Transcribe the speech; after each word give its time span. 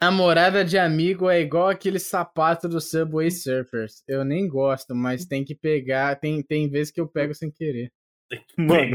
Namorada 0.00 0.64
de 0.64 0.78
amigo 0.78 1.28
é 1.28 1.40
igual 1.40 1.68
aquele 1.68 1.98
sapato 1.98 2.68
do 2.68 2.80
Subway 2.80 3.30
Surfers. 3.32 4.04
Eu 4.06 4.24
nem 4.24 4.46
gosto, 4.46 4.94
mas 4.94 5.26
tem 5.26 5.44
que 5.44 5.56
pegar. 5.56 6.14
Tem, 6.14 6.40
tem 6.40 6.70
vezes 6.70 6.92
que 6.92 7.00
eu 7.00 7.08
pego 7.08 7.34
sem 7.34 7.50
querer. 7.50 7.90
Mano, 8.56 8.94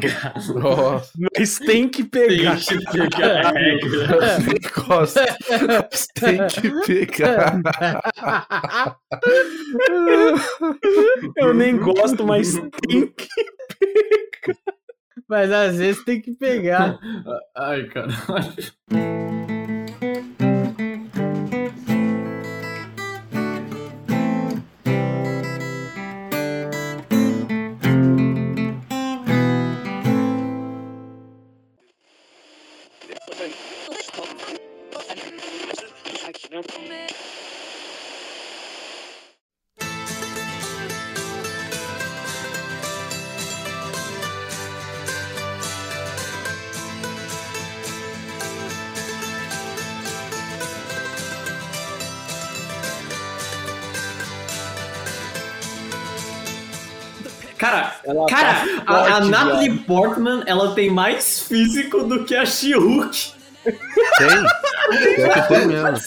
Nossa, 0.62 1.12
mas 1.36 1.58
tem 1.58 1.89
que 1.89 2.04
pegar. 2.04 2.58
Tem 2.63 2.78
que 2.78 2.86
pegar 2.86 3.52
gosto. 4.86 5.20
Mas 5.68 6.08
tem 6.13 6.47
que 6.47 6.86
pegar. 6.86 7.62
Eu 11.35 11.54
nem 11.54 11.78
gosto, 11.78 12.24
mas 12.26 12.54
tem 12.54 13.08
que. 13.08 13.28
mas 15.28 15.51
às 15.51 15.78
vezes 15.78 16.04
tem 16.05 16.22
que 16.22 16.31
pegar. 16.34 16.99
Ai, 17.58 17.88
caralho. 17.88 19.42
Ela 58.13 58.25
cara, 58.27 58.53
tá 58.53 58.83
a, 58.85 59.01
a 59.01 59.05
forte, 59.15 59.29
Natalie 59.29 59.69
viado. 59.69 59.85
Portman, 59.85 60.43
ela 60.45 60.73
tem 60.75 60.89
mais 60.89 61.39
físico 61.41 62.03
do 62.03 62.23
que 62.25 62.35
a 62.35 62.45
She-Hulk. 62.45 63.33
Tem? 63.63 63.75
Pior 65.16 65.33
que 65.33 65.53
tem 65.53 65.67
mesmo. 65.67 65.97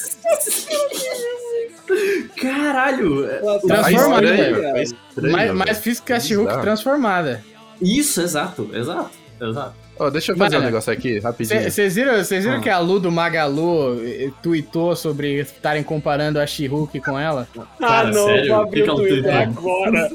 Caralho. 2.40 3.26
Tá 3.28 3.58
Transforma, 3.60 4.14
forte, 4.16 4.32
viado. 4.32 4.76
É 4.76 4.82
estranho, 4.82 5.32
mais, 5.32 5.46
velho. 5.46 5.58
mais 5.58 5.78
físico 5.78 6.06
que 6.06 6.12
a 6.12 6.20
She-Hulk 6.20 6.48
Bizarro. 6.48 6.64
transformada. 6.64 7.44
Isso, 7.80 8.20
exato, 8.22 8.70
exato, 8.72 9.10
exato. 9.40 9.74
Ó, 9.98 10.10
deixa 10.10 10.32
eu 10.32 10.36
fazer 10.36 10.56
Mano, 10.56 10.66
um 10.66 10.70
negócio 10.70 10.92
aqui, 10.92 11.18
rapidinho. 11.20 11.70
Vocês 11.70 11.94
viram, 11.94 12.22
cês 12.22 12.44
viram 12.44 12.58
Ah. 12.58 12.60
que 12.60 12.68
a 12.68 12.78
Lu 12.78 13.00
do 13.00 13.10
Magalu 13.10 13.98
eh, 14.04 14.30
tweetou 14.42 14.94
sobre 14.94 15.40
estarem 15.40 15.82
comparando 15.82 16.38
a 16.38 16.46
She-Hulk 16.46 17.00
com 17.00 17.18
ela? 17.18 17.48
Ah, 17.58 17.66
Cara, 17.80 18.10
não, 18.12 18.26
sério? 18.26 18.48
vou 18.48 18.56
O 18.58 18.60
abrir 18.62 18.82
o 18.82 18.86
é 18.86 18.92
o 18.92 18.96
Twitter 18.96 19.36
agora. 19.48 20.10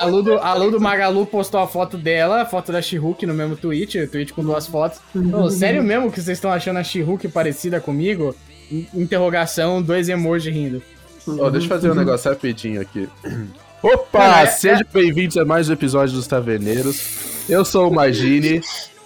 A 0.00 0.06
Lu, 0.06 0.22
do, 0.22 0.38
a 0.38 0.54
Lu 0.54 0.70
do 0.70 0.80
Magalu 0.80 1.26
postou 1.26 1.60
a 1.60 1.66
foto 1.66 1.98
dela, 1.98 2.40
a 2.42 2.46
foto 2.46 2.72
da 2.72 2.80
She-Hulk 2.80 3.26
no 3.26 3.34
mesmo 3.34 3.56
tweet, 3.56 3.98
o 3.98 4.08
tweet 4.08 4.32
com 4.32 4.42
duas 4.42 4.66
fotos. 4.66 5.00
Ô, 5.14 5.50
sério 5.50 5.82
mesmo 5.82 6.10
que 6.10 6.20
vocês 6.22 6.38
estão 6.38 6.50
achando 6.50 6.78
a 6.78 6.84
She-Hulk 6.84 7.28
parecida 7.28 7.78
comigo? 7.78 8.34
In- 8.70 8.86
Interrogação, 8.94 9.82
dois 9.82 10.08
emojis 10.08 10.52
rindo. 10.54 10.82
Ó, 11.28 11.50
deixa 11.50 11.66
eu 11.66 11.68
fazer 11.68 11.90
um 11.90 11.94
negócio 11.94 12.30
rapidinho 12.30 12.80
aqui. 12.80 13.06
Opa! 13.82 14.40
É- 14.42 14.46
Sejam 14.46 14.86
bem-vindos 14.94 15.36
a 15.36 15.44
mais 15.44 15.68
um 15.68 15.74
episódio 15.74 16.14
dos 16.14 16.26
Taverneiros. 16.26 17.31
Eu 17.48 17.64
sou 17.64 17.88
o 17.90 17.94
Magine. 17.94 18.60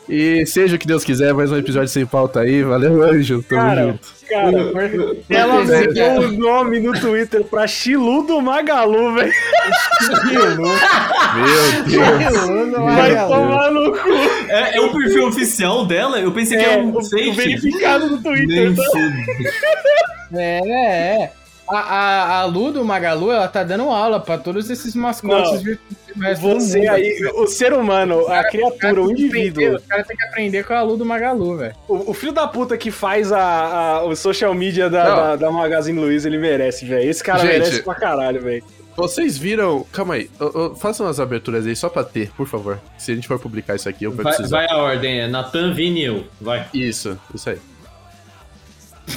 E 0.09 0.47
seja 0.47 0.77
o 0.77 0.79
que 0.79 0.87
Deus 0.87 1.03
quiser, 1.03 1.35
mais 1.35 1.51
um 1.51 1.57
episódio 1.57 1.89
sem 1.89 2.07
pauta 2.07 2.39
aí. 2.41 2.63
Valeu, 2.63 3.03
anjo. 3.03 3.43
Tamo 3.43 3.61
Cara, 3.61 3.87
junto. 3.87 4.09
Cara, 4.29 4.53
ela 5.29 5.65
mudou 5.65 6.21
o 6.21 6.33
nome 6.33 6.79
no 6.79 6.93
Twitter 7.01 7.43
pra 7.43 7.67
Chilu 7.67 8.23
do 8.25 8.41
Magalu, 8.41 9.15
velho. 9.15 9.33
Meu 10.27 10.57
Deus. 11.87 12.71
Do 12.71 12.83
Vai 12.85 13.17
tomar 13.27 13.71
no 13.73 13.91
cu. 13.93 14.09
É, 14.49 14.77
é 14.77 14.81
o 14.81 14.93
perfil 14.93 15.27
oficial 15.27 15.85
dela? 15.85 16.21
Eu 16.21 16.31
pensei 16.31 16.57
que 16.57 16.65
É, 16.65 16.73
era 16.75 16.83
o, 16.85 16.87
um 16.87 16.97
o 16.99 17.03
fake. 17.05 17.31
verificado 17.33 18.09
no 18.09 18.23
Twitter. 18.23 18.47
Nem 18.67 18.75
tá? 18.77 18.83
fude. 18.85 19.51
É, 20.35 20.61
é, 20.65 21.23
é. 21.25 21.33
A, 21.69 21.79
a, 21.79 22.41
a 22.41 22.45
Lu 22.45 22.71
do 22.71 22.85
Magalu, 22.85 23.33
ela 23.33 23.49
tá 23.49 23.63
dando 23.65 23.85
aula 23.91 24.21
pra 24.21 24.39
todos 24.39 24.71
esses 24.71 24.95
mascotes 24.95 25.63
virtuais. 25.63 26.39
Você 26.41 26.87
aí, 26.89 27.19
o 27.35 27.47
ser 27.47 27.73
humano, 27.73 28.27
a 28.29 28.43
criatura, 28.45 29.03
o 29.03 29.11
indivíduo, 29.11 29.75
Os 29.77 29.85
caras 29.85 30.07
têm 30.07 30.17
que 30.17 30.23
aprender 30.25 30.65
com 30.65 30.73
a 30.75 30.83
Lu 30.83 30.97
do 30.97 31.05
Magalu, 31.05 31.57
velho. 31.59 31.75
o, 31.89 32.11
o 32.11 32.15
filho 32.15 32.33
da 32.33 32.47
puta 32.47 32.77
que 32.79 32.91
faz 32.91 33.31
a, 33.33 33.41
a- 33.99 34.05
o 34.05 34.15
social 34.17 34.55
media 34.55 34.89
da, 34.89 35.05
da, 35.05 35.37
da 35.37 35.51
Magazine 35.51 35.99
Luiza, 36.01 36.29
ele 36.29 36.39
merece, 36.39 36.87
velho. 36.87 37.09
Esse 37.11 37.23
cara 37.23 37.41
Gente. 37.41 37.51
merece 37.53 37.83
pra 37.83 37.95
caralho, 37.95 38.41
velho. 38.41 38.65
Vocês 38.97 39.37
viram. 39.37 39.85
Calma 39.93 40.15
aí. 40.15 40.31
Façam 40.79 41.07
as 41.07 41.21
aberturas 41.21 41.67
aí 41.67 41.77
só 41.77 41.91
pra 41.91 42.03
ter, 42.03 42.31
por 42.35 42.47
favor. 42.47 42.79
Se 42.97 43.13
a 43.13 43.15
gente 43.15 43.29
for 43.29 43.39
publicar 43.39 43.75
isso 43.75 43.87
aqui, 43.89 44.05
eu 44.05 44.11
vou 44.13 44.25
Vai, 44.25 44.33
precisar. 44.35 44.57
vai 44.57 44.67
a 44.71 44.77
ordem, 44.79 45.21
é 45.21 45.27
Nathan, 45.29 45.75
Vini 45.75 46.01
e 46.01 46.05
eu. 46.05 46.25
Vai. 46.41 46.65
Isso, 46.73 47.19
isso 47.35 47.51
aí. 47.51 47.59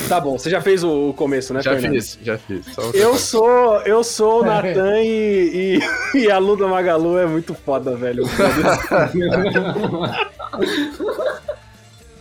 Tá 0.07 0.19
bom, 0.19 0.37
você 0.37 0.49
já 0.51 0.61
fez 0.61 0.83
o, 0.83 1.13
começo, 1.13 1.53
né, 1.53 1.61
Já 1.63 1.71
Fernando? 1.71 1.93
fiz, 1.93 2.19
já 2.21 2.37
fiz. 2.37 2.65
Só- 2.73 2.91
Eu 2.93 3.15
sou, 3.15 3.81
eu 3.81 4.03
sou 4.03 4.41
o 4.41 4.45
Natan 4.45 5.01
e, 5.01 5.79
e, 6.13 6.17
e 6.25 6.31
a 6.31 6.37
Luda 6.37 6.67
Magalu 6.67 7.17
é 7.17 7.25
muito 7.25 7.53
foda, 7.55 7.95
velho. 7.95 8.23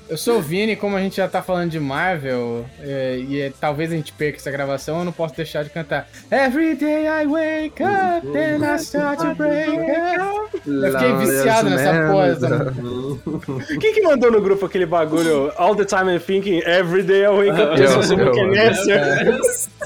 Eu 0.09 0.17
sou 0.17 0.39
o 0.39 0.43
Vini, 0.43 0.75
como 0.75 0.97
a 0.97 1.01
gente 1.01 1.17
já 1.19 1.29
tá 1.29 1.43
falando 1.43 1.71
de 1.71 1.79
Marvel, 1.79 2.65
é, 2.81 3.19
e 3.19 3.43
é, 3.43 3.53
talvez 3.61 3.93
a 3.93 3.95
gente 3.95 4.11
perca 4.13 4.39
essa 4.39 4.51
gravação, 4.51 5.01
eu 5.01 5.05
não 5.05 5.13
posso 5.13 5.37
deixar 5.37 5.63
de 5.63 5.69
cantar 5.69 6.09
Every 6.31 6.75
day 6.75 7.07
I 7.07 7.27
wake 7.27 7.83
up, 7.83 8.27
then 8.33 8.65
I 8.65 8.77
start 8.79 9.19
to 9.21 9.35
break 9.35 9.69
up. 9.69 10.63
Eu 10.67 10.93
fiquei 10.93 11.13
viciado 11.19 11.69
nessa 11.69 11.93
porra. 12.09 13.69
Quem 13.79 13.93
que 13.93 14.01
mandou 14.01 14.33
no 14.33 14.41
grupo 14.41 14.65
aquele 14.65 14.87
bagulho? 14.87 15.53
All 15.59 15.77
the 15.77 15.85
time 15.85 16.11
I'm 16.11 16.21
thinking, 16.21 16.63
every 16.65 17.03
day 17.03 17.25
I 17.25 17.29
wake 17.29 17.61
up, 17.61 17.79
Eu, 17.79 18.03
so 18.03 18.15
eu, 18.15 18.33
can 18.33 18.55
eu. 18.55 18.71
answer. 18.71 19.39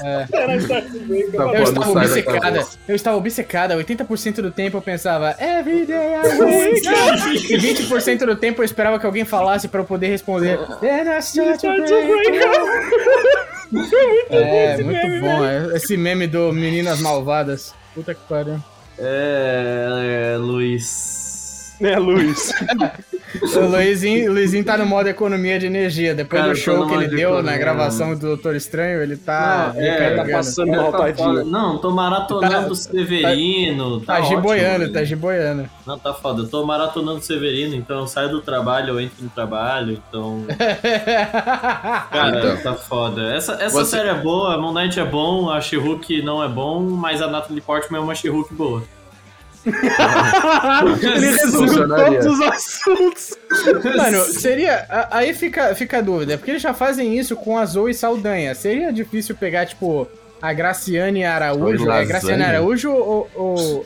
É. 0.03 0.25
Then 0.25 0.51
I 0.51 0.57
start 0.59 0.85
to 0.87 0.99
break 0.99 1.31
Tá 1.33 1.45
bom. 1.45 1.53
Eu 1.53 1.63
estava 1.63 1.91
obcecada, 1.91 2.67
eu 2.87 2.95
estava 2.95 3.17
obcecada, 3.17 3.75
80% 3.75 4.35
do 4.35 4.51
tempo 4.51 4.77
eu 4.77 4.81
pensava 4.81 5.35
Every 5.39 5.85
day 5.85 6.15
I 6.15 6.37
wake 6.39 6.87
up, 6.87 7.53
e 7.53 7.57
20% 7.57 8.25
do 8.25 8.35
tempo 8.37 8.61
eu 8.61 8.65
esperava 8.65 8.97
que 8.97 9.05
alguém 9.05 9.25
falasse 9.25 9.67
pra 9.67 9.81
eu 9.81 9.85
poder 9.85 10.12
responder 10.13 10.57
Then 10.79 11.07
I 11.07 11.21
start 11.21 11.53
to 11.53 11.57
Start 11.59 11.87
to 11.87 12.07
break 12.07 12.29
break 12.29 12.45
up. 12.45 12.57
up. 12.57 12.63
É, 14.29 14.73
esse 14.75 14.83
muito 14.83 15.07
meme, 15.07 15.21
bom, 15.21 15.45
é, 15.45 15.75
esse 15.75 15.97
meme 15.97 16.27
do 16.27 16.53
Meninas 16.53 16.99
Malvadas. 17.01 17.73
Puta 17.95 18.13
que 18.13 18.21
pariu. 18.29 18.59
É, 18.99 20.33
é, 20.35 20.37
Luiz. 20.37 21.12
Né, 21.79 21.97
Luiz? 21.97 22.51
O 23.55 23.65
Luizinho, 23.65 24.29
o 24.29 24.33
Luizinho 24.35 24.63
tá 24.63 24.77
no 24.77 24.85
modo 24.85 25.09
economia 25.09 25.57
de 25.57 25.65
energia. 25.65 26.13
Depois 26.13 26.39
Cara, 26.39 26.53
do 26.53 26.55
tô 26.55 26.61
show 26.63 26.87
que 26.87 26.93
ele 26.93 27.07
de 27.07 27.15
deu 27.15 27.29
na 27.31 27.35
economia, 27.39 27.57
gravação 27.57 28.07
mano. 28.09 28.19
do 28.19 28.27
Doutor 28.27 28.55
Estranho, 28.55 29.01
ele 29.01 29.17
tá 29.17 29.71
Não, 29.73 29.81
é, 29.81 29.89
recarregando. 29.89 30.29
tá 30.29 30.37
passando 30.37 30.71
É, 30.71 30.77
mal, 30.77 30.91
tá. 30.91 31.43
Não, 31.43 31.77
tô 31.79 31.89
maratonando 31.89 32.65
Tá- 32.67 32.71
o 32.71 32.75
Severino. 32.75 33.99
Tá, 34.01 34.17
Tá 34.17 34.21
giboiando, 34.21 34.81
ótimo, 34.83 34.93
tá 34.93 35.03
giboiando. 35.03 35.69
Não, 35.85 35.97
tá 35.97 36.13
foda. 36.13 36.43
Eu 36.43 36.47
tô 36.47 36.63
maratonando 36.63 37.17
o 37.17 37.21
Severino, 37.23 37.73
então 37.73 38.01
eu 38.01 38.07
saio 38.07 38.29
do 38.29 38.39
trabalho, 38.39 38.89
eu 38.89 38.99
entro 39.01 39.23
no 39.23 39.29
trabalho, 39.31 39.99
então. 40.07 40.45
Cara, 42.11 42.37
Então. 42.39 42.57
tá 42.57 42.73
foda. 42.75 43.33
Essa, 43.35 43.53
essa 43.53 43.69
Você- 43.83 43.97
série 43.97 44.09
é 44.09 44.13
boa, 44.13 44.53
a 44.53 44.57
Moon 44.59 44.73
Knight 44.73 44.99
é 44.99 45.05
bom, 45.05 45.49
a 45.49 45.59
She-Hulk 45.59 46.21
não 46.21 46.43
é 46.43 46.47
bom, 46.47 46.81
mas 46.81 47.19
a 47.19 47.27
Natalie 47.27 47.61
Portman 47.61 47.97
é 47.99 48.03
uma 48.03 48.13
She-Hulk 48.13 48.53
boa. 48.53 48.83
Ele 49.65 51.31
resumiu 51.31 51.87
todos 51.87 52.25
os 52.25 52.41
assuntos. 52.41 53.37
Mano, 53.95 54.23
seria. 54.25 54.85
Aí 55.11 55.33
fica, 55.33 55.73
fica 55.75 55.97
a 55.99 56.01
dúvida, 56.01 56.37
porque 56.37 56.51
eles 56.51 56.61
já 56.61 56.73
fazem 56.73 57.17
isso 57.17 57.35
com 57.35 57.57
a 57.57 57.65
Zoe 57.65 57.93
Saldanha. 57.93 58.53
Seria 58.55 58.91
difícil 58.91 59.35
pegar, 59.35 59.65
tipo, 59.65 60.07
a 60.41 60.51
Graciane 60.53 61.23
Araújo? 61.23 61.87
Oi, 61.89 62.01
É 62.01 62.05
Graciane. 62.05 62.43
Araújo 62.43 62.91
ou. 62.91 63.29
ou, 63.35 63.85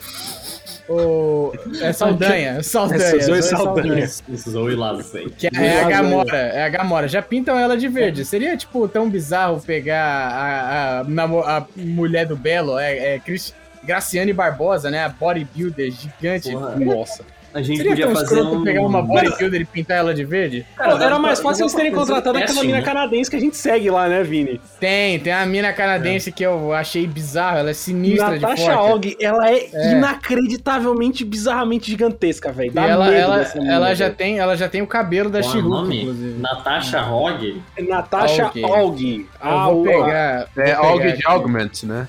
ou 0.88 1.54
é 1.82 1.92
Saldanha? 1.92 2.62
Saldanha. 2.64 3.02
Essa 3.04 3.20
Zoe 3.20 3.40
Zoe 3.40 3.42
Saldanha. 3.42 4.06
Zoe. 4.36 5.30
Que 5.36 5.48
é 5.54 5.82
a. 5.84 5.88
Gamora, 5.88 6.36
é 6.36 6.64
a 6.64 6.68
Gamora. 6.70 7.06
Já 7.08 7.20
pintam 7.22 7.58
ela 7.58 7.76
de 7.76 7.86
verde. 7.88 8.24
Seria, 8.24 8.56
tipo, 8.56 8.88
tão 8.88 9.08
bizarro 9.08 9.60
pegar 9.60 10.02
a, 10.02 11.00
a, 11.00 11.56
a 11.58 11.66
mulher 11.76 12.26
do 12.26 12.36
Belo, 12.36 12.78
é, 12.78 13.14
é 13.14 13.18
Cris- 13.18 13.54
Graciane 13.84 14.32
Barbosa, 14.32 14.90
né? 14.90 15.04
A 15.04 15.08
bodybuilder 15.08 15.90
gigante. 15.90 16.50
Porra. 16.52 16.76
Nossa. 16.76 17.24
A 17.54 17.62
gente 17.62 17.78
Seria 17.78 17.92
podia 17.92 18.06
tão 18.06 18.14
fazer 18.14 18.42
um. 18.42 18.62
pegar 18.62 18.82
uma 18.82 19.00
bodybuilder 19.00 19.62
e 19.62 19.64
pintar 19.64 19.96
ela 19.96 20.12
de 20.14 20.22
verde? 20.22 20.66
Cara, 20.76 20.96
Pô, 20.98 21.02
era 21.02 21.18
mais 21.18 21.40
fácil 21.40 21.62
eles 21.62 21.72
terem 21.72 21.90
contratado 21.90 22.36
aquela 22.36 22.62
mina 22.62 22.76
né? 22.76 22.82
canadense 22.82 23.30
que 23.30 23.36
a 23.36 23.40
gente 23.40 23.56
segue 23.56 23.88
lá, 23.90 24.06
né, 24.06 24.22
Vini? 24.22 24.60
Tem, 24.78 25.18
tem 25.18 25.32
uma 25.32 25.46
mina 25.46 25.72
canadense 25.72 26.30
que 26.30 26.44
eu 26.44 26.74
achei 26.74 27.06
bizarra, 27.06 27.60
ela 27.60 27.70
é 27.70 27.72
sinistra 27.72 28.34
de 28.36 28.42
Natasha 28.42 28.74
forte. 28.76 29.08
Og, 29.08 29.16
ela 29.18 29.50
é, 29.50 29.66
É. 29.72 29.92
inacreditavelmente, 29.92 31.24
bizarramente 31.24 31.90
gigantesca, 31.90 32.52
velho. 32.52 32.70
Dá 32.70 32.84
ela, 32.86 33.06
medo 33.06 33.16
ela, 33.16 33.46
ela 33.66 33.94
já 33.94 34.10
tem, 34.10 34.38
ela 34.38 34.54
já 34.54 34.68
tem 34.68 34.82
o 34.82 34.86
cabelo 34.86 35.30
da 35.30 35.40
Qual 35.40 35.56
é 35.58 35.62
nome? 35.62 36.00
inclusive. 36.02 36.38
Natasha 36.40 37.02
Hogg? 37.02 37.62
Natasha 37.88 38.50
Og. 38.54 38.60
Og. 38.62 39.26
Eu 39.42 39.60
vou 39.74 39.84
pegar. 39.84 40.42
É 40.42 40.46
pegar 40.54 41.14
de. 41.16 41.26
Augment, 41.26 41.70
né? 41.84 42.06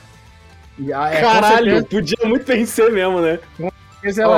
Ah, 0.94 1.14
é, 1.14 1.22
Caralho, 1.22 1.86
podia 1.86 2.18
muito 2.26 2.46
bem 2.46 2.66
ser 2.66 2.92
mesmo, 2.92 3.20
né? 3.20 3.40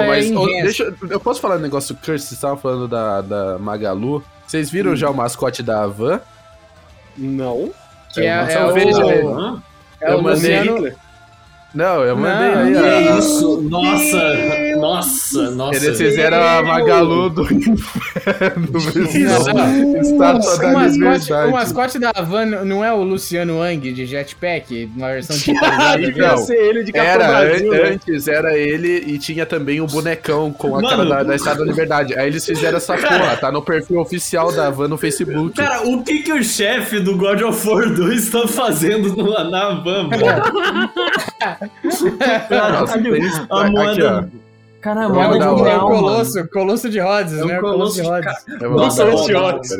é 0.01 0.07
mas 0.07 0.31
ô, 0.31 0.47
enhanced. 0.49 0.63
deixa, 0.63 0.95
eu- 1.09 1.19
posso 1.19 1.39
falar 1.39 1.57
um 1.57 1.59
negócio 1.59 1.93
que 1.95 2.01
o 2.01 2.05
Curse 2.05 2.25
vocês 2.25 2.31
estavam 2.37 2.57
falando 2.57 2.87
da, 2.87 3.21
da 3.21 3.59
Magalu. 3.59 4.23
Vocês 4.47 4.69
viram 4.71 4.95
já 4.95 5.09
o 5.09 5.13
mascote 5.13 5.61
da 5.61 5.83
Havan? 5.83 6.19
Não. 7.15 7.71
Que 8.13 8.21
é, 8.21 8.25
É, 8.25 8.53
é, 8.53 8.65
o, 8.65 8.73
veja. 8.73 9.03
Hã? 9.03 9.63
é 10.01 10.09
o 10.09 10.13
Eu 10.13 10.21
mandei 10.21 10.59
Luciano. 10.59 10.95
Não, 11.73 12.03
eu 12.03 12.17
mandei 12.17 12.71
Não. 12.73 13.17
Isso! 13.19 13.61
Nossa! 13.61 14.17
Nossa! 14.81 15.51
Nossa! 15.51 15.85
Eles 15.85 15.97
fizeram 15.97 16.37
a 16.41 16.61
Magalu 16.63 17.29
do 17.29 17.43
inferno, 17.53 18.77
estátua 20.01 20.57
da 20.57 20.71
mascote, 20.73 21.33
o 21.33 21.51
mascote 21.51 21.99
da 21.99 22.11
Havan 22.15 22.45
não 22.65 22.83
é 22.83 22.91
o 22.93 23.03
Luciano 23.03 23.59
Wang 23.59 23.91
de 23.93 24.05
Jetpack, 24.05 24.89
na 24.95 25.07
versão 25.09 25.37
de 25.37 25.53
Caralho, 25.59 26.09
Então, 26.09 26.29
ia 26.31 26.37
ser 26.37 26.55
ele 26.57 26.83
de 26.83 26.91
Capitão 26.91 27.13
Era, 27.13 27.27
Brasil, 27.27 27.71
an- 27.73 27.75
né? 27.77 27.89
antes 27.93 28.27
era 28.27 28.57
ele 28.57 29.03
e 29.07 29.17
tinha 29.17 29.45
também 29.45 29.79
o 29.81 29.87
bonecão 29.87 30.51
com 30.51 30.75
a 30.75 30.81
Mano. 30.81 30.89
cara 30.89 31.05
da, 31.05 31.23
da 31.23 31.35
Estátua 31.35 31.65
da 31.65 31.71
Liberdade. 31.71 32.17
Aí 32.17 32.27
eles 32.27 32.45
fizeram 32.45 32.77
essa 32.77 32.95
porra, 32.97 33.37
tá 33.37 33.51
no 33.51 33.61
perfil 33.61 33.99
oficial 33.99 34.51
da 34.51 34.69
Van 34.69 34.87
no 34.87 34.97
Facebook. 34.97 35.55
Cara, 35.55 35.87
o 35.87 36.03
que 36.03 36.19
que 36.23 36.33
o 36.33 36.43
chefe 36.43 36.99
do 36.99 37.15
God 37.17 37.41
of 37.41 37.67
War 37.67 37.89
2 37.93 38.29
tá 38.29 38.47
fazendo 38.47 39.15
no, 39.15 39.31
na 39.49 39.69
van, 39.75 40.03
mano? 40.09 40.91
Nossa, 41.83 42.11
Caralho, 42.49 42.85
tem- 42.87 43.23
a 43.49 43.61
aqui, 43.61 43.71
moeda... 43.71 44.29
Cara, 44.81 45.01
a 45.01 45.03
É 45.05 45.07
o, 45.07 45.13
é 45.35 45.49
o 45.51 45.63
real, 45.63 45.89
mano. 45.89 45.99
Colosso, 46.01 46.49
Colosso 46.49 46.89
de 46.89 46.99
Rhodes, 46.99 47.33
É 47.37 47.43
um 47.43 47.47
né? 47.47 47.57
O 47.59 47.61
Colosso 47.61 47.95
de 47.95 48.01
colosso 48.03 48.25
de 48.25 48.63
Rhodes. 48.63 48.71
Nossa, 48.71 49.05
Colosso 49.05 49.27
de 49.27 49.33
Rhodes. 49.33 49.71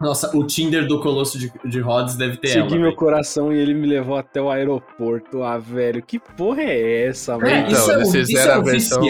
Nossa, 0.00 0.36
o 0.36 0.44
Tinder 0.44 0.86
do 0.86 1.00
Colosso 1.00 1.38
de, 1.38 1.52
de 1.64 1.80
Rhodes 1.80 2.16
deve 2.16 2.36
ter 2.36 2.48
Segui 2.48 2.74
ela. 2.74 2.82
meu 2.82 2.94
coração 2.94 3.52
e 3.52 3.58
ele 3.58 3.74
me 3.74 3.86
levou 3.86 4.16
até 4.16 4.40
o 4.40 4.50
aeroporto. 4.50 5.42
Ah, 5.42 5.58
velho, 5.58 6.02
que 6.02 6.18
porra 6.18 6.62
é 6.62 7.06
essa, 7.08 7.32
É, 7.32 7.36
mano? 7.36 7.48
Então, 7.50 7.68
isso 7.72 7.90
é, 7.90 7.94
eles 7.94 8.08
isso 8.14 8.26
fizeram 8.26 8.52
é 8.52 8.54
a 8.56 8.60
versão- 8.60 9.02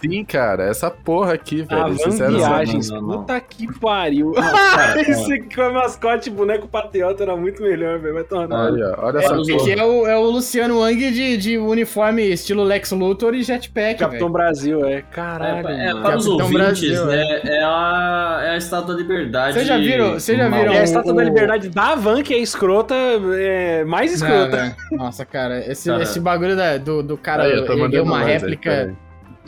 Sim, 0.00 0.24
cara, 0.24 0.64
essa 0.64 0.90
porra 0.90 1.34
aqui, 1.34 1.62
velho. 1.62 1.84
A 1.84 1.88
eles 1.88 1.98
Van 1.98 2.10
fizeram 2.10 2.36
essa- 2.38 2.48
Viagens, 2.48 2.90
não, 2.90 3.00
não, 3.02 3.08
não. 3.08 3.18
puta 3.20 3.40
que 3.40 3.78
pariu. 3.80 4.32
Esse 4.96 5.32
aqui 5.34 5.54
com 5.54 5.62
a 5.62 5.72
mascote 5.72 6.30
boneco 6.30 6.66
patriota 6.68 7.22
era 7.22 7.36
muito 7.36 7.62
melhor, 7.62 7.98
velho. 7.98 8.14
Vai 8.14 8.24
cu. 8.24 8.34
Olha, 8.36 8.94
olha 8.98 9.18
É, 9.18 9.24
essa 9.24 9.34
porra. 9.34 9.42
aqui 9.42 9.72
é 9.72 9.84
o, 9.84 10.06
é 10.06 10.16
o 10.16 10.22
Luciano 10.30 10.80
Wang 10.80 11.10
de, 11.10 11.36
de 11.36 11.58
uniforme 11.58 12.22
estilo 12.32 12.62
Lex 12.64 12.90
Luthor 12.92 13.34
e 13.34 13.42
Jetpack, 13.42 13.98
Capitão 13.98 14.28
velho. 14.28 14.32
Brasil, 14.32 14.84
é. 14.86 14.94
É, 14.94 15.02
Caralho. 15.02 15.68
é, 15.68 15.92
mano. 15.92 16.02
para 16.02 16.16
os 16.16 16.24
Capitão 16.26 16.46
ouvintes, 16.46 16.90
Brasil, 17.00 17.06
né? 17.06 17.40
É 17.44 17.62
a, 17.62 18.40
é 18.44 18.50
a 18.50 18.56
Estátua 18.56 18.94
da 18.94 19.00
Liberdade. 19.00 19.54
Vocês 19.54 19.66
já 19.66 19.76
viram- 19.78 20.12
vocês 20.14 20.38
já 20.38 20.48
viram 20.48 20.72
E 20.72 20.78
a 20.78 20.82
estátua 20.82 21.12
o- 21.12 21.16
da 21.16 21.24
liberdade 21.24 21.68
da 21.68 21.94
Van, 21.94 22.22
que 22.22 22.32
é 22.34 22.38
escrota, 22.38 22.94
é 23.34 23.84
mais 23.84 24.18
Não, 24.20 24.28
escrota. 24.28 24.56
velho. 24.56 24.74
Nossa, 24.92 25.24
cara, 25.24 25.58
esse, 25.70 25.88
Cara. 25.90 26.02
esse 26.02 26.18
bagulho 26.20 26.56
da- 26.56 26.78
do, 26.78 27.02
do 27.02 27.16
cara 27.16 27.42
Aí, 27.44 27.52
eu 27.52 27.66
tô 27.66 27.72
erguer 27.72 27.82
mandando 27.82 28.02
uma 28.04 28.18
mais 28.20 28.42
aí, 28.44 28.50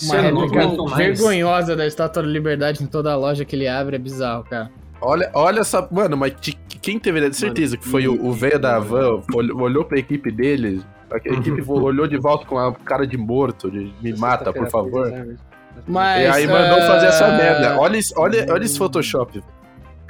uma 0.02 0.16
Eu 0.16 0.32
não 0.32 0.46
réplica 0.46 0.96
vergonhosa 0.96 1.76
da 1.76 1.86
Estátua 1.86 2.22
da 2.22 2.28
Liberdade 2.28 2.82
em 2.82 2.86
toda 2.86 3.12
a 3.12 3.16
loja 3.16 3.44
que 3.44 3.54
ele 3.56 3.68
abre 3.68 3.96
é 3.96 3.98
bizarro, 3.98 4.44
cara. 4.44 4.70
Olha, 5.00 5.30
olha 5.34 5.60
essa. 5.60 5.86
Mano, 5.90 6.16
mas 6.16 6.32
de- 6.40 6.56
quem 6.80 6.98
teve 6.98 7.32
certeza 7.32 7.76
que 7.76 7.86
foi 7.86 8.06
o 8.08 8.24
o 8.24 8.32
velho 8.32 8.58
da 8.58 8.78
Van, 8.78 9.20
olhou, 9.34 9.60
olhou 9.60 9.84
pra 9.84 9.98
equipe 9.98 10.30
dele, 10.30 10.82
a 11.10 11.16
equipe 11.28 11.62
olhou 11.68 12.06
de 12.06 12.16
volta 12.16 12.46
com 12.46 12.58
a 12.58 12.72
cara 12.72 13.06
de 13.06 13.16
morto, 13.16 13.70
de 13.70 13.92
me 14.00 14.12
mata, 14.16 14.52
por 14.52 14.68
favor. 14.68 15.12
Mas, 15.86 16.22
E 16.22 16.26
aí 16.26 16.46
mandou 16.46 16.78
ah, 16.78 16.86
fazer 16.86 17.06
essa 17.06 17.28
merda. 17.36 17.78
Olha, 17.78 17.98
olha, 18.16 18.46
olha 18.50 18.64
esse 18.64 18.78
Photoshop. 18.78 19.42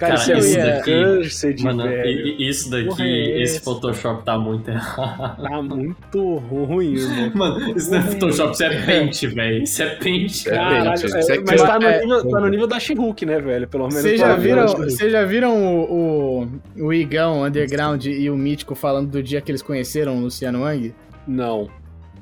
Cara, 0.02 0.16
Cara, 0.16 0.38
isso 0.38 0.48
isso 0.48 0.58
é 0.58 0.72
daqui- 0.76 0.90
câncer, 0.90 1.56
Mano, 1.62 1.82
velho. 1.84 2.42
isso 2.42 2.70
daqui, 2.70 2.86
Porra, 2.86 3.04
é 3.06 3.42
esse 3.42 3.56
essa? 3.56 3.64
Photoshop 3.64 4.24
tá 4.24 4.36
muito 4.38 4.68
errado. 4.68 5.42
Tá 5.52 5.62
muito 5.62 6.34
ruim, 6.38 6.94
irmão. 6.94 7.30
Mano, 7.34 7.76
isso 7.76 7.90
não 7.90 7.98
é 7.98 8.02
Photoshop, 8.02 8.52
isso 8.52 8.64
é 8.64 8.86
Paint, 8.86 9.22
velho. 9.34 9.62
Isso 9.62 9.82
é 9.82 9.86
É 9.86 10.50
cara. 10.50 10.56
Caralho, 10.56 10.88
é, 10.88 11.40
mas 11.46 11.60
é- 11.62 11.66
tá 11.66 11.78
no, 11.78 11.86
é- 11.86 12.00
nível, 12.00 12.28
tá 12.30 12.40
no 12.40 12.48
nível 12.48 12.66
da 12.66 12.80
She-Hulk, 12.80 13.26
né, 13.26 13.40
velho? 13.40 13.68
Pelo 13.68 13.84
menos. 13.88 14.02
Vocês 14.02 14.20
tá 14.20 14.26
já 14.28 14.34
viram, 14.36 14.66
vocês 14.66 15.12
já 15.12 15.24
viram 15.24 15.54
o, 15.56 16.48
o, 16.78 16.86
o 16.86 16.92
Igão, 16.92 17.44
Underground 17.44 18.04
e 18.06 18.28
o 18.28 18.36
Mítico 18.36 18.74
falando 18.74 19.08
do 19.10 19.22
dia 19.22 19.40
que 19.40 19.50
eles 19.52 19.62
conheceram 19.62 20.16
o 20.18 20.20
Luciano 20.22 20.62
Wang? 20.62 20.92
Não. 21.28 21.68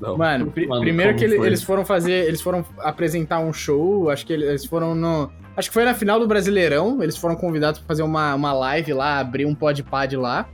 Não. 0.01 0.17
Mano, 0.17 0.51
pri- 0.51 0.67
Mano, 0.67 0.81
primeiro 0.81 1.15
que 1.15 1.23
ele- 1.23 1.37
eles 1.45 1.61
foram 1.63 1.85
fazer, 1.85 2.25
eles 2.27 2.41
foram 2.41 2.65
apresentar 2.79 3.39
um 3.39 3.53
show, 3.53 4.09
acho 4.09 4.25
que 4.25 4.33
eles 4.33 4.65
foram 4.65 4.95
no, 4.95 5.31
acho 5.55 5.69
que 5.69 5.73
foi 5.73 5.85
na 5.85 5.93
final 5.93 6.19
do 6.19 6.27
Brasileirão, 6.27 7.03
eles 7.03 7.15
foram 7.15 7.35
convidados 7.35 7.79
pra 7.79 7.87
fazer 7.87 8.01
uma, 8.03 8.33
uma 8.33 8.51
live 8.51 8.93
lá, 8.93 9.19
abrir 9.19 9.45
um 9.45 9.53
podpad 9.53 10.17
lá, 10.17 10.47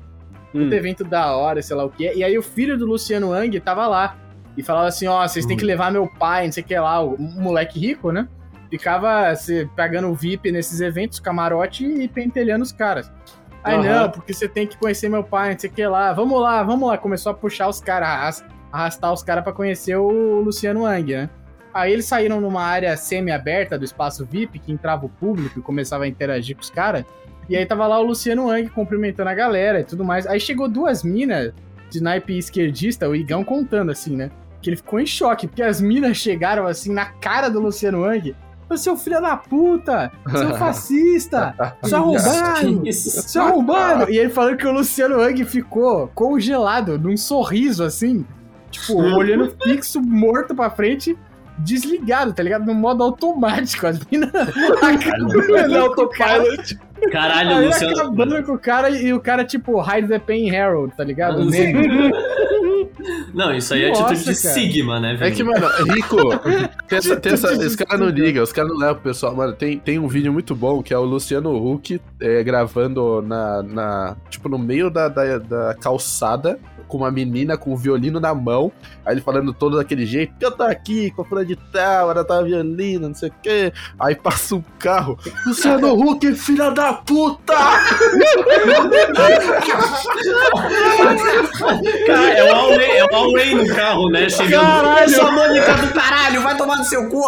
Hum. 0.53 0.67
um 0.69 0.73
evento 0.73 1.03
da 1.03 1.35
hora, 1.35 1.61
sei 1.61 1.75
lá 1.75 1.85
o 1.85 1.89
que, 1.89 2.11
e 2.13 2.23
aí 2.23 2.37
o 2.37 2.43
filho 2.43 2.77
do 2.77 2.85
Luciano 2.85 3.29
Wang 3.29 3.57
tava 3.61 3.87
lá, 3.87 4.17
e 4.57 4.63
falava 4.63 4.87
assim, 4.87 5.07
ó, 5.07 5.25
vocês 5.27 5.45
têm 5.45 5.55
que 5.55 5.63
levar 5.63 5.91
meu 5.91 6.07
pai, 6.07 6.45
não 6.45 6.51
sei 6.51 6.63
o 6.63 6.65
que 6.65 6.77
lá, 6.77 6.99
o 7.01 7.13
um 7.13 7.41
moleque 7.41 7.79
rico, 7.79 8.11
né? 8.11 8.27
Ficava 8.69 9.33
se, 9.35 9.69
pegando 9.75 10.09
o 10.09 10.13
VIP 10.15 10.51
nesses 10.51 10.81
eventos, 10.81 11.19
camarote 11.19 11.85
e 11.85 12.07
pentelhando 12.07 12.63
os 12.63 12.71
caras. 12.73 13.09
Aí, 13.63 13.75
Aham. 13.75 14.01
não, 14.01 14.09
porque 14.11 14.33
você 14.33 14.47
tem 14.47 14.65
que 14.67 14.75
conhecer 14.77 15.09
meu 15.09 15.23
pai, 15.23 15.51
não 15.53 15.59
sei 15.59 15.69
o 15.69 15.73
que 15.73 15.85
lá. 15.85 16.11
Vamos 16.11 16.41
lá, 16.41 16.63
vamos 16.63 16.87
lá. 16.89 16.97
Começou 16.97 17.31
a 17.31 17.35
puxar 17.35 17.67
os 17.69 17.79
caras, 17.79 18.43
arrastar 18.71 19.13
os 19.13 19.23
caras 19.23 19.43
pra 19.43 19.53
conhecer 19.53 19.95
o 19.95 20.41
Luciano 20.41 20.81
Wang, 20.81 21.13
né? 21.13 21.29
Aí 21.73 21.93
eles 21.93 22.05
saíram 22.05 22.41
numa 22.41 22.63
área 22.63 22.97
semi-aberta 22.97 23.77
do 23.77 23.85
espaço 23.85 24.25
VIP, 24.25 24.59
que 24.59 24.71
entrava 24.71 25.05
o 25.05 25.09
público 25.09 25.59
e 25.59 25.61
começava 25.61 26.05
a 26.05 26.07
interagir 26.07 26.55
com 26.55 26.61
os 26.61 26.69
caras. 26.69 27.05
E 27.49 27.55
aí 27.55 27.65
tava 27.65 27.87
lá 27.87 27.99
o 27.99 28.03
Luciano 28.03 28.47
Wang 28.47 28.69
cumprimentando 28.69 29.29
a 29.29 29.33
galera 29.33 29.79
e 29.79 29.83
tudo 29.83 30.03
mais. 30.03 30.25
Aí 30.25 30.39
chegou 30.39 30.67
duas 30.67 31.03
minas 31.03 31.53
de 31.89 32.01
naipe 32.01 32.37
esquerdista, 32.37 33.07
o 33.07 33.15
Igão 33.15 33.43
contando 33.43 33.91
assim, 33.91 34.15
né? 34.15 34.31
Que 34.61 34.69
ele 34.69 34.77
ficou 34.77 34.99
em 34.99 35.05
choque, 35.05 35.47
porque 35.47 35.63
as 35.63 35.79
minas 35.79 36.17
chegaram 36.17 36.65
assim 36.65 36.91
na 36.91 37.05
cara 37.05 37.47
do 37.47 37.59
Luciano 37.59 38.01
Wang. 38.01 38.35
Seu 38.75 38.97
filho 38.97 39.21
da 39.21 39.37
puta! 39.37 40.11
Seu 40.29 40.55
fascista! 40.57 41.55
Seu 41.83 41.97
arrombado! 41.99 42.91
Seu 42.91 43.41
arrombado! 43.43 44.11
E 44.11 44.17
ele 44.17 44.29
falando 44.29 44.57
que 44.57 44.67
o 44.67 44.71
Luciano 44.71 45.21
Hang 45.21 45.45
ficou 45.45 46.09
congelado, 46.09 46.99
num 46.99 47.15
sorriso 47.15 47.83
assim, 47.83 48.25
tipo, 48.71 48.93
olhando 48.95 49.53
fixo, 49.63 50.01
morto 50.01 50.55
pra 50.55 50.69
frente, 50.69 51.17
desligado, 51.57 52.33
tá 52.33 52.43
ligado? 52.43 52.65
No 52.65 52.73
modo 52.73 53.03
automático. 53.03 53.87
As 53.87 53.99
minas 54.11 54.31
Ele 55.63 55.75
é 55.75 55.77
autopilot. 55.79 56.79
Caralho, 57.11 57.57
Aí 57.57 57.65
Luciano. 57.67 57.99
acabando 57.99 58.43
com 58.43 58.53
o 58.53 58.59
cara 58.59 58.89
e 58.89 59.13
o 59.13 59.19
cara, 59.19 59.45
tipo, 59.45 59.79
Hide 59.81 60.07
the 60.07 60.17
Pain 60.19 60.55
Harold, 60.55 60.95
tá 60.95 61.03
ligado? 61.03 61.41
O 61.41 61.45
meme. 61.45 62.11
Não, 63.33 63.53
isso 63.53 63.73
aí 63.73 63.83
é 63.83 63.89
Nossa, 63.89 64.05
atitude 64.05 64.35
de 64.35 64.41
cara. 64.41 64.53
Sigma, 64.55 64.99
né, 64.99 65.13
É 65.13 65.15
velho? 65.15 65.35
que, 65.35 65.43
mano, 65.43 65.67
Rico, 65.93 66.17
tem 66.87 66.97
essa, 66.97 67.15
tem 67.15 67.33
essa, 67.33 67.53
os 67.53 67.75
caras 67.75 67.99
não 67.99 68.09
ligam, 68.09 68.43
os 68.43 68.51
caras 68.51 68.71
não 68.71 68.77
levam 68.77 68.95
pro 68.95 69.03
pessoal. 69.03 69.35
Mano, 69.35 69.53
tem, 69.53 69.77
tem 69.77 69.99
um 69.99 70.07
vídeo 70.07 70.33
muito 70.33 70.55
bom 70.55 70.81
que 70.81 70.93
é 70.93 70.97
o 70.97 71.03
Luciano 71.03 71.55
Huck 71.55 72.01
é, 72.19 72.43
gravando 72.43 73.21
na, 73.21 73.61
na. 73.61 74.17
Tipo, 74.29 74.49
no 74.49 74.57
meio 74.57 74.89
da, 74.89 75.07
da, 75.07 75.37
da 75.37 75.75
calçada, 75.75 76.59
com 76.87 76.97
uma 76.97 77.11
menina 77.11 77.57
com 77.57 77.73
o 77.73 77.77
violino 77.77 78.19
na 78.19 78.33
mão. 78.33 78.71
Aí 79.05 79.13
ele 79.13 79.21
falando 79.21 79.53
todo 79.53 79.77
daquele 79.77 80.05
jeito, 80.05 80.33
eu 80.39 80.51
tô 80.51 80.63
aqui 80.63 81.11
com 81.11 81.21
a 81.21 81.25
fulana 81.25 81.47
de 81.47 81.55
tal, 81.55 82.11
ela 82.11 82.23
tá 82.23 82.41
violino, 82.41 83.07
não 83.07 83.15
sei 83.15 83.29
o 83.29 83.33
quê. 83.41 83.73
Aí 83.99 84.15
passa 84.15 84.55
um 84.55 84.63
carro. 84.79 85.17
Luciano 85.45 85.93
Huck, 85.93 86.33
filha 86.35 86.69
da 86.71 86.93
puta! 86.93 87.53
Cara, 92.05 92.33
é 92.33 92.43
o 92.43 92.55
Huawei, 92.55 92.97
é 92.97 93.03
o 93.03 93.07
Huawei 93.07 93.55
no 93.55 93.67
carro, 93.75 94.09
né? 94.09 94.29
Chegando. 94.29 94.61
Caralho! 94.61 95.09
Sua 95.09 95.31
Mônica 95.31 95.73
do 95.73 95.87
caralho, 95.93 96.41
vai 96.41 96.57
tomar 96.57 96.77
no 96.77 96.83
seu 96.83 97.09
cu! 97.09 97.23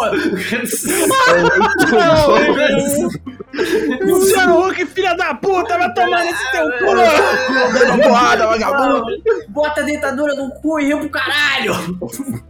Luciano 4.02 4.66
Huck, 4.66 4.86
filha 4.86 5.14
da 5.14 5.34
puta, 5.34 5.76
vai 5.78 5.92
tomar 5.92 6.24
nesse 6.24 6.52
teu 6.52 6.64
cu! 6.78 6.94
Dando 7.72 8.02
porrada, 8.02 8.46
vagabundo! 8.46 9.04
Bota 9.50 9.80
a 9.80 9.84
dentadura 9.84 10.34
no 10.34 10.50
cu 10.50 10.78
e 10.78 10.84
rio 10.84 11.00
pro 11.00 11.10
caralho! 11.10 11.74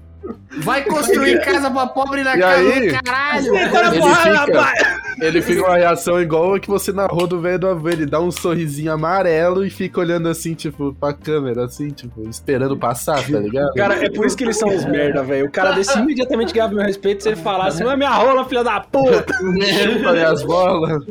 Vai 0.59 0.83
construir 0.85 1.41
casa 1.45 1.71
pra 1.71 1.87
pobre 1.87 2.23
na 2.23 2.37
E 2.37 2.41
casa 2.41 2.61
aí? 2.69 2.89
do 2.93 3.03
caralho! 3.03 3.55
Ele 3.57 3.69
porrada, 3.99 4.47
fica- 4.47 4.61
rapaz! 4.61 5.01
Ele 5.21 5.43
fica 5.43 5.67
uma 5.67 5.77
reação 5.77 6.21
igual 6.21 6.55
a 6.55 6.61
que 6.61 6.69
você 6.69 6.93
narrou 6.93 7.27
do 7.27 7.41
velho 7.41 7.59
do 7.59 7.69
avô. 7.69 7.89
Ele 7.91 8.07
dá 8.07 8.21
um 8.21 8.31
sorrisinho 8.31 8.93
amarelo 8.93 9.65
e 9.67 9.71
fica 9.71 10.01
olhando 10.01 10.29
assim, 10.29 10.55
tipo, 10.55 10.95
pra 10.99 11.13
câmera, 11.13 11.65
assim, 11.65 11.89
tipo, 11.91 12.27
esperando 12.29 12.77
passar, 12.77 13.23
tá 13.27 13.39
ligado? 13.39 13.73
Cara, 13.75 14.03
é 14.05 14.09
por 14.11 14.25
isso 14.27 14.37
que 14.37 14.45
eles 14.45 14.57
são 14.59 14.69
os 14.75 14.85
merda, 14.87 15.23
velho. 15.23 15.47
O 15.47 15.51
cara 15.51 15.73
desse 15.73 15.99
imediatamente 15.99 16.53
ganhava 16.55 16.75
meu 16.75 16.85
respeito 16.85 17.23
se 17.23 17.29
ele 17.29 17.37
falasse, 17.37 17.83
não 17.83 17.91
é 17.91 17.97
minha 17.97 18.11
rola, 18.11 18.45
filha 18.47 18.65
da 18.65 18.81
puta! 18.81 19.27
Chupa 19.35 20.13
minhas 20.13 20.43
bolas. 20.43 21.03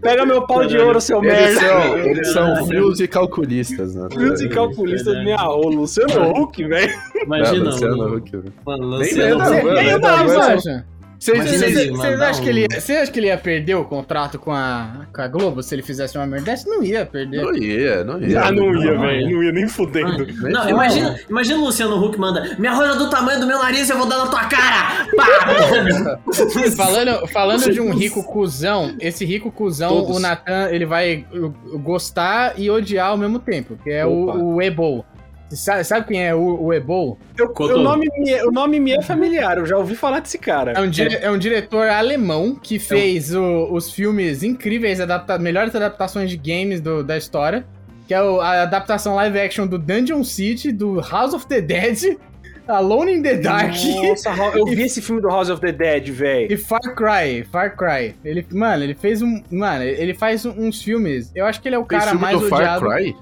Pega 0.00 0.26
meu 0.26 0.42
pau 0.46 0.64
de 0.66 0.76
ouro, 0.78 1.00
seu 1.00 1.22
Eles 1.24 1.32
merda! 1.54 1.60
são, 1.60 1.98
eles 1.98 2.32
são 2.32 2.66
frios 2.66 3.00
e 3.00 3.08
calculistas, 3.08 3.94
né? 3.94 4.08
Frios 4.12 4.40
e 4.40 4.48
calculistas 4.48 5.14
de 5.16 5.22
minha 5.24 5.36
rola. 5.36 5.70
Luciano 5.74 6.30
Huck, 6.30 6.64
velho. 6.64 6.92
É, 7.16 7.24
Imagina, 7.24 7.72
Nem 7.90 8.00
lembra, 8.00 8.16
Huck. 8.18 8.32
mano. 8.64 8.98
Vocês 8.98 9.16
Não, 9.16 9.38
vocês 9.38 10.36
não, 10.38 10.40
acham? 10.40 10.84
Vocês 11.18 12.38
que 12.40 12.48
ele 12.48 12.60
ia- 12.60 12.68
acham 13.02 13.12
que 13.12 13.18
ele 13.18 13.26
ia 13.26 13.36
perder 13.36 13.74
o 13.74 13.84
contrato 13.84 14.38
com 14.38 14.52
a, 14.52 15.04
com 15.12 15.20
a 15.20 15.26
Globo 15.26 15.60
se 15.64 15.74
ele 15.74 15.82
fizesse 15.82 16.16
uma 16.16 16.24
merda 16.28 16.46
dessa? 16.52 16.70
Não 16.70 16.80
ia 16.80 17.04
perder. 17.04 17.42
Não 17.42 17.56
ia, 17.56 18.04
não 18.04 18.20
ia. 18.22 18.40
Ah, 18.40 18.52
não 18.52 18.72
ia, 18.76 18.96
velho. 18.96 19.30
não 19.32 19.42
ia 19.42 19.50
nem 19.52 19.66
fudendo. 19.66 20.24
Nem 20.24 20.52
Não, 20.52 20.68
imagina, 20.70 21.18
imagina 21.28 21.58
o 21.58 21.64
Luciano 21.64 22.00
Huck 22.04 22.16
manda 22.20 22.54
Minha 22.56 22.72
rola 22.72 22.94
do 22.94 23.10
tamanho 23.10 23.40
do 23.40 23.48
meu 23.48 23.58
nariz, 23.58 23.90
eu 23.90 23.98
vou 23.98 24.06
dar 24.06 24.18
na 24.18 24.26
tua 24.28 24.44
cara! 24.44 25.08
Pá! 25.16 26.18
Falando, 26.76 27.26
falando 27.26 27.72
de 27.72 27.80
um 27.80 27.92
rico 27.92 28.22
cuzão, 28.32 28.94
esse 29.00 29.24
rico 29.24 29.50
cuzão, 29.50 29.88
Todos. 29.88 30.16
o 30.18 30.20
Nathan, 30.20 30.68
ele 30.70 30.86
vai 30.86 31.26
uh, 31.34 31.52
gostar 31.80 32.54
e 32.56 32.70
odiar 32.70 33.08
ao 33.08 33.16
mesmo 33.18 33.40
tempo, 33.40 33.76
que 33.82 33.90
é 33.90 34.06
Opa. 34.06 34.36
o, 34.38 34.54
o 34.54 34.62
Ebol. 34.62 35.04
Você 35.48 35.56
Sabe, 35.56 35.84
sabe 35.84 36.06
quem 36.08 36.26
é 36.26 36.34
o, 36.34 36.62
o 36.62 36.72
Ebol? 36.74 37.18
Eu- 37.38 37.52
o, 37.58 37.78
nome 37.78 38.06
me, 38.18 38.30
é- 38.30 38.44
o 38.44 38.50
nome 38.50 38.78
me 38.78 38.92
é 38.92 39.00
familiar, 39.00 39.56
eu 39.58 39.64
já 39.66 39.78
ouvi 39.78 39.94
falar 39.94 40.20
desse 40.20 40.36
cara. 40.38 40.72
É 40.72 40.80
um, 40.80 40.88
dire- 40.90 41.18
é 41.22 41.30
um 41.30 41.38
diretor 41.38 41.88
alemão 41.88 42.54
que 42.54 42.78
fez 42.78 43.34
o- 43.34 43.68
os 43.72 43.90
filmes 43.90 44.42
incríveis, 44.42 45.00
adapta 45.00 45.38
melhores 45.38 45.74
adaptações 45.74 46.28
de 46.30 46.36
games 46.36 46.80
do- 46.80 47.02
da 47.02 47.16
história. 47.16 47.64
Que 48.06 48.12
é 48.14 48.22
o- 48.22 48.40
a 48.40 48.62
adaptação 48.62 49.14
live 49.14 49.38
action 49.38 49.66
do 49.66 49.78
Dungeon 49.78 50.22
City, 50.24 50.70
do 50.72 51.00
House 51.00 51.32
of 51.34 51.46
the 51.46 51.60
Dead, 51.62 52.16
Alone 52.68 53.12
in 53.14 53.22
the 53.22 53.34
Dark 53.36 53.72
Nossa, 53.72 54.30
eu 54.54 54.64
vi 54.68 54.82
esse 54.82 55.00
filme 55.00 55.22
do 55.22 55.28
House 55.28 55.48
of 55.48 55.60
the 55.62 55.72
Dead, 55.72 56.08
velho. 56.10 56.52
e 56.52 56.56
Far 56.58 56.80
Cry. 56.94 57.42
Far 57.50 57.74
Cry. 57.74 58.14
Ele, 58.22 58.46
mano, 58.52 58.84
ele 58.84 58.94
fez 58.94 59.22
um. 59.22 59.42
Mano, 59.50 59.82
ele 59.84 60.12
faz 60.12 60.44
um- 60.44 60.50
uns 60.58 60.82
filmes. 60.82 61.32
Eu 61.34 61.46
acho 61.46 61.60
que 61.62 61.68
ele 61.68 61.76
é 61.76 61.78
o 61.78 61.84
Tem 61.84 61.98
cara 61.98 62.10
filme 62.10 62.22
mais 62.22 62.38
do 62.38 62.48
Far 62.48 62.58
odiado. 62.60 62.86
Cry? 62.90 63.16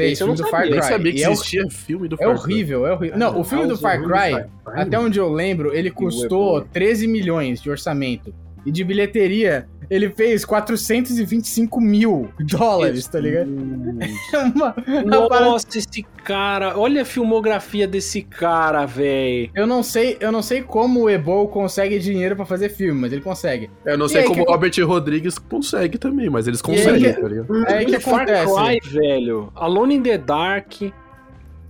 Tem 0.00 0.12
Esse 0.12 0.22
eu 0.22 0.26
filme 0.28 0.38
não 0.40 0.46
do 0.46 0.50
Far 0.50 0.60
sabia. 0.62 0.76
Eu 0.76 0.80
Cry. 0.80 0.80
nem 0.80 0.96
sabia 0.98 1.12
que 1.12 1.24
é, 1.24 1.30
existia 1.30 1.70
filme 1.70 2.08
do 2.08 2.14
é 2.14 2.18
Far 2.18 2.26
Cry. 2.28 2.40
horrível, 2.54 2.86
é 2.86 2.92
horrível. 2.94 3.18
Não, 3.18 3.38
o 3.38 3.44
filme 3.44 3.66
do 3.66 3.76
Far 3.76 4.02
Cry, 4.02 4.46
até 4.66 4.98
onde 4.98 5.18
eu 5.18 5.28
lembro, 5.30 5.74
ele 5.74 5.90
custou 5.90 6.58
Ebol. 6.58 6.68
13 6.72 7.06
milhões 7.06 7.60
de 7.60 7.70
orçamento. 7.70 8.32
E 8.66 8.70
de 8.70 8.84
bilheteria, 8.84 9.66
ele 9.88 10.10
fez 10.10 10.44
425 10.44 11.80
mil 11.80 12.28
dólares, 12.40 13.06
tá 13.06 13.18
ligado? 13.18 13.50
É 14.32 14.38
uma, 14.38 14.74
uma 15.04 15.40
Nossa, 15.40 15.66
esse 15.78 16.02
cara. 16.24 16.78
Olha 16.78 17.02
a 17.02 17.04
filmografia 17.04 17.86
desse 17.86 18.22
cara, 18.22 18.84
velho. 18.86 19.50
Eu 19.54 19.66
não 19.66 19.82
sei, 19.82 20.16
eu 20.20 20.30
não 20.30 20.42
sei 20.42 20.62
como 20.62 21.00
o 21.02 21.10
Ebol 21.10 21.48
consegue 21.48 21.98
dinheiro 21.98 22.36
pra 22.36 22.44
fazer 22.44 22.68
filme, 22.68 23.00
mas 23.00 23.12
ele 23.12 23.22
consegue. 23.22 23.70
Eu 23.84 23.96
não 23.98 24.06
E 24.06 24.10
sei 24.10 24.20
aí, 24.22 24.26
como 24.26 24.42
o 24.42 24.46
que- 24.46 24.52
Robert 24.52 24.72
Rodrigues 24.86 25.38
consegue 25.38 25.98
também, 25.98 26.28
mas 26.30 26.46
eles 26.46 26.60
conseguem, 26.62 27.12
tá 27.12 27.26
ligado? 27.28 27.66
É 27.66 27.78
aí 27.78 27.86
que 27.86 27.98
Far 28.00 28.22
acontece. 28.22 28.54
Cry, 28.54 28.90
velho. 28.92 29.50
Alone 29.56 29.96
in 29.96 30.02
the 30.02 30.18
Dark. 30.18 30.72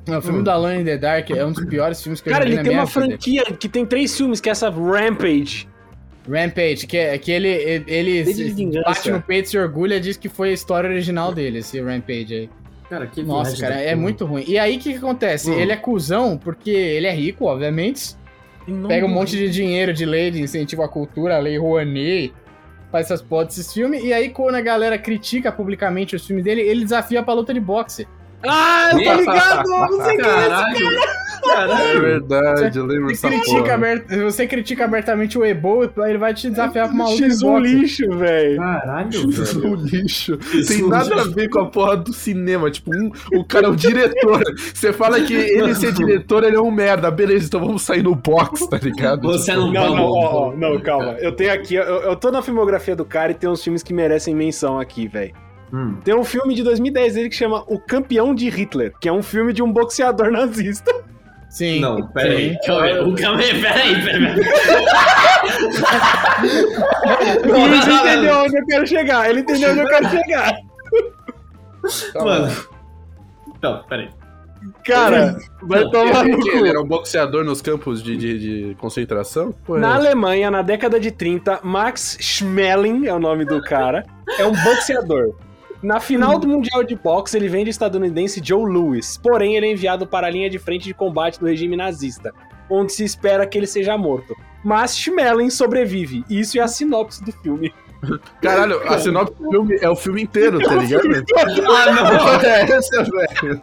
O 0.09 0.21
filme 0.23 0.43
do 0.43 0.51
Alone 0.51 0.81
in 0.81 0.85
the 0.85 0.99
Dark 0.99 1.31
é 1.31 1.45
um 1.45 1.53
dos 1.53 1.65
piores 1.67 2.03
filmes 2.03 2.21
que 2.21 2.31
Cara, 2.31 2.45
eu 2.45 2.49
já 2.49 2.49
vi 2.49 2.53
ele 2.55 2.57
na 2.57 2.63
tem 2.65 2.73
minha 2.73 2.83
uma 2.83 2.87
vida. 2.87 3.07
franquia 3.17 3.45
que 3.57 3.69
tem 3.69 3.87
três 3.87 4.17
filmes, 4.17 4.41
que 4.41 4.49
é 4.49 4.53
essa 4.53 4.69
Rampage. 4.71 5.69
Rampage, 6.31 6.87
que, 6.87 6.97
é- 6.97 7.19
que 7.19 7.31
ele, 7.31 7.49
ele, 7.87 8.25
bate 8.85 9.11
no 9.11 9.21
peito, 9.21 9.49
se 9.49 9.59
orgulha 9.59 9.97
e 9.97 10.01
diz 10.01 10.17
que 10.17 10.29
foi 10.29 10.51
a 10.51 10.53
história 10.53 10.89
original 10.89 11.33
dele, 11.33 11.59
esse 11.59 11.81
Rampage 11.81 12.35
aí. 12.35 12.51
Cara, 12.89 13.07
que 13.07 13.23
Nossa, 13.23 13.57
cara, 13.57 13.81
é 13.81 13.95
muito 13.95 14.27
ruim. 14.27 14.45
E 14.49 14.59
aí, 14.59 14.77
o 14.77 14.81
que, 14.81 14.93
que 14.93 14.99
acontece? 14.99 15.49
Hum. 15.49 15.61
Ele 15.61 15.71
é 15.71 15.77
cuzão 15.77 16.37
porque 16.37 16.71
ele 16.71 17.07
é 17.07 17.13
rico, 17.13 17.45
obviamente. 17.45 18.17
Pega 18.89 19.07
um 19.07 19.09
monte 19.09 19.37
de 19.37 19.49
dinheiro 19.49 19.93
de 19.93 20.05
lei 20.05 20.31
de 20.31 20.41
incentivo 20.43 20.83
à 20.83 20.89
cultura, 20.89 21.37
a 21.37 21.39
lei 21.39 21.57
Rouanet, 21.57 22.33
faz 22.91 23.07
essas 23.07 23.23
porras 23.23 23.49
desses 23.49 23.73
filmes. 23.73 24.03
E 24.03 24.13
aí, 24.13 24.31
quando 24.31 24.57
a 24.57 24.61
galera 24.61 24.99
critica 24.99 25.53
publicamente 25.53 26.17
os 26.17 26.27
filmes 26.27 26.45
dele, 26.45 26.63
ele 26.63 26.83
desafia 26.83 27.23
pra 27.23 27.33
luta 27.33 27.55
de 27.55 27.61
boxe. 27.61 28.09
Ah, 28.43 28.91
eu 28.93 29.05
tô 29.05 29.21
ligado! 29.21 29.69
Não 29.69 30.05
sei 30.05 30.17
quem 30.17 30.27
é 30.27 30.39
esse 30.39 30.49
Caralho! 30.49 30.89
É 31.43 31.47
Caralho! 31.55 32.01
verdade, 32.03 32.79
eu 32.79 32.85
lembro 32.85 33.15
Você 33.17 33.29
critica, 33.29 33.75
abert- 33.75 34.07
você 34.09 34.47
critica 34.47 34.85
abertamente 34.85 35.39
o 35.39 35.45
Ebo, 35.45 35.91
ele 36.07 36.19
vai 36.19 36.35
te 36.35 36.51
desafiar 36.51 36.87
pra 36.87 36.95
uma 36.95 37.09
luta 37.09 37.29
de 37.29 37.35
X1 37.35 37.41
boxe. 37.41 37.75
lixo, 37.75 38.11
velho. 38.19 38.57
Caralho, 38.59 39.27
O 39.27 39.31
velho. 39.31 39.75
lixo. 39.77 40.39
Isso 40.55 40.69
Tem 40.79 40.87
nada 40.89 41.23
a 41.23 41.25
ver 41.25 41.49
com 41.49 41.61
a 41.61 41.67
porra 41.67 41.97
do 41.97 42.13
cinema. 42.13 42.71
Tipo, 42.71 42.95
um, 42.95 43.11
o 43.33 43.45
cara 43.45 43.67
é 43.67 43.71
o 43.71 43.77
diretor. 43.77 44.43
Você 44.75 44.93
fala 44.93 45.19
que 45.23 45.33
ele 45.35 45.75
ser 45.75 45.93
diretor, 45.93 46.45
ele 46.45 46.57
é 46.57 46.61
um 46.61 46.71
merda. 46.71 47.11
Beleza, 47.11 47.47
então 47.47 47.61
vamos 47.61 47.83
sair 47.83 48.03
no 48.03 48.15
box, 48.15 48.67
tá 48.69 48.77
ligado? 48.79 49.23
Você 49.29 49.53
Tipo, 49.53 49.65
não 49.65 49.73
Não, 49.73 49.97
não, 49.97 50.05
ó, 50.05 50.49
ó, 50.51 50.53
não, 50.57 50.79
calma. 50.81 51.13
Eu 51.21 51.33
tenho 51.33 51.53
aqui, 51.53 51.75
eu, 51.75 51.83
eu 51.85 52.17
tô 52.17 52.31
na 52.31 52.43
filmografia 52.43 52.95
do 52.95 53.05
cara 53.05 53.33
e 53.33 53.35
tem 53.35 53.49
uns 53.49 53.63
filmes 53.65 53.83
que 53.83 53.95
merecem 53.95 54.35
menção 54.35 54.79
aqui, 54.79 55.09
velho. 55.09 55.33
Hum. 55.73 55.97
Tem 56.05 56.15
um 56.15 56.25
filme 56.25 56.55
de 56.55 56.62
2010 56.62 57.15
dele 57.15 57.29
que 57.29 57.37
chama 57.37 57.62
O 57.67 57.79
Campeão 57.79 58.35
de 58.35 58.49
Hitler, 58.49 58.93
que 59.00 59.09
é 59.09 59.12
um 59.12 59.23
filme 59.23 59.53
de 59.53 59.62
um 59.62 59.73
boxeador 59.73 60.31
nazista. 60.33 60.93
Sim. 61.49 61.81
Não, 61.81 62.07
pera 62.09 62.31
aí. 62.35 62.50
Sim. 62.53 62.59
Calma 62.67 62.83
aí, 62.85 62.99
o- 63.00 63.15
calma 63.17 63.41
aí, 63.41 63.61
pera 63.61 63.81
aí, 63.81 64.05
pera 64.05 64.19
aí. 64.19 64.41
O 67.50 67.67
Luiz 67.69 67.87
entendeu 67.87 68.35
onde 68.39 68.57
eu 68.59 68.67
quero 68.67 68.87
chegar, 68.87 69.29
ele 69.31 69.41
entendeu 69.41 69.71
onde 69.71 69.81
eu 69.81 69.89
quero 69.89 70.09
chegar. 70.11 70.53
Mano. 72.15 72.53
Não, 73.62 73.83
pera 73.85 74.03
aí. 74.03 74.11
Cara, 74.85 75.39
vai 75.62 75.83
Não, 75.85 75.91
tomar 75.91 76.27
Ele, 76.27 76.37
no 76.37 76.43
que 76.43 76.50
cu. 76.50 76.57
ele 76.59 76.69
era 76.69 76.81
um 76.81 76.87
boxeador 76.87 77.43
nos 77.45 77.62
campos 77.62 78.03
de, 78.03 78.15
de, 78.17 78.39
de 78.69 78.75
concentração? 78.77 79.53
Pô, 79.65 79.77
é. 79.77 79.81
Na 79.81 79.95
Alemanha, 79.95 80.50
na 80.50 80.61
década 80.61 81.00
de 81.00 81.11
30, 81.11 81.61
Max 81.62 82.19
Schmeling 82.21 83.07
é 83.07 83.15
o 83.15 83.19
nome 83.19 83.47
do 83.47 83.62
cara, 83.62 84.05
é 84.39 84.45
um 84.45 84.53
boxeador. 84.53 85.35
Na 85.83 85.99
final 85.99 86.39
do 86.39 86.47
Mundial 86.47 86.85
de 86.85 86.95
Boxe, 86.95 87.37
ele 87.37 87.49
vem 87.49 87.65
de 87.65 87.71
estadunidense 87.71 88.41
Joe 88.45 88.71
Louis, 88.71 89.17
porém 89.23 89.57
ele 89.57 89.67
é 89.67 89.73
enviado 89.73 90.07
para 90.07 90.27
a 90.27 90.31
linha 90.31 90.51
de 90.51 90.59
frente 90.59 90.85
de 90.85 90.93
combate 90.95 91.41
do 91.41 91.47
regime 91.47 91.77
nazista, 91.77 92.33
onde 92.69 92.93
se 92.93 93.03
espera 93.05 93.47
que 93.47 93.57
ele 93.57 93.67
seja 93.67 93.97
morto. 93.97 94.35
Mas 94.63 94.97
Schmeling 94.99 95.49
sobrevive, 95.49 96.23
e 96.29 96.41
isso 96.41 96.59
é 96.59 96.61
a 96.63 96.69
sinopse 96.69 97.25
do 97.25 97.33
filme. 97.33 97.73
Caralho, 98.41 98.81
a 98.89 98.99
sinopse 98.99 99.35
do 99.43 99.51
filme 99.51 99.79
é 99.81 99.89
o 99.89 99.97
filme 99.97 100.23
inteiro, 100.23 100.59
tá 100.59 100.75
ligado? 100.75 101.03
Ah, 101.37 101.93
não! 101.93 102.41
é 102.45 102.63
essa, 102.73 103.03
velho. 103.05 103.61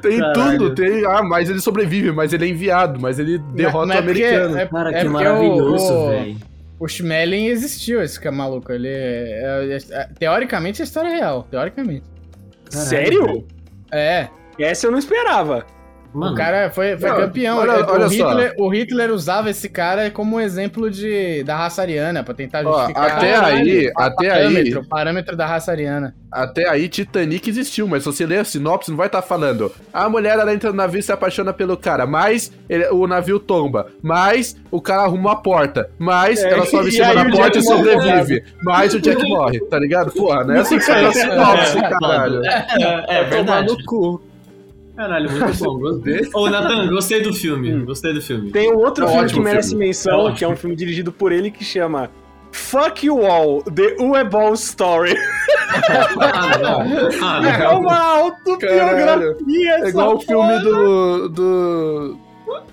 Tem 0.00 0.18
Caralho. 0.20 0.58
tudo, 0.58 0.74
tem. 0.74 1.04
Ah, 1.04 1.22
mas 1.22 1.48
ele 1.50 1.60
sobrevive, 1.60 2.12
mas 2.12 2.32
ele 2.32 2.44
é 2.44 2.48
enviado, 2.48 3.00
mas 3.00 3.18
ele 3.18 3.38
derrota 3.38 3.86
Mas 3.86 3.96
o 3.96 3.98
é 3.98 4.02
porque- 4.02 4.24
americano. 4.24 4.58
é- 4.58 4.66
Cara, 4.66 4.90
é 4.90 4.92
que 4.92 5.00
porque 5.10 5.12
maravilhoso, 5.24 5.92
o- 5.94 6.08
velho. 6.10 6.36
O 6.82 6.88
Schmeling 6.88 7.46
existiu, 7.46 8.02
esse 8.02 8.18
cara 8.18 8.34
maluco. 8.34 8.72
Ele 8.72 8.88
é, 8.88 9.68
é- 9.70 9.94
é- 10.00 10.08
teoricamente 10.18 10.82
a 10.82 10.84
história 10.84 11.10
é 11.10 11.14
real. 11.14 11.46
Teoricamente. 11.48 12.02
Caralho, 12.68 12.88
Sério? 12.88 13.46
É. 13.92 14.28
Essa 14.58 14.88
eu 14.88 14.90
não 14.90 14.98
esperava. 14.98 15.64
Mano, 16.14 16.34
O 16.34 16.36
cara 16.36 16.70
foi, 16.70 16.96
foi 16.98 17.08
Não, 17.08 17.16
campeão. 17.16 17.58
olha- 17.58 17.70
É, 17.72 17.82
olha 17.84 18.06
o, 18.06 18.10
só. 18.10 18.28
Hitler, 18.30 18.54
o 18.58 18.68
Hitler 18.68 19.10
usava 19.10 19.48
esse 19.48 19.68
cara 19.68 20.10
como 20.10 20.38
exemplo 20.38 20.90
de, 20.90 21.42
da 21.42 21.56
raça 21.56 21.80
ariana, 21.80 22.22
pra 22.22 22.34
tentar 22.34 22.66
Ó, 22.66 22.72
justificar. 22.72 23.16
até 23.16 23.34
aí, 23.36 23.90
até 23.96 24.30
aí, 24.30 24.42
parâmetro, 24.44 24.80
o 24.80 24.86
parâmetro 24.88 25.36
da 25.36 25.46
raça 25.46 25.70
ariana. 25.70 26.14
até 26.30 26.68
aí 26.68 26.88
Titanic 26.88 27.48
existiu, 27.48 27.88
mas 27.88 28.02
se 28.02 28.06
você 28.12 28.26
ler 28.26 28.40
a 28.40 28.44
sinopse, 28.44 28.90
não 28.90 28.96
vai 28.98 29.06
estar 29.06 29.22
falando. 29.22 29.72
A 29.92 30.06
mulher 30.08 30.38
ela 30.38 30.52
entra 30.52 30.68
no 30.70 30.76
navio 30.76 31.00
e 31.00 31.02
se 31.02 31.10
apaixona 31.12 31.52
pelo 31.52 31.76
cara, 31.78 32.06
mas 32.06 32.52
ele- 32.68 32.88
o 32.90 33.06
navio 33.06 33.38
tomba, 33.40 33.86
mas 34.02 34.54
o 34.70 34.82
cara 34.82 35.02
arruma 35.04 35.30
uma 35.30 35.36
porta, 35.42 35.88
mas 35.98 36.42
É, 36.44 36.52
ela 36.52 36.66
sobe 36.66 36.86
em 36.86 36.88
e 36.88 36.92
cima 36.92 37.06
aí 37.06 37.14
da 37.16 37.30
porta 37.30 37.58
e 37.58 37.62
sobrevive, 37.62 38.44
mas 38.62 38.92
o 38.92 39.00
Jack 39.00 39.22
morre, 39.28 39.60
tá 39.60 39.78
ligado? 39.78 40.12
Porra, 40.12 40.44
não 40.44 40.54
é 40.56 40.58
assim 40.58 40.76
que 40.76 40.84
sai 40.84 41.06
a 41.06 41.12
sinopse, 41.12 41.78
É, 41.78 41.88
caralho. 41.88 42.44
É, 42.44 43.04
é 43.08 43.24
tomar 43.24 43.62
verdade. 43.62 43.68
no 43.68 43.84
cu. 43.86 44.22
Caralho, 44.96 45.30
muito 45.30 45.58
bom. 45.64 45.78
Gostei. 45.78 46.20
Ô, 46.34 46.48
Nathan, 46.50 46.88
gostei 46.88 47.20
do 47.22 47.32
filme. 47.32 47.72
Gostei 47.84 48.12
do 48.12 48.20
filme. 48.20 48.50
Tem 48.52 48.70
um 48.72 48.76
outro 48.78 49.04
É 49.04 49.08
filme 49.08 49.32
que 49.32 49.40
merece 49.40 49.70
filme. 49.70 49.86
menção, 49.86 50.28
É 50.28 50.32
que 50.32 50.44
é 50.44 50.48
um 50.48 50.56
filme 50.56 50.76
dirigido 50.76 51.10
por 51.10 51.32
ele 51.32 51.50
que 51.50 51.64
chama 51.64 52.10
Fuck 52.52 53.06
You 53.06 53.24
All, 53.24 53.62
The 53.62 53.96
Ueball 53.98 54.52
Story. 54.54 55.14
Ah, 56.20 56.58
não. 56.58 56.80
Ah, 57.22 57.40
É 57.48 57.58
não. 57.64 57.80
uma 57.80 57.98
autobiografia, 58.18 59.74
É 59.84 59.88
igual 59.88 60.16
o 60.16 60.20
filme 60.20 60.58
do. 60.60 61.28
do. 61.30 62.18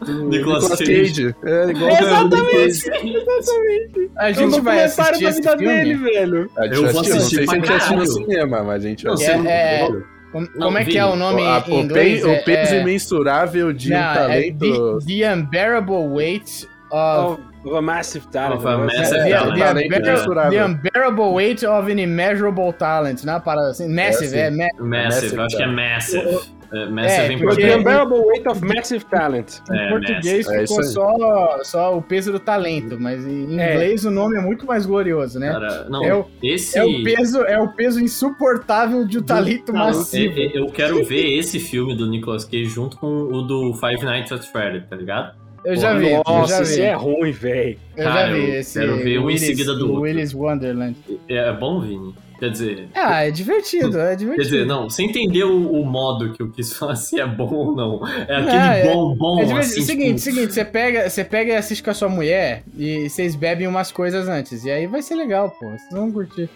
do 0.05 0.13
Nicolas 0.25 0.63
Nicolas 0.63 0.79
Cage. 0.79 1.33
Cage. 1.33 1.35
É 1.45 1.69
igual 1.69 1.91
o 1.91 1.95
filme 1.95 2.29
do 2.29 2.35
Nicolas 2.35 2.83
Cage. 2.83 3.15
Exatamente. 3.15 4.11
A 4.17 4.29
É 4.29 4.33
gente 4.33 4.61
vai 4.61 4.83
assistir 4.83 5.23
da 5.23 5.29
esse 5.29 5.39
vida 5.41 5.57
filme. 5.57 5.73
dele, 5.73 5.95
velho. 5.95 6.51
A 6.57 6.63
gente 6.67 6.75
Eu 6.75 6.88
vou 6.91 7.01
assistir, 7.01 7.13
não 7.13 7.21
sei 7.29 7.45
se 7.47 7.49
a 7.49 7.53
gente 7.55 7.65
pra 7.65 7.75
assiste 7.77 7.95
no 7.95 8.05
cinema, 8.07 8.63
mas 8.63 8.83
a 8.83 8.88
gente 8.88 9.03
vai 9.05 9.13
Não, 9.15 9.21
assistir. 9.21 9.38
você 9.41 9.47
É, 9.47 9.81
é, 9.83 9.89
como, 10.31 10.48
Não, 10.55 10.67
como 10.67 10.77
é 10.77 10.86
que 10.86 10.98
é 10.98 11.05
o 11.05 11.15
nome 11.15 11.41
A- 11.45 11.63
em 11.67 11.71
o, 11.71 11.79
inglês? 11.83 12.21
pe- 12.24 12.29
É- 12.29 12.39
o 12.39 12.43
peso 12.43 12.74
é- 12.75 12.81
imensurável 12.81 13.74
de 13.74 13.93
um 13.93 13.98
Não, 13.98 14.12
é 14.12 14.13
talento. 14.13 15.00
the, 15.00 15.05
the 15.19 15.33
Unbearable 15.33 16.07
Weight 16.09 16.67
of 16.91 17.41
Of 17.65 17.75
a 17.75 17.81
Massive 17.81 18.25
Talent. 18.27 18.59
Of 18.59 18.67
a 18.67 18.77
né? 18.77 18.83
Massive 18.86 19.09
The, 19.09 19.29
Talent. 19.31 19.53
the, 19.53 19.59
Talento 19.59 19.86
unbear- 19.88 20.01
imensurável. 20.01 20.51
the 20.51 20.65
unbearable 20.65 21.33
weight 21.33 21.65
of 21.65 21.91
an 21.91 22.00
immeasurable 22.00 22.71
talent, 22.74 23.24
né? 23.25 23.39
Para 23.43 23.59
assim, 23.69 23.93
massive, 23.93 24.36
É 24.38 24.39
é, 24.43 24.48
assim. 24.48 24.57
ma- 24.57 24.86
Massive, 24.88 25.36
Massive, 25.36 25.41
acho 25.41 25.57
que 25.57 25.63
é. 25.63 25.67
Massive. 25.67 26.58
É, 26.71 26.85
massive 26.85 27.21
É, 27.21 27.31
em 27.33 27.39
português. 27.39 27.75
Unbearable 27.77 28.19
Weight 28.19 28.47
of 28.47 28.63
Massive 28.63 29.05
Talent. 29.05 29.57
Em 29.71 29.75
É, 29.77 29.89
português. 29.89 30.47
É 30.47 30.67
ficou 30.67 30.83
só, 30.83 31.59
só 31.63 31.97
o 31.97 32.01
peso 32.01 32.31
do 32.31 32.39
talento, 32.39 32.95
mas 32.99 33.25
em 33.25 33.59
É. 33.59 33.73
inglês 33.73 34.05
o 34.05 34.11
nome 34.11 34.38
é 34.38 34.41
muito 34.41 34.65
mais 34.67 34.85
glorioso, 34.85 35.39
né? 35.39 35.51
Cara, 35.51 35.85
não, 35.89 36.03
É 36.03 36.13
o- 36.13 36.25
esse. 36.43 36.77
É 36.77 36.83
o 36.83 37.03
peso, 37.03 37.41
é 37.43 37.57
o 37.59 37.69
peso 37.69 37.99
insuportável 37.99 39.03
de 39.05 39.17
um 39.17 39.23
talento 39.23 39.73
Não, 39.73 39.79
massivo. 39.79 40.39
é- 40.39 40.45
é- 40.45 40.59
eu 40.59 40.67
quero 40.67 41.03
ver 41.03 41.38
esse 41.39 41.59
filme 41.59 41.95
do 41.95 42.07
Nicolas 42.07 42.45
Cage 42.45 42.65
junto 42.65 42.97
com 42.97 43.07
o 43.07 43.41
do 43.41 43.73
Five 43.73 44.03
Nights 44.05 44.31
at 44.31 44.43
Freddy, 44.43 44.85
tá 44.88 44.95
ligado? 44.95 45.35
Eu 45.65 45.75
já 45.75 45.93
vi, 45.97 46.11
eu 46.11 46.21
Nossa, 46.25 46.57
já 46.57 46.61
esse 46.61 46.75
vi. 46.77 46.81
é 46.83 46.93
ruim, 46.93 47.31
velho. 47.31 47.77
Eu 47.97 48.03
já 48.05 48.31
vi 48.31 48.39
esse 48.51 48.79
quero 48.79 48.95
ver 48.97 49.17
um 49.17 49.23
em 49.23 49.25
Willis, 49.25 49.41
seguida 49.41 49.73
do 49.75 49.85
o 49.85 49.89
outro. 49.89 50.01
Willis 50.03 50.33
Wonderland. 50.33 50.95
É 51.27 51.51
bom, 51.51 51.81
Vini? 51.81 52.13
Quer 52.39 52.50
dizer. 52.51 52.88
Ah, 52.96 53.25
é 53.25 53.31
divertido, 53.31 54.00
é 54.00 54.10
Quer 54.12 54.15
divertido. 54.15 54.50
dizer, 54.50 54.65
não, 54.65 54.89
você 54.89 55.03
entendeu 55.03 55.51
o, 55.51 55.81
o 55.81 55.86
modo 55.86 56.31
que 56.34 56.41
eu 56.41 56.50
quis 56.50 56.72
falar 56.77 56.96
se 56.96 57.19
é 57.19 57.27
bom 57.27 57.53
ou 57.53 57.75
não. 57.75 58.08
É 58.08 58.22
aquele 58.38 58.58
Ah, 58.58 58.75
é- 58.77 58.93
bom, 58.93 59.13
bom, 59.15 59.39
É 59.41 59.46
divertido. 59.46 59.74
assim, 59.74 59.81
seguinte, 59.86 60.08
tipo, 60.08 60.19
seguinte, 60.36 60.53
você 60.53 60.63
pega, 60.65 61.10
você 61.10 61.24
pega 61.24 61.51
e 61.53 61.55
assiste 61.58 61.84
com 61.84 61.89
a 61.91 61.93
sua 61.93 62.08
mulher 62.10 62.63
e 62.77 63.10
vocês 63.10 63.36
bebem 63.36 63.67
umas 63.67 63.91
coisas 63.91 64.27
antes. 64.29 64.63
E 64.63 64.72
aí 64.72 64.88
vai 64.88 65.01
ser 65.01 65.15
legal, 65.15 65.50
pô. 65.51 65.65
Vocês 65.69 65.89
vão 65.91 66.12
curtir. 66.12 66.50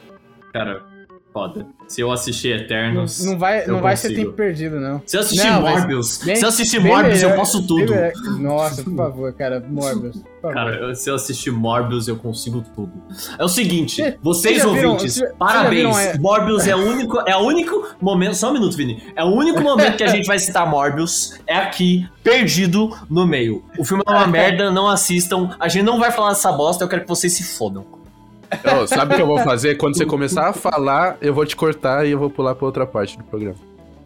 Cara, 0.53 0.81
foda. 1.33 1.65
Se 1.87 1.99
eu 2.01 2.11
assistir 2.11 2.55
Não, 2.55 2.63
Eternos. 2.63 3.25
não 3.25 3.37
vai, 3.37 3.63
eu 3.63 3.73
não 3.73 3.81
vai 3.81 3.97
ser 3.97 4.13
tempo 4.15 4.31
perdido, 4.33 4.79
não. 4.79 5.01
Se 5.05 5.17
eu 5.17 5.21
assistir 5.21 5.45
Não, 5.49 5.61
Morbius, 5.61 6.17
bem- 6.23 6.35
se 6.35 6.43
eu 6.45 6.49
assistir 6.49 6.79
Morbius, 6.79 7.21
eu 7.21 7.29
melhor- 7.29 7.39
posso 7.39 7.57
bem 7.59 7.67
tudo. 7.67 7.91
melhor- 7.93 8.11
Nossa, 8.39 8.83
por 8.83 8.95
favor, 8.95 9.33
cara. 9.33 9.65
Morbius. 9.67 10.21
Cara, 10.41 10.93
se 10.95 11.09
eu 11.09 11.15
assistir 11.15 11.51
Morbius, 11.51 12.07
eu 12.07 12.15
consigo 12.17 12.63
tudo. 12.75 12.91
É 13.39 13.43
o 13.43 13.47
seguinte, 13.47 13.95
Cê- 14.01 14.17
vocês 14.21 14.57
viram- 14.57 14.91
ouvintes, 14.91 15.13
cê- 15.13 15.19
cê 15.21 15.27
já 15.27 15.33
parabéns. 15.33 15.71
viram, 15.75 15.97
é- 15.99 16.17
Morbius 16.17 16.67
é 16.67 16.75
o 16.75 16.79
único, 16.79 17.19
é 17.25 17.35
o 17.35 17.39
único 17.41 17.87
momento. 18.01 18.35
Só 18.35 18.49
um 18.49 18.53
minuto, 18.53 18.75
Vini. 18.77 19.01
É 19.15 19.23
o 19.23 19.27
único 19.29 19.61
momento 19.61 19.97
que 19.97 20.03
a 20.03 20.07
gente 20.07 20.25
vai 20.27 20.37
citar 20.39 20.69
Morbius. 20.69 21.39
É 21.47 21.55
aqui, 21.57 22.07
perdido 22.23 22.95
no 23.09 23.25
meio. 23.25 23.63
O 23.77 23.83
filme 23.85 24.03
é 24.05 24.09
uma 24.11 24.27
merda, 24.27 24.69
não 24.71 24.87
assistam. 24.89 25.49
A 25.59 25.67
gente 25.67 25.83
não 25.83 25.99
vai 25.99 26.11
falar 26.11 26.29
dessa 26.29 26.51
bosta, 26.51 26.83
eu 26.83 26.87
quero 26.87 27.01
que 27.03 27.07
vocês 27.09 27.33
se 27.33 27.43
fodam. 27.43 28.02
Ô, 28.81 28.87
sabe 28.87 29.13
o 29.13 29.15
que 29.17 29.21
eu 29.21 29.27
vou 29.27 29.39
fazer? 29.39 29.75
Quando 29.75 29.97
você 29.97 30.05
começar 30.05 30.49
a 30.49 30.53
falar, 30.53 31.17
eu 31.21 31.33
vou 31.33 31.45
te 31.45 31.55
cortar 31.55 32.05
e 32.05 32.11
eu 32.11 32.19
vou 32.19 32.29
pular 32.29 32.55
pra 32.55 32.65
outra 32.65 32.85
parte 32.85 33.17
do 33.17 33.23
programa. 33.23 33.55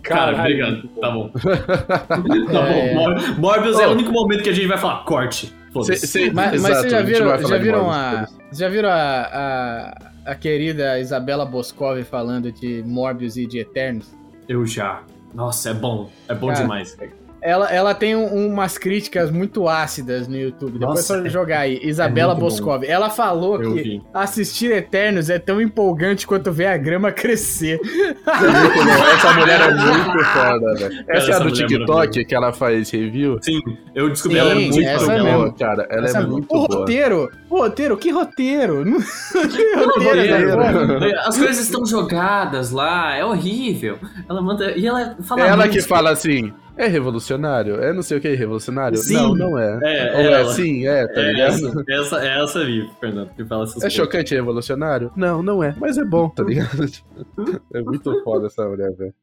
Cara, 0.04 0.36
Caralho. 0.38 0.40
obrigado. 0.40 0.88
Tá 1.02 1.12
bom. 1.12 1.30
tá 2.08 2.18
bom. 2.18 2.34
É. 2.66 2.94
Mor- 2.94 3.40
Morbius 3.40 3.80
é 3.80 3.88
o 3.88 3.92
único 3.92 4.12
momento 4.12 4.44
que 4.44 4.50
a 4.50 4.54
gente 4.54 4.68
vai 4.68 4.78
falar 4.78 5.04
corte. 5.04 5.54
Cê- 5.84 5.96
cê- 5.98 6.32
Mas, 6.32 6.62
mas 6.62 6.72
exato, 6.72 6.76
vocês 6.82 6.92
já 6.92 7.02
viram, 7.02 7.28
vai 7.28 7.38
falar 7.38 7.50
já 7.50 7.58
viram 7.62 7.84
Morbius, 7.84 8.02
a. 8.02 8.56
Já 8.56 8.70
viram 8.70 8.90
a, 8.90 8.94
a, 8.96 10.32
a 10.32 10.36
querida 10.36 11.00
Isabela 11.00 11.46
Boscov 11.46 12.02
falando 12.04 12.52
de 12.52 12.82
Morbius 12.86 13.38
e 13.38 13.46
de 13.46 13.60
Eternos? 13.60 14.16
Eu 14.48 14.66
já. 14.66 15.02
Nossa, 15.34 15.70
é 15.70 15.74
bom. 15.74 16.10
É 16.28 16.34
bom 16.34 16.48
Cara, 16.48 16.62
demais. 16.62 16.98
Ela, 17.42 17.72
ela 17.72 17.94
tem 17.94 18.16
um- 18.16 18.48
umas 18.48 18.78
críticas 18.78 19.30
muito 19.32 19.70
ácidas 19.70 20.28
no 20.28 20.36
YouTube. 20.36 20.80
Depois 20.80 20.98
Nossa, 21.08 21.18
é 21.20 21.22
só 21.24 21.30
jogar 21.30 21.60
aí. 21.60 21.80
Isabela 21.84 22.34
bom. 22.34 22.42
Boscov. 22.42 22.84
Ela 22.84 23.10
falou 23.10 23.62
Eu 23.62 23.74
que 23.76 23.82
vi. 23.84 24.02
assistir 24.14 24.72
Eternos 24.72 25.30
é 25.30 25.38
tão 25.40 25.62
empolgante 25.62 26.26
quanto 26.26 26.52
ver 26.52 26.66
a 26.68 26.78
grama 26.78 27.12
crescer. 27.12 27.80
Essa 28.26 29.34
mulher 29.34 29.62
é 29.62 29.72
muito 29.74 30.26
foda, 30.26 30.74
velho. 30.76 31.06
Essa 31.08 31.32
é 31.32 31.36
a 31.36 31.40
do 31.40 31.48
é 31.50 31.52
TikTok 31.52 32.26
que 32.26 32.36
ela 32.36 32.52
faz 32.54 32.90
review? 32.90 33.38
Sim, 33.42 33.60
eu 33.96 34.10
descobri 34.10 34.38
Sim, 34.40 34.42
ela 34.44 34.52
é 34.52 34.56
muito 34.56 34.80
essa 34.82 35.18
boa. 35.24 35.54
cara. 35.54 35.88
Ela 35.90 36.06
Essa- 36.06 36.18
é 36.20 36.26
muito 36.26 36.46
o 36.56 36.68
boa. 36.68 36.80
roteiro, 36.80 37.30
o 37.50 37.58
roteiro, 37.60 37.98
que 37.98 38.10
roteiro? 38.12 38.84
Que 39.48 39.76
roteiro, 39.76 40.56
roteiro. 40.60 41.00
né? 41.00 41.12
As 41.26 41.38
coisas 41.38 41.60
estão 41.60 41.86
jogadas 41.86 42.72
lá, 42.72 43.16
é 43.16 43.24
horrível. 43.24 43.98
Ela 44.30 44.42
manda. 44.42 44.72
E 44.72 44.86
ela 44.86 45.16
fala. 45.24 45.42
É 45.44 45.48
ela 45.48 45.58
muito. 45.58 45.72
que 45.72 45.82
fala 45.82 46.12
assim, 46.12 46.52
é 46.78 46.88
revolucionário? 46.88 47.82
É 47.82 47.92
não 47.94 48.02
sei 48.04 48.18
o 48.18 48.22
que 48.22 48.34
revolucionário? 48.36 48.98
Sim. 48.98 49.14
Não, 49.16 49.36
não 49.36 49.58
é. 49.58 49.80
É, 49.84 50.14
Ou 50.14 50.20
é 50.22 50.42
ela. 50.42 50.54
sim, 50.54 50.88
é, 50.88 51.08
tá 51.08 51.22
É 51.22 51.32
ligado? 51.32 51.50
essa, 51.54 51.84
essa, 51.90 52.26
é 52.28 52.44
essa 52.44 52.60
ali, 52.60 52.90
Fernando, 53.00 53.30
que 53.36 53.44
fala 53.46 53.64
essas 53.64 53.78
É 53.78 53.80
coisas. 53.82 53.94
chocante 53.94 54.34
e 54.34 54.38
revolucionário? 54.38 55.12
Não, 55.16 55.42
não 55.42 55.64
é. 55.64 55.76
Mas 55.80 55.98
é 55.98 56.06
bom, 56.06 56.30
tá 56.30 56.44
ligado? 56.44 56.86
é 57.74 57.82
muito 57.82 58.24
foda 58.24 58.48
essa 58.48 58.68
mulher, 58.68 58.92
velho. 58.94 59.14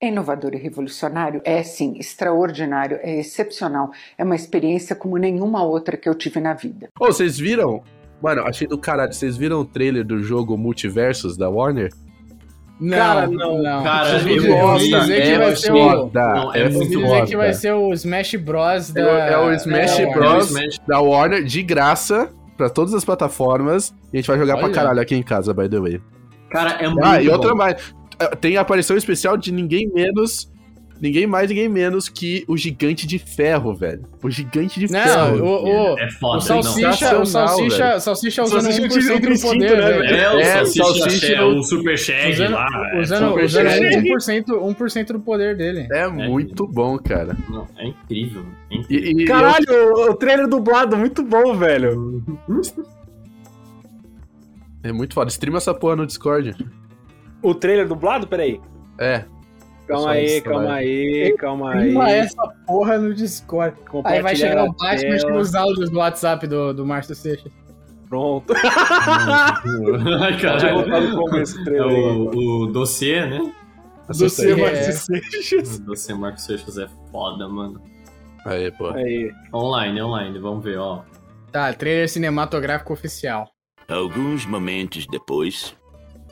É 0.00 0.08
inovador 0.08 0.52
e 0.54 0.58
revolucionário? 0.58 1.40
É 1.44 1.62
sim, 1.62 1.96
extraordinário, 1.98 2.98
é 3.00 3.20
excepcional. 3.20 3.90
É 4.18 4.24
uma 4.24 4.34
experiência 4.34 4.94
como 4.94 5.16
nenhuma 5.16 5.62
outra 5.64 5.96
que 5.96 6.08
eu 6.08 6.14
tive 6.14 6.40
na 6.40 6.52
vida. 6.52 6.88
Ô, 7.00 7.06
vocês 7.06 7.38
viram? 7.38 7.82
Mano, 8.20 8.42
achei 8.42 8.66
do 8.66 8.76
caralho. 8.76 9.12
Vocês 9.12 9.36
viram 9.36 9.60
o 9.60 9.64
trailer 9.64 10.04
do 10.04 10.18
jogo 10.22 10.56
Multiversos 10.58 11.36
da 11.36 11.48
Warner? 11.48 11.90
Não, 12.80 12.98
Cara, 12.98 13.26
não. 13.28 13.62
não. 13.62 13.82
Cara, 13.84 14.10
eu 14.18 14.18
dizer 14.78 15.22
que 15.22 15.28
é 15.28 15.38
vai 15.38 15.56
ser 15.56 15.72
o... 15.72 15.76
foda. 15.76 16.28
Não, 16.34 16.54
é 16.54 16.60
é 16.60 16.68
muito 16.68 16.88
dizer 16.88 17.24
que 17.26 17.36
vai 17.36 17.52
ser 17.54 17.72
o 17.72 17.92
Smash 17.92 18.34
Bros. 18.34 18.90
da... 18.90 19.00
É 19.02 19.38
o 19.38 19.52
Smash 19.52 19.96
da 19.96 20.02
É, 20.02 20.06
Warner. 20.06 20.14
Bros. 20.32 20.50
Smash- 20.50 20.80
da 20.88 21.00
Warner 21.00 21.44
de 21.44 21.62
graça 21.62 22.28
pra 22.56 22.68
todas 22.68 22.92
as 22.92 23.04
plataformas. 23.04 23.94
E 24.12 24.16
a 24.16 24.20
gente 24.20 24.26
vai 24.26 24.38
jogar 24.38 24.56
pra 24.56 24.64
Olha. 24.66 24.74
caralho 24.74 25.00
aqui 25.00 25.14
em 25.14 25.22
casa, 25.22 25.54
by 25.54 25.68
the 25.68 25.78
way. 25.78 26.00
Cara, 26.50 26.72
é 26.82 26.88
muito 26.88 27.04
Ah, 27.04 27.22
e 27.22 27.28
outra 27.28 27.50
bom. 27.50 27.56
mais. 27.56 27.94
Tem 28.40 28.56
a 28.56 28.60
aparição 28.60 28.96
especial 28.96 29.36
de 29.36 29.52
ninguém 29.52 29.88
menos. 29.92 30.50
Ninguém 31.00 31.26
mais, 31.26 31.48
ninguém 31.50 31.68
menos 31.68 32.08
que 32.08 32.44
o 32.46 32.56
Gigante 32.56 33.06
de 33.06 33.18
Ferro, 33.18 33.74
velho. 33.74 34.02
O 34.22 34.30
Gigante 34.30 34.78
de 34.80 34.90
Não, 34.90 35.00
Ferro. 35.02 35.44
o, 35.44 35.64
o, 35.64 35.98
É 35.98 36.06
o 36.06 36.10
foda, 36.12 36.40
Salsicha, 36.40 36.72
Sensacional, 36.92 37.22
o 37.22 37.26
Salsicha, 37.26 37.84
velho. 37.88 38.00
Salsicha 38.00 38.42
usando 38.44 38.62
Salsicha 38.62 38.88
1% 38.88 39.34
do 39.34 39.40
poder, 39.40 39.76
né, 39.76 39.76
velho. 39.76 39.98
não. 39.98 40.16
É, 40.16 40.34
o 40.34 40.38
É, 40.40 40.44
Salsicha, 40.44 40.84
Salsicha 40.84 41.32
é 41.34 41.42
o 41.42 41.62
Super 41.64 41.98
Shag 41.98 42.30
Usando, 42.32 42.52
lá. 42.54 42.90
é 42.94 43.00
usando, 43.00 43.28
Super 43.28 43.44
usando 43.44 43.68
Shag. 43.68 44.08
1%, 44.08 44.44
1% 44.74 45.06
do 45.12 45.20
poder 45.20 45.56
dele. 45.56 45.88
É 45.92 46.08
muito 46.08 46.66
bom, 46.66 46.96
cara. 46.98 47.36
Não, 47.50 47.66
é 47.76 47.88
incrível. 47.88 48.46
É 48.70 48.76
incrível. 48.76 49.10
E, 49.18 49.22
e- 49.22 49.26
Caralho, 49.26 49.66
o, 49.96 50.10
o 50.12 50.14
trailer 50.14 50.46
dublado, 50.48 50.96
muito 50.96 51.22
bom, 51.24 51.54
velho. 51.54 52.22
É 54.82 54.92
muito 54.92 55.14
foda. 55.14 55.28
Streama 55.30 55.58
essa 55.58 55.74
porra 55.74 55.96
no 55.96 56.06
Discord. 56.06 56.54
O 57.42 57.54
trailer 57.54 57.86
dublado? 57.88 58.26
Peraí. 58.26 58.60
É. 58.98 59.24
Calma 59.86 60.10
aí, 60.12 60.24
isso 60.24 60.44
calma 60.44 60.72
aí, 60.72 61.36
calma 61.36 61.72
aí. 61.72 61.80
Prima 61.80 62.10
essa 62.10 62.48
porra 62.66 62.98
no 62.98 63.12
Discord. 63.14 63.76
Aí 64.04 64.22
vai 64.22 64.34
chegar 64.34 64.64
o 64.64 64.72
Batman 64.72 64.96
tela. 64.96 65.16
e 65.16 65.20
chega 65.20 65.38
os 65.38 65.54
áudios 65.54 65.90
do 65.90 65.98
WhatsApp 65.98 66.46
do, 66.46 66.72
do 66.72 66.86
Márcio 66.86 67.14
Seixas. 67.14 67.52
Pronto. 68.08 68.52
Ai, 70.22 70.40
caralho. 70.40 70.74
voltar 70.74 71.00
no 71.00 71.16
começo 71.16 71.62
do 71.64 71.74
É 71.74 71.82
o, 71.82 72.62
o 72.62 72.66
dossiê, 72.66 73.26
né? 73.26 73.52
Você, 74.08 74.52
aí. 74.52 74.52
É. 74.52 74.56
Marcos 74.56 74.94
Seixas. 74.96 75.76
O 75.76 75.82
dossiê 75.82 76.14
Marcos 76.14 76.44
Seixas 76.44 76.78
é 76.78 76.88
foda, 77.10 77.48
mano. 77.48 77.82
Aí, 78.46 78.70
pô. 78.72 78.88
Aí. 78.88 79.32
Online, 79.52 80.02
online, 80.02 80.38
vamos 80.38 80.64
ver, 80.64 80.78
ó. 80.78 81.02
Tá, 81.50 81.72
trailer 81.72 82.08
cinematográfico 82.08 82.92
oficial. 82.92 83.48
Alguns 83.88 84.46
momentos 84.46 85.06
depois. 85.06 85.76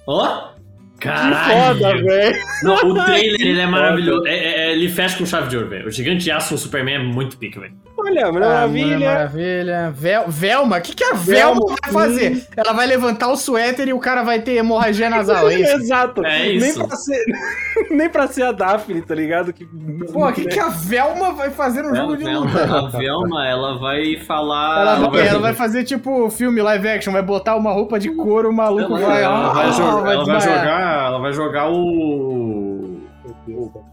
Ó! 0.06 0.52
Que 0.54 0.61
Caralho! 1.02 1.78
foda, 1.78 2.02
velho. 2.02 2.36
Não, 2.62 2.74
o 2.76 3.04
trailer 3.04 3.40
ele 3.42 3.60
é 3.60 3.66
maravilhoso. 3.66 4.26
É, 4.26 4.34
é- 4.36 4.60
é- 4.68 4.72
ele 4.72 4.88
fecha 4.88 5.16
com 5.18 5.26
chave 5.26 5.48
de 5.48 5.56
ouro, 5.56 5.68
velho. 5.68 5.86
O 5.88 5.90
gigante 5.90 6.24
de 6.24 6.30
aço 6.30 6.52
no 6.54 6.58
Superman 6.58 6.94
é 6.94 6.98
muito 6.98 7.36
pica, 7.36 7.60
velho. 7.60 7.74
Olha, 8.04 8.10
Mulher 8.10 8.24
Ah, 8.24 8.32
Mulher 8.32 8.40
Maravilha. 8.40 9.12
Maravilha. 9.12 9.90
Vel 9.94 10.24
Velma, 10.28 10.78
o 10.78 10.80
que, 10.80 10.94
que 10.94 11.04
a 11.04 11.14
Velma, 11.14 11.60
Velma, 11.60 11.76
vai 11.82 11.92
fazer? 11.92 12.46
Ela 12.56 12.72
vai 12.72 12.86
levantar 12.86 13.28
o 13.28 13.36
suéter 13.36 13.88
e 13.88 13.92
o 13.92 13.98
cara 13.98 14.22
vai 14.22 14.40
ter 14.40 14.52
hemorragia 14.56 15.08
nasal, 15.08 15.48
é 15.48 15.60
isso? 15.60 15.72
Exato. 15.82 16.24
É 16.24 16.38
Nem 16.46 16.56
isso. 16.56 16.86
pra, 16.86 16.96
ser, 16.96 17.24
nem 17.90 18.08
pra 18.08 18.26
ser 18.26 18.42
a 18.42 18.52
Daphne, 18.52 19.02
tá 19.02 19.14
ligado? 19.14 19.52
Que, 19.52 19.64
Pô, 20.12 20.26
o 20.28 20.32
que, 20.32 20.46
que 20.46 20.58
a 20.58 20.68
Velma 20.68 21.32
vai 21.32 21.50
fazer 21.50 21.82
no 21.82 21.94
jogo 21.94 22.16
de 22.16 22.24
Velma, 22.24 22.46
luta? 22.46 22.78
a 22.78 22.88
Velma, 22.88 23.46
ela 23.46 23.78
vai 23.78 24.16
falar. 24.26 24.80
Ela 24.98 25.08
vai, 25.10 25.26
ela 25.28 25.38
vai 25.38 25.54
fazer 25.54 25.84
tipo 25.84 26.28
filme 26.30 26.60
live 26.60 26.88
action, 26.88 27.12
vai 27.12 27.22
botar 27.22 27.56
uma 27.56 27.72
roupa 27.72 27.98
de 27.98 28.10
couro, 28.10 28.50
o 28.50 28.52
maluco 28.52 28.96
Ela, 28.96 29.06
vai. 29.06 29.22
ela 29.22 29.52
vai 29.52 29.66
ah, 29.66 29.70
jogar, 29.70 30.12
ela 30.12 30.24
vai 30.24 30.40
jogar. 30.40 31.06
Ela 31.06 31.18
vai 31.18 31.32
jogar 31.32 31.70
o. 31.70 33.00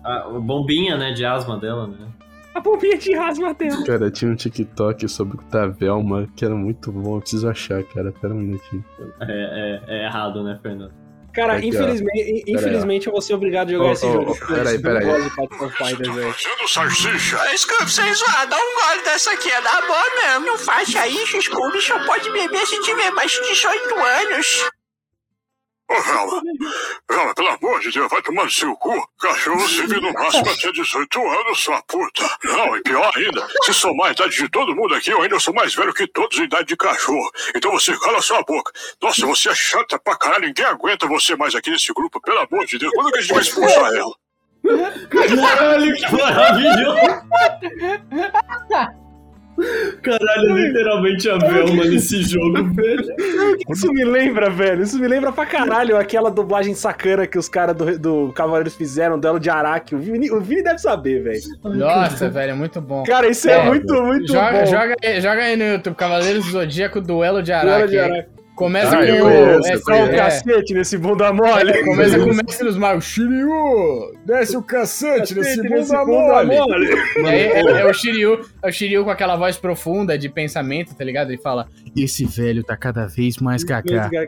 A 0.04 0.19
bombinha, 0.39 0.95
né, 0.98 1.12
de 1.12 1.26
asma 1.26 1.58
dela, 1.58 1.88
né? 1.88 2.08
A 2.56 2.62
pompinha 2.62 2.98
de 2.98 3.14
rasma 3.16 3.54
dela. 3.54 3.84
Cara, 3.86 4.10
tinha 4.12 4.32
um 4.32 4.36
TikTok 4.36 5.08
sobre 5.08 5.38
o 5.38 5.42
Tavelma 5.44 6.28
que 6.36 6.44
era 6.44 6.56
muito 6.56 6.92
bom. 6.92 7.16
Eu 7.18 7.22
preciso 7.22 7.48
achar, 7.48 7.84
cara. 7.84 8.12
Pera 8.12 8.34
um 8.34 8.38
minutinho. 8.38 8.84
É, 9.22 9.82
é- 9.88 9.96
é 10.02 10.06
errado, 10.06 10.44
né, 10.44 10.60
Fernando? 10.62 10.92
Cara, 11.32 11.54
Aqui, 11.54 11.68
infelizmente, 11.68 12.44
infelizmente 12.48 13.06
eu 13.08 13.14
vou 13.14 13.22
ser 13.22 13.36
obrigado 13.36 13.70
a 13.70 13.72
jogar 13.72 13.90
Ô, 13.90 13.92
esse 13.92 14.06
ô, 14.08 14.12
jogo. 14.14 14.32
ô, 14.32 14.48
peraí, 14.48 14.82
peraí. 14.82 15.06
Fighters, 15.78 16.16
velho. 16.16 16.34
Scooby, 17.56 17.92
sem 17.92 18.14
zoar, 18.16 18.48
dá 18.50 18.58
um 18.58 18.60
gole 18.60 19.04
dessa 19.06 19.32
aqui, 19.32 19.50
é 19.50 19.62
da 19.62 19.82
boa 19.82 20.04
mesmo. 20.24 20.48
Não 20.48 20.58
faça 20.58 21.08
isso, 21.08 21.40
Scooby 21.40 21.80
só 21.82 22.04
pode 22.06 22.30
beber 22.32 22.66
se 22.66 22.82
tiver 22.82 23.12
mais 23.12 23.32
de 23.32 23.42
18 23.48 23.96
anos. 23.96 24.70
Ô, 25.89 26.02
Velma, 26.02 26.41
Velma, 27.10 27.34
pelo 27.34 27.47
amor 27.49 27.80
de 27.80 27.91
Deus, 27.91 28.08
vai 28.12 28.21
tomar 28.21 28.43
no 28.43 28.52
seu 28.52 28.75
cu. 28.75 29.10
Cachorro 29.19 29.65
vive 29.65 29.99
no 29.99 30.13
máximo 30.13 30.47
até 30.47 30.71
18 30.71 31.28
anos, 31.28 31.60
sua 31.60 31.82
puta. 31.82 32.30
Não, 32.43 32.78
e 32.78 32.82
pior 32.84 33.12
ainda, 33.15 33.47
se 33.63 33.73
somar 33.73 34.10
a 34.10 34.12
idade 34.12 34.36
de 34.36 34.47
todo 34.49 34.75
mundo 34.75 34.93
aqui, 34.93 35.10
eu 35.10 35.19
ainda 35.19 35.39
sou 35.39 35.52
mais 35.52 35.73
velho 35.73 35.91
que 35.91 36.06
todos 36.06 36.39
a 36.39 36.43
idade 36.43 36.67
de 36.67 36.78
cachorro. 36.78 37.32
Então 37.56 37.71
você 37.71 37.97
cala 37.97 38.21
sua 38.21 38.43
boca. 38.43 38.71
Nossa, 39.02 39.25
você 39.25 39.49
é 39.49 39.56
chata 39.56 39.97
pra 39.97 40.15
caralho, 40.15 40.45
ninguém 40.45 40.65
aguenta 40.65 41.08
você 41.08 41.36
mais 41.36 41.56
aqui 41.56 41.71
nesse 41.71 41.91
grupo, 41.91 42.21
pelo 42.21 42.38
amor 42.38 42.65
de 42.67 42.78
Deus. 42.78 42.93
Quando 42.93 43.12
que 43.12 43.17
a 43.17 43.21
gente 43.21 43.34
vai 43.34 43.41
expulsar 43.41 43.91
ela? 43.91 44.13
Caralho, 45.10 45.95
que 45.95 46.15
maravilhoso! 46.15 46.99
Caralho, 50.02 50.56
literalmente 50.58 51.30
a 51.30 51.38
Velma 51.38 51.86
nesse 51.86 52.22
jogo, 52.24 52.63
velho. 52.74 53.04
Isso 53.69 53.91
me 53.91 54.04
lembra, 54.04 54.50
velho. 54.50 54.84
Isso 54.84 54.98
me 55.00 55.08
lembra 55.08 55.32
pra 55.32 55.45
caralho 55.45 55.98
aquela 55.98 56.30
dublagem 56.32 56.74
sacana 56.74 57.28
que 57.28 57.38
os 57.38 57.50
caras 57.50 57.76
do, 57.76 57.98
do 58.00 58.34
Cavaleiros 58.34 58.76
fizeram, 58.76 59.19
duelo 59.19 59.39
de 59.39 59.50
Araque. 59.50 59.95
O 59.95 60.00
Vini, 60.00 60.32
o 60.32 60.39
Vini 60.39 60.63
deve 60.63 60.80
saber, 60.80 61.22
velho. 61.24 61.41
Nossa, 61.63 62.30
velho, 62.30 62.52
é 62.52 62.56
muito 62.56 62.80
bom. 62.82 63.04
Cara, 63.04 63.28
isso 63.28 63.50
é, 63.50 63.54
É, 63.54 63.65
muito, 63.65 63.93
muito 64.04 64.32
Joga, 64.32 64.60
bom. 64.60 64.65
joga, 64.65 64.95
aí- 65.04 65.22
joga 65.22 65.41
aí 65.43 65.56
no 65.58 65.63
YouTube, 65.65 65.95
Cavaleiros 65.95 66.45
do 66.45 66.52
Zodíaco 66.52 67.02
Duelo 67.02 67.41
de 67.43 67.52
Araque. 67.52 67.88
Duelo 67.88 67.89
de 67.89 68.00
Araque. 68.00 68.30
Começa 68.60 68.89
Ah, 69.00 69.06
com 69.08 69.19
conheço, 69.22 69.72
é 69.72 69.78
só 69.78 69.91
o 69.91 69.95
é, 69.95 70.15
cacete 70.17 70.74
nesse 70.74 70.98
bunda 70.98 71.32
mole. 71.32 71.82
Começa 71.86 72.19
com 72.19 72.26
o 72.30 72.36
mestre 72.36 72.65
dos 72.67 72.76
magos. 72.78 73.06
Shiryu! 73.06 74.12
Desce 74.26 74.58
o 74.58 74.62
cacete 74.62 75.34
nesse 75.34 75.62
nesse 75.62 75.95
bunda 75.95 76.04
mole! 76.06 76.58
mole. 76.58 76.88
Aí 77.26 77.39
é, 77.39 77.62
é 77.82 77.86
o 77.89 77.93
Shiryu, 77.93 78.41
é 78.62 78.67
o 78.67 78.72
Shiryu 78.72 79.06
com 79.06 79.12
aquela 79.12 79.38
voz 79.38 79.56
profunda 79.58 80.17
de 80.17 80.28
pensamento, 80.28 80.93
tá 80.93 81.06
ligado? 81.06 81.30
Ele 81.32 81.41
fala: 81.41 81.67
Esse 81.95 82.26
velho 82.26 82.62
tá 82.62 82.76
cada 82.76 83.08
vez 83.08 83.38
mais 83.38 83.63
cacá. 83.63 84.10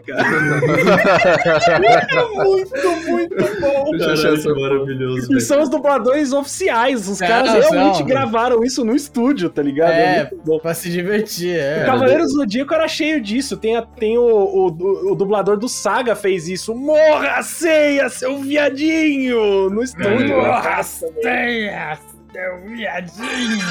muito, 2.36 3.10
muito 3.10 3.36
bom. 3.60 3.91
Eu 3.94 4.12
essa 4.13 4.54
que 4.54 4.62
maravilhoso, 4.62 5.26
E 5.26 5.28
velho. 5.28 5.41
são 5.41 5.62
os 5.62 5.67
dubladores 5.70 6.32
oficiais. 6.32 7.08
Os 7.10 7.20
Não, 7.20 7.28
caras 7.28 7.52
realmente 7.52 7.98
são. 7.98 8.06
gravaram 8.06 8.63
isso 8.63 8.86
no 8.86 8.96
estúdio, 8.96 9.50
tá 9.50 9.62
ligado? 9.62 9.91
É, 9.91 10.30
muito 10.32 10.46
bom. 10.46 10.60
pra 10.60 10.74
se 10.74 10.89
divertir, 10.89 11.56
O 11.56 11.60
é. 11.60 11.84
Cavaleiros 11.86 12.28
do 12.32 12.39
Zodíaco 12.39 12.74
era 12.74 12.88
cheio 12.88 13.20
disso. 13.22 13.58
Tem, 13.58 13.76
a- 13.76 13.82
tem 13.82 14.17
o, 14.22 14.68
o, 14.68 15.12
o 15.12 15.16
dublador 15.16 15.58
do 15.58 15.68
Saga 15.68 16.16
fez 16.16 16.48
isso. 16.48 16.76
Morra, 16.76 17.42
ceia, 17.44 18.10
seu 18.10 18.40
viadinho! 18.40 19.70
No 19.70 19.84
estúdio. 19.84 20.38
Morra, 20.38 20.84
ceia, 20.84 22.00
seu 22.32 22.62
viadinho! 22.62 23.66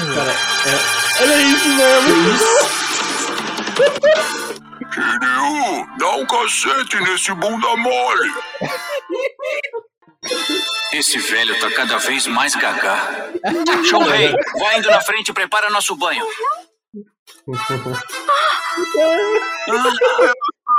Olha 1.21 1.41
isso, 1.41 1.77
velho. 1.77 2.71
Shiryu, 4.91 5.87
dá 5.97 6.15
um 6.17 6.25
cacete 6.25 6.99
nesse 7.01 7.33
bunda 7.33 7.77
mole. 7.77 8.31
Esse 10.93 11.17
velho 11.17 11.59
tá 11.59 11.71
cada 11.71 11.97
vez 11.97 12.27
mais 12.27 12.53
gagá. 12.55 13.31
Shunrei, 13.89 14.33
vai 14.59 14.79
indo 14.79 14.89
na 14.89 15.01
frente 15.01 15.29
e 15.29 15.33
prepara 15.33 15.69
nosso 15.69 15.95
banho. 15.95 16.25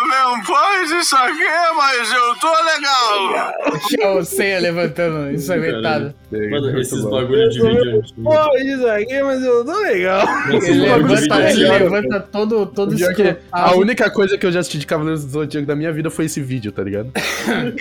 Não 0.08 0.42
faz 0.44 0.90
isso 0.90 1.14
aqui, 1.14 1.44
mas 1.76 2.12
eu 2.12 2.34
tô 2.36 2.48
legal. 2.64 4.18
O 4.18 4.24
ceia 4.24 4.58
levantando, 4.60 5.30
ensanguentado. 5.30 6.14
Mano, 6.32 6.50
Muito 6.62 6.78
esses 6.80 7.02
bom. 7.02 7.10
bagulho 7.10 7.48
de 7.50 7.60
vídeo 7.60 7.98
antigo. 7.98 8.22
Pô, 8.22 8.56
isso 8.58 8.86
aqui, 8.88 9.22
mas 9.22 9.44
eu 9.44 9.64
tô 9.64 9.78
legal. 9.80 10.22
Esses 10.54 10.68
Ele 10.70 10.80
levanta, 10.86 11.50
ele 11.50 11.68
levanta 11.68 12.20
todo, 12.20 12.66
todo 12.66 12.96
Pior 12.96 13.14
que 13.14 13.36
a 13.52 13.74
única 13.76 14.10
coisa 14.10 14.36
que 14.38 14.46
eu 14.46 14.50
já 14.52 14.60
assisti 14.60 14.78
de 14.78 14.86
Cavaleiros 14.86 15.24
do 15.24 15.30
Zodíaco 15.30 15.66
da 15.66 15.76
minha 15.76 15.92
vida 15.92 16.10
foi 16.10 16.24
esse 16.24 16.40
vídeo, 16.40 16.72
tá 16.72 16.82
ligado? 16.82 17.12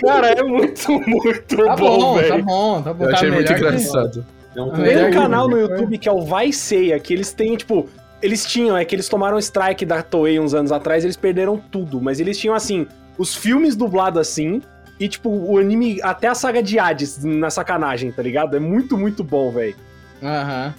Cara, 0.04 0.28
é 0.28 0.42
muito, 0.42 0.92
muito 1.06 1.56
Tá 1.56 1.76
bom, 1.76 1.98
bom, 1.98 2.22
tá 2.22 2.38
bom, 2.38 2.82
tá 2.82 2.92
bom. 2.92 3.04
Eu 3.04 3.10
tá 3.10 3.16
achei 3.16 3.30
muito 3.30 3.50
melhor 3.52 3.58
que- 3.58 3.64
engraçado. 3.76 4.26
É 4.54 4.60
um 4.60 4.70
Tem 4.70 4.82
um 4.82 5.06
É, 5.06 5.10
canal 5.10 5.48
no 5.48 5.56
é. 5.58 5.62
YouTube 5.62 5.96
que 5.98 6.08
é 6.08 6.12
o 6.12 6.20
Vai 6.26 6.52
Ceia, 6.52 7.00
que 7.00 7.12
eles 7.14 7.32
têm, 7.32 7.56
tipo. 7.56 7.88
Eles 8.22 8.46
tinham, 8.46 8.76
é 8.76 8.84
que 8.84 8.94
eles 8.94 9.08
tomaram 9.08 9.38
strike 9.38 9.84
da 9.84 10.02
Toei 10.02 10.38
uns 10.38 10.54
anos 10.54 10.70
atrás, 10.70 11.04
eles 11.04 11.16
perderam 11.16 11.58
tudo, 11.58 12.00
mas 12.00 12.20
eles 12.20 12.38
tinham, 12.38 12.54
assim, 12.54 12.86
os 13.18 13.34
filmes 13.34 13.74
dublados 13.74 14.20
assim, 14.20 14.62
e, 14.98 15.08
tipo, 15.08 15.28
o 15.28 15.58
anime, 15.58 16.00
até 16.02 16.28
a 16.28 16.34
saga 16.34 16.62
de 16.62 16.78
Hades 16.78 17.24
na 17.24 17.50
sacanagem, 17.50 18.12
tá 18.12 18.22
ligado? 18.22 18.56
É 18.56 18.60
muito, 18.60 18.96
muito 18.96 19.24
bom, 19.24 19.50
velho. 19.50 19.74
Aham. 20.22 20.72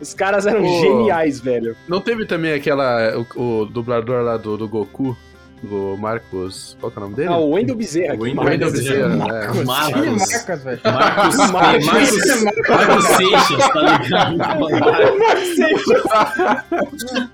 Os 0.00 0.14
caras 0.14 0.46
eram 0.46 0.62
Pô. 0.62 0.80
geniais, 0.80 1.40
velho. 1.40 1.76
Não 1.86 2.00
teve 2.00 2.24
também 2.26 2.52
aquela. 2.52 3.26
O, 3.36 3.60
o 3.62 3.66
dublador 3.66 4.22
lá 4.22 4.36
do, 4.36 4.56
do 4.56 4.68
Goku, 4.68 5.16
do 5.64 5.96
Marcos. 5.98 6.76
Qual 6.80 6.90
que 6.92 6.98
é 6.98 7.00
o 7.00 7.04
nome 7.04 7.16
dele? 7.16 7.28
Ah, 7.28 7.36
o 7.38 7.50
Wendel 7.50 7.74
Bezerra. 7.76 8.14
O 8.14 8.18
que 8.18 8.22
Wendel 8.24 8.44
Wendel 8.44 8.70
Bezerra. 8.72 9.08
Bezerra, 9.08 9.16
Marcos. 9.16 9.56
né? 9.58 9.64
Marcos. 9.64 10.24
Que 10.26 10.34
Marcos, 10.34 10.64
velho. 10.64 10.80
Marcos, 10.84 11.36
Marcos. 11.50 11.86
Marcos, 11.86 12.68
Marcos 12.68 13.04
Seixas, 13.04 13.68
tá 13.68 13.80
ligado? 13.98 14.34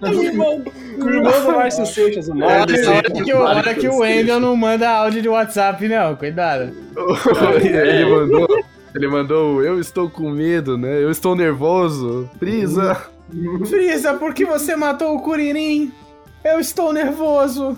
o 0.03 0.23
irmão, 0.23 0.62
o 0.99 1.09
irmão 1.09 1.40
do 1.43 1.53
Márcio 1.53 1.87
Seixas, 1.87 2.29
o 2.29 2.35
Marcos. 2.35 2.75
olha 2.87 3.03
que, 3.25 3.33
o- 3.33 3.40
olha 3.40 3.75
que 3.75 3.88
o 3.88 3.99
Wendel 3.99 4.40
não 4.40 4.57
manda 4.57 4.88
áudio 4.88 5.23
de 5.23 5.29
WhatsApp, 5.29 5.87
não. 5.88 6.16
Cuidado. 6.16 6.73
ele 7.62 8.05
mandou. 8.11 8.49
Ele 8.93 9.07
mandou, 9.07 9.62
eu 9.62 9.79
estou 9.79 10.11
com 10.11 10.31
medo, 10.31 10.77
né? 10.77 11.01
Eu 11.03 11.11
estou 11.12 11.37
nervoso. 11.37 12.29
Brisa. 12.40 13.01
Frieza, 13.69 14.14
por 14.14 14.35
que 14.35 14.45
você 14.45 14.75
matou 14.75 15.14
o 15.14 15.21
Kuririn? 15.23 15.93
Eu 16.42 16.59
estou 16.59 16.90
nervoso. 16.92 17.76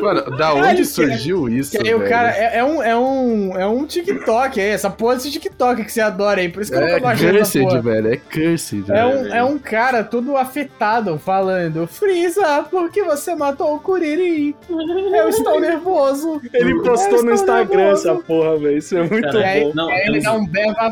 Mano, 0.00 0.36
da 0.36 0.52
onde 0.52 0.84
surgiu 0.84 1.48
isso? 1.48 1.70
Que 1.78 1.86
aí 1.88 1.94
o 1.94 1.98
velho? 1.98 2.10
cara 2.10 2.36
é, 2.36 2.58
é 2.58 2.64
um, 2.64 2.82
é, 2.82 2.96
um, 2.98 3.56
é 3.56 3.66
um 3.68 3.86
TikTok 3.86 4.60
aí, 4.60 4.66
essa 4.70 4.90
porra 4.90 5.14
desse 5.14 5.30
TikTok 5.30 5.84
que 5.84 5.92
você 5.92 6.00
adora 6.00 6.40
aí. 6.40 6.48
Por 6.48 6.60
isso 6.62 6.72
que 6.72 6.76
eu 6.76 6.82
É 6.82 6.86
nunca 6.88 7.00
baixei 7.00 7.28
essa 7.28 7.38
cursed, 7.38 7.62
porra. 7.62 7.80
velho. 7.82 8.12
É 8.12 8.16
cursed. 8.16 8.90
É 8.90 9.04
um, 9.06 9.22
velho. 9.22 9.34
é 9.34 9.44
um 9.44 9.58
cara 9.58 10.02
todo 10.02 10.36
afetado 10.36 11.18
falando: 11.18 11.86
Frieza, 11.86 12.64
por 12.68 12.90
que 12.90 13.02
você 13.04 13.34
matou 13.36 13.76
o 13.76 13.80
Kuririn? 13.80 14.54
Eu 14.68 15.28
estou 15.28 15.60
nervoso. 15.60 16.40
Ele 16.52 16.74
postou 16.82 17.22
no 17.22 17.32
estou 17.32 17.34
Instagram 17.34 17.76
nervoso. 17.84 18.10
essa 18.10 18.18
porra, 18.22 18.58
velho. 18.58 18.78
Isso 18.78 18.96
é 18.98 19.02
muito 19.08 19.22
Cara, 19.22 19.38
E 19.40 19.44
aí, 19.44 19.60
bom. 19.64 19.72
Não, 19.74 19.88
aí 19.88 20.00
ele 20.06 20.20
dá 20.20 20.32
um 20.32 20.44
berro 20.46 20.74
pra 20.74 20.90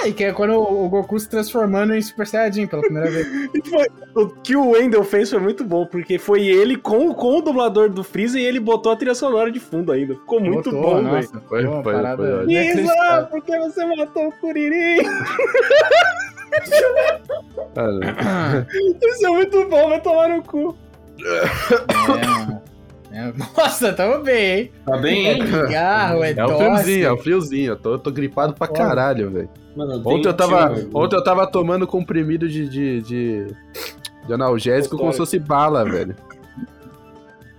Frieza! 0.00 0.08
E 0.08 0.12
que 0.12 0.24
é 0.24 0.32
quando 0.32 0.54
o 0.54 0.88
Goku 0.88 1.18
se 1.18 1.28
transformando 1.28 1.94
em 1.94 2.00
Super 2.00 2.26
Saiyajin 2.26 2.66
pela 2.66 2.82
primeira 2.82 3.10
vez. 3.10 3.26
E 3.54 3.68
foi- 3.68 3.88
o 4.14 4.26
que 4.28 4.56
o 4.56 4.70
Wendel 4.70 5.04
fez 5.04 5.30
foi 5.30 5.38
muito 5.38 5.64
bom, 5.64 5.86
porque 5.86 6.18
foi 6.18 6.46
ele 6.46 6.76
com, 6.76 7.12
com 7.14 7.38
o 7.38 7.42
dublador 7.42 7.88
do 7.88 8.02
Freeza 8.04 8.38
e 8.38 8.44
ele 8.44 8.58
botou 8.60 8.90
a 8.92 8.96
trilha 8.96 9.14
sonora 9.14 9.50
de 9.50 9.60
fundo 9.60 9.92
ainda. 9.92 10.14
Ficou 10.14 10.40
muito 10.40 10.70
Botou, 10.70 10.82
bom, 10.96 11.02
nossa, 11.02 11.28
velho. 11.32 11.44
Foi, 11.48 11.64
foi, 11.64 11.82
foi. 11.82 12.52
Isa, 12.52 12.62
inacreditável. 12.62 13.26
por 13.26 13.42
que 13.42 13.58
você 13.58 13.84
matou 13.84 14.28
o 14.28 14.32
Kuririn? 14.32 14.98
Isso 19.04 19.26
é 19.26 19.30
muito 19.30 19.68
bom, 19.68 19.88
vai 19.88 20.00
tomar 20.00 20.28
no 20.28 20.42
cu. 20.42 20.76
É, 23.12 23.18
é. 23.18 23.32
Nossa, 23.56 23.92
tamo 23.92 24.22
bem, 24.22 24.58
hein? 24.60 24.72
Tá 24.84 24.96
bem, 24.96 25.26
hein? 25.26 25.42
Cigarro, 25.46 26.22
é, 26.24 26.32
É 26.32 26.44
o 26.44 26.56
friozinho, 26.56 27.06
é 27.06 27.12
o 27.12 27.16
friozinho. 27.18 27.72
Eu 27.72 27.76
tô, 27.76 27.92
eu 27.94 27.98
tô 27.98 28.10
gripado 28.10 28.54
pra 28.54 28.68
caralho, 28.68 29.30
velho. 29.30 29.50
Mano, 29.78 30.02
tem- 30.02 30.12
Ontem 30.14 30.28
eu 30.28 30.34
tava, 30.34 30.74
tinha- 30.74 30.88
ontem 30.92 31.16
eu 31.16 31.22
tava 31.24 31.46
tomando 31.46 31.86
comprimido 31.86 32.48
de, 32.48 32.68
de, 32.68 33.00
de, 33.02 33.46
de 34.26 34.32
analgésico 34.32 34.96
como 34.96 35.12
se 35.12 35.18
fosse 35.18 35.38
bala, 35.38 35.84
velho. 35.84 36.16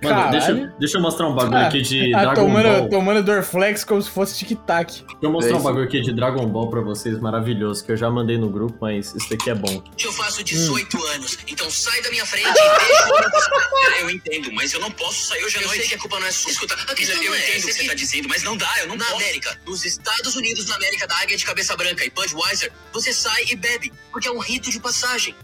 Mano, 0.01 0.15
Caralho. 0.15 0.31
deixa, 0.31 0.73
deixa 0.79 0.97
eu 0.97 1.01
mostrar 1.01 1.27
um 1.27 1.35
bagulho 1.35 1.57
Ah, 1.57 1.67
aqui 1.67 1.81
de 1.81 2.13
Ah, 2.15 2.21
Dragon 2.21 2.41
tomando, 2.45 2.63
Ball. 2.79 2.89
tomando 2.89 3.23
Dorflex 3.23 3.83
como 3.83 4.01
se 4.01 4.09
fosse 4.09 4.37
tic-tac. 4.37 4.91
Deixa 5.01 5.05
eu 5.21 5.29
mostrar 5.31 5.55
É 5.55 5.59
um 5.59 5.61
bagulho 5.61 5.83
aqui 5.83 5.99
de 6.01 6.13
Dragon 6.13 6.47
Ball 6.47 6.69
pra 6.69 6.79
vocês, 6.81 7.19
maravilhoso, 7.19 7.83
que 7.83 7.91
eu 7.91 7.97
já 7.97 8.09
mandei 8.09 8.37
no 8.37 8.49
grupo, 8.49 8.77
mas 8.79 9.13
isso 9.13 9.29
daqui 9.29 9.49
é 9.49 9.55
bom. 9.55 9.83
Eu 10.01 10.13
faço 10.13 10.41
18 10.43 11.05
anos, 11.15 11.37
então 11.47 11.69
sai 11.69 12.01
da 12.01 12.09
minha 12.11 12.25
frente 12.25 12.47
e 12.47 12.53
deixa 12.53 13.49
eu... 13.99 14.03
eu 14.05 14.09
entendo, 14.09 14.51
mas 14.53 14.71
eu 14.73 14.79
não 14.79 14.91
posso 14.91 15.21
sair 15.27 15.43
hoje 15.43 15.57
à 15.57 15.61
noite. 15.61 15.75
Eu 15.75 15.79
sei 15.81 15.89
que 15.89 15.95
a 15.95 15.99
culpa 15.99 16.19
não 16.19 16.27
é 16.27 16.31
sua. 16.31 16.51
Escuta, 16.51 16.73
a 16.75 16.95
questão 16.95 17.21
eu 17.21 17.35
entendo 17.35 17.63
o 17.63 17.65
que 17.67 17.73
você 17.73 17.83
tá 17.85 17.93
dizendo, 17.93 18.29
mas 18.29 18.43
não 18.43 18.55
dá, 18.55 18.69
eu 18.79 18.87
não 18.87 18.95
Na 18.95 19.07
América, 19.11 19.59
nos 19.67 19.83
Estados 19.85 20.35
Unidos, 20.35 20.65
na 20.67 20.75
América 20.75 21.07
da 21.07 21.15
Águia 21.17 21.35
de 21.37 21.45
Cabeça 21.45 21.75
Branca 21.75 22.05
e 22.05 22.09
Budweiser, 22.09 22.71
você 22.93 23.11
sai 23.11 23.43
e 23.51 23.55
bebe, 23.55 23.91
porque 24.11 24.27
é 24.27 24.31
um 24.31 24.39
rito 24.39 24.69
de 24.69 24.79
passagem. 24.79 25.35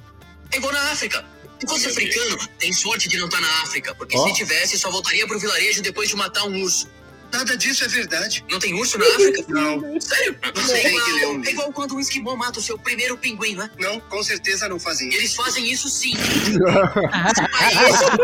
É 0.51 0.57
igual 0.57 0.71
na 0.71 0.79
África. 0.91 1.25
Se 1.67 1.73
fosse 1.73 1.87
africano, 1.87 2.37
tem 2.59 2.71
sorte 2.73 3.09
de 3.09 3.17
não 3.17 3.25
estar 3.25 3.41
na 3.41 3.63
África, 3.63 3.93
porque 3.95 4.17
Ó. 4.17 4.27
se 4.27 4.33
tivesse, 4.33 4.77
só 4.77 4.89
voltaria 4.89 5.25
pro 5.27 5.39
vilarejo 5.39 5.81
depois 5.81 6.09
de 6.09 6.15
matar 6.15 6.45
um 6.45 6.61
urso. 6.61 6.87
Nada 7.31 7.57
disso 7.57 7.83
é 7.83 7.87
verdade. 7.87 8.45
Não 8.49 8.59
tem 8.59 8.73
urso 8.73 8.97
na 8.97 9.05
África? 9.05 9.43
Não. 9.49 9.99
Sério? 9.99 10.37
Não 10.55 10.73
é 10.73 10.87
igual, 10.87 11.43
é 11.43 11.49
igual 11.49 11.73
quando 11.73 11.95
um 11.95 11.99
esquimó 11.99 12.35
mata 12.35 12.59
o 12.59 12.61
seu 12.61 12.77
primeiro 12.77 13.17
pinguim, 13.17 13.55
né? 13.55 13.69
Não, 13.77 13.99
com 13.99 14.23
certeza 14.23 14.69
não 14.69 14.79
fazem 14.79 15.09
isso. 15.09 15.17
Eles 15.17 15.35
fazem 15.35 15.69
isso 15.69 15.89
sim. 15.89 16.13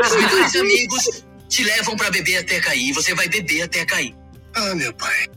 Os 0.02 0.16
melhores 0.16 0.56
amigos 0.56 1.24
te 1.50 1.64
levam 1.64 1.96
pra 1.98 2.10
beber 2.10 2.38
até 2.38 2.60
cair 2.62 2.90
e 2.90 2.94
você 2.94 3.14
vai 3.14 3.28
beber 3.28 3.64
até 3.64 3.84
cair. 3.86 4.16
Ah, 4.54 4.74
meu 4.76 4.94
pai. 4.94 5.28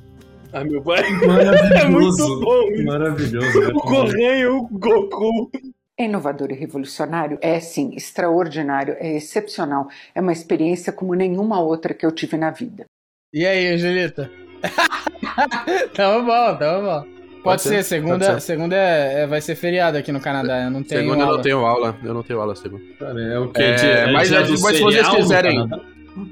Ah, 0.53 0.63
meu 0.63 0.81
pai. 0.83 1.03
Maravilhoso. 1.11 1.75
É 1.75 1.89
muito 1.89 2.41
bom. 2.41 2.85
Maravilhoso, 2.85 3.61
O 3.71 3.81
Correio, 3.81 4.57
o 4.59 4.69
Goku. 4.79 5.51
É 5.99 6.07
inovador 6.07 6.51
e 6.51 6.55
revolucionário? 6.55 7.39
É 7.41 7.61
sim, 7.61 7.95
extraordinário, 7.95 8.97
é 8.99 9.17
excepcional. 9.17 9.87
É 10.15 10.21
uma 10.21 10.33
experiência 10.33 10.93
como 10.93 11.15
nenhuma 11.15 11.61
outra 11.61 11.95
que 11.95 12.05
eu 12.05 12.11
tive 12.11 12.37
na 12.37 12.51
vida. 12.51 12.85
E 13.33 13.47
aí, 13.47 13.69
Angelita? 13.69 14.31
tamo 15.95 16.25
bom, 16.27 16.57
tamo 16.57 16.83
bom. 16.87 17.01
Pode, 17.03 17.43
Pode 17.45 17.63
ser, 17.63 17.69
ser, 17.69 17.83
segunda, 17.83 18.27
pode 18.27 18.41
ser. 18.43 18.47
segunda 18.55 18.75
é, 18.75 19.21
é- 19.23 19.27
vai 19.27 19.41
ser 19.41 19.55
feriado 19.55 19.99
aqui 19.99 20.11
no 20.11 20.19
Canadá. 20.21 20.63
Eu 20.65 20.71
não 20.71 20.83
tenho 20.83 21.03
Segunda 21.03 21.21
eu 21.23 21.27
aula. 21.27 21.37
não 21.37 21.43
tenho 21.43 21.59
aula. 21.67 21.97
Eu 22.03 22.15
não 22.15 22.23
tenho 22.23 22.41
aula 22.41 22.57
segunda. 22.57 22.83
Cara, 22.99 23.21
é 23.23 23.39
o 23.39 23.53
que? 23.53 23.63
É, 23.63 24.11
mas 24.13 24.29
dia 24.31 24.39
é- 24.39 24.43
do 24.45 24.51
mas 24.53 24.77
se 24.77 24.83
vocês 24.83 24.95
cereal 24.95 25.13
no 25.13 25.19
quiserem-? 25.19 25.69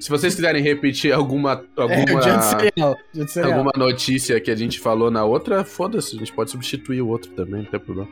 Se 0.01 0.09
vocês 0.09 0.35
quiserem 0.35 0.63
repetir 0.63 1.13
alguma, 1.13 1.53
É, 1.77 1.83
alguma, 1.83 2.23
cereal. 3.27 3.53
alguma 3.53 3.73
notícia 3.77 4.41
que 4.41 4.51
a 4.51 4.55
gente 4.57 4.81
falou 4.81 5.11
na 5.11 5.25
outra, 5.25 5.65
foda-se, 5.65 6.17
a 6.17 6.19
gente 6.21 6.33
pode 6.33 6.51
substituir 6.51 7.03
o 7.03 7.09
outro 7.09 7.31
também, 7.33 7.63
não 7.63 7.71
tem 7.71 7.79
problema. 7.81 8.09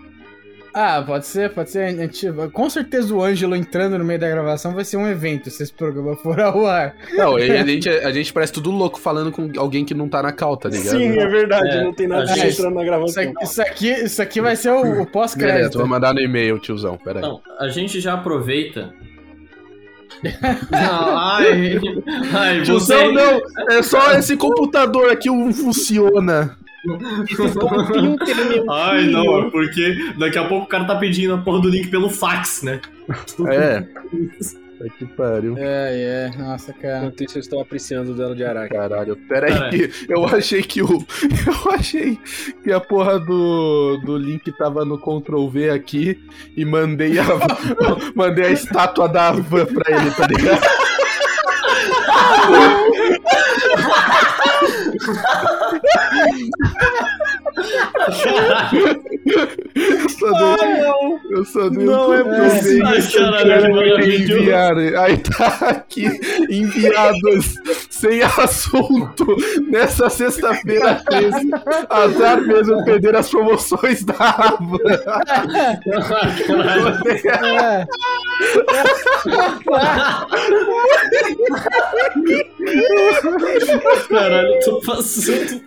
Ah, 0.72 1.02
pode 1.04 1.26
ser, 1.26 1.50
pode 1.50 1.70
ser. 1.70 1.84
A 1.84 1.90
gente- 1.90 2.26
com 2.52 2.70
certeza 2.70 3.12
o 3.14 3.22
Ângelo 3.22 3.56
entrando 3.56 3.98
no 3.98 4.04
meio 4.04 4.20
da 4.20 4.28
gravação 4.28 4.72
vai 4.72 4.84
ser 4.84 4.96
um 4.96 5.08
evento 5.08 5.50
se 5.50 5.62
esse 5.62 5.72
programa 5.72 6.14
for 6.16 6.40
ao 6.40 6.64
ar. 6.66 6.94
Não, 7.12 7.38
e 7.38 7.50
a 7.50 7.64
gente, 7.64 7.88
a 7.88 8.10
gente 8.12 8.32
parece 8.32 8.52
tudo 8.52 8.70
louco 8.70 9.00
falando 9.00 9.32
com 9.32 9.50
alguém 9.56 9.84
que 9.84 9.94
não 9.94 10.08
tá 10.08 10.22
na 10.22 10.30
cal, 10.32 10.56
tá 10.56 10.68
ligado? 10.68 10.96
Sim, 10.96 11.18
é 11.18 11.26
verdade, 11.26 11.68
É, 11.78 11.82
não 11.84 11.92
tem 11.92 12.06
nada 12.06 12.26
gente- 12.26 12.52
entrando 12.52 12.74
na 12.74 12.82
Isso 12.82 12.90
gravação. 12.90 13.22
aqui, 13.22 13.44
isso 13.44 13.62
aqui, 13.62 13.90
isso 14.04 14.22
aqui 14.22 14.40
vai 14.40 14.54
ser 14.54 14.70
o, 14.70 15.02
o 15.02 15.06
pós-crédito. 15.06 15.78
vou 15.78 15.86
mandar 15.88 16.14
no 16.14 16.20
e-mail, 16.20 16.58
tiozão, 16.60 16.96
peraí. 16.96 17.20
Não, 17.22 17.40
a 17.58 17.68
gente 17.68 18.00
já 18.00 18.14
aproveita. 18.14 18.94
Não, 20.22 20.30
ai, 21.18 21.80
ai, 22.32 22.58
você... 22.58 22.64
Tiozão, 22.64 23.12
não, 23.12 23.40
é 23.70 23.82
só 23.82 24.12
esse 24.12 24.36
computador 24.36 25.10
aqui 25.10 25.28
não 25.28 25.52
funciona. 25.52 26.56
Ai, 28.70 29.06
não, 29.06 29.40
é 29.40 29.50
porque 29.50 30.14
daqui 30.18 30.38
a 30.38 30.48
pouco 30.48 30.64
o 30.64 30.68
cara 30.68 30.84
tá 30.84 30.96
pedindo 30.96 31.34
a 31.34 31.38
porra 31.38 31.60
do 31.60 31.68
link 31.68 31.88
pelo 31.88 32.08
fax, 32.08 32.62
né? 32.62 32.80
É. 33.48 33.84
Puta 34.80 34.88
que 34.96 35.04
pariu. 35.04 35.56
É, 35.58 36.30
é. 36.32 36.38
Nossa, 36.38 36.72
cara. 36.72 36.98
Enquanto 36.98 37.24
isso, 37.24 37.36
eu 37.36 37.40
estou 37.40 37.60
apreciando 37.60 38.12
o 38.12 38.14
duelo 38.14 38.34
de 38.34 38.44
Araque. 38.44 38.74
Caralho, 38.74 39.14
pera 39.28 39.48
aí, 39.48 39.52
Caralho. 39.52 39.88
que 39.88 39.92
eu 40.08 40.24
achei 40.24 40.62
que 40.62 40.82
o. 40.82 41.06
Eu 41.46 41.72
achei 41.72 42.18
que 42.62 42.72
a 42.72 42.80
porra 42.80 43.20
do, 43.20 43.98
do 44.04 44.16
link 44.16 44.50
tava 44.52 44.84
no 44.84 44.98
Ctrl 44.98 45.48
V 45.48 45.70
aqui 45.70 46.18
e 46.56 46.64
mandei 46.64 47.18
a, 47.18 47.24
mandei 48.14 48.46
a 48.46 48.50
estátua 48.50 49.06
da 49.08 49.32
van 49.32 49.66
pra 49.66 50.00
ele, 50.00 50.10
tá 50.12 50.26
ligado? 50.26 50.60
Eu 59.74 60.08
só 60.08 60.30
dei, 60.30 60.90
eu 61.30 61.44
só 61.44 61.68
dei 61.68 61.84
Não, 61.86 62.10
um 62.10 62.14
é 62.14 62.82
Ai, 62.84 63.02
caralho, 63.02 63.74
maravilhoso. 63.74 64.32
enviar. 64.38 64.76
Aí 64.76 65.16
tá 65.18 65.46
aqui, 65.68 66.06
enviados 66.48 67.54
sem 68.00 68.22
assunto 68.24 69.36
nessa 69.68 70.08
sexta-feira 70.08 71.02
13. 71.04 71.50
Azar 71.88 72.40
mesmo 72.40 72.82
perder 72.84 73.14
as 73.14 73.28
promoções 73.28 74.02
da. 74.02 74.58
É. 77.14 77.86
Caralho, 84.08 84.48
eu 84.48 84.60
tô 84.64 84.80
passando. 84.80 85.62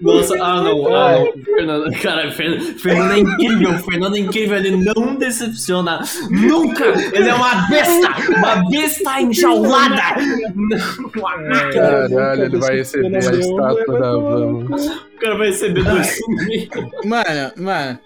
Nossa, 0.00 0.34
ah 0.34 0.62
não, 0.62 0.94
ah 0.94 1.18
não. 1.18 1.44
Fernando, 1.44 2.00
caralho, 2.00 2.32
Fernando, 2.32 2.78
Fernando 2.78 3.12
é 3.12 3.18
incrível, 3.18 3.78
Fernando 3.78 4.16
é 4.16 4.18
incrível, 4.18 4.56
ele 4.56 4.76
não 4.76 5.14
decepciona 5.14 6.00
nunca. 6.30 6.84
Ele 7.12 7.28
é 7.28 7.34
uma 7.34 7.68
besta, 7.68 8.08
uma 8.36 8.68
besta 8.68 9.20
enjaulada. 9.20 10.02
Uma 11.20 11.36
máquina. 11.36 12.08
Caralho, 12.08 12.44
ele 12.44 12.58
vai 12.58 12.76
receber 12.76 13.16
a 13.16 13.18
estátua 13.20 13.98
da 14.00 14.12
Van. 14.12 14.64
O 14.64 15.20
cara 15.20 15.36
vai 15.38 15.46
receber 15.48 15.84
dois 15.84 16.18
Mano, 17.04 17.52
mano. 17.56 17.98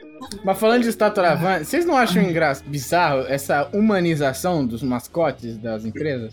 Mas 0.43 0.59
falando 0.59 0.83
de 0.83 0.89
estátua 0.89 1.23
da 1.23 1.35
van, 1.35 1.59
vocês 1.63 1.85
não 1.85 1.97
acham 1.97 2.23
engra... 2.23 2.53
bizarro 2.67 3.25
essa 3.29 3.69
humanização 3.75 4.67
dos 4.67 4.83
mascotes 4.83 5.57
das 5.59 5.85
empresas? 5.85 6.33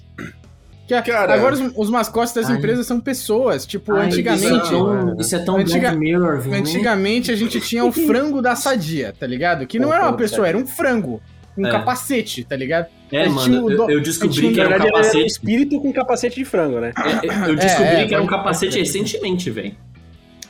Que 0.88 0.94
a- 0.94 1.02
Cara. 1.02 1.34
agora 1.34 1.56
os, 1.56 1.62
os 1.76 1.90
mascotes 1.90 2.34
das 2.34 2.50
Ai. 2.50 2.58
empresas 2.58 2.86
são 2.88 3.00
pessoas. 3.02 3.66
Tipo, 3.66 3.94
Ai, 3.94 4.08
antigamente. 4.08 4.46
Isso 4.46 4.56
é 4.56 4.70
tão, 4.70 5.18
isso 5.20 5.36
é 5.36 5.40
tão 5.40 5.56
Antiga- 5.58 5.92
Mirror. 5.94 6.42
Antigamente 6.54 7.32
a 7.32 7.36
gente 7.36 7.60
tinha 7.60 7.84
o 7.86 7.92
frango 7.92 8.42
da 8.42 8.56
sadia, 8.56 9.14
tá 9.18 9.28
ligado? 9.28 9.68
Que 9.68 9.78
não 9.80 9.94
era 9.94 10.04
uma 10.04 10.18
pessoa, 10.18 10.48
era 10.48 10.58
um 10.58 10.66
frango. 10.66 11.22
Um 11.58 11.66
É. 11.68 11.72
capacete, 11.72 12.44
tá 12.46 12.56
ligado? 12.56 12.88
É, 13.12 13.28
mano, 13.28 13.68
do- 13.68 13.92
eu 13.92 14.00
descobri 14.02 14.36
tinha- 14.38 14.54
que 14.54 14.60
era 14.60 14.70
um 14.70 14.72
verdade, 14.72 14.88
ele 14.90 14.96
era 14.96 15.00
um 15.00 15.02
capacete. 15.04 15.26
espírito 15.32 15.80
com 15.82 15.92
capacete 15.94 16.36
de 16.38 16.46
frango, 16.46 16.80
né? 16.80 16.94
é, 16.96 17.50
Eu 17.50 17.56
descobri 17.56 17.88
É, 17.90 18.02
é, 18.04 18.08
que 18.08 18.14
era 18.14 18.24
um 18.24 18.28
pode- 18.28 18.38
capacete 18.38 18.80
recentemente, 18.80 19.50
velho. 19.50 19.76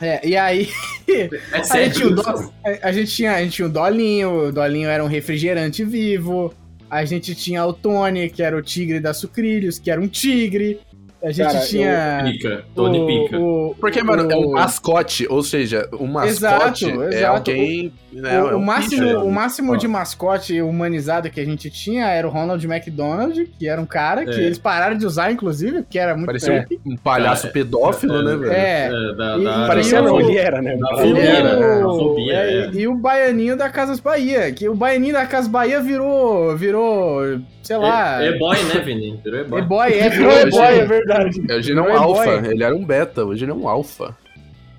É, 0.00 0.26
e 0.28 0.36
aí. 0.36 0.68
É 1.08 1.28
A 1.52 1.56
gente, 1.58 1.66
sério. 1.66 1.92
tinha 1.92 2.06
o 2.08 2.14
do- 2.14 2.20
a- 2.28 2.52
a 2.82 2.92
gente 2.92 3.12
tinha, 3.12 3.32
a 3.34 3.42
gente 3.42 3.52
tinha 3.52 3.66
o 3.66 3.70
Dolinho, 3.70 4.48
o 4.48 4.52
Dolinho 4.52 4.88
era 4.88 5.04
um 5.04 5.06
refrigerante 5.08 5.84
vivo. 5.84 6.52
A 6.90 7.04
gente 7.04 7.34
tinha 7.34 7.64
o 7.66 7.72
Tony, 7.72 8.28
que 8.30 8.42
era 8.42 8.56
o 8.56 8.62
tigre 8.62 9.00
da 9.00 9.12
Sucrilhos, 9.14 9.78
que 9.78 9.90
era 9.90 10.00
um 10.00 10.06
tigre. 10.08 10.78
A 11.22 11.30
gente 11.30 11.46
Cara, 11.52 11.60
tinha. 11.66 12.20
Pica, 12.24 12.64
Tony 12.74 12.98
o- 13.00 13.06
Pica. 13.06 13.38
o- 13.38 13.76
Porque, 13.80 14.02
mano, 14.02 14.30
é 14.30 14.34
um 14.36 14.48
o- 14.48 14.52
mascote, 14.52 15.26
ou 15.30 15.42
seja, 15.42 15.88
um 16.00 16.06
mascote 16.08 16.84
Exato, 16.86 17.02
é 17.04 17.08
exato. 17.18 17.50
alguém. 17.50 17.92
né, 18.12 18.42
o, 18.42 18.48
é 18.50 18.54
o 18.54 18.58
um 18.58 18.62
máximo, 18.64 19.02
bicho, 19.06 19.18
o 19.24 19.32
máximo 19.32 19.72
Ó. 19.72 19.76
de 19.76 19.88
mascote 19.88 20.60
humanizado 20.60 21.30
que 21.30 21.40
a 21.40 21.44
gente 21.44 21.70
tinha 21.70 22.06
era 22.08 22.26
o 22.28 22.30
Ronald 22.30 22.62
McDonald, 22.66 23.46
que 23.58 23.66
era 23.68 23.80
um 23.80 23.86
cara 23.86 24.24
que 24.26 24.32
É. 24.38 24.42
eles 24.44 24.58
pararam 24.58 24.96
de 24.98 25.06
usar, 25.06 25.30
inclusive, 25.32 25.82
porque 25.82 25.98
era 25.98 26.14
muito. 26.14 26.26
Parecia 26.26 26.52
é, 26.54 26.66
um, 26.86 26.92
um 26.92 26.96
palhaço 26.96 27.42
Cara, 27.42 27.52
pedófilo, 27.54 28.16
é, 28.16 28.22
né, 28.24 28.36
velho? 28.36 28.52
é. 28.52 28.86
É, 28.86 29.14
da, 29.14 29.38
E- 29.38 29.44
da, 29.44 29.66
Parecia 29.66 29.98
e 29.98 30.02
não, 30.02 30.14
o- 30.16 30.20
ele 30.20 30.36
era, 30.36 30.60
né? 30.60 30.76
da 30.76 31.06
E, 31.06 31.18
era, 31.20 31.56
né? 31.56 31.84
o, 31.84 31.88
A 31.90 31.98
fobia, 31.98 32.34
é, 32.34 32.60
é. 32.66 32.70
e 32.74 32.86
o 32.88 32.94
baianinho 32.96 33.56
da 33.56 33.70
Casas 33.70 34.00
Bahia, 34.00 34.52
que 34.52 34.68
o 34.68 34.74
baianinho 34.74 35.14
da 35.14 35.24
Casas 35.24 35.48
Bahia 35.48 35.80
virou, 35.80 36.54
virou, 36.56 37.38
sei 37.62 37.76
lá, 37.76 38.22
É, 38.22 38.28
é 38.28 38.38
boy, 38.38 38.56
né, 38.64 38.80
Vini? 38.80 39.20
Virou 39.22 39.40
é 39.40 39.44
boy. 39.44 39.60
e-boy, 39.60 39.92
é, 39.92 40.08
virou 40.08 40.32
e-boy. 40.38 40.64
é 40.78 40.84
verdade. 40.84 41.40
Hoje 41.50 41.70
ele 41.72 41.78
é 41.78 41.82
um 41.82 41.86
Não 41.86 41.90
é 41.94 41.98
boy. 41.98 42.28
alfa, 42.28 42.48
ele 42.50 42.64
era 42.64 42.74
um 42.74 42.84
beta, 42.84 43.24
hoje 43.24 43.44
ele 43.44 43.52
é 43.52 43.54
um 43.54 43.68
alfa. 43.68 44.16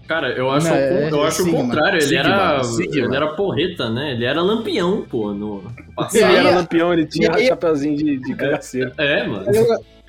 Cara, 0.08 0.30
eu 0.32 0.52
acho, 0.52 0.67
Não, 0.67 0.74
o, 0.74 0.78
é- 0.78 1.10
eu 1.12 1.24
é 1.24 1.28
acho 1.28 1.43
o 1.48 1.52
contrário. 1.52 1.96
Ele 1.96 2.02
Sigma, 2.02 2.19
era, 2.26 2.63
Sigma. 2.63 3.06
ele 3.06 3.15
era 3.15 3.28
porreta, 3.36 3.89
né? 3.89 4.12
Ele 4.12 4.26
era 4.26 4.41
lampião, 4.41 5.06
pô, 5.10 5.32
no, 5.34 5.63
passado. 5.96 6.17
Ele 6.17 6.36
era 6.36 6.50
lampião, 6.58 6.91
ele 6.93 7.06
tinha 7.06 7.32
e 7.39 7.48
chapeuzinho 7.48 7.96
de, 7.96 8.17
de 8.17 8.36
cagaceiro. 8.36 8.91
É, 8.98 9.26
mano. 9.26 9.46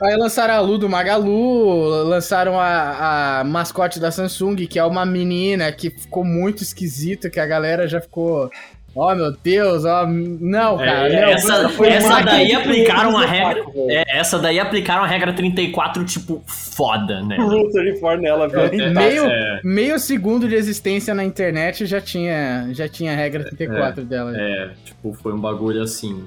Aí 0.03 0.17
lançaram 0.17 0.55
a 0.55 0.61
Lu 0.61 0.77
do 0.77 0.89
Magalu, 0.89 1.87
lançaram 2.09 2.59
a, 2.59 3.39
a 3.41 3.45
mascote 3.45 4.01
da 4.01 4.11
Samsung, 4.11 4.57
que 4.67 4.79
é 4.81 4.85
uma 4.85 5.07
menina 5.07 5.71
que 5.71 5.89
ficou 5.91 6.25
muito 6.25 6.65
esquisita, 6.65 7.31
que 7.31 7.39
a 7.39 7.47
galera 7.47 7.87
já 7.87 8.01
ficou, 8.01 8.51
ó 8.95 9.15
meu 9.15 9.33
Deus, 9.33 9.85
ó, 9.85 10.07
não, 10.07 10.77
cara, 10.79 11.09
É, 11.13 11.21
não, 11.23 11.29
essa 11.31 11.69
foi 11.71 11.89
essa 11.89 12.21
daí 12.23 12.55
aplicaram 12.55 13.17
a 13.17 13.27
regra. 13.27 13.65
É, 13.89 14.19
essa 14.19 14.39
daí 14.39 14.59
aplicaram 14.59 15.05
a 15.05 15.07
regra 15.07 15.33
34, 15.33 16.05
tipo, 16.05 16.43
foda, 16.47 17.23
né? 17.23 17.37
34 17.73 18.21
nela, 18.23 18.49
velho. 18.49 18.83
É, 18.83 18.91
meio, 18.91 19.25
é, 19.27 19.61
meio 19.65 19.99
segundo 19.99 20.49
de 20.49 20.55
existência 20.55 21.15
na 21.15 21.25
internet 21.25 21.87
já 21.87 22.01
tinha, 22.01 22.69
já 22.73 22.89
tinha 22.89 23.13
a 23.13 23.17
regra 23.17 23.45
34 23.45 24.05
dela. 24.05 24.33
é, 24.37 24.71
tipo, 24.85 25.13
foi 25.15 25.33
um 25.33 25.41
bagulho 25.41 25.83
assim. 25.83 26.25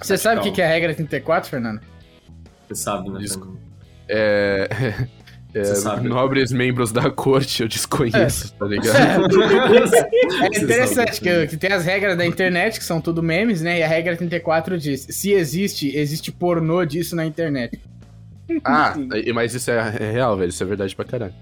Você 0.00 0.16
sabe 0.16 0.40
o 0.40 0.42
que 0.42 0.50
que 0.52 0.62
é 0.62 0.64
a 0.64 0.68
regra 0.68 0.94
34, 0.94 1.50
Fernando? 1.50 1.80
Você 2.66 2.74
sabe, 2.74 3.10
né? 3.10 3.18
Disco. 3.20 3.56
É. 4.08 4.68
é, 5.54 5.64
sabe. 5.64 6.08
nobres 6.08 6.52
membros 6.52 6.92
da 6.92 7.10
corte, 7.10 7.62
eu 7.62 7.68
desconheço, 7.68 8.52
tá 8.54 8.66
ligado? 8.66 8.96
É 10.42 10.58
interessante 10.62 11.20
que, 11.20 11.46
que 11.48 11.56
tem 11.56 11.72
as 11.72 11.84
regras 11.84 12.16
da 12.16 12.24
internet, 12.24 12.78
que 12.78 12.84
são 12.84 13.00
tudo 13.00 13.22
memes, 13.22 13.60
né? 13.60 13.78
E 13.78 13.82
a 13.82 13.88
regra 13.88 14.16
34 14.16 14.78
diz: 14.78 15.06
se 15.10 15.32
existe, 15.32 15.96
existe 15.96 16.30
pornô 16.32 16.84
disso 16.84 17.16
na 17.16 17.24
internet. 17.26 17.80
Ah, 18.64 18.94
e- 19.24 19.32
mas 19.32 19.54
isso 19.54 19.70
é, 19.70 19.96
é 20.00 20.10
real, 20.12 20.36
velho, 20.36 20.48
isso 20.48 20.62
é 20.62 20.66
verdade 20.66 20.94
pra 20.96 21.04
caralho. 21.04 21.34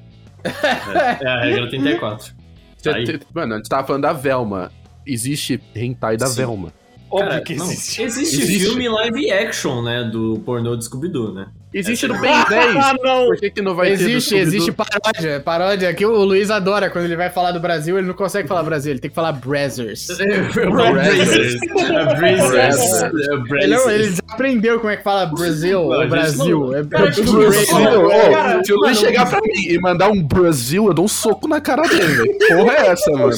É, 0.44 1.24
é 1.24 1.28
a 1.28 1.40
regra 1.42 1.68
34. 1.68 2.32
Você 2.76 2.88
Aí. 2.90 3.04
te- 3.04 3.20
mano, 3.34 3.54
a 3.54 3.56
gente 3.56 3.68
tava 3.68 3.86
falando 3.86 4.02
da 4.02 4.12
Velma. 4.12 4.70
Existe 5.06 5.60
hentai 5.74 6.16
da 6.18 6.26
Sim. 6.26 6.36
Velma. 6.42 6.72
Óbvio 7.10 7.28
Cara, 7.30 7.40
que 7.40 7.54
não, 7.56 7.64
existe. 7.64 8.02
Existe, 8.02 8.42
Existe. 8.42 8.66
filme 8.66 8.86
live 8.88 9.30
action, 9.32 9.80
né? 9.82 10.04
Do 10.04 10.42
pornô 10.44 10.76
de 10.76 10.84
Scooby-Doo, 10.84 11.32
né? 11.32 11.46
Existe 11.72 12.08
no 12.08 12.18
Ben 12.18 12.32
10. 12.48 12.76
Ah, 12.76 12.94
não! 13.02 13.26
Por 13.26 13.36
que, 13.36 13.50
que 13.50 13.60
não 13.60 13.74
vai 13.74 13.88
ter 13.88 13.92
existe, 13.94 14.20
Scooby-Doo? 14.30 14.48
existe 14.48 14.72
paródia. 14.72 15.40
Paródia 15.40 15.92
que 15.94 16.06
o 16.06 16.24
Luiz 16.24 16.50
adora 16.50 16.88
quando 16.88 17.04
ele 17.04 17.16
vai 17.16 17.28
falar 17.28 17.52
do 17.52 17.60
Brasil, 17.60 17.98
ele 17.98 18.06
não 18.06 18.14
consegue 18.14 18.48
falar 18.48 18.62
Brasil, 18.62 18.92
ele 18.92 19.00
tem 19.00 19.10
que 19.10 19.14
falar 19.14 19.32
Brazzers. 19.32 20.06
Brazers. 20.54 21.60
É 21.90 22.14
Brazers. 22.16 23.02
É 23.02 23.64
Ele, 23.64 23.74
ele 23.92 24.16
aprendeu 24.28 24.78
como 24.78 24.90
é 24.90 24.96
que 24.96 25.02
fala 25.02 25.26
Brasil 25.26 25.88
Não, 25.88 26.08
Brasil. 26.08 26.58
não- 26.60 26.74
É, 26.74 26.84
Cara, 26.84 27.08
é 27.08 27.10
tipo, 27.10 27.32
Brasil. 27.32 28.08
Cara, 28.32 28.64
se 28.64 28.72
o 28.72 28.76
Luiz 28.76 28.98
chegar 28.98 29.28
pra 29.28 29.40
mim 29.42 29.68
e 29.68 29.78
mandar 29.78 30.08
um 30.08 30.22
Brasil, 30.22 30.86
eu 30.86 30.94
dou 30.94 31.04
um 31.04 31.08
soco 31.08 31.46
na 31.46 31.60
cara 31.60 31.82
dele. 31.82 32.32
Porra 32.48 32.72
é 32.72 32.86
essa, 32.88 33.10
mano? 33.10 33.32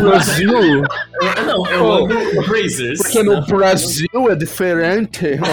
Brasil? 0.00 0.52
Não, 1.46 1.70
eu 1.70 1.92
ando 1.92 2.14
Brazers. 2.48 2.98
Porque 3.02 3.22
no 3.22 3.44
Brasil 3.46 4.06
é 4.30 4.34
diferente. 4.34 5.26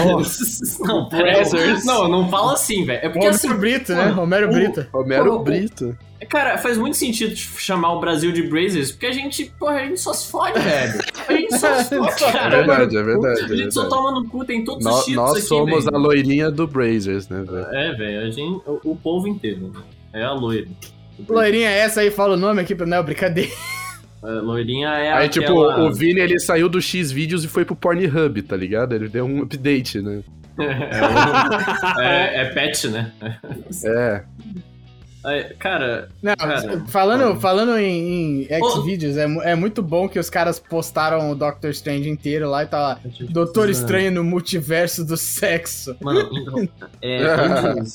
Não, 0.80 1.08
aí. 1.12 1.84
Não, 1.84 2.08
não 2.22 2.28
fala 2.28 2.52
assim, 2.54 2.84
velho. 2.84 2.98
É 2.98 3.08
porque 3.08 3.18
Romero 3.18 3.34
assim. 3.34 3.54
Brito, 3.54 3.92
né? 3.94 4.06
Romero 4.08 4.48
o- 4.48 4.52
Brito. 4.52 4.86
Romero 4.92 5.34
o- 5.34 5.38
Brito. 5.40 5.96
Cara, 6.28 6.56
faz 6.56 6.78
muito 6.78 6.96
sentido 6.96 7.36
chamar 7.36 7.92
o 7.92 8.00
Brasil 8.00 8.32
de 8.32 8.42
Brazers, 8.44 8.90
porque 8.92 9.04
a 9.06 9.12
gente, 9.12 9.44
porra, 9.58 9.74
a 9.74 9.84
gente 9.84 10.00
só 10.00 10.14
se 10.14 10.30
fode, 10.30 10.58
velho. 10.58 10.98
A 11.28 11.32
gente 11.32 11.58
só 11.58 11.74
se 11.84 11.96
fode, 11.98 12.24
É 12.24 12.32
cara. 12.32 12.56
verdade, 12.58 12.96
é 12.96 13.02
verdade. 13.02 13.40
A 13.40 13.44
É 13.44 13.48
gente 13.56 13.74
só 13.74 13.82
verdade. 13.82 14.02
toma 14.02 14.20
no 14.20 14.28
cu, 14.28 14.42
tem 14.44 14.64
todos 14.64 14.86
os 14.86 14.90
Nó- 14.90 14.98
títulos 15.02 15.16
Nós 15.30 15.38
aqui, 15.38 15.46
somos 15.46 15.86
a 15.86 15.90
loirinha 15.98 16.50
do 16.50 16.66
Brazers, 16.66 17.28
né, 17.28 17.42
velho? 17.46 17.66
É, 17.72 17.92
velho, 17.92 18.20
a 18.26 18.30
gente, 18.30 18.62
o, 18.66 18.80
o 18.92 18.96
povo 18.96 19.28
inteiro. 19.28 19.70
né? 19.74 19.80
É 20.14 20.22
a 20.24 20.32
loira. 20.32 20.66
Loirinha 21.28 21.68
essa 21.68 22.00
aí, 22.00 22.10
fala 22.10 22.34
o 22.34 22.36
nome 22.38 22.60
aqui 22.62 22.74
pra. 22.74 22.86
Não, 22.86 23.02
brincadeira. 23.02 23.50
A 24.22 24.26
loirinha 24.40 24.88
é 24.88 25.12
Aí, 25.12 25.26
aquela... 25.26 25.28
tipo, 25.28 25.52
o 25.52 25.92
Vini, 25.92 26.18
ele 26.20 26.40
saiu 26.40 26.66
do 26.70 26.80
X 26.80 27.12
vídeos 27.12 27.44
e 27.44 27.48
foi 27.48 27.64
pro 27.66 27.76
Pornhub, 27.76 28.40
tá 28.42 28.56
ligado? 28.56 28.94
Ele 28.94 29.08
deu 29.10 29.26
um 29.26 29.42
update, 29.42 30.00
né? 30.00 30.22
É, 30.58 31.96
o- 31.96 32.00
é, 32.02 32.40
é 32.42 32.44
pet, 32.46 32.88
né? 32.88 33.12
É. 33.84 34.22
É, 35.26 35.54
cara, 35.58 36.10
Não, 36.22 36.36
Cara, 36.36 36.84
falando, 36.88 37.40
falando 37.40 37.78
em, 37.78 38.42
em. 38.42 38.46
X-Videos, 38.50 39.16
é, 39.16 39.24
é 39.52 39.54
muito 39.54 39.82
bom 39.82 40.06
que 40.06 40.18
os 40.18 40.28
caras 40.28 40.58
postaram 40.58 41.30
o 41.30 41.34
Doctor 41.34 41.70
Strange 41.70 42.10
inteiro 42.10 42.50
lá 42.50 42.62
e 42.62 42.66
tá 42.66 42.78
lá. 42.78 43.00
Doutor 43.30 43.70
Estranho 43.70 44.12
no 44.12 44.22
multiverso 44.22 45.02
do 45.02 45.16
sexo. 45.16 45.96
Mano, 46.02 46.28
então, 46.30 46.68
é, 47.00 47.22
antes, 47.24 47.94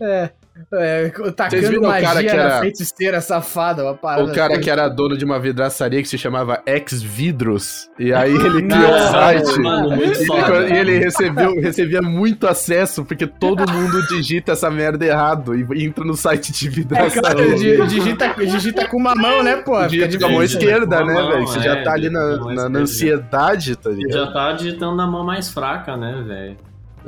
É. 0.00 0.30
É, 0.72 1.08
tacando 1.36 1.78
o 1.78 1.82
magia 1.82 2.08
que 2.16 2.36
na 2.36 2.42
era- 2.42 2.60
feiticeira 2.60 3.20
safada, 3.20 3.84
uma 3.84 3.94
parada. 3.94 4.24
O 4.28 4.34
cara 4.34 4.54
assim. 4.54 4.62
que 4.62 4.68
era 4.68 4.88
dono 4.88 5.16
de 5.16 5.24
uma 5.24 5.38
vidraçaria 5.38 6.02
que 6.02 6.08
se 6.08 6.18
chamava 6.18 6.60
Ex 6.66 7.00
Vidros. 7.00 7.88
E 7.96 8.12
aí 8.12 8.32
ele 8.34 8.62
criou 8.66 8.92
um 8.92 8.98
site. 9.08 9.60
mano, 9.60 10.02
E, 10.02 10.26
foda. 10.26 10.68
e 10.68 10.72
ele 10.76 10.98
recebeu, 10.98 11.54
recebia 11.60 12.02
muito 12.02 12.44
acesso, 12.48 13.04
porque 13.04 13.24
todo 13.24 13.70
mundo 13.70 14.04
digita 14.08 14.50
essa 14.50 14.68
merda 14.68 15.06
errado 15.06 15.54
e 15.54 15.84
entra 15.86 16.04
no 16.04 16.16
site 16.16 16.50
de 16.50 16.66
É, 16.66 16.70
vidraçaria. 16.70 17.54
di- 17.54 17.86
digita, 17.86 18.34
digita 18.44 18.88
com 18.88 18.96
uma 18.96 19.14
mão, 19.14 19.44
né, 19.44 19.58
pô? 19.58 19.80
Digita 19.86 20.18
com 20.18 20.24
a 20.24 20.28
mão 20.28 20.40
difícil. 20.40 20.58
esquerda, 20.58 21.04
né, 21.04 21.14
velho? 21.14 21.46
Você 21.46 21.60
já 21.60 21.76
é, 21.76 21.82
tá 21.84 21.92
ali 21.92 22.10
na, 22.10 22.36
na- 22.52 22.68
na 22.68 22.78
ansiedade, 22.80 23.76
tá 23.76 23.90
Você 23.90 23.96
ligado? 23.96 24.12
já 24.26 24.32
tá 24.32 24.52
digitando 24.54 24.96
na 24.96 25.06
mão 25.06 25.24
mais 25.24 25.48
fraca, 25.50 25.96
né, 25.96 26.20
velho? 26.26 26.56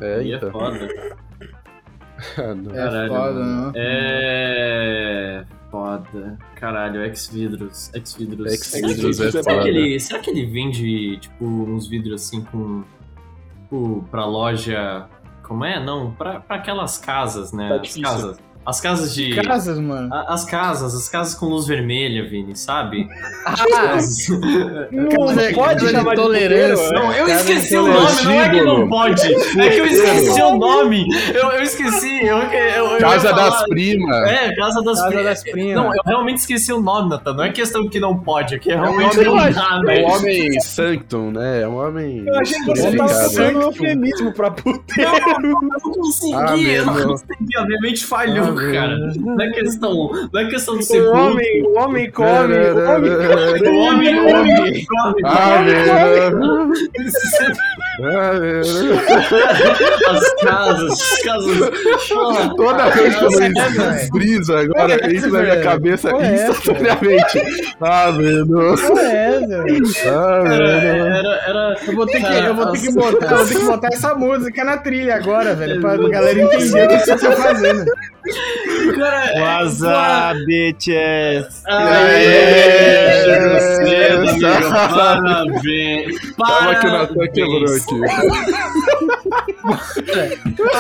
É, 0.00 0.14
Aí 0.20 0.32
é 0.32 0.36
então. 0.36 0.52
foda. 0.52 0.78
Ah, 0.78 1.29
não. 2.56 2.70
É 2.72 2.74
Caralho, 2.76 3.08
foda, 3.08 3.34
mano. 3.40 3.62
não? 3.66 3.72
É. 3.76 5.44
Foda. 5.70 6.38
Caralho, 6.56 7.04
ex-vidros. 7.04 7.90
Ex-vidros. 7.94 8.52
Ex-vidros 8.52 9.16
será, 9.16 9.28
é 9.28 9.32
que, 9.32 9.38
será, 9.42 9.54
foda. 9.54 9.62
que 9.62 9.68
ele, 9.68 10.00
será 10.00 10.18
que 10.18 10.30
ele 10.30 10.46
vende, 10.46 11.16
tipo, 11.18 11.44
uns 11.44 11.88
vidros 11.88 12.22
assim 12.22 12.42
com. 12.44 12.82
Tipo, 13.62 14.04
pra 14.10 14.24
loja. 14.26 15.08
Como 15.42 15.64
é? 15.64 15.82
Não, 15.82 16.12
pra, 16.12 16.40
pra 16.40 16.56
aquelas 16.56 16.98
casas, 16.98 17.52
né? 17.52 17.68
Tá 17.68 17.76
As 17.80 17.96
casas. 17.96 18.38
As 18.64 18.78
casas 18.80 19.14
de. 19.14 19.34
Casas, 19.42 19.78
mano. 19.78 20.12
a- 20.14 20.34
As 20.34 20.44
casas, 20.44 20.94
as 20.94 21.08
casas 21.08 21.34
com 21.34 21.46
luz 21.46 21.66
vermelha, 21.66 22.28
Vini, 22.28 22.54
sabe? 22.54 23.08
Ah, 23.46 23.94
As- 23.94 24.28
Não, 24.28 24.38
não 25.34 25.52
pode 25.54 25.88
chamar 25.90 26.14
de 26.14 26.22
tolerância. 26.22 26.90
Não, 26.90 27.12
eu 27.12 27.26
Cara, 27.26 27.40
esqueci 27.40 27.76
o 27.76 27.86
é 27.88 27.92
nome, 27.92 28.22
não 28.24 28.32
é 28.40 28.48
que 28.50 28.60
não 28.62 28.74
símbolo. 28.74 28.88
pode. 28.90 29.34
É 29.34 29.70
que 29.70 29.78
eu 29.80 29.86
esqueci 29.86 30.42
o 30.42 30.56
nome. 30.58 31.06
Eu, 31.34 31.48
eu 31.52 31.62
esqueci. 31.62 32.20
Eu, 32.26 32.36
eu, 32.38 32.98
Casa 32.98 33.30
falar- 33.30 33.50
das 33.50 33.64
Primas. 33.64 34.28
É, 34.30 34.54
Casa 34.54 34.82
das 34.82 34.98
Casa 34.98 35.06
Primas. 35.08 35.24
das 35.24 35.42
Primas. 35.42 35.74
Não, 35.74 35.94
eu 35.94 36.02
realmente 36.06 36.38
esqueci 36.38 36.72
o 36.72 36.80
nome, 36.80 37.08
Nathan. 37.10 37.32
Não 37.32 37.44
é 37.44 37.50
questão 37.52 37.88
que 37.88 37.98
não 37.98 38.16
pode, 38.18 38.54
é 38.54 38.58
que 38.58 38.68
realmente 38.68 39.18
homem- 39.18 39.52
não 39.52 39.52
dá, 39.52 39.92
É 39.92 40.04
um 40.06 40.10
homem 40.12 40.60
sanctum, 40.60 41.30
né? 41.32 41.62
É 41.62 41.68
um 41.68 41.76
homem. 41.76 42.24
Eu 42.26 42.38
achei 42.38 42.58
que 42.60 42.66
você 42.66 42.82
tava 42.96 43.08
purificado. 43.08 43.26
usando 43.30 43.56
um 43.56 43.62
eufemismo 43.62 44.32
pra 44.34 44.50
puteiro. 44.50 45.10
Eu 45.42 45.60
não 45.62 45.80
consegui, 45.80 46.34
Ah, 46.34 46.56
eu 46.58 46.86
não 46.86 46.94
consegui. 47.08 47.56
A 47.56 47.64
minha 47.64 47.80
mente 47.80 48.04
falhou, 48.04 48.49
Ah, 48.50 48.54
meu. 48.54 48.72
cara. 48.72 48.96
Não 49.16 49.40
é 49.40 49.50
questão, 49.50 50.10
não 50.32 50.40
é 50.40 50.48
questão 50.48 50.78
de 50.78 50.84
ser 50.84 51.00
O 51.08 51.12
homem, 51.12 51.62
o 51.66 51.78
homem 51.78 52.10
come, 52.10 52.54
o 52.54 52.88
homem 52.88 53.10
O 53.10 53.76
homem, 53.78 54.18
o 54.18 54.28
homem, 54.28 54.86
come. 54.86 55.22
As 60.08 60.34
casas, 60.42 60.92
as 60.92 61.22
casas. 61.22 61.70
Toda 62.56 62.90
vez 62.90 63.14
que 63.16 63.24
eu 63.24 63.30
é, 63.42 64.08
brisa 64.10 64.54
Olha 64.54 64.64
agora, 64.64 64.94
essa, 64.94 65.12
entra 65.14 65.30
na 65.30 65.42
minha 65.42 65.60
cabeça 65.62 66.10
instantaneamente. 66.10 67.74
Ah, 67.80 68.12
meu 68.12 68.46
Deus. 68.46 68.80
Porra 68.80 69.02
é? 69.02 69.40
Ah, 70.06 70.42
Era, 70.46 70.68
era, 70.70 71.40
era, 71.46 71.76
Eu 71.86 71.94
vou 71.94 72.06
ter 72.06 72.20
que, 72.22 72.32
eu 72.32 72.54
vou 72.54 72.72
ter 72.72 72.80
que 72.80 72.92
botar, 72.92 73.26
eu 73.30 73.36
vou 73.36 73.46
ter 73.46 73.58
que 73.58 73.64
botar 73.64 73.88
essa 73.88 74.14
música 74.14 74.64
na 74.64 74.76
trilha 74.78 75.16
agora, 75.16 75.54
velho, 75.54 75.80
pra 75.80 75.96
galera 75.96 76.40
entender 76.40 76.84
o 76.84 76.88
que 76.88 76.98
vocês 76.98 77.22
estão 77.22 77.32
fazendo. 77.32 77.84
Cara, 78.96 79.30
é- 79.32 79.40
What's 79.40 79.80
up, 79.82 80.44
bitches? 80.46 81.62
Aê, 81.66 82.24
É, 82.24 84.10
Parabéns. 86.36 86.80
Que 86.80 86.86
o 86.86 86.90
Natan 86.92 87.14
Parabéns. 87.14 87.29
Quebrou 87.32 87.64
aqui. 87.64 88.00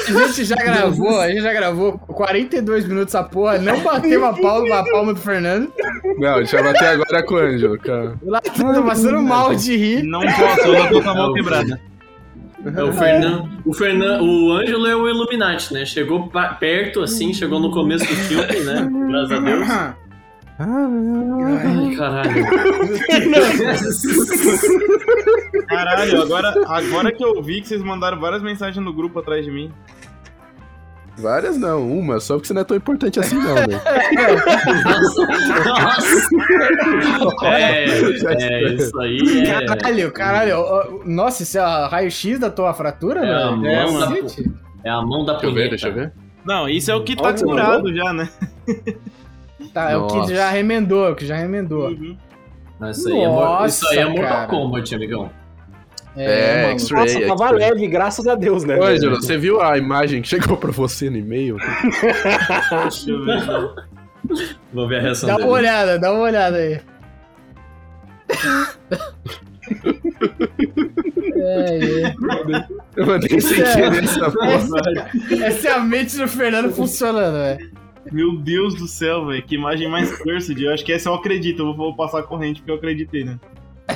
A 0.08 0.26
gente 0.26 0.44
já 0.44 0.56
gravou, 0.56 1.20
a 1.20 1.28
gente 1.28 1.42
já 1.42 1.52
gravou 1.52 1.98
42 1.98 2.86
minutos 2.86 3.14
essa 3.14 3.24
porra, 3.24 3.58
não 3.58 3.80
bateu 3.80 4.24
a 4.24 4.32
palma, 4.32 4.80
a 4.80 4.84
palma 4.84 5.14
do 5.14 5.20
Fernando. 5.20 5.72
Não, 6.18 6.36
deixa 6.36 6.56
eu 6.58 6.64
bater 6.64 6.86
agora 6.86 7.22
com 7.22 7.34
o 7.34 7.38
Ângelo, 7.38 7.78
cara. 7.78 8.14
Lá 8.22 8.40
tô 8.40 8.82
passando 8.82 9.22
mal 9.22 9.54
de 9.54 9.76
rir. 9.76 10.02
Não 10.02 10.20
posso, 10.20 10.68
eu 10.68 10.88
tô 10.88 11.02
com 11.02 11.10
a 11.10 11.14
mão 11.14 11.32
quebrada. 11.34 11.80
É 12.76 12.82
o 12.82 12.92
Fernando, 12.92 13.48
o 13.64 13.72
Fernando, 13.72 14.22
o 14.22 14.52
Ângelo 14.52 14.86
é 14.86 14.94
o 14.94 15.08
Illuminati, 15.08 15.72
né? 15.72 15.86
Chegou 15.86 16.30
perto, 16.60 17.00
assim, 17.00 17.32
chegou 17.32 17.58
no 17.58 17.70
começo 17.70 18.04
do 18.06 18.14
filme, 18.14 18.60
né? 18.60 18.86
Graças 19.08 19.32
a 19.32 19.40
Deus. 19.40 19.66
Ai, 20.60 21.96
caralho. 21.96 22.44
Caralho, 25.66 26.22
agora, 26.22 26.54
agora 26.66 27.12
que 27.12 27.24
eu 27.24 27.42
vi 27.42 27.62
que 27.62 27.68
vocês 27.68 27.82
mandaram 27.82 28.20
várias 28.20 28.42
mensagens 28.42 28.84
no 28.84 28.92
grupo 28.92 29.18
atrás 29.18 29.44
de 29.44 29.50
mim. 29.50 29.72
Várias 31.18 31.56
não, 31.58 31.86
uma, 31.90 32.18
só 32.20 32.34
porque 32.34 32.46
você 32.48 32.54
não 32.54 32.60
é 32.62 32.64
tão 32.64 32.76
importante 32.76 33.18
assim, 33.20 33.36
não, 33.36 33.54
velho. 33.54 33.80
Nossa. 35.64 37.46
É, 37.46 37.84
é, 37.84 38.72
isso 38.74 38.98
aí 39.00 39.46
é. 39.46 39.64
Caralho, 39.66 40.12
caralho. 40.12 41.02
Nossa, 41.04 41.42
isso 41.42 41.58
é 41.58 41.62
raio-x 41.88 42.38
da 42.38 42.50
tua 42.50 42.72
fratura, 42.72 43.20
É 43.20 43.50
mão 43.50 43.98
da- 43.98 44.06
Cacete. 44.06 44.50
É 44.84 44.88
a 44.90 45.02
mão 45.02 45.24
da 45.24 45.32
Deixa 45.34 45.46
eu 45.46 45.50
ver, 45.50 45.54
punheta. 45.54 45.70
deixa 45.70 45.88
eu 45.88 45.94
ver. 45.94 46.12
Não, 46.44 46.68
isso 46.68 46.90
é 46.90 46.94
o 46.94 47.02
que 47.04 47.14
tá 47.14 47.24
Olha, 47.28 47.38
curado 47.44 47.94
já, 47.94 48.12
né? 48.14 48.28
Tá, 49.72 49.90
é 49.90 49.96
o 49.96 50.06
que 50.06 50.16
Nossa. 50.16 50.34
já 50.34 50.50
remendou, 50.50 51.06
é 51.06 51.10
o 51.10 51.14
que 51.14 51.26
já 51.26 51.36
remendou. 51.36 51.88
Uhum. 51.88 52.16
Isso 52.90 53.08
aí, 53.08 53.20
é, 53.20 53.28
mor- 53.28 53.66
isso 53.66 53.86
aí 53.88 53.98
é 53.98 54.04
Nossa, 54.04 54.16
Mortal 54.16 54.36
cara. 54.36 54.46
Kombat, 54.48 54.94
amigão. 54.94 55.30
É, 56.16 56.62
maluco. 56.62 56.80
X-Ray. 56.80 57.14
Nossa, 57.14 57.26
tava 57.26 57.50
leve, 57.52 57.86
graças 57.86 58.26
a 58.26 58.34
Deus, 58.34 58.64
né? 58.64 58.76
Ô, 58.76 58.80
velho? 58.80 58.96
Ângelo, 58.96 59.16
você 59.16 59.36
viu 59.38 59.60
a 59.60 59.78
imagem 59.78 60.22
que 60.22 60.28
chegou 60.28 60.56
pra 60.56 60.70
você 60.72 61.08
no 61.10 61.16
e-mail? 61.18 61.56
Deixa 62.82 63.10
eu 63.10 63.24
ver. 63.24 63.44
Vou 64.72 64.88
ver 64.88 64.98
a 64.98 65.02
reação 65.02 65.28
Dá 65.28 65.36
dele. 65.36 65.46
uma 65.48 65.54
olhada, 65.56 65.98
dá 65.98 66.12
uma 66.12 66.22
olhada 66.22 66.56
aí. 66.56 66.80
É, 71.36 71.78
é. 72.02 72.14
Eu 72.96 73.06
mandei 73.06 73.40
sem 73.40 73.60
É. 73.62 73.74
querer 73.74 74.04
essa 74.04 74.30
porra. 74.30 75.10
Essa 75.44 75.68
é 75.68 75.72
a 75.72 75.80
mente 75.80 76.16
do 76.16 76.26
Fernando 76.28 76.70
funcionando, 76.72 77.34
velho. 77.38 77.70
Meu 78.10 78.36
Deus 78.36 78.74
do 78.74 78.86
céu, 78.88 79.26
velho. 79.26 79.42
Que 79.42 79.54
imagem 79.54 79.88
mais 79.88 80.10
cursed. 80.18 80.60
Eu 80.62 80.72
acho 80.72 80.84
que 80.84 80.92
essa 80.92 81.08
eu 81.08 81.14
acredito. 81.14 81.60
Eu 81.60 81.66
vou, 81.66 81.76
vou 81.76 81.94
passar 81.96 82.18
a 82.20 82.22
corrente 82.22 82.60
porque 82.60 82.70
eu 82.72 82.76
acreditei, 82.76 83.24
né? 83.24 83.38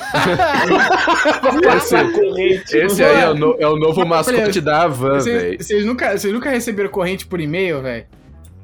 Esse, 2.36 2.78
esse 2.78 3.02
aí 3.04 3.22
é 3.22 3.30
o, 3.30 3.34
no- 3.34 3.56
é 3.58 3.66
o 3.68 3.76
novo 3.76 4.04
mascote 4.04 4.60
da 4.60 4.82
Havan, 4.82 5.18
velho. 5.20 5.56
vocês 5.62 5.84
nunca, 5.84 6.14
nunca 6.32 6.50
receberam 6.50 6.90
corrente 6.90 7.26
por 7.26 7.40
e-mail, 7.40 7.80
velho? 7.82 8.04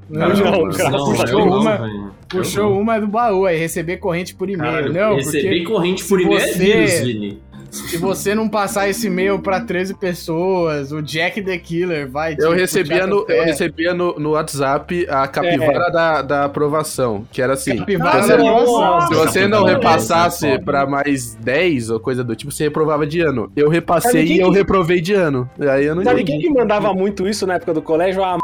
Não, 0.09 0.29
Não, 0.29 0.37
não, 0.37 0.51
não, 0.67 0.71
cara. 0.73 0.91
Não, 0.91 1.05
puxou 1.15 1.47
não, 1.47 1.59
uma, 1.61 2.13
puxou 2.29 2.81
uma 2.81 2.99
do 3.01 3.07
baú 3.07 3.47
aí, 3.47 3.57
receber 3.57 3.99
corrente 3.99 4.35
por 4.35 4.51
e-mail. 4.51 4.73
Cara, 4.73 4.89
não, 4.89 5.15
receber 5.17 5.63
corrente 5.63 6.05
por 6.05 6.21
e-mail 6.21 6.41
você- 6.41 6.51
é 6.51 6.57
vírus, 6.59 7.01
Vini. 7.01 7.43
Se 7.71 7.97
você 7.99 8.35
não 8.35 8.49
passar 8.49 8.89
esse 8.89 9.07
e-mail 9.07 9.39
pra 9.39 9.61
13 9.61 9.95
pessoas, 9.95 10.91
o 10.93 11.01
Jack 11.01 11.41
the 11.43 11.57
Killer 11.57 12.11
vai 12.11 12.35
te 12.35 12.43
Eu 12.43 12.53
recebia, 12.53 13.07
no, 13.07 13.25
eu 13.29 13.45
recebia 13.45 13.95
no, 13.95 14.19
no 14.19 14.31
WhatsApp 14.33 15.07
a 15.09 15.27
capivara 15.29 15.91
da, 15.91 16.23
da 16.23 16.45
aprovação, 16.45 17.25
que 17.31 17.41
era 17.41 17.53
assim. 17.53 17.77
Capivara 17.79 18.23
se 18.23 18.29
da 18.29 18.37
você- 18.37 18.47
aprovação. 18.49 19.01
Se 19.09 19.15
você 19.15 19.47
não 19.49 19.65
repassasse 19.65 20.47
é 20.47 20.59
pra 20.59 20.85
mais 20.87 21.35
10 21.37 21.91
ou 21.91 22.01
coisa 22.01 22.25
do 22.25 22.35
tipo, 22.35 22.51
você 22.51 22.65
reprovava 22.65 23.07
de 23.07 23.21
ano. 23.21 23.51
Eu 23.55 23.69
repassei 23.69 24.25
e 24.25 24.41
eu 24.41 24.51
que- 24.51 24.57
reprovei 24.59 25.01
de 25.01 25.15
ano. 25.15 25.49
Aí 25.61 25.85
eu 25.87 25.95
não 25.95 26.03
Sabe 26.03 26.25
quem 26.25 26.41
que 26.41 26.51
mandava 26.51 26.93
muito 26.93 27.29
isso 27.29 27.47
na 27.47 27.55
época 27.55 27.73
do 27.75 27.83
colégio? 27.83 28.25
A 28.25 28.39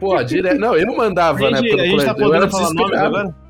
Pô, 0.00 0.22
direto. 0.22 0.58
Não, 0.58 0.76
eu 0.76 0.96
mandava, 0.96 1.46
A 1.46 1.50
né? 1.50 1.58
gente, 1.58 1.68
Pelo 1.70 1.80
a 1.82 1.86
gente 1.86 2.04
tá 2.04 2.14
colégio. 2.14 2.24
Eu 2.24 2.34
era 2.34 2.48
podendo 2.48 2.50
falar 2.50 2.68
desesperado. 2.74 3.16
agora? 3.16 3.45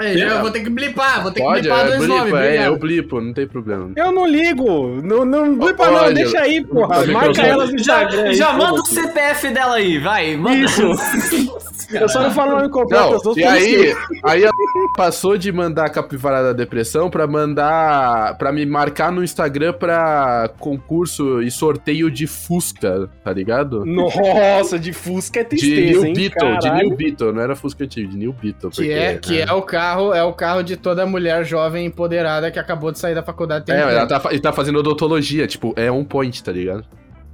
É, 0.00 0.16
já 0.16 0.26
eu 0.28 0.40
vou 0.40 0.50
ter 0.50 0.60
que 0.60 0.70
blipar, 0.70 1.22
vou 1.22 1.30
ter 1.30 1.40
que 1.40 1.46
Pode, 1.46 1.60
blipar 1.60 1.80
é, 1.80 1.86
dois 1.88 2.08
nomes, 2.08 2.22
blipa, 2.22 2.38
é, 2.38 2.44
obrigado. 2.46 2.66
eu 2.66 2.78
blipo, 2.78 3.20
não 3.20 3.32
tem 3.34 3.46
problema. 3.46 3.92
Eu 3.96 4.10
não 4.12 4.26
ligo. 4.26 5.02
Não, 5.02 5.24
não 5.24 5.58
blipa 5.58 5.90
não, 5.90 5.98
Pode. 6.00 6.14
deixa 6.14 6.40
aí, 6.40 6.64
porra. 6.64 7.06
Marca 7.06 7.42
elas 7.42 7.70
no 7.70 7.78
Já, 7.78 8.02
Instagram. 8.04 8.28
aí, 8.28 8.34
já 8.34 8.52
manda 8.54 8.80
o. 8.80 8.86
CPF 8.86 9.50
dela 9.50 9.76
aí, 9.76 9.98
vai. 9.98 10.36
Manda. 10.36 10.56
Isso. 10.56 10.82
Eu 11.92 12.08
só 12.08 12.22
não 12.22 12.30
falo 12.30 12.52
o 12.52 12.56
nome 12.56 12.68
completo, 12.68 13.04
eu 13.04 13.12
Não, 13.12 13.20
sou 13.20 13.38
e 13.38 13.44
aí, 13.44 13.94
aí 14.24 14.44
a 14.44 14.50
passou 14.96 15.36
de 15.36 15.50
mandar 15.50 15.86
a 15.86 15.90
capivara 15.90 16.42
da 16.42 16.52
depressão 16.52 17.10
pra 17.10 17.26
mandar. 17.26 18.36
pra 18.38 18.52
me 18.52 18.64
marcar 18.66 19.10
no 19.10 19.22
Instagram 19.22 19.72
pra 19.72 20.50
concurso 20.58 21.42
e 21.42 21.50
sorteio 21.50 22.10
de 22.10 22.26
Fusca, 22.26 23.08
tá 23.24 23.32
ligado? 23.32 23.84
Nossa, 23.84 24.78
de 24.78 24.92
Fusca 24.92 25.40
é 25.40 25.44
De 25.44 25.50
tristeza, 25.50 26.00
New 26.00 26.06
hein, 26.06 26.14
Beetle, 26.14 26.58
de 26.58 26.68
caralho. 26.68 26.88
New 26.88 26.96
Beetle, 26.96 27.32
não 27.32 27.42
era 27.42 27.56
Fusca 27.56 27.84
antigo, 27.84 28.10
de 28.10 28.16
New 28.16 28.32
Beetle. 28.32 28.70
Que 28.70 28.92
é, 28.92 29.18
que 29.18 29.40
é 29.40 29.52
o 29.52 29.62
carro, 29.62 30.12
é 30.12 30.22
o 30.22 30.32
carro 30.32 30.62
de 30.62 30.76
toda 30.76 31.06
mulher 31.06 31.44
jovem 31.44 31.86
empoderada 31.86 32.50
que 32.50 32.58
acabou 32.58 32.92
de 32.92 32.98
sair 32.98 33.14
da 33.14 33.22
faculdade. 33.22 33.66
tem 33.66 33.74
É, 33.74 33.80
ela 33.80 34.06
tá, 34.06 34.20
tá 34.20 34.52
fazendo 34.52 34.78
odontologia, 34.78 35.46
tipo, 35.46 35.72
é 35.76 35.90
um 35.90 36.04
point, 36.04 36.42
tá 36.42 36.52
ligado? 36.52 36.84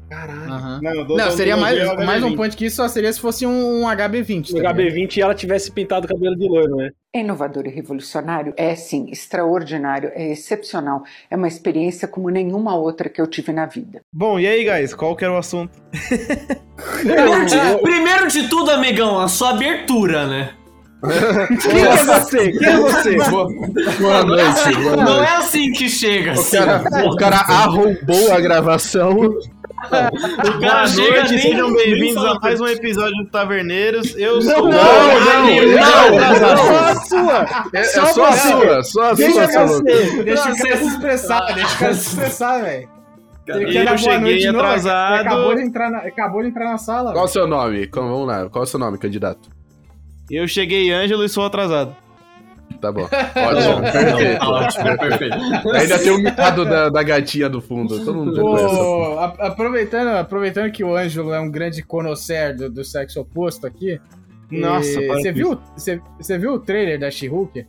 Caralho. 0.08 0.52
Aham. 0.52 0.80
Não, 0.82 1.04
Não, 1.16 1.30
seria 1.32 1.56
mais, 1.56 1.76
é 1.78 2.04
mais 2.04 2.22
um 2.22 2.30
HB20. 2.30 2.36
point 2.36 2.56
que 2.56 2.66
isso 2.66 2.76
só 2.76 2.86
seria 2.88 3.12
se 3.12 3.20
fosse 3.20 3.44
um, 3.44 3.82
um 3.82 3.86
HB20. 3.88 4.52
No 4.52 4.62
tá? 4.62 4.72
HB20 4.72 5.16
e 5.16 5.20
ela 5.20 5.34
tivesse 5.34 5.72
pintado 5.72 6.06
o 6.06 6.08
cabelo 6.08 6.36
de 6.36 6.48
loiro, 6.48 6.76
né? 6.76 6.90
É 7.12 7.20
inovador 7.20 7.66
e 7.66 7.70
revolucionário? 7.70 8.54
É 8.56 8.74
sim, 8.76 9.06
extraordinário, 9.10 10.12
é 10.14 10.30
excepcional. 10.32 11.02
É 11.30 11.34
uma 11.36 11.48
experiência 11.48 12.06
como 12.06 12.28
nenhuma 12.30 12.76
outra 12.76 13.08
que 13.08 13.20
eu 13.20 13.26
tive 13.26 13.52
na 13.52 13.66
vida. 13.66 14.00
Bom, 14.12 14.38
e 14.38 14.46
aí, 14.46 14.64
guys, 14.64 14.94
qual 14.94 15.16
que 15.16 15.24
era 15.24 15.32
o 15.34 15.38
assunto? 15.38 15.72
Primeiro 17.00 17.46
de, 17.46 17.56
primeiro 17.82 18.28
de 18.28 18.48
tudo, 18.48 18.70
amigão, 18.70 19.18
a 19.18 19.28
sua 19.28 19.50
abertura, 19.50 20.26
né? 20.26 20.50
Quem 21.62 21.82
é 21.84 21.96
você? 22.04 22.52
Quem 22.52 22.68
é 22.68 22.76
você? 22.78 23.16
Boa, 23.30 23.46
boa 24.00 24.24
noite, 24.24 24.74
boa 24.82 24.96
Não 24.96 25.04
noite. 25.04 25.30
é 25.30 25.36
assim 25.36 25.72
que 25.72 25.88
chega, 25.90 26.32
O 26.32 26.50
cara, 26.50 27.06
o 27.06 27.16
cara 27.16 27.36
arrombou 27.36 28.32
a 28.32 28.40
gravação. 28.40 29.14
O 29.76 30.60
cara 30.60 30.60
Boa 30.60 30.86
chega 30.86 31.20
noite, 31.20 31.38
sejam 31.38 31.72
bem-vindos 31.74 32.24
a 32.24 32.34
mais 32.40 32.60
um 32.60 32.66
episódio 32.66 33.14
do 33.24 33.30
Taverneiros. 33.30 34.16
Eu 34.16 34.36
Não, 34.36 34.42
sou 34.42 34.62
não, 34.62 34.68
o 34.68 34.72
não, 34.72 36.16
não, 36.16 36.56
Só 36.56 36.78
a 36.78 36.94
sua! 36.94 37.68
É, 37.74 37.80
é 37.80 37.84
Só 37.84 38.02
a 38.02 38.32
sua, 38.32 38.82
só 38.82 39.02
a 39.02 39.14
Deixa 39.14 39.68
sua! 39.68 39.82
Deixa 40.24 40.50
o 40.50 40.56
cara 40.56 40.76
se 40.76 40.86
expressar, 40.86 41.40
deixa 41.54 41.74
o 41.74 41.78
cara 41.78 41.94
se 41.94 42.08
expressar, 42.08 42.62
velho. 42.62 42.88
Ele 43.48 43.78
Eu 43.78 43.98
cheguei 43.98 44.46
atrasado. 44.46 45.20
Acabou 45.20 45.54
de 45.54 45.62
entrar 45.62 45.90
na, 45.90 45.98
acabou 45.98 46.42
de 46.42 46.48
entrar 46.48 46.64
na 46.64 46.78
sala. 46.78 47.12
Qual 47.12 47.26
o 47.26 47.28
seu 47.28 47.46
nome? 47.46 47.86
Vamos 47.92 48.26
lá, 48.26 48.48
qual 48.48 48.64
é 48.64 48.66
o 48.66 48.68
seu 48.68 48.80
nome, 48.80 48.98
candidato? 48.98 49.48
Eu 50.30 50.48
cheguei 50.48 50.90
Ângelo 50.90 51.22
e 51.22 51.28
sou 51.28 51.44
atrasado. 51.44 51.94
Tá 52.80 52.92
bom. 52.92 53.02
Ótimo, 53.08 53.80
perfeito. 53.92 54.44
Ótimo, 54.44 54.98
perfeito. 54.98 55.36
Ainda 55.74 55.98
tem 55.98 56.10
o 56.12 56.18
mitado 56.18 56.64
da, 56.64 56.88
da 56.88 57.02
gatinha 57.02 57.48
do 57.48 57.60
fundo. 57.60 57.98
Todo 58.04 58.14
mundo 58.14 59.18
a- 59.18 59.46
aproveitando, 59.46 60.08
aproveitando 60.08 60.70
que 60.70 60.84
o 60.84 60.94
Ângelo 60.96 61.32
é 61.32 61.40
um 61.40 61.50
grande 61.50 61.82
conhecer 61.82 62.54
do, 62.54 62.70
do 62.70 62.84
sexo 62.84 63.20
oposto 63.20 63.66
aqui. 63.66 64.00
Nossa, 64.50 65.00
você 65.08 65.32
viu, 65.32 65.58
você, 65.76 66.00
você 66.20 66.38
viu 66.38 66.52
o 66.52 66.58
trailer 66.58 66.98
da 67.00 67.10
She-Hulk? 67.10 67.66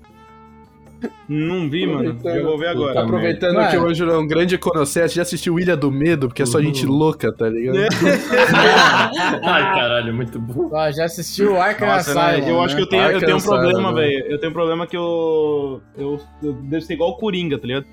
Não 1.28 1.70
vi, 1.70 1.86
mano. 1.86 2.20
Eu 2.24 2.44
vou 2.44 2.58
ver 2.58 2.68
agora. 2.70 3.02
Aproveitando 3.02 3.56
Mano. 3.56 3.70
que 3.70 3.76
Ângelo 3.76 4.12
é 4.12 4.18
um 4.18 4.28
grande 4.28 4.58
você 4.58 5.08
já 5.08 5.22
assistiu 5.22 5.60
Ilha 5.60 5.76
do 5.76 5.92
Medo, 5.92 6.28
porque 6.28 6.42
é 6.42 6.46
só 6.46 6.62
gente 6.62 6.86
louca, 6.86 7.32
tá 7.32 7.50
ligado? 7.50 7.78
Ai, 9.44 9.64
caralho, 9.76 10.14
muito 10.14 10.40
bom. 10.40 10.70
Ó, 10.72 10.92
já 10.92 11.06
assistiu 11.06 11.54
o 11.54 11.62
Arkham 11.62 11.88
né? 11.88 11.94
Asylum, 11.96 12.48
eu 12.48 12.62
acho 12.62 12.76
que 12.76 12.82
eu 12.82 12.90
tenho, 12.90 13.04
eu 13.12 13.20
tenho 13.20 13.38
um 13.38 13.42
problema, 13.42 13.92
né? 13.92 14.02
velho. 14.02 14.26
Eu 14.28 14.40
tenho 14.40 14.50
um 14.50 14.54
problema 14.54 14.88
que 14.88 14.98
eu, 14.98 15.82
eu. 15.98 16.20
Eu 16.42 16.54
devo 16.54 16.84
ser 16.84 16.94
igual 16.94 17.12
o 17.12 17.18
Coringa, 17.18 17.58
tá 17.58 17.68
ligado? 17.68 17.86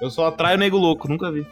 Eu 0.00 0.10
só 0.10 0.26
atraio 0.26 0.58
nego 0.58 0.76
louco, 0.76 1.08
nunca 1.08 1.30
vi. 1.30 1.46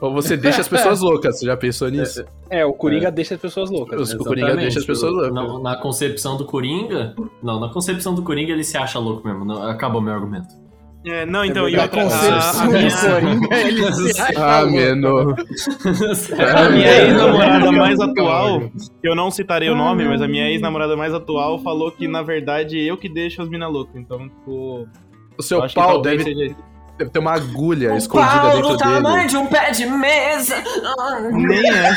Ou 0.00 0.12
você 0.12 0.36
deixa 0.36 0.60
as 0.60 0.68
pessoas 0.68 1.00
loucas, 1.02 1.38
você 1.38 1.46
já 1.46 1.56
pensou 1.56 1.88
nisso? 1.88 2.24
É, 2.50 2.64
o 2.64 2.72
Coringa 2.72 3.10
deixa 3.10 3.34
as 3.34 3.40
pessoas 3.40 3.70
loucas. 3.70 4.12
O 4.12 4.18
Coringa 4.24 4.54
deixa 4.56 4.78
as 4.78 4.84
pessoas 4.84 5.12
loucas. 5.12 5.32
Na, 5.32 5.58
na 5.60 5.76
concepção 5.76 6.36
do 6.36 6.44
Coringa. 6.44 7.14
Não, 7.42 7.58
na 7.60 7.68
concepção 7.70 8.14
do 8.14 8.22
Coringa 8.22 8.52
ele 8.52 8.64
se 8.64 8.76
acha 8.76 8.98
louco 8.98 9.26
mesmo. 9.26 9.44
Não, 9.44 9.62
acabou 9.62 10.00
meu 10.00 10.12
argumento. 10.14 10.48
É, 11.04 11.24
não, 11.24 11.44
então, 11.44 11.68
e 11.68 11.76
Na 11.76 11.84
outra, 11.84 12.00
a, 12.02 12.04
a 12.04 12.04
concepção 12.10 12.66
minha, 12.66 12.88
do 12.88 13.48
Coringa, 13.48 13.56
ele 13.60 14.12
se 14.12 14.20
acha 14.20 14.44
Ah, 14.44 14.60
louco. 14.62 14.74
mano. 14.74 15.36
a 16.56 16.68
minha 16.70 17.02
ex-namorada 17.04 17.72
mais 17.72 18.00
atual, 18.00 18.60
que 19.00 19.08
eu 19.08 19.14
não 19.14 19.30
citarei 19.30 19.70
o 19.70 19.76
nome, 19.76 20.04
mas 20.04 20.20
a 20.20 20.26
minha 20.26 20.50
ex-namorada 20.50 20.96
mais 20.96 21.14
atual 21.14 21.58
falou 21.60 21.92
que, 21.92 22.08
na 22.08 22.22
verdade, 22.22 22.78
eu 22.80 22.96
que 22.96 23.08
deixo 23.08 23.40
as 23.40 23.48
minas 23.48 23.72
loucas. 23.72 23.94
Então, 23.96 24.28
tipo. 24.28 24.88
O 25.38 25.42
seu 25.42 25.62
pau 25.74 26.00
deve, 26.02 26.24
seja. 26.24 26.56
Deve 26.98 27.10
ter 27.10 27.18
uma 27.18 27.32
agulha 27.34 27.96
escondida 27.96 28.30
Pau 28.40 28.50
dentro 28.56 28.68
do 28.70 28.76
tamanho 28.78 29.16
dele. 29.16 29.28
de 29.28 29.36
um 29.36 29.46
pé 29.46 29.70
de 29.70 29.86
mesa. 29.86 30.54
Nem 31.32 31.70
é. 31.70 31.90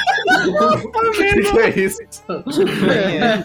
O 0.48 1.12
que 1.52 1.60
é 1.60 1.80
isso? 1.80 2.00
Nem 2.86 3.18
é. 3.22 3.44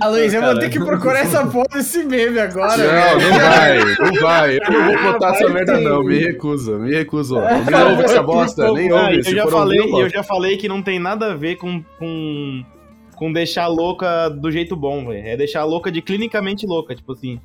Ah, 0.00 0.08
Luiz, 0.08 0.34
eu 0.34 0.42
vou 0.42 0.58
ter 0.58 0.70
que 0.70 0.78
procurar 0.80 1.20
essa 1.20 1.46
porra 1.46 1.66
desse 1.72 2.02
meme 2.04 2.38
agora. 2.40 2.76
Não, 2.76 3.18
velho. 3.20 3.30
não 3.30 3.38
vai, 3.38 3.78
não 3.78 4.20
vai. 4.20 4.56
Eu 4.56 4.72
não 4.72 5.02
vou 5.02 5.12
botar 5.12 5.30
essa 5.34 5.48
merda, 5.48 5.78
não. 5.80 6.02
Me 6.02 6.18
recuso, 6.18 6.78
me 6.78 6.92
recuso. 6.92 7.38
Nem 7.40 7.82
ouve 7.84 8.02
essa 8.04 8.22
bosta, 8.22 8.72
nem 8.72 8.90
Ah, 8.90 9.02
ouve. 9.02 9.18
eu 9.18 9.22
já 9.36 9.46
falei, 9.46 9.80
ouvir, 9.80 9.92
eu 9.92 10.00
eu 10.00 10.10
já 10.10 10.22
falei 10.22 10.56
que 10.56 10.68
não 10.68 10.82
tem 10.82 10.98
nada 10.98 11.30
a 11.32 11.34
ver 11.36 11.56
com, 11.56 11.82
com, 11.98 12.64
com 13.14 13.32
deixar 13.32 13.68
louca 13.68 14.28
do 14.28 14.50
jeito 14.50 14.74
bom, 14.74 15.06
velho. 15.06 15.26
É 15.28 15.36
deixar 15.36 15.64
louca 15.64 15.92
de 15.92 16.02
clinicamente 16.02 16.66
louca, 16.66 16.94
tipo 16.96 17.12
assim. 17.12 17.40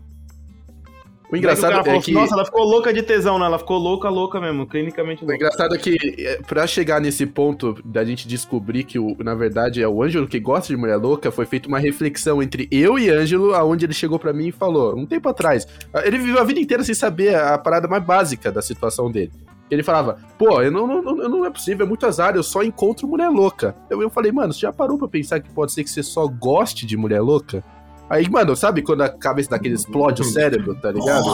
O 1.30 1.36
engraçado 1.36 1.73
o 1.73 1.75
falou 1.78 1.93
é 1.93 1.97
assim, 1.97 2.05
que. 2.05 2.13
Nossa, 2.13 2.34
ela 2.34 2.45
ficou 2.45 2.63
louca 2.63 2.93
de 2.93 3.03
tesão, 3.03 3.38
né? 3.38 3.45
Ela 3.45 3.59
ficou 3.59 3.78
louca, 3.78 4.07
louca 4.09 4.39
mesmo, 4.39 4.65
clinicamente 4.65 5.23
O 5.23 5.28
louca. 5.28 5.36
engraçado 5.36 5.75
é 5.75 5.78
que, 5.78 5.97
é, 6.19 6.41
pra 6.41 6.65
chegar 6.65 7.01
nesse 7.01 7.25
ponto 7.25 7.78
da 7.84 8.05
gente 8.05 8.28
descobrir 8.28 8.84
que, 8.86 8.97
o, 8.97 9.15
na 9.19 9.36
verdade, 9.36 9.82
é 9.82 9.88
o 9.88 10.01
Ângelo 10.01 10.28
que 10.28 10.39
gosta 10.39 10.73
de 10.73 10.78
mulher 10.78 10.95
louca, 10.95 11.30
foi 11.30 11.45
feita 11.45 11.67
uma 11.67 11.80
reflexão 11.80 12.41
entre 12.41 12.67
eu 12.71 12.97
e 12.97 13.09
Ângelo, 13.09 13.53
aonde 13.53 13.86
ele 13.86 13.93
chegou 13.93 14.17
pra 14.17 14.32
mim 14.32 14.47
e 14.47 14.51
falou, 14.51 14.97
um 14.97 15.05
tempo 15.05 15.28
atrás. 15.28 15.67
Ele 16.05 16.17
viveu 16.17 16.39
a 16.39 16.45
vida 16.45 16.59
inteira 16.59 16.84
sem 16.84 16.95
saber 16.95 17.36
a 17.36 17.57
parada 17.57 17.88
mais 17.88 18.03
básica 18.03 18.51
da 18.51 18.61
situação 18.61 19.11
dele. 19.11 19.32
Ele 19.69 19.84
falava, 19.84 20.17
pô, 20.38 20.61
eu 20.61 20.71
não, 20.71 20.88
não, 20.88 21.01
não, 21.01 21.30
não 21.30 21.45
é 21.45 21.49
possível, 21.49 21.86
é 21.86 21.89
muito 21.89 22.05
azar, 22.05 22.38
eu 22.38 22.43
só 22.43 22.63
encontro 22.63 23.05
mulher 23.05 23.28
louca. 23.30 23.75
Eu, 23.89 24.01
eu 24.01 24.09
falei, 24.09 24.32
mano, 24.32 24.53
você 24.53 24.61
já 24.61 24.71
parou 24.71 24.97
pra 24.97 25.09
pensar 25.09 25.41
que 25.41 25.49
pode 25.49 25.73
ser 25.73 25.84
que 25.84 25.89
você 25.89 26.01
só 26.01 26.25
goste 26.25 26.86
de 26.86 26.95
mulher 26.95 27.19
louca? 27.19 27.61
Aí, 28.10 28.30
mano, 28.30 28.55
sabe 28.55 28.82
quando 28.82 29.01
a 29.01 29.10
cabeça 29.10 29.49
daquele 29.49 29.76
explode 29.76 30.22
o 30.22 30.26
cérebro, 30.26 30.74
tá 30.76 30.91
ligado? 30.91 31.26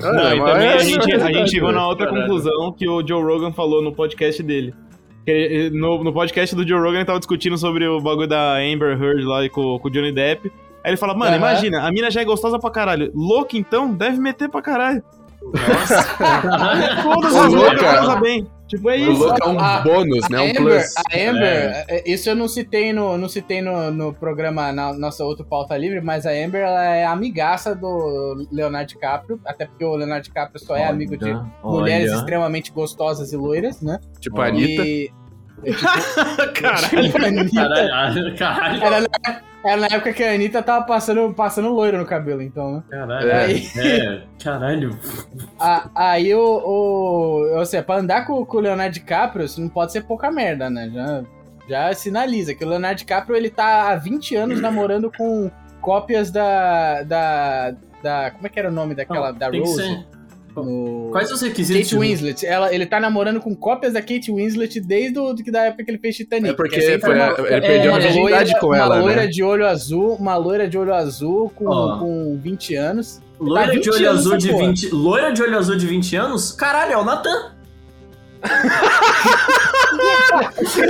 Não, 0.00 0.34
e 0.34 0.44
também 0.44 0.68
a 0.68 0.78
gente, 0.78 1.12
a 1.12 1.32
gente 1.32 1.50
chegou 1.50 1.68
na 1.70 1.74
Caralho. 1.80 1.90
outra 1.90 2.08
conclusão 2.08 2.72
que 2.72 2.88
o 2.88 3.06
Joe 3.06 3.22
Rogan 3.22 3.52
falou 3.52 3.82
no 3.82 3.92
podcast 3.94 4.42
dele. 4.42 4.74
Que 5.26 5.70
No, 5.72 6.02
no 6.04 6.12
podcast 6.12 6.54
do 6.54 6.66
Joe 6.66 6.78
Rogan 6.80 6.96
ele 6.98 7.04
tava 7.04 7.18
discutindo 7.18 7.56
sobre 7.58 7.86
o 7.86 8.00
bagulho 8.00 8.28
da 8.28 8.56
Amber 8.56 9.00
Heard 9.02 9.22
lá 9.24 9.48
com, 9.48 9.78
com 9.78 9.88
o 9.88 9.90
Johnny 9.90 10.12
Depp. 10.12 10.50
Aí 10.82 10.90
ele 10.90 10.96
fala, 10.98 11.14
mano, 11.14 11.30
Aham. 11.30 11.38
imagina, 11.38 11.86
a 11.86 11.90
mina 11.90 12.10
já 12.10 12.20
é 12.20 12.24
gostosa 12.24 12.58
pra 12.58 12.70
caralho. 12.70 13.10
Louca 13.14 13.56
então? 13.56 13.92
Deve 13.92 14.18
meter 14.18 14.48
pra 14.50 14.60
caralho. 14.60 15.02
Todas 17.02 17.34
Ô, 17.34 17.38
as 17.40 17.52
loucas 17.52 17.52
louca. 17.52 17.76
transam 17.76 18.20
bem. 18.20 18.46
Tipo, 18.66 18.88
é 18.90 18.94
O 18.96 19.12
isso. 19.12 19.22
louco 19.24 19.38
é 19.44 19.48
um 19.48 19.60
A- 19.60 19.80
bônus, 19.80 20.28
né? 20.30 20.38
A 20.38 20.42
Um 20.42 20.44
Amber, 20.48 20.62
plus. 20.62 20.94
a 20.96 21.30
Amber 21.30 21.84
é, 21.88 22.02
isso 22.10 22.30
eu 22.30 22.34
não 22.34 22.48
citei 22.48 22.92
no, 22.92 23.18
não 23.18 23.28
citei 23.28 23.60
no, 23.60 23.90
no 23.90 24.12
programa, 24.14 24.72
na 24.72 24.92
nossa 24.94 25.22
outra 25.24 25.44
pauta 25.44 25.76
livre, 25.76 26.00
mas 26.00 26.24
a 26.24 26.30
Amber 26.30 26.62
ela 26.62 26.82
é 26.82 27.04
amigaça 27.04 27.74
do 27.74 28.46
Leonardo 28.50 28.88
DiCaprio, 28.88 29.38
até 29.44 29.66
porque 29.66 29.84
o 29.84 29.94
Leonardo 29.94 30.24
DiCaprio 30.24 30.58
só 30.64 30.74
é 30.76 30.86
amigo 30.86 31.16
de 31.16 31.30
Olha, 31.30 31.44
mulheres 31.62 32.12
extremamente 32.12 32.72
gostosas 32.72 33.32
e 33.32 33.36
loiras, 33.36 33.80
né? 33.82 34.00
Tipo 34.18 34.40
a 34.40 34.46
Anitta. 34.46 34.82
E, 34.82 35.10
é, 35.64 35.72
tipo, 35.72 36.52
Caralho. 36.60 37.02
tipo 37.02 37.24
Anitta. 37.24 37.54
Caralho, 37.68 38.36
caralho. 38.36 38.82
Era, 38.84 39.00
na- 39.00 39.40
era 39.64 39.76
na 39.80 39.86
época 39.86 40.12
que 40.12 40.22
a 40.22 40.32
Anitta 40.34 40.62
tava 40.62 40.84
passando, 40.84 41.32
passando 41.32 41.68
loiro 41.70 41.96
no 41.96 42.04
cabelo, 42.04 42.42
então, 42.42 42.74
né? 42.76 42.82
Caralho. 42.90 43.30
É. 43.30 43.52
É, 43.78 44.22
caralho. 44.42 44.98
A- 45.58 45.88
Aí 45.94 46.34
o. 46.34 46.40
o 46.40 47.56
ou 47.58 47.64
seja, 47.66 47.82
pra 47.82 47.96
andar 47.96 48.26
com, 48.26 48.44
com 48.44 48.56
o 48.56 48.60
Leonardo 48.60 48.92
DiCaprio, 48.92 49.44
isso 49.46 49.60
não 49.60 49.68
pode 49.68 49.92
ser 49.92 50.02
pouca 50.02 50.30
merda, 50.30 50.68
né? 50.68 50.90
Já, 50.92 51.22
já 51.68 51.94
sinaliza 51.94 52.54
que 52.54 52.64
o 52.64 52.68
Leonardo 52.68 52.98
DiCaprio 52.98 53.36
ele 53.36 53.48
tá 53.50 53.90
há 53.90 53.96
20 53.96 54.36
anos 54.36 54.60
namorando 54.60 55.10
com 55.16 55.50
cópias 55.80 56.30
da. 56.30 57.02
da 57.04 57.74
da. 58.02 58.30
Como 58.32 58.46
é 58.46 58.50
que 58.50 58.58
era 58.58 58.68
o 58.68 58.72
nome 58.72 58.94
daquela. 58.94 59.32
Não, 59.32 59.38
da 59.38 59.50
tem 59.50 59.62
que 59.62 59.66
Rose? 59.68 60.06
No... 60.56 61.08
Quais 61.10 61.30
os 61.32 61.40
requisitos? 61.42 61.90
Kate 61.90 61.96
Winslet. 61.98 62.46
Ela, 62.46 62.74
ele 62.74 62.86
tá 62.86 63.00
namorando 63.00 63.40
com 63.40 63.54
cópias 63.54 63.92
da 63.94 64.00
Kate 64.00 64.30
Winslet 64.32 64.80
desde 64.80 65.18
o, 65.18 65.34
que 65.34 65.50
da 65.50 65.64
época 65.64 65.84
que 65.84 65.90
ele 65.90 65.98
fez 65.98 66.16
Titanic. 66.16 66.50
É 66.50 66.52
porque 66.52 66.76
que 66.76 66.82
sempre 66.82 67.00
foi 67.00 67.14
uma- 67.14 67.34
ele 67.48 67.60
perdeu 67.60 67.90
a 67.90 67.94
uma 67.94 68.00
virgindade 68.00 68.52
loira- 68.52 68.60
com 68.60 68.74
ela, 68.74 68.94
Uma 68.96 69.02
loira 69.04 69.20
né? 69.22 69.26
de 69.26 69.42
olho 69.42 69.66
azul, 69.66 70.14
uma 70.14 70.36
loira 70.36 70.68
de 70.68 70.78
olho 70.78 70.94
azul 70.94 71.50
com, 71.54 71.66
Ó. 71.66 71.98
com 71.98 72.38
20 72.42 72.74
anos. 72.76 73.20
Loira 73.40 73.66
Tá 73.66 73.70
de 73.72 73.76
20 73.78 73.90
olho 73.90 74.10
anos 74.10 74.20
azul 74.20 74.36
de 74.38 74.48
porra. 74.50 74.66
20. 74.66 74.88
Loira 74.90 75.32
de 75.32 75.42
olho 75.42 75.58
azul 75.58 75.76
de 75.76 75.86
20 75.86 76.16
anos? 76.16 76.52
Caralho, 76.52 76.92
é 76.92 76.96
o 76.96 77.04
Natan. 77.04 77.53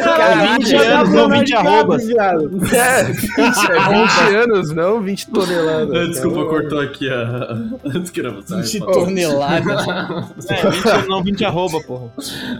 Caralho, 0.02 0.58
20 0.58 0.74
anos, 0.76 1.10
não 1.10 1.28
20 1.28 1.54
arrobas. 1.54 2.08
É, 2.08 2.34
20, 3.04 3.32
é 3.70 3.88
20 3.88 4.36
anos, 4.36 4.70
não 4.72 5.00
20 5.02 5.30
toneladas. 5.30 6.08
Desculpa, 6.10 6.44
cortou 6.46 6.80
aqui 6.80 7.08
a. 7.10 7.54
Desculpa, 8.00 8.42
20 8.56 8.80
toneladas. 8.80 9.86
É, 10.48 10.70
20, 10.70 11.08
não 11.08 11.22
20 11.22 11.44
arroba, 11.44 11.80
porra. 11.80 12.10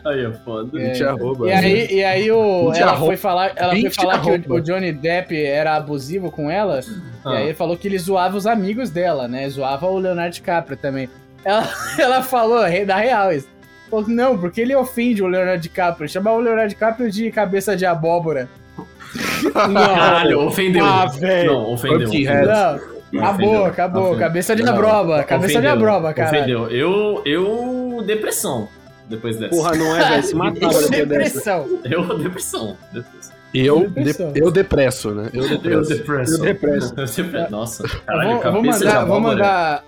Aí 0.04 0.24
é 0.24 0.32
foda. 0.44 0.70
20 0.72 1.04
arroba. 1.04 1.48
E 1.48 1.52
aí, 1.52 1.94
e 1.94 2.04
aí 2.04 2.30
o, 2.30 2.70
20 2.70 2.80
ela 2.80 2.92
arroba. 2.92 3.06
foi 3.06 3.16
falar, 3.16 3.52
ela 3.56 3.72
foi 3.72 3.82
20 3.82 3.94
falar 3.94 4.20
que 4.20 4.30
o, 4.30 4.54
o 4.54 4.60
Johnny 4.60 4.92
Depp 4.92 5.44
era 5.44 5.76
abusivo 5.76 6.30
com 6.30 6.50
ela. 6.50 6.80
Ah. 7.24 7.34
E 7.34 7.36
aí 7.36 7.44
ele 7.44 7.54
falou 7.54 7.76
que 7.76 7.88
ele 7.88 7.98
zoava 7.98 8.36
os 8.36 8.46
amigos 8.46 8.90
dela, 8.90 9.28
né? 9.28 9.48
Zoava 9.48 9.86
o 9.86 9.98
Leonardo 9.98 10.34
DiCaprio 10.34 10.76
também. 10.76 11.08
Ela, 11.44 11.68
ela 11.98 12.22
falou, 12.22 12.62
da 12.86 12.96
real 12.96 13.32
isso. 13.32 13.48
Falou, 13.90 14.08
não, 14.08 14.38
porque 14.38 14.60
ele 14.60 14.74
ofende 14.74 15.22
o 15.22 15.26
Leonardo 15.26 15.62
DiCaprio. 15.62 16.08
Chamava 16.08 16.36
o 16.36 16.40
Leonardo 16.40 16.68
DiCaprio 16.70 17.10
de 17.10 17.30
cabeça 17.30 17.76
de 17.76 17.84
abóbora. 17.86 18.48
Caralho, 19.52 20.40
ofendeu. 20.40 20.84
Ah, 20.84 21.06
velho. 21.06 21.52
Não, 21.52 21.72
ofendeu. 21.72 21.98
Pumpkin 22.00 22.26
ofendeu. 22.28 22.46
Não, 22.46 23.20
acabou, 23.22 23.46
Ofendeu, 23.48 23.64
acabou. 23.66 24.02
ofendeu. 24.02 24.18
Cabeça 24.18 24.56
de 24.56 24.62
abroba. 24.68 25.22
Cabeça 25.24 25.52
de 25.52 25.58
ofendeu, 25.58 25.72
abroba, 25.72 26.12
cara. 26.14 26.28
Ofendeu. 26.36 26.68
Eu. 26.70 27.22
Eu. 27.24 28.02
Depressão. 28.06 28.68
Depois 29.08 29.36
dessa. 29.36 29.54
Porra, 29.54 29.76
não 29.76 29.94
é, 29.94 30.08
velho? 30.08 30.22
Se 30.24 30.34
matava 30.34 30.56
depois 30.72 30.88
dessa. 30.90 31.06
Depressão. 31.06 31.78
Eu. 31.84 32.18
Depressão. 32.18 32.76
Depressão. 32.92 33.34
Eu, 33.54 33.80
Depressão. 33.88 34.32
de, 34.32 34.40
eu 34.40 34.50
depresso, 34.50 35.10
né? 35.12 35.30
Eu 35.32 35.42
Eu 35.44 35.48
depresso. 35.50 35.88
depresso. 35.90 36.34
Eu 36.34 36.40
depresso. 36.42 36.94
Eu 36.98 37.06
depresso. 37.24 37.52
Nossa, 37.52 37.88
caralho, 38.04 38.28
vou, 38.30 38.42
eu 38.42 38.52
vou 38.52 38.62
cabeça 38.62 38.78
de 38.80 38.84
mandar, 38.86 39.04
vou 39.04 39.16
abóbora. 39.16 39.36
mandar. 39.36 39.84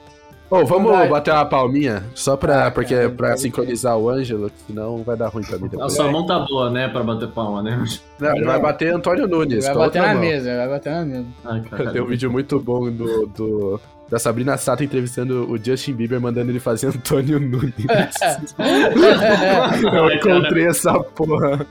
Ô, 0.49 0.65
vamos 0.65 0.93
Vai. 0.93 1.09
bater 1.09 1.33
uma 1.35 1.45
palminha? 1.45 2.05
Só 2.15 2.37
pra, 2.37 2.67
Ah, 2.67 2.71
porque, 2.71 2.95
cara. 2.95 3.11
pra 3.11 3.37
sincronizar 3.37 3.99
o 3.99 4.09
Ângelo, 4.09 4.51
senão 4.67 5.03
vai 5.03 5.17
dar 5.17 5.27
ruim 5.29 5.43
pra 5.43 5.59
mim 5.59 5.67
A 5.67 5.69
depois. 5.69 5.93
sua 5.93 6.11
mão 6.11 6.25
tá 6.25 6.39
boa, 6.39 6.71
né? 6.71 6.89
Pra 6.89 7.03
bater 7.03 7.29
palma, 7.29 7.63
né? 7.63 7.83
Não, 8.21 8.37
ele 8.37 8.45
vai 8.45 8.61
bater 8.61 8.95
Antônio 8.95 9.27
Nunes. 9.27 9.65
Vai 9.65 9.75
a 9.75 9.79
bater 9.79 10.03
na 10.03 10.13
mão. 10.13 10.21
mesa, 10.21 10.57
vai 10.57 10.69
bater 10.69 10.93
na 10.93 11.05
mesa. 11.05 11.27
Ai, 11.45 11.63
Tem 11.93 12.01
um 12.01 12.07
vídeo 12.07 12.31
muito 12.31 12.61
bom 12.61 12.89
do, 12.91 13.27
do- 13.27 13.81
da 14.09 14.21
Sabrina 14.21 14.57
Sato 14.57 14.85
entrevistando 14.85 15.51
o 15.51 15.59
Justin 15.59 15.95
Bieber, 15.95 16.21
mandando 16.21 16.53
ele 16.53 16.61
fazer 16.61 16.87
Antônio 16.89 17.41
Nunes. 17.41 17.75
Eu 19.93 20.11
encontrei 20.13 20.67
essa 20.69 20.95
porra. 21.01 21.67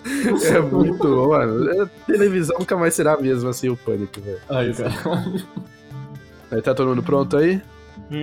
É 0.54 0.60
muito 0.60 0.98
bom, 1.08 1.30
mano. 1.30 1.82
É, 1.82 1.86
televisão 2.06 2.58
nunca 2.60 2.76
mais 2.76 2.94
será 2.94 3.14
a 3.14 3.22
mesma 3.22 3.54
sem 3.54 3.70
o 3.70 3.78
pânico, 3.78 4.20
velho. 4.20 4.40
Ai, 4.50 4.74
cara. 4.74 4.92
Aí 6.52 6.62
tá 6.62 6.74
todo 6.74 6.90
mundo 6.90 7.04
pronto 7.04 7.38
aí? 7.38 7.62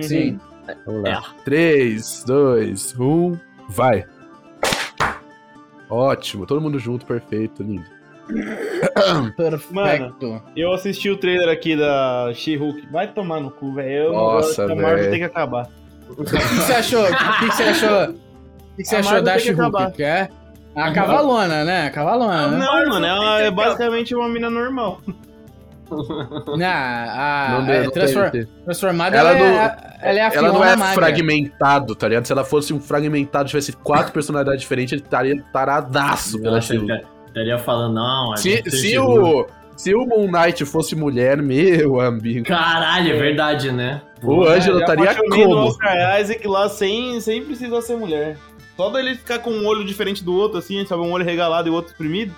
Sim. 0.01 0.39
Vamos 0.85 1.03
lá. 1.03 1.23
3, 1.43 2.23
2, 2.25 2.95
1, 2.99 3.39
vai. 3.69 4.05
Ótimo, 5.89 6.45
todo 6.45 6.61
mundo 6.61 6.79
junto, 6.79 7.05
perfeito, 7.05 7.61
lindo. 7.61 7.85
Perfeito. 9.35 10.41
Eu 10.55 10.71
assisti 10.71 11.09
o 11.09 11.17
trailer 11.17 11.49
aqui 11.49 11.75
da 11.75 12.31
She-Hulk. 12.33 12.87
Vai 12.89 13.11
tomar 13.11 13.41
no 13.41 13.51
cu, 13.51 13.73
velho. 13.73 13.91
Eu 13.91 14.13
não 14.13 14.19
Nossa, 14.19 14.65
gosto. 14.65 14.71
A 14.71 14.75
Marvel 14.75 14.97
velho. 14.97 15.09
tem 15.09 15.19
que 15.19 15.25
acabar. 15.25 15.67
O 16.05 16.23
que 16.23 16.31
que 16.31 16.37
você 16.37 16.73
achou? 16.73 17.03
O 17.03 17.39
que 17.39 17.49
que 17.49 17.55
você 17.55 17.63
achou? 17.63 18.03
O 18.03 18.13
que 18.75 18.83
que 18.83 18.85
você 18.85 18.95
achou 18.97 19.21
da. 19.21 19.39
She-Hulk? 19.39 19.91
Que 19.93 20.03
é 20.03 20.29
a 20.75 20.91
cavalona, 20.91 21.63
né? 21.63 21.87
A 21.87 21.91
cavalona, 21.91 22.47
né? 22.47 22.57
Não, 22.57 22.89
mano, 22.89 23.05
ela 23.05 23.41
é 23.41 23.49
basicamente 23.51 24.13
uma 24.13 24.27
mina 24.27 24.49
normal. 24.49 25.01
Não, 26.57 26.65
a, 26.65 27.47
Não 27.59 27.65
deu, 27.65 27.75
é, 27.75 27.83
não 27.83 27.91
transfor- 27.91 28.29
tem- 28.31 28.47
transformada, 28.65 29.17
Ela 29.17 29.29
ela, 29.31 29.39
não- 29.39 29.45
é, 29.45 29.97
ela 30.01 30.19
é 30.19 30.21
a 30.21 30.33
Ela 30.33 30.47
não 30.51 30.63
é 30.63 30.75
magra. 30.75 30.93
fragmentado, 30.95 31.95
tá 31.95 32.07
ligado? 32.07 32.25
Se 32.25 32.31
ela 32.31 32.43
fosse 32.43 32.73
um 32.73 32.79
fragmentado, 32.79 33.49
tivesse 33.49 33.73
quatro 33.73 34.11
personalidades 34.13 34.61
diferentes, 34.61 34.93
ele 34.93 35.01
estaria 35.01 35.41
taradaço 35.51 36.41
pela 36.41 36.59
cara, 36.61 37.03
Estaria 37.27 37.57
falando, 37.57 37.95
não, 37.95 38.37
Se, 38.37 38.61
se, 38.69 38.97
o, 38.99 39.47
se 39.75 39.93
o 39.95 40.05
Moon 40.05 40.29
Knight 40.31 40.63
fosse 40.65 40.95
mulher, 40.95 41.41
meu 41.41 41.99
amigo. 41.99 42.45
Caralho, 42.45 43.13
é 43.15 43.17
verdade, 43.17 43.71
né? 43.71 44.01
O 44.21 44.43
Ângelo 44.43 44.79
Já 44.79 44.85
estaria 44.85 45.15
como? 45.15 45.55
Oscar 45.57 46.21
Isaac 46.21 46.47
lá 46.47 46.69
sem, 46.69 47.19
sem 47.19 47.43
precisar 47.43 47.81
ser 47.81 47.97
mulher. 47.97 48.37
Só 48.77 48.89
dele 48.89 49.15
ficar 49.15 49.39
com 49.39 49.51
um 49.51 49.65
olho 49.67 49.83
diferente 49.83 50.23
do 50.23 50.33
outro, 50.33 50.57
assim, 50.59 50.85
sabe? 50.85 51.01
Um 51.03 51.11
olho 51.11 51.25
regalado 51.25 51.67
e 51.67 51.71
o 51.71 51.73
outro 51.73 51.91
exprimido. 51.91 52.33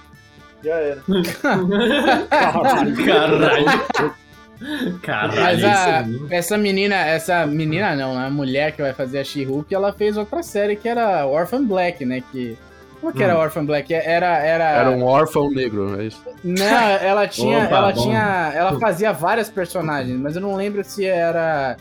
Já 0.66 0.76
era. 0.78 1.02
Caralho. 3.06 3.66
Caralho, 5.02 5.42
Mas 5.42 5.64
a, 5.64 6.00
aí. 6.00 6.20
essa 6.32 6.58
menina, 6.58 6.96
essa 6.96 7.46
menina 7.46 7.96
não, 7.96 8.18
a 8.18 8.30
mulher 8.30 8.72
que 8.72 8.82
vai 8.82 8.94
fazer 8.94 9.20
a 9.20 9.24
She-Hulk, 9.24 9.74
ela 9.76 9.92
fez 9.94 10.18
outra 10.18 10.42
série 10.42 10.76
que 10.76 10.88
era 10.88 11.26
Orphan 11.28 11.64
Black, 11.66 12.06
né? 12.06 12.24
Que, 12.32 12.58
como 13.02 13.12
é 13.12 13.16
que 13.16 13.22
era 13.24 13.36
Hum. 13.38 13.42
Orphan 13.42 13.66
Black? 13.66 13.94
Era, 13.94 14.38
era, 14.38 14.64
Era 14.64 14.90
um 14.92 15.04
órfão 15.04 15.50
negro, 15.52 16.00
é 16.00 16.06
isso. 16.06 16.22
Não, 16.44 16.66
ela 16.66 17.28
tinha, 17.28 17.66
Opa, 17.66 17.76
ela 17.78 17.92
bom. 17.92 18.02
tinha, 18.04 18.52
ela 18.56 18.80
fazia 18.80 19.12
várias 19.12 19.50
personagens, 19.50 20.18
mas 20.18 20.36
eu 20.36 20.42
não 20.42 20.56
lembro 20.56 20.84
se 20.84 21.06
era 21.06 21.76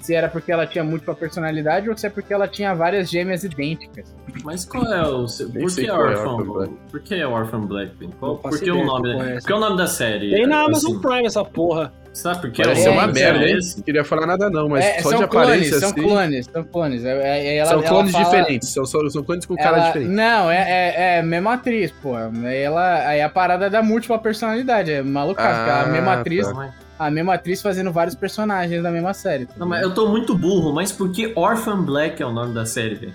se 0.00 0.14
era 0.14 0.28
porque 0.28 0.50
ela 0.52 0.66
tinha 0.66 0.82
múltipla 0.84 1.14
personalidade 1.14 1.88
ou 1.90 1.96
se 1.96 2.06
é 2.06 2.10
porque 2.10 2.32
ela 2.32 2.46
tinha 2.48 2.74
várias 2.74 3.10
gêmeas 3.10 3.44
idênticas. 3.44 4.14
Mas 4.44 4.64
qual 4.64 4.84
é 4.92 5.02
o. 5.06 5.26
seu- 5.28 5.48
Por 5.50 5.74
que 5.74 5.86
é 5.86 5.92
Orphan 5.92 6.30
Orphan 6.34 6.44
Black. 6.52 6.72
Por 6.90 7.00
que 7.00 7.14
é 7.14 7.26
Orphan 7.26 7.60
Black? 7.62 7.92
Vini? 7.98 8.12
Qual- 8.18 8.36
Por 8.38 8.58
que 8.58 8.70
o 8.70 8.84
nome? 8.84 9.12
qual 9.14 9.22
é 9.24 9.28
da-. 9.34 9.40
Por 9.40 9.46
que 9.46 9.52
o 9.52 9.58
nome 9.60 9.76
da 9.76 9.86
série? 9.86 10.30
Tem 10.30 10.46
na 10.46 10.60
Amazon 10.64 10.92
Assim, 10.92 11.00
Prime 11.00 11.26
essa 11.26 11.44
porra. 11.44 11.92
Sabe 12.12 12.40
por 12.40 12.50
que 12.50 12.62
Parece 12.62 12.88
É, 12.88 12.90
uma 12.90 13.06
merda, 13.06 13.44
é 13.44 13.50
hein? 13.50 13.58
Não 13.76 13.82
queria 13.84 14.04
falar 14.04 14.26
nada 14.26 14.50
não, 14.50 14.68
mas 14.68 14.84
É, 14.84 15.00
só 15.02 15.10
são 15.10 15.20
de 15.20 15.26
clones, 15.28 15.48
aparência 15.48 15.78
são 15.78 15.90
assim... 15.90 16.02
clones, 16.02 16.46
são 16.52 16.64
clones. 16.64 17.04
É, 17.04 17.10
é, 17.12 17.46
é, 17.46 17.56
ela- 17.58 17.68
são 17.70 17.78
ela 17.78 17.88
clones 17.88 18.12
fala- 18.12 18.24
diferentes, 18.24 18.68
são, 18.70 18.84
são, 18.84 19.08
são 19.10 19.22
clones 19.22 19.46
com 19.46 19.54
cara 19.54 19.76
ela- 19.76 19.86
diferente. 19.86 20.08
Não, 20.10 20.50
é, 20.50 20.56
é, 20.56 20.94
é 21.16 21.18
a 21.20 21.22
mesma 21.22 21.54
atriz, 21.54 21.92
pô. 21.92 22.16
Aí 22.16 22.56
ela, 22.58 23.06
aí 23.06 23.20
a 23.22 23.28
parada 23.28 23.70
da 23.70 23.82
múltipla 23.82 24.18
personalidade, 24.18 24.90
é 24.90 25.02
malucado, 25.02 25.54
porque 25.58 25.70
a 25.70 25.82
Ah, 25.82 25.86
mesma 25.86 26.14
atriz, 26.14 26.46
tá. 26.50 26.74
A 26.98 27.10
mesma 27.10 27.34
atriz 27.34 27.62
fazendo 27.62 27.92
vários 27.92 28.14
personagens 28.14 28.82
da 28.82 28.90
mesma 28.90 29.14
série. 29.14 29.46
tá 29.46 29.54
Não, 29.56 29.66
mas 29.66 29.82
eu 29.82 29.94
tô 29.94 30.08
muito 30.08 30.36
burro, 30.36 30.72
mas 30.72 30.90
por 30.90 31.10
que 31.12 31.32
Orphan 31.36 31.82
Black 31.82 32.22
é 32.22 32.26
o 32.26 32.32
nome 32.32 32.52
da 32.54 32.66
série, 32.66 32.94
velho? 32.96 33.12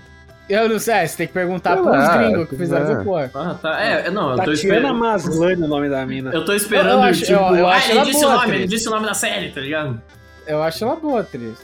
Eu 0.49 0.67
não 0.67 0.77
sei, 0.77 1.07
você 1.07 1.17
tem 1.17 1.27
que 1.27 1.33
perguntar 1.33 1.77
pros 1.77 1.87
lá, 1.87 2.17
gringos 2.17 2.49
que 2.49 2.57
fizeram 2.57 2.85
é. 2.85 2.91
essa 2.91 3.03
porra. 3.03 3.31
Ah, 3.33 3.55
tá. 3.61 3.81
É, 3.81 4.11
não, 4.11 4.31
eu 4.31 4.35
tô 4.37 4.37
Tatiana 4.37 4.53
esperando. 4.55 4.99
Maslany 4.99 5.61
é 5.61 5.65
o 5.65 5.67
nome 5.67 5.89
da 5.89 6.05
mina. 6.05 6.31
Eu 6.33 6.43
tô 6.43 6.53
esperando, 6.53 6.89
Eu 6.89 7.01
acho- 7.03 7.21
tipo, 7.21 7.31
eu- 7.31 7.55
eu 7.55 7.67
ah, 7.67 7.75
acho 7.75 7.91
ele 7.91 8.01
disse 8.01 8.19
boa, 8.21 8.27
o 8.27 8.29
nome, 8.31 8.43
atriz. 8.45 8.59
ele 8.59 8.67
disse 8.67 8.87
o 8.87 8.91
nome 8.91 9.05
da 9.05 9.13
série, 9.13 9.51
tá 9.51 9.61
ligado? 9.61 10.01
Eu 10.45 10.61
acho 10.61 10.83
ela 10.83 10.95
boa, 10.97 11.21
atriz. 11.21 11.57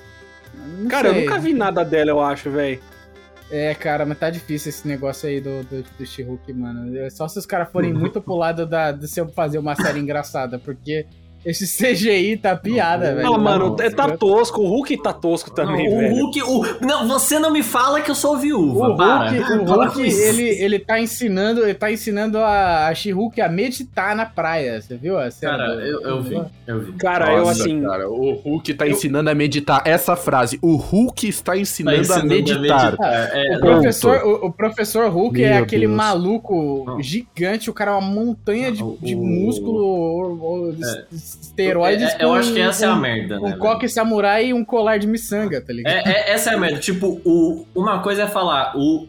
Não 0.80 0.88
Cara, 0.88 1.10
eu 1.10 1.14
sei. 1.14 1.26
nunca 1.26 1.40
vi 1.40 1.54
nada 1.54 1.84
dela, 1.84 2.10
eu 2.12 2.22
acho, 2.22 2.50
velho. 2.50 2.80
É, 3.52 3.74
cara, 3.74 4.06
mas 4.06 4.18
tá 4.18 4.30
difícil 4.30 4.70
esse 4.70 4.88
negócio 4.88 5.28
aí 5.28 5.42
do, 5.42 5.64
do, 5.64 5.84
do 5.98 6.06
She-Hulk, 6.06 6.54
mano. 6.54 6.96
É 7.00 7.10
Só 7.10 7.28
se 7.28 7.38
os 7.38 7.46
caras 7.46 7.70
forem 7.72 7.92
muito 7.94 8.22
pro 8.22 8.36
lado 8.36 8.66
da, 8.66 8.92
de 8.94 9.08
se 9.08 9.20
eu 9.20 9.28
fazer 9.30 9.58
uma 9.58 9.76
série 9.76 10.00
engraçada, 10.00 10.58
porque 10.60 11.06
esse 11.46 11.66
CGI 11.66 12.38
tá 12.38 12.56
piada, 12.56 13.16
velho. 13.16 13.34
Ah, 13.34 13.38
mano, 13.38 13.76
Não, 13.78 13.86
é, 13.86 13.90
tá 13.90 14.10
tosco. 14.18 14.62
O 14.62 14.68
Hulk 14.68 15.02
tá 15.02 15.14
tosco 15.14 15.52
também, 15.52 15.90
Não, 15.90 15.96
o 15.96 16.00
velho. 16.00 16.16
Hulk. 16.16 16.44
O... 16.44 16.86
Não, 16.86 17.08
você 17.08 17.40
não 17.40 17.52
me 17.52 17.64
fala 17.64 18.02
que 18.02 18.12
eu 18.12 18.16
sou 18.16 18.38
viúva. 18.38 18.90
O 18.90 18.98
para. 18.98 19.30
Hulk, 19.32 19.54
o 19.54 19.66
Para 19.66 19.86
Hulk 19.88 20.02
ele, 20.02 20.44
ele 20.44 20.80
tá 20.80 21.00
ensinando, 21.00 21.62
ele 21.64 21.74
tá 21.74 21.92
ensinando 21.92 22.38
a, 22.40 22.88
a 22.88 22.94
She-Hulk 22.96 23.40
a 23.42 23.50
meditar 23.50 24.16
na 24.16 24.26
praia. 24.26 24.82
Você 24.82 24.96
viu 24.98 25.18
a 25.18 25.30
cena? 25.32 25.58
Cara, 25.58 25.76
do- 25.76 25.82
eu, 25.82 26.02
eu 26.02 26.22
vi, 26.22 26.42
eu 26.68 26.80
vi. 26.82 26.92
Cara, 26.94 27.32
eu 27.34 27.46
Nossa, 27.46 27.62
assim. 27.64 27.82
cara, 27.82 28.10
o 28.10 28.34
Hulk 28.34 28.74
tá 28.74 28.88
ensinando 28.88 29.30
a 29.30 29.36
meditar. 29.36 29.82
Essa 29.86 30.16
frase, 30.16 30.60
o 30.62 30.76
Hulk 30.76 31.28
está 31.28 31.58
ensinando, 31.58 31.98
Tá 31.98 32.02
ensinando 32.20 32.26
a 32.34 32.36
meditar. 32.36 32.96
É, 33.02 33.58
O 33.58 33.60
professor, 33.60 34.24
o, 34.26 34.46
o 34.48 34.52
professor 34.52 35.10
Hulk 35.10 35.44
é 35.44 35.54
Meu 35.56 35.64
aquele 35.64 35.86
Deus. 35.88 35.98
maluco 35.98 36.84
Não. 36.86 37.02
gigante, 37.02 37.70
o 37.70 37.74
cara 37.74 37.92
é 37.92 37.94
uma 37.96 38.02
montanha 38.02 38.72
de, 38.72 38.82
Não, 38.82 38.98
de 39.02 39.16
o- 39.16 39.20
músculo, 39.24 40.76
É. 40.84 41.06
esteroides. 41.42 42.14
é, 42.14 42.24
eu 42.24 42.30
com- 42.30 42.36
acho 42.36 42.54
que 42.54 42.60
essa 42.62 42.86
é 42.86 42.90
a 42.90 42.96
merda, 42.96 43.40
Um 43.40 43.50
né? 43.50 43.58
coque 43.58 43.88
samurai 43.90 44.48
e 44.48 44.54
um 44.54 44.64
colar 44.64 44.98
de 44.98 45.08
miçanga, 45.08 45.62
tá 45.62 45.72
ligado? 45.74 45.94
É, 46.08 46.12
é- 46.12 46.32
essa 46.32 46.52
é 46.52 46.54
a 46.56 46.58
merda. 46.58 46.80
Tipo, 46.80 47.22
o, 47.26 47.66
uma 47.76 48.00
coisa 48.00 48.24
é 48.24 48.28
falar, 48.28 48.74
o 48.78 49.08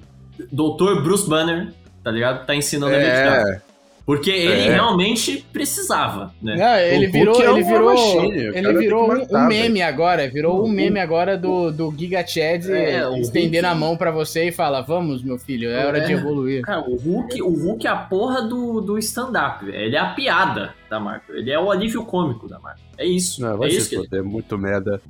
Dr. 0.53 1.03
Bruce 1.03 1.29
Banner, 1.29 1.69
tá 2.03 2.11
ligado? 2.11 2.47
Tá 2.47 2.55
ensinando 2.55 2.95
a 2.95 2.99
meditar. 2.99 3.63
É, 4.11 4.17
Porque 4.17 4.31
ele 4.31 4.63
É. 4.69 4.73
realmente 4.73 5.47
precisava, 5.53 6.33
né? 6.43 6.57
Não, 6.57 6.77
ele 6.79 7.07
O 7.09 7.13
virou, 7.13 7.43
é 7.43 7.51
ele 7.51 7.63
virou, 7.63 7.91
machine, 7.95 8.39
ele 8.57 8.73
virou 8.79 9.05
um- 9.05 9.09
matar, 9.09 9.45
um 9.45 9.49
meme 9.49 9.83
agora, 9.83 10.29
virou 10.29 10.65
um 10.65 10.69
meme 10.69 10.99
agora 10.99 11.37
do, 11.39 11.71
do 11.71 11.95
Giga 11.97 12.27
Chad 12.27 12.67
É, 12.71 13.09
estendendo 13.21 13.67
Hulk- 13.69 13.77
a 13.77 13.79
mão 13.79 13.97
pra 13.97 14.11
você 14.11 14.49
e 14.49 14.53
fala, 14.53 14.81
vamos, 14.81 15.23
meu 15.23 15.39
filho, 15.39 15.71
é 15.71 15.87
hora 15.87 15.99
É. 15.99 16.07
de 16.07 16.13
evoluir. 16.13 16.63
Cara, 16.63 16.81
o 16.89 16.97
Hulk, 16.97 17.41
o 17.43 17.51
Hulk 17.55 17.87
é 17.87 17.91
a 17.91 17.97
porra 17.97 18.43
do, 18.43 18.81
do 18.81 18.99
stand-up, 18.99 19.65
velho. 19.65 19.77
Ele 19.79 19.97
é 19.97 20.01
a 20.01 20.07
piada 20.15 20.75
da 20.89 20.99
Marvel. 20.99 21.37
Ele 21.37 21.51
é 21.53 21.59
o 21.61 21.71
alívio 21.71 22.05
cômico 22.05 22.49
da 22.49 22.59
Marvel. 22.59 22.83
É 22.99 23.05
isso. 23.07 23.41
não, 23.41 23.63
é 23.65 23.69
isso 23.69 23.89
que 23.89 23.97
foder, 23.97 24.25
muito 24.25 24.59
merda. 24.59 25.01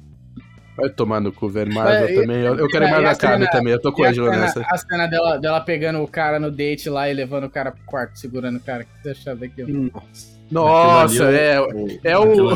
Vai 0.76 0.88
tomar 0.88 1.20
no 1.20 1.30
cu, 1.32 1.48
velho. 1.48 1.72
Marvel 1.74 2.08
É, 2.08 2.14
também. 2.20 2.40
Eu, 2.42 2.56
eu 2.56 2.68
quero 2.68 2.84
e 2.84 2.88
a- 2.88 2.90
Marvel 2.90 3.06
e 3.06 3.08
a 3.08 3.12
Acabe 3.12 3.32
cena- 3.44 3.50
também. 3.50 3.72
Eu 3.72 3.80
tô 3.80 3.92
com 3.92 4.02
a 4.04 4.08
Angela 4.08 4.30
cena, 4.30 4.42
nessa. 4.42 4.60
a 4.66 4.78
cena 4.78 5.06
dela, 5.06 5.36
dela 5.38 5.60
pegando 5.60 6.02
o 6.02 6.08
cara 6.08 6.40
no 6.40 6.50
date 6.50 6.88
lá 6.88 7.08
e 7.10 7.12
levando 7.14 7.44
o 7.44 7.50
cara 7.50 7.70
pro 7.70 7.82
quarto, 7.84 8.18
segurando 8.18 8.56
o 8.56 8.60
cara. 8.60 8.84
O 8.84 8.86
que 8.86 9.02
você 9.02 9.10
achou 9.10 9.36
daquilo? 9.36 9.90
Nossa, 9.92 10.39
é. 11.30 11.56
É 12.02 12.18
o. 12.18 12.50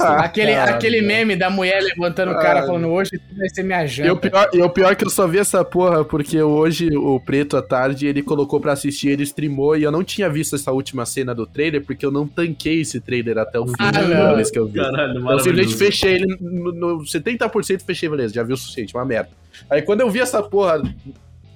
Ah, 0.00 0.20
aquele, 0.24 0.54
cara. 0.54 0.70
aquele 0.70 1.02
meme 1.02 1.34
da 1.34 1.50
mulher 1.50 1.82
levantando 1.82 2.30
o 2.30 2.34
cara 2.34 2.64
falando, 2.64 2.88
hoje 2.88 3.10
vai 3.36 3.48
ser 3.48 3.64
minha 3.64 3.82
E 3.82 3.86
o, 3.86 3.88
janta. 3.88 4.30
pior, 4.30 4.50
e 4.52 4.62
o 4.62 4.70
pior 4.70 4.92
é 4.92 4.94
que 4.94 5.04
eu 5.04 5.10
só 5.10 5.26
vi 5.26 5.38
essa 5.38 5.64
porra 5.64 6.04
porque 6.04 6.40
hoje 6.40 6.96
o 6.96 7.18
Preto 7.18 7.56
à 7.56 7.62
tarde 7.62 8.06
ele 8.06 8.22
colocou 8.22 8.60
pra 8.60 8.72
assistir, 8.72 9.08
ele 9.08 9.24
streamou 9.24 9.76
e 9.76 9.82
eu 9.82 9.90
não 9.90 10.04
tinha 10.04 10.28
visto 10.30 10.54
essa 10.54 10.70
última 10.70 11.04
cena 11.04 11.34
do 11.34 11.44
trailer 11.46 11.84
porque 11.84 12.06
eu 12.06 12.12
não 12.12 12.26
tanquei 12.26 12.82
esse 12.82 13.00
trailer 13.00 13.38
até 13.38 13.58
o 13.58 13.66
fim 13.66 13.74
Ah, 13.78 13.90
da 13.90 14.34
vez 14.34 14.50
que 14.50 14.58
eu 14.58 14.66
vi. 14.66 14.78
Caralho, 14.78 15.28
eu 15.28 15.38
simplesmente 15.40 15.76
fechei 15.76 16.14
ele 16.14 16.36
no, 16.40 16.72
no 16.72 16.98
70% 17.00 17.82
fechei, 17.82 18.08
beleza, 18.08 18.34
já 18.34 18.42
vi 18.42 18.52
o 18.52 18.56
suficiente, 18.56 18.94
uma 18.94 19.04
merda. 19.04 19.30
Aí 19.68 19.82
quando 19.82 20.02
eu 20.02 20.10
vi 20.10 20.20
essa 20.20 20.42
porra 20.42 20.80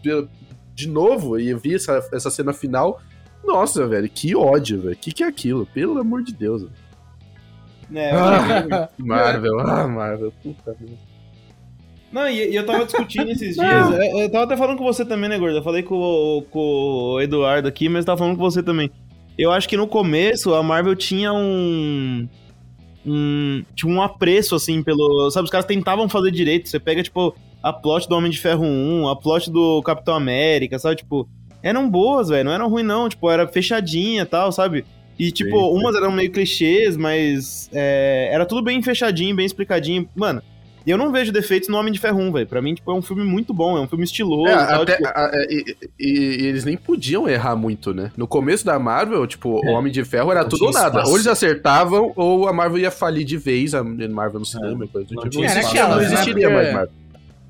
de, 0.02 0.88
novo 0.88 1.38
e 1.38 1.54
vi 1.54 1.76
essa, 1.76 2.04
essa 2.12 2.30
cena 2.30 2.52
final, 2.52 3.00
nossa, 3.44 3.86
velho, 3.86 4.08
que 4.08 4.34
ódio, 4.36 4.80
velho. 4.82 4.96
Que 4.96 5.12
que 5.12 5.22
é 5.22 5.26
aquilo? 5.26 5.66
Pelo 5.66 5.98
amor 5.98 6.22
de 6.22 6.32
Deus. 6.32 6.62
velho. 6.62 6.72
É, 7.94 8.10
Ah, 8.12 8.88
Marvel, 8.98 9.60
ah, 9.60 9.86
Marvel, 9.88 10.32
puta 10.42 10.74
merda. 10.80 10.96
Não, 12.12 12.28
e, 12.28 12.50
e 12.50 12.54
eu 12.56 12.64
tava 12.66 12.84
discutindo 12.84 13.30
esses 13.30 13.56
dias. 13.56 13.90
Eu, 13.90 14.18
eu 14.20 14.30
tava 14.30 14.44
até 14.44 14.56
falando 14.56 14.78
com 14.78 14.84
você 14.84 15.04
também, 15.04 15.28
né, 15.30 15.38
Gordo? 15.38 15.56
Eu 15.56 15.62
falei 15.62 15.82
com, 15.82 15.94
o- 15.96 16.42
com 16.50 16.58
o 17.14 17.20
Eduardo 17.20 17.66
aqui, 17.68 17.88
mas 17.88 18.04
tava 18.04 18.18
falando 18.18 18.36
com 18.36 18.42
você 18.42 18.62
também. 18.62 18.90
Eu 19.38 19.50
acho 19.50 19.66
que 19.68 19.76
no 19.78 19.86
começo 19.86 20.52
a 20.54 20.62
Marvel 20.62 20.94
tinha 20.94 21.32
um. 21.32 22.28
Um, 23.04 23.64
tipo, 23.74 23.90
um 23.90 24.00
apreço, 24.02 24.54
assim, 24.54 24.82
pelo. 24.82 25.30
Sabe, 25.30 25.44
os 25.44 25.50
caras 25.50 25.66
tentavam 25.66 26.08
fazer 26.08 26.30
direito. 26.30 26.68
Você 26.68 26.78
pega, 26.78 27.02
tipo, 27.02 27.34
a 27.62 27.72
plot 27.72 28.08
do 28.08 28.14
Homem 28.14 28.30
de 28.30 28.38
Ferro 28.38 28.64
1, 28.64 29.08
a 29.08 29.16
plot 29.16 29.50
do 29.50 29.82
Capitão 29.82 30.14
América, 30.14 30.78
sabe? 30.78 30.96
Tipo, 30.96 31.26
eram 31.62 31.88
boas, 31.88 32.28
velho. 32.28 32.44
Não 32.44 32.52
eram 32.52 32.68
ruins, 32.68 32.86
não. 32.86 33.08
Tipo, 33.08 33.30
era 33.30 33.46
fechadinha 33.46 34.22
e 34.22 34.26
tal, 34.26 34.50
sabe? 34.52 34.84
E, 35.18 35.30
tipo, 35.30 35.50
Sim, 35.56 35.72
sim. 35.74 35.78
umas 35.80 35.94
eram 35.94 36.10
meio 36.10 36.32
clichês, 36.32 36.96
mas 36.96 37.68
é, 37.72 38.30
era 38.32 38.44
tudo 38.46 38.62
bem 38.62 38.82
fechadinho, 38.82 39.36
bem 39.36 39.46
explicadinho. 39.46 40.08
Mano, 40.16 40.42
e 40.84 40.90
eu 40.90 40.98
não 40.98 41.12
vejo 41.12 41.30
defeitos 41.30 41.68
no 41.68 41.76
Homem 41.76 41.92
de 41.92 42.00
Ferro 42.00 42.18
1, 42.18 42.32
velho. 42.32 42.46
Pra 42.46 42.60
mim, 42.60 42.74
tipo, 42.74 42.90
é 42.90 42.94
um 42.94 43.02
filme 43.02 43.22
muito 43.22 43.54
bom, 43.54 43.76
é 43.76 43.80
um 43.80 43.86
filme 43.86 44.02
estiloso 44.04 44.48
É, 44.48 44.52
e 44.54 44.66
tal. 44.66 44.82
até- 44.82 44.96
tipo, 44.96 45.06
a- 45.08 45.10
a- 45.26 45.46
e, 45.48 45.76
e- 46.00 46.42
e 46.42 46.46
eles 46.46 46.64
nem 46.64 46.76
podiam 46.76 47.28
errar 47.28 47.54
muito, 47.54 47.94
né? 47.94 48.10
No 48.16 48.26
começo 48.26 48.64
da 48.64 48.78
Marvel, 48.80 49.24
tipo, 49.28 49.60
o 49.64 49.68
É. 49.68 49.70
Homem 49.70 49.92
de 49.92 50.02
Ferro 50.04 50.32
era 50.32 50.42
Não 50.42 50.48
tudo 50.48 50.64
ou 50.64 50.72
nada. 50.72 50.88
espaço. 50.88 51.10
Ou 51.10 51.16
eles 51.16 51.26
acertavam, 51.28 52.12
ou 52.16 52.48
a 52.48 52.52
Marvel 52.52 52.78
ia 52.78 52.90
falir 52.90 53.24
de 53.24 53.36
vez, 53.36 53.74
a 53.74 53.84
Marvel 53.84 54.40
no 54.40 54.46
cinema 54.46 54.84
e 54.84 54.88
coisa 54.88 55.06
do 55.06 55.14
Não 55.14 55.22
tipo. 55.22 55.30
tinha 55.36 55.42
Não, 55.42 55.60
espaço, 55.60 55.66
existia, 55.76 55.88
não 55.88 55.96
né? 55.98 56.04
existiria 56.04 56.50
mais 56.50 56.72
Marvel. 56.72 56.92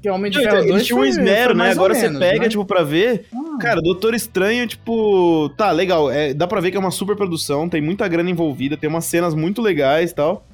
Que 0.03 0.11
Homem 0.11 0.33
de 0.33 0.39
Ferro 0.39 0.57
então, 0.57 0.67
2 0.67 0.71
eles 0.71 0.87
tinham 0.87 1.01
um 1.01 1.05
esmero, 1.05 1.55
né? 1.55 1.71
Agora 1.71 1.95
você 1.95 2.09
menos, 2.09 2.19
pega, 2.19 2.41
né? 2.41 2.49
tipo, 2.49 2.65
pra 2.65 2.83
ver. 2.83 3.27
Cara, 3.61 3.81
Doutor 3.81 4.15
Estranho, 4.15 4.67
tipo. 4.67 5.49
Tá, 5.57 5.71
legal. 5.71 6.11
É, 6.11 6.35
dá 6.35 6.45
pra 6.49 6.61
ver 6.61 6.73
que 6.73 6.77
é 6.77 6.81
uma 6.81 6.91
super 6.91 7.15
produção, 7.15 7.69
tem 7.69 7.81
muita 7.81 8.09
grana 8.09 8.29
envolvida, 8.29 8.77
tem 8.77 8.91
umas 8.91 9.05
cenas 9.05 9.33
muito 9.33 9.63
legais 9.63 10.11
e 10.11 10.15
tal. 10.15 10.45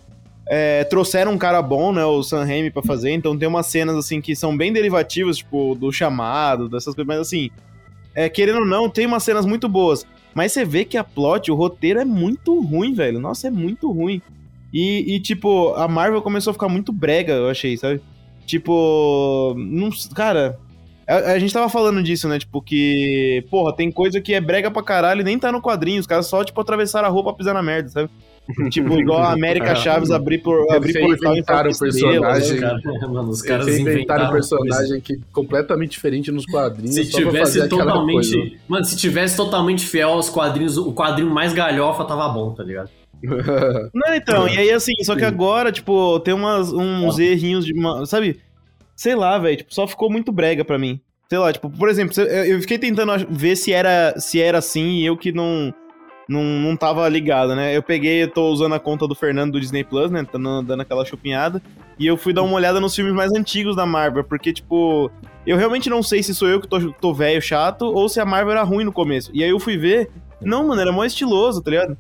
É, 0.46 0.84
trouxeram 0.84 1.32
um 1.32 1.38
cara 1.38 1.62
bom, 1.62 1.92
né? 1.92 2.04
O 2.04 2.22
Sam 2.22 2.44
Raimi 2.44 2.70
pra 2.70 2.82
fazer, 2.82 3.10
então 3.12 3.38
tem 3.38 3.48
umas 3.48 3.66
cenas, 3.66 3.96
assim, 3.96 4.20
que 4.20 4.36
são 4.36 4.54
bem 4.54 4.70
derivativas, 4.70 5.38
tipo, 5.38 5.74
do 5.74 5.90
chamado, 5.90 6.68
dessas 6.68 6.94
coisas, 6.94 7.06
mas 7.06 7.18
assim. 7.18 7.50
É, 8.14 8.28
querendo 8.28 8.60
ou 8.60 8.66
não, 8.66 8.90
tem 8.90 9.06
umas 9.06 9.22
cenas 9.22 9.46
muito 9.46 9.66
boas. 9.66 10.06
Mas 10.34 10.52
você 10.52 10.64
vê 10.64 10.84
que 10.84 10.98
a 10.98 11.04
plot, 11.04 11.50
o 11.50 11.54
roteiro 11.54 12.00
é 12.00 12.04
muito 12.04 12.60
ruim, 12.60 12.92
velho. 12.92 13.18
Nossa, 13.18 13.46
é 13.46 13.50
muito 13.50 13.90
ruim. 13.90 14.20
E, 14.72 15.14
e, 15.14 15.20
tipo, 15.20 15.72
a 15.74 15.88
Marvel 15.88 16.20
começou 16.20 16.50
a 16.50 16.54
ficar 16.54 16.68
muito 16.68 16.92
brega, 16.92 17.32
eu 17.32 17.48
achei, 17.48 17.76
sabe? 17.76 18.02
Tipo, 18.48 19.54
não, 19.58 19.90
cara, 20.14 20.58
a, 21.06 21.32
a 21.32 21.38
gente 21.38 21.52
tava 21.52 21.68
falando 21.68 22.02
disso, 22.02 22.26
né? 22.26 22.38
Tipo, 22.38 22.62
que, 22.62 23.44
porra, 23.50 23.76
tem 23.76 23.92
coisa 23.92 24.22
que 24.22 24.32
é 24.32 24.40
brega 24.40 24.70
pra 24.70 24.82
caralho 24.82 25.20
e 25.20 25.24
nem 25.24 25.38
tá 25.38 25.52
no 25.52 25.60
quadrinho. 25.60 26.00
Os 26.00 26.06
caras 26.06 26.26
só, 26.26 26.42
tipo, 26.42 26.58
atravessaram 26.58 27.06
a 27.06 27.10
roupa 27.10 27.30
pra 27.30 27.36
pisar 27.38 27.52
na 27.52 27.62
merda, 27.62 27.90
sabe? 27.90 28.10
tipo, 28.70 28.98
igual 28.98 29.18
a 29.22 29.32
América 29.32 29.74
Chaves 29.76 30.10
abrir 30.10 30.38
por 30.38 30.72
abrir 30.72 30.96
Eles 30.96 31.06
portal 31.06 31.32
inventaram 31.32 31.70
o 31.70 31.74
Fox 31.74 31.94
Estrela, 31.94 32.32
personagem. 32.32 32.60
né? 32.60 32.80
Cara, 32.82 33.08
mano, 33.12 33.28
os 33.28 33.40
Eles 33.40 33.42
caras 33.42 33.68
inventaram 33.68 33.90
um 33.90 33.94
inventaram 33.96 34.32
personagem 34.32 35.00
que 35.02 35.20
completamente 35.30 35.90
diferente 35.90 36.32
nos 36.32 36.46
quadrinhos. 36.46 36.94
Se 36.94 37.04
só 37.04 37.20
pra 37.20 37.40
fazer 37.40 37.68
tivesse 37.68 37.68
totalmente. 37.68 38.32
coisa. 38.34 38.50
Mano, 38.66 38.84
se 38.86 38.96
tivesse 38.96 39.36
totalmente 39.36 39.86
fiel 39.86 40.10
aos 40.10 40.30
quadrinhos, 40.30 40.78
o 40.78 40.94
quadrinho 40.94 41.30
mais 41.30 41.52
galhofa 41.52 42.02
tava 42.06 42.26
bom, 42.30 42.52
tá 42.52 42.62
ligado? 42.62 42.88
Não, 43.94 44.14
então, 44.14 44.46
e 44.48 44.58
aí 44.58 44.70
assim, 44.70 44.92
só 45.02 45.14
que 45.16 45.24
agora, 45.24 45.72
tipo, 45.72 46.20
tem 46.20 46.34
umas, 46.34 46.72
uns 46.72 47.18
errinhos 47.18 47.64
de. 47.64 47.72
uma- 47.72 48.06
sabe? 48.06 48.40
Sei 48.94 49.14
lá, 49.14 49.38
velho, 49.38 49.56
tipo, 49.58 49.74
só 49.74 49.86
ficou 49.86 50.10
muito 50.10 50.32
brega 50.32 50.64
pra 50.64 50.78
mim. 50.78 51.00
Sei 51.28 51.38
lá, 51.38 51.52
tipo, 51.52 51.68
por 51.70 51.88
exemplo, 51.88 52.20
eu 52.22 52.60
fiquei 52.60 52.78
tentando 52.78 53.12
ver 53.30 53.54
se 53.54 53.72
era, 53.72 54.14
se 54.18 54.40
era 54.40 54.58
assim 54.58 54.96
e 54.96 55.06
eu 55.06 55.16
que 55.16 55.30
não, 55.30 55.72
não, 56.28 56.42
não 56.42 56.76
tava 56.76 57.06
ligado, 57.08 57.54
né? 57.54 57.76
Eu 57.76 57.82
peguei, 57.82 58.22
eu 58.22 58.28
tô 58.30 58.48
usando 58.50 58.74
a 58.74 58.80
conta 58.80 59.06
do 59.06 59.14
Fernando 59.14 59.52
do 59.52 59.60
Disney 59.60 59.84
Plus, 59.84 60.10
né? 60.10 60.24
Tá 60.24 60.38
dando, 60.38 60.62
dando 60.66 60.80
aquela 60.80 61.04
chupinhada. 61.04 61.62
E 61.98 62.06
eu 62.06 62.16
fui 62.16 62.32
dar 62.32 62.42
uma 62.42 62.54
olhada 62.54 62.80
nos 62.80 62.94
filmes 62.94 63.12
mais 63.12 63.30
antigos 63.32 63.76
da 63.76 63.84
Marvel, 63.84 64.24
porque, 64.24 64.52
tipo, 64.52 65.10
eu 65.46 65.56
realmente 65.56 65.90
não 65.90 66.02
sei 66.02 66.22
se 66.22 66.34
sou 66.34 66.48
eu 66.48 66.60
que 66.60 66.66
tô, 66.68 66.92
tô 66.92 67.12
velho 67.12 67.42
chato 67.42 67.82
ou 67.82 68.08
se 68.08 68.20
a 68.20 68.24
Marvel 68.24 68.52
era 68.52 68.62
ruim 68.62 68.84
no 68.84 68.92
começo. 68.92 69.30
E 69.34 69.42
aí 69.44 69.50
eu 69.50 69.58
fui 69.60 69.76
ver. 69.76 70.10
Não, 70.40 70.66
mano, 70.68 70.80
era 70.80 70.92
mó 70.92 71.04
estiloso, 71.04 71.60
tá 71.60 71.70
ligado? 71.70 71.96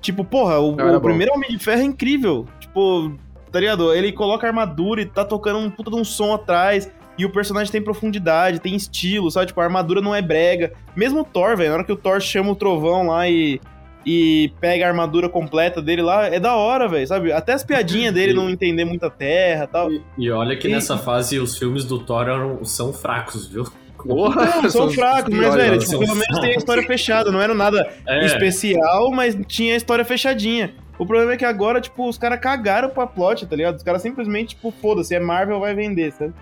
Tipo, 0.00 0.24
porra, 0.24 0.58
o, 0.58 0.76
o 0.96 1.00
primeiro 1.00 1.32
Homem 1.34 1.50
de 1.50 1.58
Ferro 1.58 1.80
é 1.82 1.84
incrível. 1.84 2.46
Tipo, 2.58 3.12
tá 3.52 3.60
ligado? 3.60 3.92
Ele 3.92 4.12
coloca 4.12 4.46
armadura 4.46 5.02
e 5.02 5.06
tá 5.06 5.24
tocando 5.24 5.58
um 5.58 5.70
puta 5.70 5.90
de 5.90 5.96
um 5.96 6.04
som 6.04 6.32
atrás. 6.34 6.90
E 7.18 7.24
o 7.26 7.30
personagem 7.30 7.70
tem 7.70 7.82
profundidade, 7.82 8.60
tem 8.60 8.74
estilo, 8.74 9.30
sabe? 9.30 9.46
Tipo, 9.48 9.60
a 9.60 9.64
armadura 9.64 10.00
não 10.00 10.14
é 10.14 10.22
brega. 10.22 10.72
Mesmo 10.96 11.20
o 11.20 11.24
Thor, 11.24 11.54
velho, 11.56 11.68
na 11.70 11.74
hora 11.76 11.84
que 11.84 11.92
o 11.92 11.96
Thor 11.96 12.18
chama 12.20 12.50
o 12.52 12.56
trovão 12.56 13.08
lá 13.08 13.28
e, 13.28 13.60
e 14.06 14.50
pega 14.58 14.86
a 14.86 14.88
armadura 14.88 15.28
completa 15.28 15.82
dele 15.82 16.00
lá, 16.00 16.28
é 16.28 16.40
da 16.40 16.54
hora, 16.56 16.88
velho, 16.88 17.06
sabe? 17.06 17.30
Até 17.30 17.52
as 17.52 17.62
piadinhas 17.62 18.14
dele 18.14 18.32
não 18.32 18.48
entender 18.48 18.86
muita 18.86 19.10
terra 19.10 19.64
e 19.64 19.66
tal. 19.66 19.90
E 20.16 20.30
olha 20.30 20.56
que 20.56 20.66
E- 20.66 20.70
nessa 20.70 20.96
fase 20.96 21.38
os 21.38 21.58
filmes 21.58 21.84
do 21.84 21.98
Thor 21.98 22.22
eram, 22.22 22.64
são 22.64 22.90
fracos, 22.90 23.46
viu? 23.46 23.64
Porra, 24.08 24.62
Não, 24.62 24.70
são 24.70 24.90
fracos, 24.90 25.34
mas, 25.34 25.54
velho, 25.54 25.78
tipo, 25.78 25.98
pelo 25.98 26.14
menos 26.14 26.40
tem 26.40 26.52
a 26.54 26.56
história 26.56 26.82
fechada. 26.86 27.30
Não 27.30 27.40
era 27.40 27.54
nada 27.54 27.88
É. 28.06 28.24
especial, 28.26 29.10
mas 29.10 29.36
tinha 29.46 29.74
a 29.74 29.76
história 29.76 30.04
fechadinha. 30.04 30.72
O 30.98 31.06
problema 31.06 31.32
é 31.32 31.36
que 31.36 31.44
agora, 31.44 31.80
tipo, 31.80 32.08
os 32.08 32.18
caras 32.18 32.38
cagaram 32.40 32.90
pra 32.90 33.06
plot, 33.06 33.46
tá 33.46 33.56
ligado? 33.56 33.76
Os 33.76 33.82
caras 33.82 34.02
simplesmente, 34.02 34.50
tipo, 34.54 34.70
foda-se, 34.70 35.14
é 35.14 35.20
Marvel, 35.20 35.58
vai 35.60 35.74
vender, 35.74 36.12
sabe? 36.12 36.34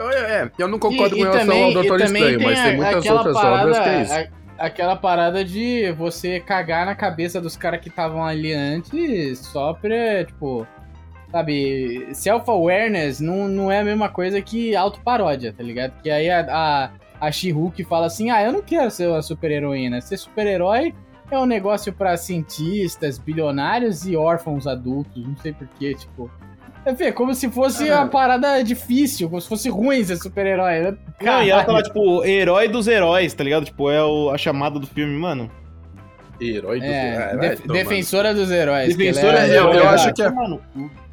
É, 0.00 0.48
eu 0.58 0.68
não 0.68 0.78
concordo 0.78 1.16
E- 1.16 1.18
com 1.18 1.24
e 1.24 1.28
relação 1.28 1.46
também- 1.46 1.64
ao 1.64 1.72
Doutor 1.72 2.00
Estranho, 2.00 2.40
mas 2.42 2.62
tem 2.62 2.76
muitas 2.76 3.06
outras 3.06 3.34
parada, 3.34 3.62
obras 3.62 3.78
que 3.80 3.88
é 3.88 4.02
isso. 4.02 4.12
a- 4.14 4.64
aquela 4.66 4.96
parada 4.96 5.44
de 5.44 5.92
você 5.92 6.38
cagar 6.40 6.86
na 6.86 6.94
cabeça 6.94 7.40
dos 7.40 7.56
caras 7.56 7.80
que 7.80 7.88
estavam 7.88 8.24
ali 8.24 8.52
antes 8.52 9.40
só 9.40 9.72
pra, 9.74 10.24
tipo, 10.24 10.66
sabe, 11.30 12.08
self-awareness 12.12 13.20
não, 13.20 13.48
não 13.48 13.70
é 13.72 13.80
a 13.80 13.84
mesma 13.84 14.08
coisa 14.08 14.40
que 14.40 14.74
autoparódia, 14.74 15.52
tá 15.56 15.62
ligado? 15.62 15.92
Que 16.02 16.10
aí 16.10 16.30
a, 16.30 16.40
a, 17.20 17.26
a 17.26 17.30
She-Hulk 17.32 17.84
fala 17.84 18.06
assim, 18.06 18.30
ah, 18.30 18.42
eu 18.42 18.52
não 18.52 18.62
quero 18.62 18.90
ser 18.90 19.08
uma 19.08 19.22
super-heroína, 19.22 20.00
ser 20.00 20.16
super-herói 20.16 20.94
é 21.30 21.38
um 21.38 21.44
negócio 21.44 21.92
pra 21.92 22.16
cientistas, 22.16 23.18
bilionários 23.18 24.06
e 24.06 24.16
órfãos 24.16 24.66
adultos, 24.66 25.26
não 25.26 25.36
sei 25.36 25.52
porquê, 25.52 25.94
tipo... 25.94 26.30
É 26.86 27.12
como 27.12 27.34
se 27.34 27.50
fosse 27.50 27.90
uma 27.90 28.06
parada 28.06 28.62
difícil, 28.64 29.28
como 29.28 29.38
se 29.42 29.46
fosse 29.48 29.68
ruim 29.68 30.02
ser 30.04 30.16
super-herói. 30.16 30.80
né? 30.80 30.96
Não, 31.20 31.42
e 31.42 31.50
ela 31.50 31.62
tava, 31.62 31.82
tipo, 31.82 32.24
herói 32.24 32.66
dos 32.66 32.86
heróis, 32.88 33.34
tá 33.34 33.44
ligado? 33.44 33.66
Tipo, 33.66 33.90
é 33.90 34.02
o- 34.02 34.30
a 34.30 34.38
chamada 34.38 34.78
do 34.78 34.86
filme, 34.86 35.12
mano. 35.18 35.50
Herói 36.40 36.78
do 36.80 36.86
É, 36.86 37.36
def- 37.36 37.60
tomar. 37.62 37.74
defensora 37.74 38.34
dos 38.34 38.50
heróis. 38.50 38.96
Defensora 38.96 39.38
ela 39.38 39.40
dos 39.46 39.50
é- 39.54 39.58
eu- 39.58 39.64
eu 39.64 39.72
heróis. 39.74 40.00
acho 40.00 40.14
que 40.14 40.22
é- 40.22 40.30
Mano, 40.30 40.60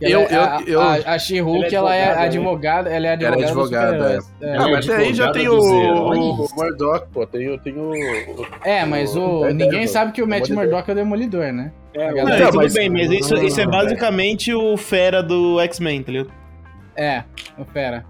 ela 0.01 0.11
eu- 0.11 0.19
é- 0.21 0.36
a, 0.36 0.59
eu- 0.61 0.67
eu- 0.67 0.82
a, 0.82 0.93
a 1.13 1.19
She-Hulk, 1.19 1.73
Ela 1.76 1.95
é 1.95 2.01
ela 2.01 2.21
é 2.21 2.26
advogada, 2.26 2.89
ela 2.89 3.07
é 3.07 3.13
Ela 3.13 3.13
advogada, 3.13 3.41
é 3.41 3.45
advogada, 3.47 4.15
dos 4.15 4.26
super-heróis. 4.26 4.65
É. 4.67 4.71
Mas 4.71 4.89
aí 4.89 5.13
já 5.13 5.32
tem 5.32 5.45
dos 5.47 5.65
o, 5.65 5.82
heróis. 5.82 6.19
o 6.19 6.55
Murdoch, 6.55 7.05
pô. 7.11 7.26
Tem, 7.26 7.49
o- 7.49 7.57
tem 7.57 7.73
o. 7.73 7.91
É, 8.63 8.86
mas 8.86 9.15
o, 9.15 9.45
ninguém 9.51 9.88
sabe 9.88 10.11
que 10.11 10.21
o 10.21 10.28
Matt. 10.28 10.49
Murdock 10.49 10.89
é 10.89 10.93
o 10.93 10.95
Demolidor, 10.95 11.51
né? 11.51 11.71
é, 11.95 12.03
A 12.03 12.07
não, 12.09 12.15
galera- 12.17 12.45
tudo 12.47 12.57
mas- 12.57 12.73
bem, 12.73 12.89
mas 12.89 13.09
isso, 13.11 13.36
isso 13.38 13.61
é 13.61 13.63
Não, 13.65 13.71
basicamente 13.71 14.53
o 14.53 14.76
fera 14.78 15.23
do 15.23 15.59
X-Men, 15.61 16.03
tá 16.03 16.11
ligado? 16.11 16.32
É, 16.97 17.23
o 17.57 17.65
Fera. 17.65 18.05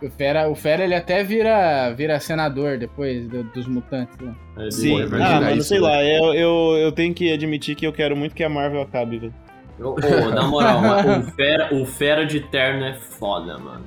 O 0.00 0.08
Fera, 0.10 0.48
o 0.48 0.54
Fera 0.54 0.84
ele 0.84 0.94
até 0.94 1.24
vira, 1.24 1.90
vira 1.92 2.20
senador 2.20 2.78
depois 2.78 3.26
do- 3.28 3.42
dos 3.44 3.66
mutantes. 3.66 4.16
Né? 4.18 4.32
Ele- 4.58 4.70
Sim. 4.72 4.92
imagina 5.00 5.26
Ah, 5.36 5.40
mano, 5.40 5.56
isso, 5.56 5.68
sei 5.68 5.80
né? 5.80 5.86
lá, 5.88 6.04
eu, 6.04 6.34
eu, 6.34 6.76
eu 6.78 6.92
tenho 6.92 7.12
que 7.12 7.32
admitir 7.32 7.74
que 7.74 7.86
eu 7.86 7.92
quero 7.92 8.16
muito 8.16 8.34
que 8.34 8.44
a 8.44 8.48
Marvel 8.48 8.80
acabe, 8.82 9.18
velho. 9.18 9.34
Ô, 9.80 10.30
na 10.30 10.42
moral, 10.46 10.80
mano, 10.80 11.20
o 11.20 11.22
fera, 11.32 11.74
o 11.74 11.84
fera 11.86 12.24
de 12.26 12.40
terno 12.40 12.84
é 12.84 12.94
foda, 12.94 13.58
mano. 13.58 13.84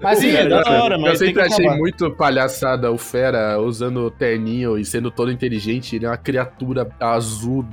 Mas 0.00 0.18
Sim, 0.20 0.30
é 0.34 0.48
da 0.48 0.62
hora, 0.82 0.96
mas 0.96 1.20
eu 1.20 1.26
sempre 1.26 1.42
achei 1.42 1.66
acabar. 1.66 1.78
muito 1.78 2.10
palhaçada 2.12 2.90
o 2.90 2.96
Fera 2.96 3.60
usando 3.60 3.98
o 3.98 4.10
terninho 4.10 4.78
e 4.78 4.84
sendo 4.84 5.10
todo 5.10 5.30
inteligente. 5.30 5.94
Ele 5.94 6.06
é 6.06 6.08
uma 6.08 6.16
criatura 6.16 6.88
azul 6.98 7.66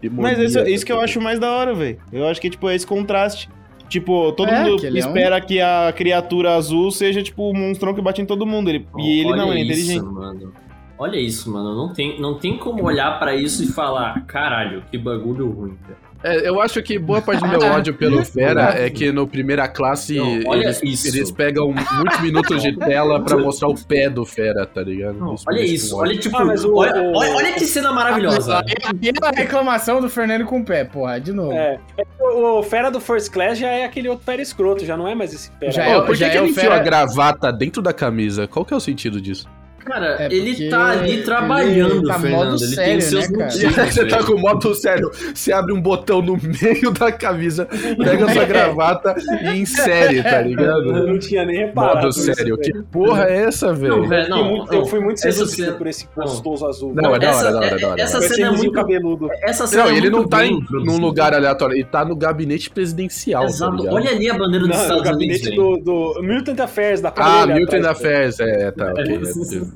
Mas 0.00 0.38
isso, 0.38 0.54
demoníaca, 0.54 0.70
isso 0.70 0.86
que 0.86 0.92
eu 0.92 1.00
acho 1.00 1.20
mais 1.20 1.40
da 1.40 1.50
hora, 1.50 1.74
velho. 1.74 1.98
Eu 2.12 2.28
acho 2.28 2.40
que, 2.40 2.48
tipo, 2.48 2.68
é 2.70 2.76
esse 2.76 2.86
contraste. 2.86 3.48
Tipo, 3.88 4.32
todo 4.32 4.48
É, 4.50 4.64
mundo 4.64 4.80
que 4.80 4.86
ele 4.86 5.00
é 5.00 5.04
um- 5.04 5.08
espera 5.08 5.40
que 5.40 5.60
a 5.60 5.92
criatura 5.94 6.54
azul 6.54 6.90
seja, 6.90 7.22
tipo, 7.22 7.50
o 7.50 7.54
monstrão 7.56 7.94
que 7.94 8.00
bate 8.00 8.20
em 8.22 8.26
todo 8.26 8.46
mundo. 8.46 8.68
Ele- 8.70 8.86
e 8.98 9.20
ele 9.20 9.36
não, 9.36 9.52
ele 9.52 9.60
é 9.60 9.62
isso, 9.74 9.92
inteligente. 9.92 10.04
Mano. 10.12 10.52
Olha 10.98 11.16
isso, 11.18 11.50
mano. 11.50 11.74
Não 11.76 11.92
tem, 11.92 12.20
não 12.20 12.34
tem 12.38 12.56
como 12.56 12.84
olhar 12.84 13.18
pra 13.18 13.34
isso 13.34 13.62
e 13.62 13.66
falar, 13.66 14.24
caralho, 14.26 14.82
que 14.90 14.96
bagulho 14.96 15.50
ruim, 15.50 15.76
cara. 15.82 15.98
É, 16.24 16.48
eu 16.48 16.58
acho 16.60 16.82
que 16.82 16.98
boa 16.98 17.20
parte 17.20 17.40
do 17.42 17.48
meu 17.48 17.60
ódio 17.70 17.92
pelo 17.94 18.24
Fera 18.24 18.74
é 18.78 18.88
que 18.88 19.12
no 19.12 19.26
primeira 19.28 19.68
classe 19.68 20.16
Não, 20.16 20.54
eles, 20.54 20.80
isso. 20.82 21.08
eles 21.08 21.30
pegam 21.30 21.70
muitos 21.92 22.20
minutos 22.22 22.62
de 22.62 22.74
tela 22.78 23.22
pra 23.22 23.36
mostrar 23.36 23.68
o 23.68 23.74
pé 23.74 24.08
do 24.08 24.24
Fera, 24.24 24.64
tá 24.64 24.80
ligado? 24.82 25.18
Não, 25.18 25.32
me 25.34 25.38
olha 25.46 25.60
isso, 25.60 25.96
olha 25.96 26.16
tipo. 26.18 26.34
Ah, 26.36 26.44
o- 26.44 26.76
olha, 26.76 27.02
o- 27.02 27.16
olha, 27.16 27.34
olha 27.34 27.52
que 27.52 27.66
cena 27.66 27.92
maravilhosa. 27.92 28.62
E 29.02 29.10
a 29.22 29.30
reclamação 29.30 30.00
do 30.00 30.08
Fernando 30.08 30.46
com 30.46 30.60
o 30.60 30.64
pé, 30.64 30.84
porra, 30.84 31.20
de 31.20 31.32
novo. 31.32 31.52
É. 31.52 31.78
O, 32.18 32.58
o 32.58 32.62
fera 32.62 32.90
do 32.90 33.00
First 33.00 33.30
Class 33.30 33.58
já 33.58 33.68
é 33.68 33.84
aquele 33.84 34.08
outro 34.08 34.24
fera 34.24 34.40
escroto, 34.40 34.84
já 34.84 34.96
não 34.96 35.06
é 35.06 35.14
mais 35.14 35.34
esse 35.34 35.50
fera. 35.58 35.72
Já 35.72 35.84
Pô, 35.84 35.90
é- 35.90 36.00
por 36.00 36.06
que, 36.08 36.14
já 36.14 36.30
que 36.30 36.36
é 36.36 36.40
ele 36.40 36.46
o 36.48 36.50
enfiou 36.50 36.64
Fera- 36.66 36.76
a 36.80 36.82
gravata 36.82 37.52
dentro 37.52 37.82
da 37.82 37.92
camisa? 37.92 38.46
Qual 38.48 38.64
que 38.64 38.72
é 38.72 38.76
o 38.76 38.80
sentido 38.80 39.20
disso? 39.20 39.46
Cara, 39.84 40.16
É 40.20 40.28
ele 40.32 40.68
tá 40.70 40.90
ali 40.90 41.12
ele 41.12 41.22
trabalhando, 41.22 42.02
tá 42.04 42.18
Fernando. 42.18 42.38
modo 42.50 42.64
ele 42.64 42.74
sério, 42.74 42.90
tem 42.92 43.00
seus 43.00 43.28
né, 43.30 43.38
cara? 43.38 43.90
Você 43.92 44.06
tá 44.06 44.22
com 44.24 44.32
o 44.32 44.40
modo 44.40 44.74
sério. 44.74 45.10
Você 45.34 45.52
abre 45.52 45.72
um 45.72 45.80
botão 45.80 46.22
no 46.22 46.36
meio 46.62 46.90
da 46.90 47.12
camisa, 47.12 47.66
pega 47.66 48.32
sua 48.32 48.44
gravata 48.44 49.14
e 49.42 49.58
insere, 49.58 50.22
tá 50.22 50.40
Eu 50.42 50.48
ligado? 50.48 51.06
não 51.06 51.18
tinha 51.18 51.44
nem 51.44 51.58
reparado. 51.66 51.96
Modo 52.06 52.12
sério. 52.12 52.56
velho. 52.56 52.58
Que 52.58 52.72
porra 52.90 53.24
é 53.24 53.42
essa, 53.44 53.66
Não, 53.68 53.74
velho? 53.74 54.08
velho, 54.08 54.22
Eu 54.22 54.28
fui 54.28 54.30
não, 54.38 54.44
muito- 54.50 54.72
não. 54.72 54.78
eu 54.80 54.86
fui 54.86 55.00
muito 55.00 55.20
seduzido 55.20 55.64
cena- 55.66 55.72
por 55.76 55.86
esse 55.86 56.08
não. 56.16 56.24
gostoso 56.24 56.66
azul. 56.66 56.94
Não, 56.94 57.14
é 57.14 57.18
da 57.18 57.26
essa- 57.28 57.38
hora, 57.40 57.50
da 57.52 57.56
hora, 57.58 57.66
é- 57.66 57.78
da 57.78 57.88
hora. 57.88 58.00
essa 58.02 58.22
cena 58.22 58.46
é 58.46 58.50
muito- 58.50 58.72
cabeludo. 58.72 59.28
Essa 59.42 59.66
cena 59.66 59.84
Não, 59.84 59.90
é 59.90 59.96
ele 59.96 60.10
não 60.10 60.26
tá 60.26 60.38
bem 60.38 60.54
em, 60.54 60.84
num 60.84 60.98
lugar 60.98 61.34
aleatório, 61.34 61.74
ele 61.76 61.84
tá 61.84 62.04
no 62.04 62.16
gabinete 62.16 62.70
presidencial, 62.70 63.42
tá 63.44 63.48
Exato. 63.50 63.86
Olha 63.88 64.10
ali 64.10 64.30
a 64.30 64.34
bandeira 64.34 64.66
dos 64.66 64.68
Não, 64.68 64.76
no 64.76 64.82
Estados 64.82 65.10
Unidos. 65.10 65.10
gabinete 65.10 65.44
velho. 65.50 65.82
do, 65.84 66.22
Mutant 66.22 66.60
Affairs, 66.60 67.00
da 67.00 67.12
Ah, 67.16 67.46
Milton 67.46 67.76
atrás, 67.76 67.86
Affairs, 67.86 68.40
é, 68.40 68.70
tá, 68.70 68.90
ok. 68.92 69.04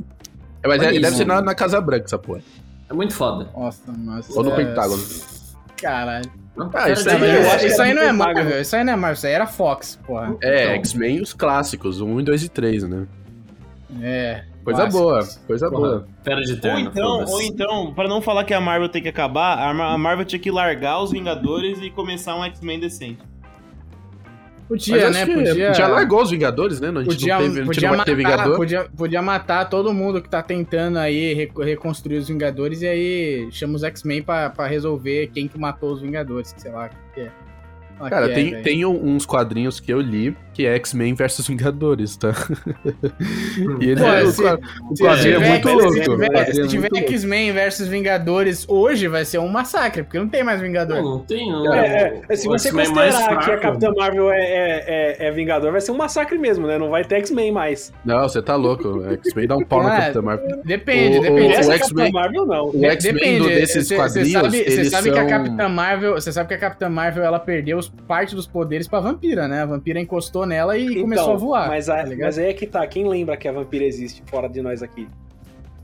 É. 0.63 0.69
Mas 0.69 0.83
é, 0.83 0.93
deve 0.93 1.11
ser 1.17 1.27
na, 1.27 1.41
na 1.41 1.55
Casa 1.55 1.81
Branca 1.81 2.05
essa 2.07 2.19
porra. 2.19 2.41
É 2.91 2.95
muito 2.95 3.15
foda. 3.15 3.49
Nossa, 3.57 3.93
nossa. 3.93 4.33
Ou 4.39 4.45
no 4.45 4.53
é- 4.53 4.57
Pentágono. 4.57 5.03
Caralho. 5.77 6.31
Ah, 6.75 6.91
isso 6.91 7.05
cara, 7.05 7.17
aí 7.17 7.21
Mas 7.21 7.31
é- 7.31 7.43
eu 7.45 7.51
acho 7.53 7.67
isso 7.67 7.83
aí 7.83 7.95
não 7.95 8.03
é. 8.03 8.13
Marvel, 8.13 8.61
isso 8.61 8.75
aí 8.75 8.83
não 8.85 8.93
é 8.93 8.97
Marvel, 8.97 9.15
isso 9.15 9.27
aí 9.29 9.33
era 9.33 9.47
Fox, 9.47 9.99
porra. 10.05 10.37
É, 10.43 10.65
Então. 10.65 10.75
X-Men 10.77 11.21
os 11.23 11.33
clássicos, 11.33 12.01
1, 12.01 12.23
2 12.25 12.43
e 12.43 12.49
3, 12.49 12.83
né? 12.83 13.07
É. 14.03 14.45
Coisa 14.65 14.81
clássicos. 14.83 15.01
boa, 15.01 15.29
coisa 15.47 15.71
Porra, 15.71 15.81
boa. 15.89 16.09
Fera 16.25 16.41
de 16.43 16.53
Ou 16.53 16.61
terno. 16.61 16.81
então, 16.81 17.13
foda-se. 17.21 17.33
ou 17.33 17.43
então, 17.43 17.95
pra 17.95 18.09
não 18.09 18.21
falar 18.21 18.45
que 18.45 18.53
a 18.53 18.61
Marvel 18.61 18.89
tem 18.89 19.01
que 19.01 19.09
acabar, 19.09 19.57
a 19.71 19.97
Marvel 19.97 20.25
tinha 20.27 20.39
que 20.39 20.51
largar 20.51 21.01
os 21.01 21.11
Vingadores 21.13 21.79
e 21.81 21.91
começar 21.91 22.35
um 22.37 22.45
X-Men 22.45 22.81
decente. 22.81 23.19
Podia, 24.69 25.11
né? 25.11 25.25
Podia. 25.27 25.73
Já 25.75 25.89
largou 25.89 26.23
os 26.23 26.31
Vingadores, 26.31 26.79
né? 26.81 26.89
A 26.89 26.93
gente 27.03 27.07
Podia, 27.07 27.39
não 27.39 27.43
teve, 27.55 27.64
podia, 27.64 27.91
matar, 27.93 28.14
Vingador. 28.14 28.57
podia, 28.57 28.85
podia 28.97 29.23
matar 29.23 29.64
todo 29.71 29.95
mundo 29.95 30.21
que 30.21 30.29
tá 30.29 30.43
tentando 30.43 30.99
aí 30.99 31.33
re- 31.33 31.51
reconstruir 31.64 32.19
os 32.19 32.29
Vingadores 32.29 32.83
e 32.83 32.87
aí 32.87 33.49
chama 33.51 33.77
os 33.77 33.83
X-Men 33.83 34.23
pra, 34.23 34.51
pra 34.51 34.66
resolver 34.66 35.31
quem 35.33 35.49
que 35.49 35.59
matou 35.59 35.93
os 35.93 36.03
Vingadores, 36.03 36.55
sei 36.59 36.71
lá 36.71 36.87
o 37.11 37.14
que 37.14 37.21
é. 37.23 37.31
Cara, 38.11 38.27
que 38.27 38.33
é, 38.33 38.35
tem, 38.35 38.62
tem 38.62 38.85
uns 38.85 39.27
quadrinhos 39.27 39.81
que 39.81 39.93
eu 39.93 40.01
li 40.01 40.37
que 40.59 40.67
é 40.67 40.75
X-Men 40.75 41.15
versus 41.15 41.47
Vingadores, 41.47 42.17
tá? 42.17 42.33
e 43.81 43.91
ele 43.91 44.01
Pô, 44.01 44.07
é, 44.09 44.23
o 44.25 44.31
se- 44.33 44.43
o 44.43 44.95
quadrinho 44.99 45.37
é 45.37 45.49
muito 45.51 45.69
louco. 45.69 45.93
tiver- 46.01 46.11
o 46.11 46.33
quadrinho 46.33 46.55
Se 46.69 46.77
é 46.77 46.89
tiver. 46.89 46.97
X-Men 46.99 47.53
versus 47.53 47.87
Vingadores 47.87 48.65
hoje, 48.69 49.07
vai 49.07 49.25
ser 49.25 49.39
um 49.39 49.47
massacre, 49.47 50.03
porque 50.03 50.19
não 50.19 50.29
tem 50.29 50.43
mais 50.43 50.61
Vingador. 50.61 50.97
Não, 50.97 51.05
não 51.11 51.19
tem, 51.21 51.49
não. 51.49 51.73
É, 51.73 52.23
é, 52.29 52.35
se 52.37 52.49
O 52.49 52.51
você 52.51 52.71
é 52.71 52.73
considerar 52.73 53.39
que 53.45 53.51
a. 53.53 53.57
Capitã 53.59 53.93
Marvel 53.97 54.33
é, 54.33 54.41
é, 54.41 54.85
é, 55.21 55.27
é 55.29 55.31
Vingador, 55.31 55.71
vai 55.71 55.81
ser 55.81 55.93
um 55.93 55.97
massacre 55.97 56.37
mesmo, 56.39 56.67
né? 56.67 56.77
Não 56.77 56.91
vai 56.91 57.05
ter 57.05 57.17
X-Men 57.19 57.53
mais. 57.53 57.93
Não, 58.05 58.29
você 58.29 58.43
tá 58.43 58.57
louco. 58.57 59.05
X-Men 59.13 59.47
dá 59.47 59.57
um 59.57 59.65
pau 59.65 59.81
na 59.85 59.95
Ah, 59.97 60.01
Capitã 60.01 60.23
Marvel. 60.23 60.61
Depende, 60.65 61.19
O- 61.19 61.23
depende. 61.23 61.41
o 61.47 61.53
Essa 61.53 61.75
X-Men- 61.75 62.07
Capitã 62.07 62.19
Marvel, 62.21 62.47
não. 62.47 62.71
O 62.75 62.85
X-Men 62.85 63.43
desses 63.45 63.87
Cê- 63.87 63.95
cê 63.95 63.97
quadrinhos, 63.97 64.33
sabe, 64.33 64.65
cê 64.71 64.85
sabe 64.87 65.11
que 65.11 65.17
são... 65.17 65.25
a 65.25 65.29
Capitã 65.31 65.69
Marvel, 65.69 66.15
você 66.15 66.33
sabe 66.33 66.49
que 66.49 66.55
a 66.55 66.59
Capitã 66.59 66.89
Marvel 66.89 67.23
ela 67.25 67.39
perdeu 67.39 67.79
os- 67.79 67.89
parte 68.09 68.35
dos 68.35 68.47
poderes 68.49 68.89
pra 68.89 68.99
vampira, 68.99 69.47
né? 69.47 69.63
A 69.63 69.67
vampira 69.67 70.01
encostou 70.01 70.45
nela 70.49 70.77
e 70.77 71.01
começou 71.03 71.35
a 71.35 71.37
voar. 71.37 71.61
Então, 71.61 71.75
Mas, 71.75 71.89
a- 71.89 72.03
tá 72.05 72.17
mas 72.19 72.39
aí 72.39 72.47
é 72.47 72.53
que 72.55 72.67
tá. 72.67 72.85
Quem 72.87 73.07
lembra 73.09 73.37
que 73.37 73.47
a 73.47 73.53
vampira 73.53 73.85
existe 73.85 74.23
fora 74.27 74.49
de 74.49 74.61
nós 74.61 74.83
aqui? 74.83 75.07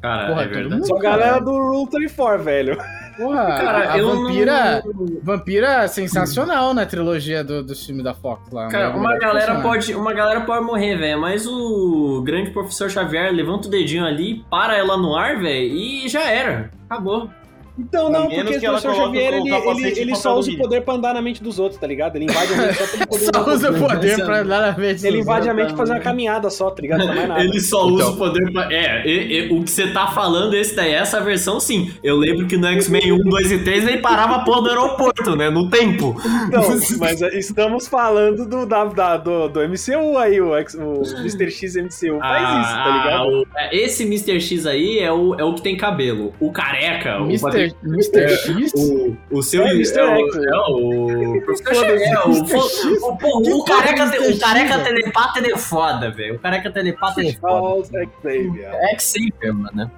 Cara, 0.02 0.26
Porra, 0.26 0.42
é 0.42 0.46
verdade. 0.48 0.74
mundo. 0.74 0.86
Só 0.86 0.96
a 0.96 1.00
galera 1.00 1.38
do 1.40 1.50
Rule 1.52 1.88
34, 1.88 2.42
velho. 2.44 2.76
Porra, 3.16 3.44
Cara, 3.56 3.92
a 3.92 3.98
eu 3.98 4.08
vampira, 4.14 4.82
não- 4.84 5.06
vampira 5.22 5.88
sensacional 5.88 6.74
na 6.74 6.84
trilogia 6.84 7.42
do, 7.42 7.62
dos 7.62 7.86
filmes 7.86 8.04
da 8.04 8.12
Fox 8.12 8.50
lá. 8.52 8.68
Cara, 8.68 8.94
Uma- 8.94 9.16
galera 9.18 9.62
pode, 9.62 9.94
uma 9.94 10.12
galera 10.12 10.42
pode 10.42 10.62
morrer, 10.62 10.96
velho, 10.96 11.18
mas 11.20 11.46
o 11.46 12.20
grande 12.22 12.50
professor 12.50 12.90
Xavier 12.90 13.32
levanta 13.32 13.68
o 13.68 13.70
dedinho 13.70 14.04
ali, 14.04 14.44
para 14.50 14.76
ela 14.76 14.98
no 14.98 15.16
ar, 15.16 15.38
velho, 15.38 15.72
e 15.74 16.06
já 16.08 16.28
era. 16.30 16.70
Acabou. 16.90 17.30
Então 17.76 18.08
não, 18.08 18.28
porque 18.28 18.40
o 18.56 18.60
professor 18.60 18.94
Xavier, 18.94 19.34
ele, 19.34 19.50
ele, 19.50 20.00
ele 20.00 20.14
só 20.14 20.38
usa 20.38 20.50
o 20.52 20.56
poder 20.56 20.82
pra 20.82 20.94
andar 20.94 21.12
na 21.12 21.20
mente 21.20 21.42
dos 21.42 21.58
outros, 21.58 21.80
tá 21.80 21.86
ligado? 21.88 22.14
Ele 22.14 22.26
invade 22.26 22.52
a 22.52 22.56
mente 22.56 22.74
só 22.74 22.86
pra 22.96 23.06
poder... 23.06 23.24
Só 23.34 23.50
usa 23.50 23.70
o 23.70 23.74
poder 23.88 24.24
pra 24.24 24.40
andar 24.42 24.60
na 24.72 24.78
mente 24.78 25.04
Ele 25.06 25.16
dos 25.16 25.26
invade 25.26 25.48
a 25.48 25.54
mente 25.54 25.68
pra 25.68 25.76
fazer 25.78 25.92
uma 25.94 26.00
caminhada 26.00 26.50
só, 26.50 26.70
tá 26.70 26.80
ligado? 26.80 27.00
Não 27.00 27.14
mais 27.14 27.28
nada. 27.28 27.40
Ele 27.42 27.60
só 27.60 27.84
usa 27.86 28.04
Então. 28.04 28.14
o 28.14 28.16
poder 28.16 28.52
pra. 28.52 28.72
É, 28.72 29.04
e- 29.06 29.48
e- 29.48 29.52
o 29.52 29.64
que 29.64 29.70
você 29.72 29.88
tá 29.88 30.06
falando, 30.06 30.54
esse 30.54 30.76
daí, 30.76 30.92
essa 30.92 31.20
versão 31.20 31.58
sim. 31.58 31.92
Eu 32.02 32.16
lembro 32.16 32.46
que 32.46 32.56
no 32.56 32.66
X-Men 32.68 33.12
1, 33.12 33.18
2 33.28 33.50
e 33.52 33.58
3 33.64 33.88
ele 33.88 33.98
parava 33.98 34.36
a 34.36 34.38
porra 34.44 34.62
do 34.62 34.68
aeroporto, 34.68 35.34
né? 35.34 35.50
No 35.50 35.68
tempo. 35.68 36.14
Então, 36.46 36.62
mas 36.98 37.20
estamos 37.22 37.88
falando 37.88 38.48
do, 38.48 38.66
da, 38.66 38.84
da- 38.84 39.16
do, 39.16 39.48
do 39.48 39.60
MCU 39.60 40.16
aí, 40.18 40.40
o, 40.40 40.54
X- 40.56 40.74
o 40.74 41.02
Mr. 41.20 41.50
X 41.50 41.74
MCU 41.74 42.18
faz 42.20 42.66
isso, 42.66 42.74
tá 42.76 42.98
ligado? 42.98 43.14
Ah, 43.16 43.26
o- 43.26 43.46
esse 43.72 44.04
Mr. 44.04 44.40
X 44.40 44.64
aí 44.66 44.98
é 45.00 45.10
o, 45.10 45.34
é 45.34 45.42
o 45.44 45.54
que 45.54 45.62
tem 45.62 45.76
cabelo. 45.76 46.32
O 46.38 46.52
careca, 46.52 47.18
o 47.20 47.24
Mr. 47.24 47.63
Mr. 47.82 48.28
X? 48.28 48.72
O, 48.74 49.16
o 49.30 49.42
seu 49.42 49.62
É, 49.62 49.70
é, 49.70 49.74
Mr. 49.74 50.00
o, 50.00 50.16
X. 50.16 50.36
é 50.36 50.56
o 50.56 51.42
professor 51.44 51.74
Xavier, 51.74 52.28
o, 52.28 52.30
o, 52.30 53.60
o 53.60 53.64
careca, 53.64 54.04
o 54.30 54.38
careca 54.38 54.78
telepata 54.84 55.38
ele 55.38 55.52
é 55.52 55.56
foda, 55.58 56.10
velho. 56.10 56.34
O 56.36 56.38
careca 56.38 56.70
telepata 56.70 57.20
ele 57.20 57.30
é 57.30 57.32
foda. 57.34 58.06
Xavier. 58.22 58.70
É 58.74 58.94
que 58.96 59.02
sempre, 59.02 59.52
mano. 59.52 59.90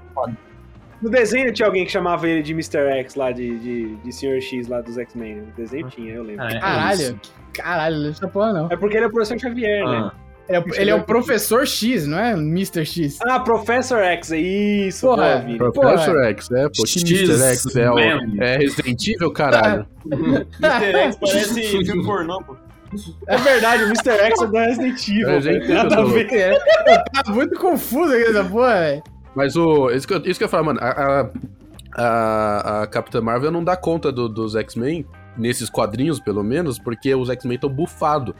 No 1.02 1.10
desenho 1.10 1.52
tinha 1.52 1.66
alguém 1.68 1.84
que 1.84 1.92
chamava 1.92 2.26
ele 2.26 2.42
de 2.42 2.52
Mr. 2.52 2.78
X 3.00 3.14
lá, 3.16 3.30
de, 3.30 3.58
de, 3.58 3.96
de 3.96 4.12
Sr. 4.12 4.40
X 4.40 4.66
lá 4.66 4.80
dos 4.80 4.96
X-Men. 4.96 5.36
No 5.36 5.52
desenho 5.52 5.88
tinha, 5.90 6.14
eu 6.14 6.22
lembro. 6.22 6.42
Ah, 6.44 6.50
é 6.50 6.58
Caralho. 6.58 7.00
isso. 7.00 7.20
Caralho, 7.52 7.96
não 7.98 8.10
essa 8.10 8.28
porra 8.28 8.52
não. 8.52 8.66
É 8.70 8.76
porque 8.76 8.96
ele 8.96 9.04
é 9.04 9.08
o 9.08 9.10
professor 9.12 9.38
Xavier, 9.38 9.84
né? 9.86 9.96
Ah, 9.96 10.12
Ele 10.14 10.25
é, 10.48 10.62
ele 10.80 10.90
é 10.90 10.94
o 10.94 11.02
professor 11.02 11.66
X, 11.66 12.06
não 12.06 12.18
é? 12.18 12.32
Mr. 12.32 12.84
X. 12.84 13.18
Ah, 13.22 13.40
Professor 13.40 13.98
X, 13.98 14.32
é 14.32 14.38
isso, 14.38 15.06
Porra. 15.06 15.16
boa, 15.16 15.38
Vini. 15.40 15.58
Professor 15.58 16.24
X, 16.24 16.50
é, 16.52 16.68
pô, 16.68 16.86
X, 16.86 17.02
Mr. 17.02 17.42
X 17.42 17.76
é, 17.76 17.90
o, 17.90 17.98
é 17.98 18.56
Resident 18.58 19.08
Evil, 19.08 19.32
caralho. 19.32 19.86
Mr. 20.06 20.92
X 20.96 21.16
parece 21.16 21.62
filme 21.84 22.04
pornô, 22.04 22.42
pô. 22.42 22.56
É 23.26 23.36
verdade, 23.36 23.82
o 23.82 23.86
Mr. 23.86 24.10
X 24.10 24.40
é 24.42 24.46
do 24.46 24.52
Resident 24.52 25.08
Evil. 25.08 25.28
É. 25.30 25.68
Nada 25.74 26.00
a 26.00 26.04
ver. 26.04 26.32
É, 26.32 26.58
tá 27.24 27.32
muito 27.32 27.58
confuso 27.58 28.12
aqui 28.14 28.22
essa 28.30 28.44
porra, 28.44 28.74
velho. 28.80 29.02
Mas 29.34 29.56
o. 29.56 29.90
Isso 29.90 30.06
que 30.06 30.14
eu, 30.14 30.22
isso 30.24 30.38
que 30.38 30.44
eu 30.44 30.48
falo, 30.48 30.66
mano, 30.66 30.78
a, 30.80 30.88
a, 30.88 31.30
a, 31.96 32.82
a 32.82 32.86
Capitã 32.86 33.20
Marvel 33.20 33.50
não 33.50 33.62
dá 33.64 33.76
conta 33.76 34.10
do- 34.12 34.28
dos 34.28 34.54
X-Men, 34.54 35.04
nesses 35.36 35.68
quadrinhos, 35.68 36.20
pelo 36.20 36.42
menos, 36.42 36.78
porque 36.78 37.14
os 37.14 37.28
X-Men 37.28 37.56
estão 37.56 37.68
bufados. 37.68 38.34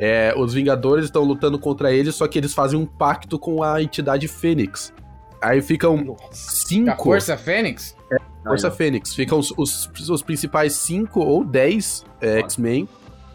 É, 0.00 0.34
os 0.36 0.52
Vingadores 0.54 1.06
estão 1.06 1.22
lutando 1.22 1.58
contra 1.58 1.92
eles, 1.92 2.14
só 2.14 2.26
que 2.26 2.38
eles 2.38 2.52
fazem 2.52 2.78
um 2.78 2.86
pacto 2.86 3.38
com 3.38 3.62
a 3.62 3.82
entidade 3.82 4.26
Fênix. 4.28 4.92
Aí 5.40 5.60
ficam 5.60 6.16
cinco. 6.32 6.90
A 6.90 6.96
Força 6.96 7.36
Fênix? 7.36 7.96
Força 8.44 8.70
Fênix. 8.70 9.14
Ficam 9.14 9.38
os, 9.38 9.52
os, 9.56 9.90
os 10.08 10.22
principais 10.22 10.72
cinco 10.74 11.20
ou 11.20 11.44
dez 11.44 12.04
é, 12.20 12.38
X-Men. 12.40 12.88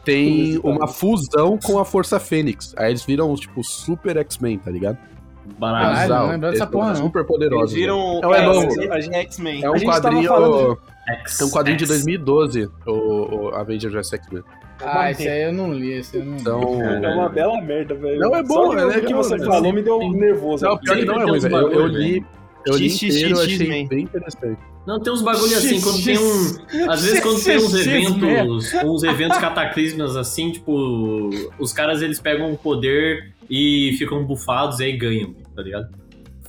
Tem 0.04 0.60
uma 0.64 0.88
fusão 0.88 1.58
com 1.58 1.78
a 1.78 1.86
Força 1.86 2.20
Fênix. 2.20 2.74
Aí 2.78 2.92
eles 2.92 3.04
viram, 3.04 3.34
tipo, 3.36 3.64
super 3.64 4.18
X-Men, 4.18 4.58
tá 4.58 4.72
ligado? 4.72 4.98
Bizarro. 5.46 6.26
não 6.26 6.32
lembro 6.32 6.52
dessa 6.52 6.68
porra, 6.68 6.90
não. 6.90 6.96
Super 6.96 7.26
poderosos. 7.26 7.72
Eles 7.72 7.82
viram 7.82 8.22
Não, 8.22 8.34
é 8.34 8.42
novo. 8.42 8.68
a 8.92 9.00
X-Men. 9.22 9.64
É 9.64 9.70
um 9.70 9.80
quadrinho. 9.80 10.28
falando- 10.28 10.80
X, 11.16 11.42
É 11.42 11.46
um 11.46 11.50
quadrinho 11.50 11.78
de 11.78 11.86
X. 11.86 11.90
2012, 12.06 12.70
o, 12.86 12.92
o 12.92 13.50
Avengers 13.56 13.94
vs 13.94 14.14
X-Men. 14.14 14.44
Ah, 14.82 15.12
esse 15.12 15.28
aí 15.28 15.44
eu 15.44 15.54
não 15.54 15.74
li, 15.74 15.92
esse 15.92 16.18
eu 16.18 16.24
não 16.26 16.36
li. 16.36 16.42
Então. 16.42 16.82
É 16.82 17.14
uma 17.14 17.30
bela 17.30 17.62
merda, 17.62 17.96
velho. 17.96 18.20
Não, 18.20 18.36
é 18.36 18.44
bom, 18.44 18.68
Só 18.68 18.76
de 18.76 18.82
é 18.82 18.86
ouvir 18.86 18.98
o 18.98 19.02
que 19.02 19.06
legal, 19.08 19.24
você 19.24 19.38
né? 19.38 19.46
falou 19.46 19.74
me 19.74 19.82
deu 19.82 20.12
nervoso. 20.12 20.66
Não, 20.66 20.78
pior 20.78 20.98
que 20.98 21.06
não 21.06 21.22
é 21.22 21.24
ruim, 21.26 21.40
velho. 21.40 21.56
Eu, 21.56 21.72
eu 21.72 21.88
li. 21.88 22.26
Eu 22.66 22.76
li 22.76 22.90
XXX 22.90 23.04
inteiro, 23.16 23.40
achei 23.40 23.84
Man. 23.84 23.88
bem 23.88 24.04
interessante. 24.04 24.60
Não, 24.86 25.00
tem 25.00 25.14
uns 25.14 25.22
bagulho 25.22 25.56
assim, 25.56 25.80
quando 25.82 26.04
tem 26.04 26.18
um. 26.18 26.90
Às 26.92 27.04
vezes 27.04 27.20
quando 27.22 27.44
tem 27.44 27.58
uns 27.58 27.76
X 27.76 27.88
eventos. 27.88 28.74
uns 28.74 29.04
eventos 29.04 29.38
cataclismas 29.38 30.16
assim, 30.16 30.52
tipo. 30.52 31.30
Os 31.58 31.72
caras 31.74 32.02
eles 32.02 32.20
pegam 32.20 32.52
um 32.52 32.56
poder 32.56 33.34
e 33.50 33.96
ficam 33.98 34.26
bufados 34.26 34.80
e 34.80 34.86
aí 34.86 34.98
ganham, 34.98 35.34
tá 35.56 35.62
ligado? 35.62 35.90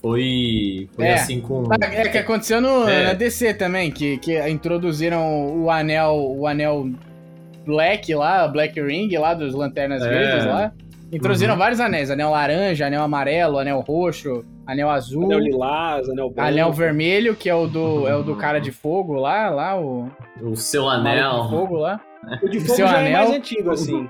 Foi. 0.01 0.89
Foi 0.95 1.05
É. 1.07 1.15
assim 1.15 1.41
com. 1.41 1.65
É 1.81 2.09
que 2.09 2.19
aconteceu 2.19 2.61
no, 2.61 2.89
É. 2.89 3.05
na 3.09 3.13
DC 3.13 3.55
também, 3.55 3.91
que, 3.91 4.17
que 4.19 4.39
introduziram 4.49 5.63
o 5.63 5.71
anel, 5.71 6.17
o 6.37 6.47
anel 6.47 6.89
Black 7.67 8.15
lá, 8.15 8.49
Black 8.49 8.81
Ring 8.81 9.15
lá, 9.19 9.35
dos 9.35 9.55
Lanternas 9.55 10.03
É. 10.03 10.09
Verdes 10.09 10.47
lá. 10.47 10.73
Introduziram 11.13 11.55
Uhum. 11.55 11.59
vários 11.59 11.81
anéis, 11.81 12.09
anel 12.11 12.31
laranja, 12.31 12.87
anel 12.87 13.03
amarelo, 13.03 13.59
anel 13.59 13.81
roxo, 13.81 14.45
anel 14.65 14.89
azul, 14.89 15.25
Anel 15.25 15.41
lilás, 15.41 16.09
anel 16.09 16.31
branco. 16.31 16.49
anel 16.49 16.73
vermelho, 16.73 17.35
que 17.35 17.51
é 17.51 17.55
o 17.55 17.67
do, 17.67 18.07
é 18.07 18.15
o 18.17 18.23
do 18.23 18.37
cara 18.37 18.61
de 18.61 18.71
fogo 18.71 19.15
lá, 19.15 19.51
lá, 19.51 19.79
o 19.79 20.09
O 20.41 20.55
seu 20.57 20.85
maluco 20.85 21.03
de 21.05 21.19
anel. 21.19 21.49
fogo 21.51 21.77
lá. 21.77 22.01
O 22.43 22.49
de 22.49 22.61
fogo 22.61 22.75
Seu 22.77 22.87
já 22.87 22.99
é 22.99 23.07
anel. 23.09 23.13
mais 23.25 23.31
antigo, 23.39 23.71
assim. 23.73 24.09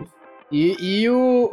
E, 0.53 0.77
e 0.79 1.09
o, 1.09 1.49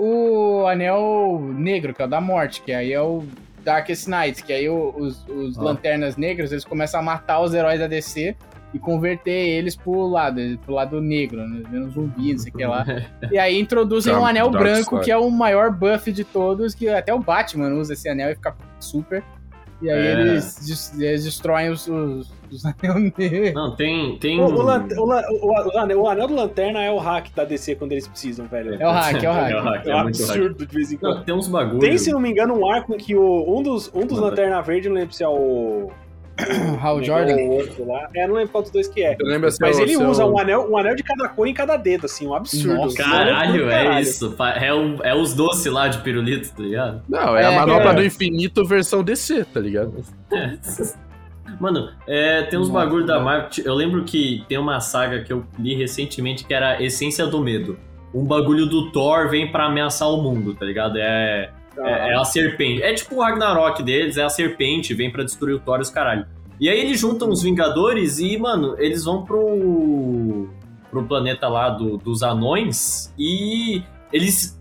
o 0.61 0.67
anel 0.67 1.39
negro, 1.55 1.93
que 1.93 2.01
é 2.01 2.05
o 2.05 2.09
da 2.09 2.19
morte, 2.19 2.61
que 2.61 2.73
aí 2.73 2.91
é 2.91 3.01
o 3.01 3.23
Darkest 3.67 4.07
Knight, 4.07 4.43
que 4.43 4.53
aí 4.53 4.69
os, 4.69 5.27
os 5.27 5.59
Ah. 5.59 5.61
lanternas 5.61 6.15
negros, 6.15 6.53
eles 6.53 6.63
começam 6.63 7.01
a 7.01 7.03
matar 7.03 7.41
os 7.41 7.53
heróis 7.53 7.81
da 7.81 7.85
DC 7.87 8.33
e 8.73 8.79
converter 8.79 9.31
eles 9.31 9.75
pro 9.75 10.07
lado, 10.07 10.39
pro 10.65 10.73
lado 10.73 11.01
negro, 11.01 11.45
né? 11.45 11.63
Vendo 11.69 11.89
zumbi, 11.89 12.31
não 12.31 12.39
sei 12.39 12.51
o 12.51 12.55
que 12.55 12.65
lá. 12.65 12.85
E 13.29 13.37
aí 13.37 13.59
introduzem 13.59 14.13
um 14.15 14.25
anel 14.25 14.49
branco, 14.49 15.01
que 15.01 15.11
é 15.11 15.17
o 15.17 15.29
maior 15.29 15.69
buff 15.69 16.09
de 16.13 16.23
todos, 16.23 16.73
que 16.73 16.87
até 16.87 17.13
o 17.13 17.19
Batman 17.19 17.69
usa 17.73 17.91
esse 17.91 18.07
anel 18.07 18.31
e 18.31 18.35
fica 18.35 18.55
super. 18.79 19.21
E 19.81 19.89
aí 19.91 20.07
É. 20.07 20.11
eles, 20.21 20.97
eles 20.99 21.23
destroem 21.23 21.69
os, 21.69 21.87
os, 21.87 22.31
os 22.51 22.65
anel 22.65 23.11
negros. 23.17 23.53
Não, 23.53 23.75
tem. 23.75 24.17
tem... 24.17 24.39
O, 24.41 24.45
o, 24.45 24.53
o 24.59 24.61
lan- 24.63 24.87
o- 24.97 25.67
o 25.75 25.77
anel, 25.77 26.01
o 26.01 26.09
anel 26.09 26.27
do 26.27 26.35
Lanterna 26.35 26.81
é 26.83 26.91
o 26.91 26.97
hack 26.97 27.27
da 27.35 27.43
DC 27.43 27.75
quando 27.75 27.91
eles 27.91 28.07
precisam, 28.07 28.47
velho. 28.47 28.73
É 28.81 28.87
o 28.87 28.91
hack, 28.91 29.23
é 29.23 29.29
o 29.29 29.33
hack. 29.33 29.51
É 29.51 29.55
o 29.55 29.61
hack, 29.63 29.85
É 29.85 29.89
é 29.91 29.95
um 29.95 30.03
muito 30.03 30.17
hack. 30.19 30.29
absurdo 30.31 30.65
de 30.65 30.73
vez 30.73 30.91
em 30.91 30.97
quando. 30.97 31.15
Não, 31.17 31.23
tem 31.23 31.35
uns 31.35 31.47
bagulho. 31.47 31.79
Tem, 31.79 31.97
se 31.97 32.11
não 32.11 32.19
me 32.19 32.29
engano, 32.31 32.55
um 32.57 32.67
arco 32.71 32.93
em 32.95 32.97
que 32.97 33.15
o, 33.15 33.55
um 33.57 33.61
dos, 33.61 33.91
um 33.93 34.05
dos 34.05 34.17
Manda. 34.19 34.29
Lanterna 34.31 34.61
Verde, 34.61 34.89
não 34.89 34.95
lembro 34.95 35.13
se 35.13 35.23
é 35.23 35.27
o. 35.27 35.91
Hal 36.81 37.03
Jordan. 37.03 37.35
o 37.35 37.49
outro 37.51 37.87
lá. 37.87 38.07
É, 38.15 38.27
não 38.27 38.35
lembro 38.35 38.49
qual 38.51 38.61
dos 38.63 38.71
dois 38.71 38.87
que 38.87 39.03
é. 39.03 39.15
Eu 39.19 39.25
lembro 39.25 39.49
se 39.51 39.57
Mas 39.59 39.79
é 39.79 39.81
ele 39.83 39.95
se 39.95 40.01
é 40.01 40.07
usa 40.07 40.25
um 40.25 40.37
anel, 40.39 40.69
um 40.71 40.77
anel 40.77 40.95
de 40.95 41.03
cada 41.03 41.27
cor 41.29 41.47
em 41.47 41.53
cada 41.53 41.77
dedo, 41.77 42.05
assim, 42.05 42.27
um 42.27 42.33
absurdo. 42.33 42.75
Nossa, 42.75 42.93
Um 43.01 43.05
Caralho, 43.05 43.69
é 43.69 44.01
isso. 44.01 44.35
É, 44.61 44.73
o- 44.73 45.03
é 45.03 45.15
os 45.15 45.33
doces 45.33 45.71
lá 45.71 45.87
de 45.87 45.97
pirulito, 45.99 46.49
tá 46.55 46.61
ligado? 46.63 47.01
Não, 47.09 47.35
é, 47.35 47.43
É, 47.43 47.45
a 47.47 47.51
manopla 47.51 47.91
é. 47.91 47.95
do 47.95 48.03
infinito 48.05 48.63
versão 48.65 49.03
DC, 49.03 49.45
tá 49.45 49.59
ligado? 49.59 50.03
Mano, 51.59 51.89
é, 52.05 52.43
tem 52.43 52.59
uns 52.59 52.69
Nossa, 52.69 52.85
bagulho 52.85 53.05
da 53.05 53.13
velho. 53.15 53.25
Marvel. 53.25 53.49
Eu 53.65 53.73
lembro 53.73 54.03
que 54.03 54.43
tem 54.47 54.57
uma 54.57 54.79
saga 54.79 55.23
que 55.23 55.31
eu 55.33 55.43
li 55.57 55.75
recentemente 55.75 56.43
que 56.45 56.53
era 56.53 56.81
Essência 56.83 57.25
do 57.25 57.39
Medo. 57.41 57.79
Um 58.13 58.23
bagulho 58.25 58.65
do 58.65 58.91
Thor 58.91 59.29
vem 59.29 59.51
pra 59.51 59.65
ameaçar 59.65 60.09
o 60.09 60.21
mundo, 60.21 60.53
tá 60.53 60.65
ligado? 60.65 60.97
É, 60.97 61.49
é, 61.79 62.11
é 62.11 62.15
a 62.15 62.23
serpente. 62.23 62.81
É 62.83 62.93
tipo 62.93 63.15
o 63.15 63.21
Ragnarok 63.21 63.81
deles, 63.83 64.17
é 64.17 64.23
a 64.23 64.29
serpente, 64.29 64.93
vem 64.93 65.11
pra 65.11 65.23
destruir 65.23 65.55
o 65.55 65.59
Thor 65.59 65.77
e 65.79 65.81
os 65.81 65.89
caralho. 65.89 66.25
E 66.59 66.69
aí 66.69 66.79
eles 66.79 66.99
juntam 66.99 67.29
os 67.29 67.43
Vingadores 67.43 68.19
e, 68.19 68.37
mano, 68.37 68.75
eles 68.79 69.03
vão 69.03 69.23
pro. 69.23 70.49
pro 70.89 71.03
planeta 71.03 71.47
lá 71.47 71.69
do- 71.69 71.97
dos 71.97 72.23
anões 72.23 73.13
e 73.17 73.83
eles. 74.11 74.59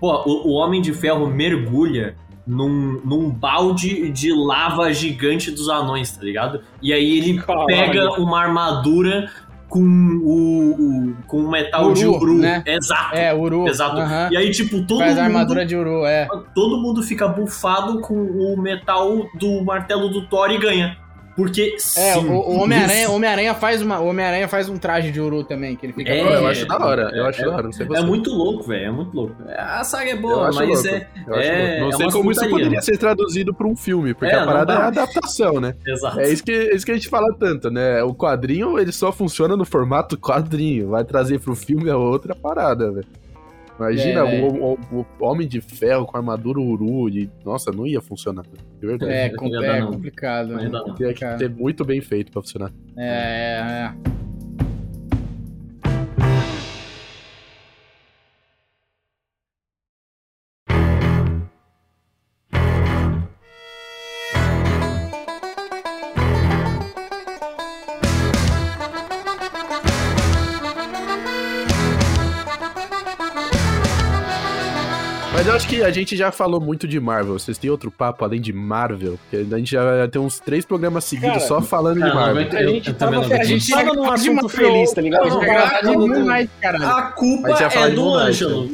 Pô, 0.00 0.14
o, 0.24 0.48
o 0.48 0.52
Homem 0.54 0.80
de 0.80 0.92
Ferro 0.92 1.26
mergulha 1.28 2.16
num, 2.46 3.00
num 3.04 3.30
balde 3.30 4.10
de 4.10 4.32
lava 4.32 4.92
gigante 4.92 5.50
dos 5.50 5.68
anões, 5.68 6.16
tá 6.16 6.22
ligado? 6.24 6.60
E 6.80 6.92
aí 6.92 7.18
ele 7.18 7.38
Caralho. 7.38 7.66
pega 7.66 8.12
uma 8.20 8.40
armadura 8.40 9.30
com 9.68 9.80
o, 9.80 10.70
o- 11.10 11.16
com 11.26 11.40
um 11.42 11.50
metal 11.50 11.92
de 11.92 12.06
Uru, 12.06 12.16
uru. 12.22 12.34
né? 12.38 12.62
Exato. 12.66 13.14
É, 13.14 13.34
Uru. 13.34 13.68
Exato. 13.68 13.96
E 14.32 14.36
aí, 14.36 14.50
tipo, 14.50 14.82
todo 14.86 15.00
Faz 15.00 15.12
mundo. 15.14 15.24
armadura 15.24 15.66
de 15.66 15.76
Uru, 15.76 16.04
é. 16.06 16.26
Todo 16.54 16.80
mundo 16.80 17.02
fica 17.02 17.28
bufado 17.28 18.00
com 18.00 18.14
o 18.14 18.56
metal 18.60 19.26
do 19.34 19.62
martelo 19.62 20.08
do 20.08 20.26
Thor 20.26 20.50
e 20.50 20.58
ganha. 20.58 20.96
Porque 21.38 21.76
É, 21.76 21.78
sim, 22.14 22.26
o, 22.26 22.32
o 22.32 22.62
Homem-Aranha 22.62 23.12
Homem 23.12 23.54
faz 23.54 23.80
uma, 23.80 24.00
o 24.00 24.08
Homem-Aranha 24.08 24.48
faz 24.48 24.68
um 24.68 24.76
traje 24.76 25.12
de 25.12 25.20
Uru 25.20 25.44
também, 25.44 25.76
que 25.76 25.86
ele 25.86 25.92
fica 25.92 26.10
É, 26.10 26.20
eu 26.34 26.44
acho 26.48 26.66
da 26.66 26.84
hora, 26.84 27.12
eu 27.14 27.24
é, 27.24 27.28
acho 27.28 27.42
da 27.44 27.50
hora, 27.52 27.62
não 27.62 27.72
sei 27.72 27.86
você. 27.86 28.00
É 28.00 28.02
muito 28.02 28.30
louco, 28.30 28.64
velho. 28.64 28.86
É 28.86 28.90
muito 28.90 29.14
louco. 29.14 29.36
A 29.56 29.84
saga 29.84 30.10
é 30.10 30.14
Eu 30.14 30.20
boa, 30.20 30.48
acho 30.48 30.58
mas 30.58 30.68
louco, 30.68 30.88
é. 30.88 31.08
eu 31.28 31.34
acho 31.36 31.48
é- 31.48 31.58
louco. 31.60 31.80
Não 31.80 31.88
é 31.88 31.92
sei 31.92 32.10
como 32.10 32.32
isso 32.32 32.50
poderia 32.50 32.82
ser 32.82 32.98
traduzido 32.98 33.54
pra 33.54 33.68
um 33.68 33.76
filme, 33.76 34.14
porque 34.14 34.34
É, 34.34 34.36
a 34.36 34.44
parada 34.44 34.72
é 34.72 34.76
a 34.78 34.86
adaptação, 34.88 35.60
né? 35.60 35.76
Exato. 35.86 36.18
É 36.18 36.28
isso 36.28 36.42
que, 36.42 36.50
é 36.50 36.74
isso 36.74 36.84
que 36.84 36.90
a 36.90 36.94
gente 36.96 37.08
fala 37.08 37.32
tanto, 37.38 37.70
né? 37.70 38.02
O 38.02 38.12
quadrinho, 38.12 38.76
ele 38.76 38.90
só 38.90 39.12
funciona 39.12 39.56
no 39.56 39.64
formato 39.64 40.18
quadrinho. 40.18 40.88
Vai 40.88 41.04
trazer 41.04 41.38
pro 41.38 41.54
filme 41.54 41.88
é 41.88 41.94
outra 41.94 42.34
parada, 42.34 42.90
velho. 42.90 43.06
Imagina 43.78 44.20
É, 44.28 44.42
o, 44.42 44.72
o- 44.74 45.06
o 45.20 45.24
Homem 45.24 45.46
de 45.46 45.60
Ferro 45.60 46.04
com 46.06 46.16
armadura 46.16 46.58
Uru. 46.60 47.08
E, 47.08 47.30
nossa, 47.44 47.70
não 47.70 47.86
ia 47.86 48.00
funcionar. 48.00 48.44
De 48.80 48.86
verdade. 48.86 49.12
É, 49.12 49.28
com- 49.30 49.46
é 49.54 49.80
complicado. 49.82 50.48
Não 50.48 50.60
ia 50.60 50.68
dar, 50.70 50.84
não. 50.84 50.94
Tinha 50.94 51.12
que 51.14 51.36
ter 51.36 51.48
muito 51.50 51.84
bem 51.84 52.00
feito 52.00 52.32
pra 52.32 52.42
funcionar. 52.42 52.72
É, 52.96 53.92
é, 53.94 53.94
A 75.82 75.90
gente 75.90 76.16
já 76.16 76.30
falou 76.30 76.60
muito 76.60 76.86
de 76.88 76.98
Marvel. 77.00 77.38
Vocês 77.38 77.58
têm 77.58 77.70
outro 77.70 77.90
papo 77.90 78.24
além 78.24 78.40
de 78.40 78.52
Marvel? 78.52 79.18
Porque 79.18 79.54
a 79.54 79.58
gente 79.58 79.70
já 79.70 80.08
tem 80.08 80.20
uns 80.20 80.38
três 80.40 80.64
programas 80.64 81.04
seguidos 81.04 81.36
Cara, 81.36 81.46
só 81.46 81.60
falando 81.60 81.98
cara, 82.00 82.10
de 82.10 82.16
Marvel. 82.16 82.48
A 82.58 82.62
Eu- 82.62 82.68
gente 82.74 82.92
tava, 82.94 83.18
a 83.18 83.44
gente 83.44 83.72
aguento. 83.72 83.86
tava 83.86 83.96
num 83.96 84.06
De 84.06 84.14
assunto 84.14 84.48
feliz, 84.48 84.92
tá 84.92 85.00
ligado? 85.00 85.26
A 85.26 85.30
gente 85.30 86.50
caralho. 86.60 86.86
A 86.86 87.02
culpa 87.12 87.48
A 87.48 87.50
gente 87.52 87.60
ia 87.60 87.70
falar 87.70 87.86
é 87.88 87.90
do 87.90 88.14
Ângelo. 88.14 88.70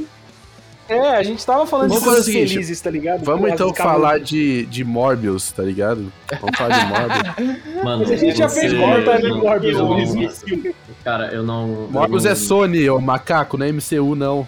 É, 0.86 1.16
a 1.16 1.22
gente 1.22 1.44
tava 1.46 1.66
falando 1.66 1.88
Vamos 1.88 2.02
de 2.02 2.08
coisas 2.10 2.24
o 2.24 2.30
seguinte, 2.30 2.52
felizes, 2.52 2.78
tá 2.78 2.90
ligado? 2.90 3.24
Vamos 3.24 3.50
então 3.50 3.72
falar 3.74 4.20
de, 4.20 4.66
de 4.66 4.84
Morbius, 4.84 5.50
tá 5.50 5.62
ligado? 5.62 6.12
Vamos 6.40 6.58
falar 6.58 6.78
de 6.78 6.84
Morbius. 6.92 7.82
Mano, 7.82 7.98
Mas 8.00 8.10
a 8.10 8.16
gente 8.16 8.36
já 8.36 8.48
fez 8.50 8.72
corta 8.74 9.18
de 9.18 9.28
Morbius, 9.32 10.14
imbecil. 10.14 10.74
Cara, 11.02 11.28
eu 11.32 11.42
não. 11.42 11.88
Morbius 11.90 12.26
é 12.26 12.34
Sony, 12.34 12.88
ô 12.90 13.00
macaco, 13.00 13.56
não 13.56 13.64
é 13.64 13.72
MCU, 13.72 14.14
não. 14.14 14.46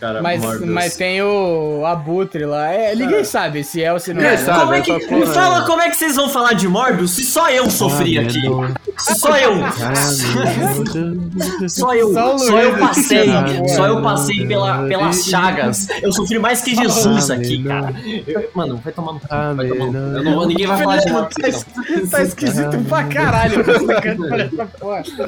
Cara, 0.00 0.20
Mas, 0.20 0.40
Morbius. 0.42 0.68
mas 0.70 0.96
tem 0.96 1.22
o 1.22 1.84
Abutre 1.86 2.44
lá. 2.44 2.68
É, 2.70 2.94
ninguém 2.94 3.24
sabe 3.24 3.64
se 3.64 3.82
é 3.82 3.92
ou 3.92 3.98
se 3.98 4.12
não 4.12 4.22
é. 4.22 4.36
sabe. 4.36 4.60
Como 4.60 4.74
é 4.74 4.80
que, 4.82 4.92
me 4.92 5.06
porra 5.06 5.26
fala 5.32 5.58
é- 5.62 5.66
como 5.66 5.80
é 5.82 5.88
que 5.90 5.96
vocês 5.96 6.16
vão 6.16 6.28
falar 6.28 6.52
de 6.52 6.68
Morbius 6.68 7.12
se 7.12 7.24
só 7.24 7.48
eu 7.48 7.70
sofri 7.70 8.18
Ah, 8.18 8.22
aqui? 8.22 8.40
Se 8.98 9.14
só 9.18 9.36
eu. 9.38 9.54
Só 11.68 11.94
eu, 11.94 12.12
Só 12.12 12.38
só 12.38 12.60
eu 12.60 12.78
passei, 12.78 13.26
né? 13.26 13.68
só 13.68 13.86
eu 13.86 14.02
passei 14.02 14.46
pela, 14.46 14.86
pelas 14.86 15.24
chagas. 15.24 15.88
Eu 16.02 16.12
sofri 16.12 16.38
mais 16.38 16.60
que 16.60 16.74
Jesus 16.74 17.30
aqui, 17.30 17.62
cara. 17.64 17.94
Eu- 18.26 18.50
mano, 18.54 18.76
vai 18.82 18.92
tomar 18.92 19.12
no 19.14 19.20
cu, 19.20 19.26
vai 19.28 19.68
tomar 19.68 19.86
no 19.86 19.92
cu. 19.92 20.22
Não 20.22 20.46
ninguém 20.46 20.66
vai 20.66 20.78
falar 20.82 20.96
de 20.98 21.12
Morbius 21.12 21.36
aqui, 21.44 21.50
não. 22.00 22.06
Tá 22.08 22.22
esquisito 22.22 22.78
pra 22.88 23.04
caralho. 23.04 23.64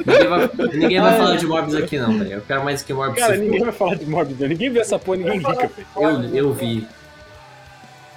Ninguém 0.05 0.27
vai, 0.27 0.49
ninguém 0.73 0.99
vai 1.01 1.17
falar 1.17 1.35
de 1.37 1.45
Morbius 1.45 1.75
aqui, 1.75 1.97
não, 1.97 2.17
velho. 2.17 2.33
Eu 2.33 2.41
quero 2.41 2.63
mais 2.63 2.81
que 2.81 2.93
Morbius 2.93 3.19
Cara, 3.19 3.37
ninguém 3.37 3.61
vai 3.63 3.71
falar 3.71 3.95
de 3.95 4.05
Morbius, 4.05 4.39
né? 4.39 4.47
Ninguém 4.57 4.69
vê 4.71 4.79
essa 4.79 4.97
porra, 4.97 5.17
ninguém 5.17 5.37
liga. 5.37 5.71
Eu, 5.95 6.21
eu 6.35 6.53
vi. 6.53 6.87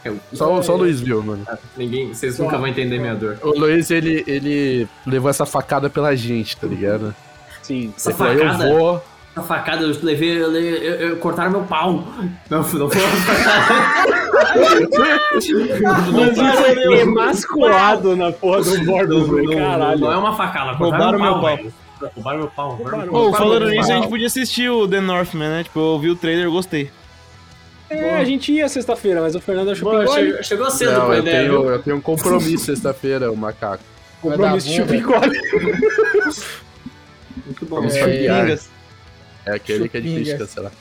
Eu, 0.03 0.19
Só, 0.33 0.63
só 0.63 0.75
o 0.75 0.79
Luiz 0.79 0.99
viu, 1.01 1.23
mano. 1.23 1.47
ninguém, 1.77 2.15
vocês 2.15 2.39
nunca 2.39 2.57
vão 2.57 2.67
entender 2.67 2.99
minha 2.99 3.15
dor. 3.15 3.37
O 3.43 3.51
Luiz, 3.51 3.91
ele, 3.91 4.25
ele 4.27 4.89
levou 5.07 5.29
essa 5.29 5.45
facada 5.45 5.91
pela 5.91 6.17
gente, 6.17 6.57
tá 6.57 6.67
ligado? 6.67 7.15
Sim. 7.63 7.93
Essa 7.95 8.15
falou, 8.15 8.33
eu 8.33 8.39
facada, 8.47 8.69
vou... 8.79 9.05
essa 9.37 9.47
facada 9.47 9.83
eu 9.83 9.95
levei, 10.03 10.43
eu, 10.43 10.49
levei- 10.49 10.89
eu, 10.89 10.95
eu- 11.11 11.17
cortaram 11.19 11.51
meu 11.51 11.63
pau. 11.65 12.03
Não, 12.49 12.59
não 12.59 12.65
foi 12.65 12.81
uma 12.81 12.89
facada. 12.91 14.21
Mas 16.15 16.59
foi 16.85 17.01
emasculado 17.01 18.17
na 18.17 18.33
porra 18.33 18.63
do 18.63 19.43
não, 19.43 19.55
Caralho. 19.55 20.01
não 20.01 20.13
é 20.13 20.17
uma 20.17 20.35
facada, 20.35 20.73
Roubaram 20.73 21.19
meu 21.19 21.41
pau. 21.41 21.59
Roubaram 22.15 22.39
meu 22.39 22.49
pau. 22.49 22.71
Roubaram 22.77 22.99
Ô, 23.13 23.23
meu 23.25 23.33
falando 23.33 23.61
Fala, 23.65 23.71
nisso, 23.71 23.93
a 23.93 23.95
gente 23.97 24.09
podia 24.09 24.27
assistir 24.27 24.71
o 24.71 24.87
The 24.89 25.01
Northman, 25.01 25.49
né? 25.49 25.65
Tipo, 25.65 25.79
eu 25.81 25.99
vi 25.99 26.11
o 26.11 26.17
trailer 26.17 26.47
e 26.47 26.51
gostei. 26.51 26.91
É, 27.89 28.17
a 28.19 28.25
gente 28.25 28.53
ia 28.53 28.69
sexta-feira, 28.69 29.21
mas 29.21 29.35
o 29.35 29.41
Fernando 29.41 29.71
achou 29.71 29.91
Pô, 29.91 29.99
que 30.01 30.13
chegou, 30.13 30.43
chegou 30.45 30.71
cedo 30.71 30.93
Não, 30.93 31.07
com 31.07 31.11
a 31.13 31.17
eu 31.17 31.21
ideia, 31.23 31.41
tenho, 31.49 31.69
eu 31.69 31.83
tenho 31.83 31.97
um 31.97 32.01
compromisso 32.01 32.65
sexta-feira, 32.67 33.33
o 33.33 33.37
macaco. 33.37 33.83
compromisso 34.23 34.69
de 34.69 34.77
chupicole. 34.77 35.41
Muito 37.47 37.67
bom. 37.67 37.77
Vamos 37.77 37.97
É. 37.97 38.59
É 39.47 39.53
aquele 39.55 39.89
que 39.89 39.97
é 39.97 40.01
difícil 40.01 40.39
cancelar. 40.39 40.73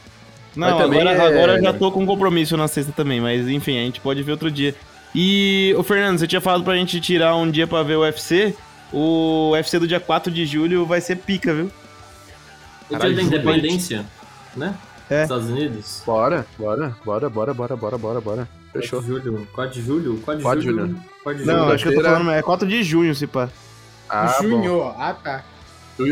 Não, 0.56 0.80
agora, 0.80 1.12
é- 1.12 1.22
agora 1.28 1.58
eu 1.58 1.64
já 1.64 1.74
tô 1.74 1.92
com 1.92 2.06
compromisso 2.06 2.58
na 2.58 2.68
sexta 2.68 2.92
também, 2.92 3.22
mas 3.22 3.48
enfim, 3.48 3.78
a 3.80 3.82
gente 3.84 4.00
pode 4.02 4.22
ver 4.22 4.32
outro 4.34 4.52
dia. 4.52 4.76
E, 5.16 5.74
ô 5.78 5.84
Fernando, 5.84 6.20
você 6.20 6.28
tinha 6.28 6.42
falado 6.42 6.64
pra 6.64 6.76
gente 6.76 7.00
tirar 7.00 7.36
um 7.36 7.50
dia 7.50 7.66
pra 7.66 7.82
ver 7.82 7.96
o 7.96 8.02
UFC. 8.02 8.54
O 8.92 9.52
UFC 9.52 9.78
do 9.80 9.88
dia 9.88 10.00
4 10.00 10.32
de 10.32 10.46
julho 10.46 10.86
vai 10.86 11.00
ser 11.02 11.16
pica, 11.18 11.54
viu? 11.54 11.72
O 12.90 12.98
dia 12.98 13.14
da 13.14 13.22
independência, 13.22 14.06
né? 14.56 14.76
É. 15.10 15.24
Estados 15.24 15.50
Unidos. 15.50 16.04
Bora, 16.06 16.46
bora, 16.58 16.96
bora, 17.04 17.30
bora, 17.30 17.54
bora, 17.54 17.76
bora, 17.76 17.98
bora, 17.98 18.22
bora. 18.22 18.50
Fechou. 18.72 19.02
4 19.02 19.20
de 19.20 19.24
julho. 19.26 19.48
4 19.54 19.74
de 19.74 19.82
julho? 19.82 20.18
4 20.22 20.38
de 20.38 20.44
4 20.44 20.60
de 20.62 20.68
julho. 20.68 20.88
julho. 20.88 21.02
4 21.24 21.42
de 21.42 21.48
Não, 21.48 21.60
julho. 21.60 21.74
acho 21.74 21.84
que 21.84 21.90
eu 21.90 21.96
tô 21.96 22.04
falando, 22.04 22.32
é 22.32 22.42
4 22.42 22.68
de 22.68 22.84
junho, 22.84 23.16
se 23.16 23.26
pá. 23.26 23.50
Ah, 24.08 24.36
bom. 24.42 24.48
Junho, 24.50 24.84
ah 24.98 25.14
tá. 25.14 25.44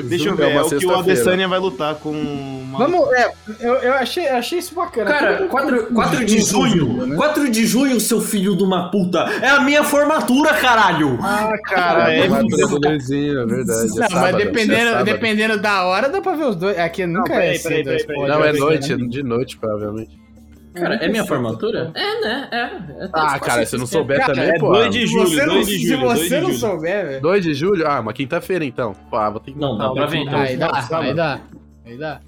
Deixa 0.03 0.29
eu 0.29 0.33
É 0.33 0.35
ver, 0.35 0.55
é 0.55 0.61
o 0.61 0.69
que 0.69 0.85
o. 0.85 0.95
Adesanya 0.95 1.47
vai 1.47 1.59
lutar 1.59 1.95
com 1.95 2.11
uma... 2.11 2.79
Vamos, 2.79 3.11
é, 3.13 3.31
eu, 3.59 3.75
eu 3.75 3.93
achei, 3.93 4.27
achei 4.27 4.59
isso 4.59 4.75
bacana. 4.75 5.09
Cara, 5.09 5.37
Todo 5.37 5.49
4, 5.49 5.75
mundo 5.75 5.93
4 5.93 6.25
de 6.25 6.41
junho, 6.41 7.07
né? 7.07 7.15
4 7.15 7.49
de 7.49 7.65
junho, 7.65 7.99
seu 7.99 8.19
filho 8.19 8.55
de 8.55 8.63
uma 8.63 8.91
puta, 8.91 9.19
é 9.41 9.49
a 9.49 9.61
minha 9.61 9.83
formatura, 9.83 10.53
caralho! 10.53 11.17
Ah, 11.21 11.49
cara, 11.63 12.13
é... 12.13 12.27
Formatura 12.27 12.67
do 12.67 12.89
Luizinho, 12.89 13.39
é 13.41 13.45
verdade. 13.45 13.79
é 13.79 13.87
Não, 13.87 13.97
mas 13.99 14.11
sábado, 14.11 14.41
é 14.41 14.45
dependendo, 14.45 15.03
dependendo 15.03 15.57
da 15.57 15.85
hora, 15.85 16.09
dá 16.09 16.21
pra 16.21 16.35
ver 16.35 16.45
os 16.45 16.55
dois. 16.55 16.77
Aqui 16.77 17.05
nunca 17.05 17.33
peraí, 17.33 17.55
é 17.55 17.59
peraí, 17.59 17.83
peraí, 17.83 17.97
esse 17.97 18.07
peraí. 18.07 18.27
Não, 18.27 18.43
é 18.43 18.51
ver, 18.51 18.59
noite, 18.59 18.95
né? 18.95 19.07
de 19.07 19.23
noite, 19.23 19.57
provavelmente. 19.57 20.26
Cara, 20.79 20.95
é 20.95 21.07
minha 21.07 21.25
formatura? 21.25 21.91
É, 21.95 22.21
né? 22.21 22.47
É. 22.51 22.57
é 23.05 23.09
Ah, 23.13 23.39
cara, 23.39 23.65
se 23.65 23.77
não 23.77 23.85
souber 23.85 24.19
Cara, 24.19 24.33
também, 24.33 24.49
É 24.49 24.59
pô. 24.59 24.71
2 24.71 24.93
de 24.93 24.99
Se 25.01 25.07
julho, 25.07 25.27
você 25.29 25.45
não, 25.45 25.53
2 25.55 25.67
de 25.67 25.73
se 25.73 25.87
julho, 25.87 25.99
2 26.01 26.19
você 26.19 26.27
de 26.27 26.35
não 26.35 26.41
julho. 26.47 26.57
souber, 26.59 27.05
velho. 27.07 27.21
2 27.21 27.43
de 27.43 27.53
julho? 27.53 27.87
Ah, 27.87 27.99
uma 27.99 28.13
quinta-feira 28.13 28.65
então. 28.65 28.93
Pá, 29.11 29.29
vou 29.29 29.39
ter 29.39 29.51
que 29.51 29.59
Não, 29.59 29.77
dá 29.77 29.91
pra 29.91 30.05
ver, 30.05 30.17
então. 30.19 30.39
Aí 30.39 30.57
dá, 30.57 30.81
sábado. 30.81 31.07
aí 31.07 31.13
dá. 31.13 31.39
Aí 31.85 31.97
dá. 31.97 32.21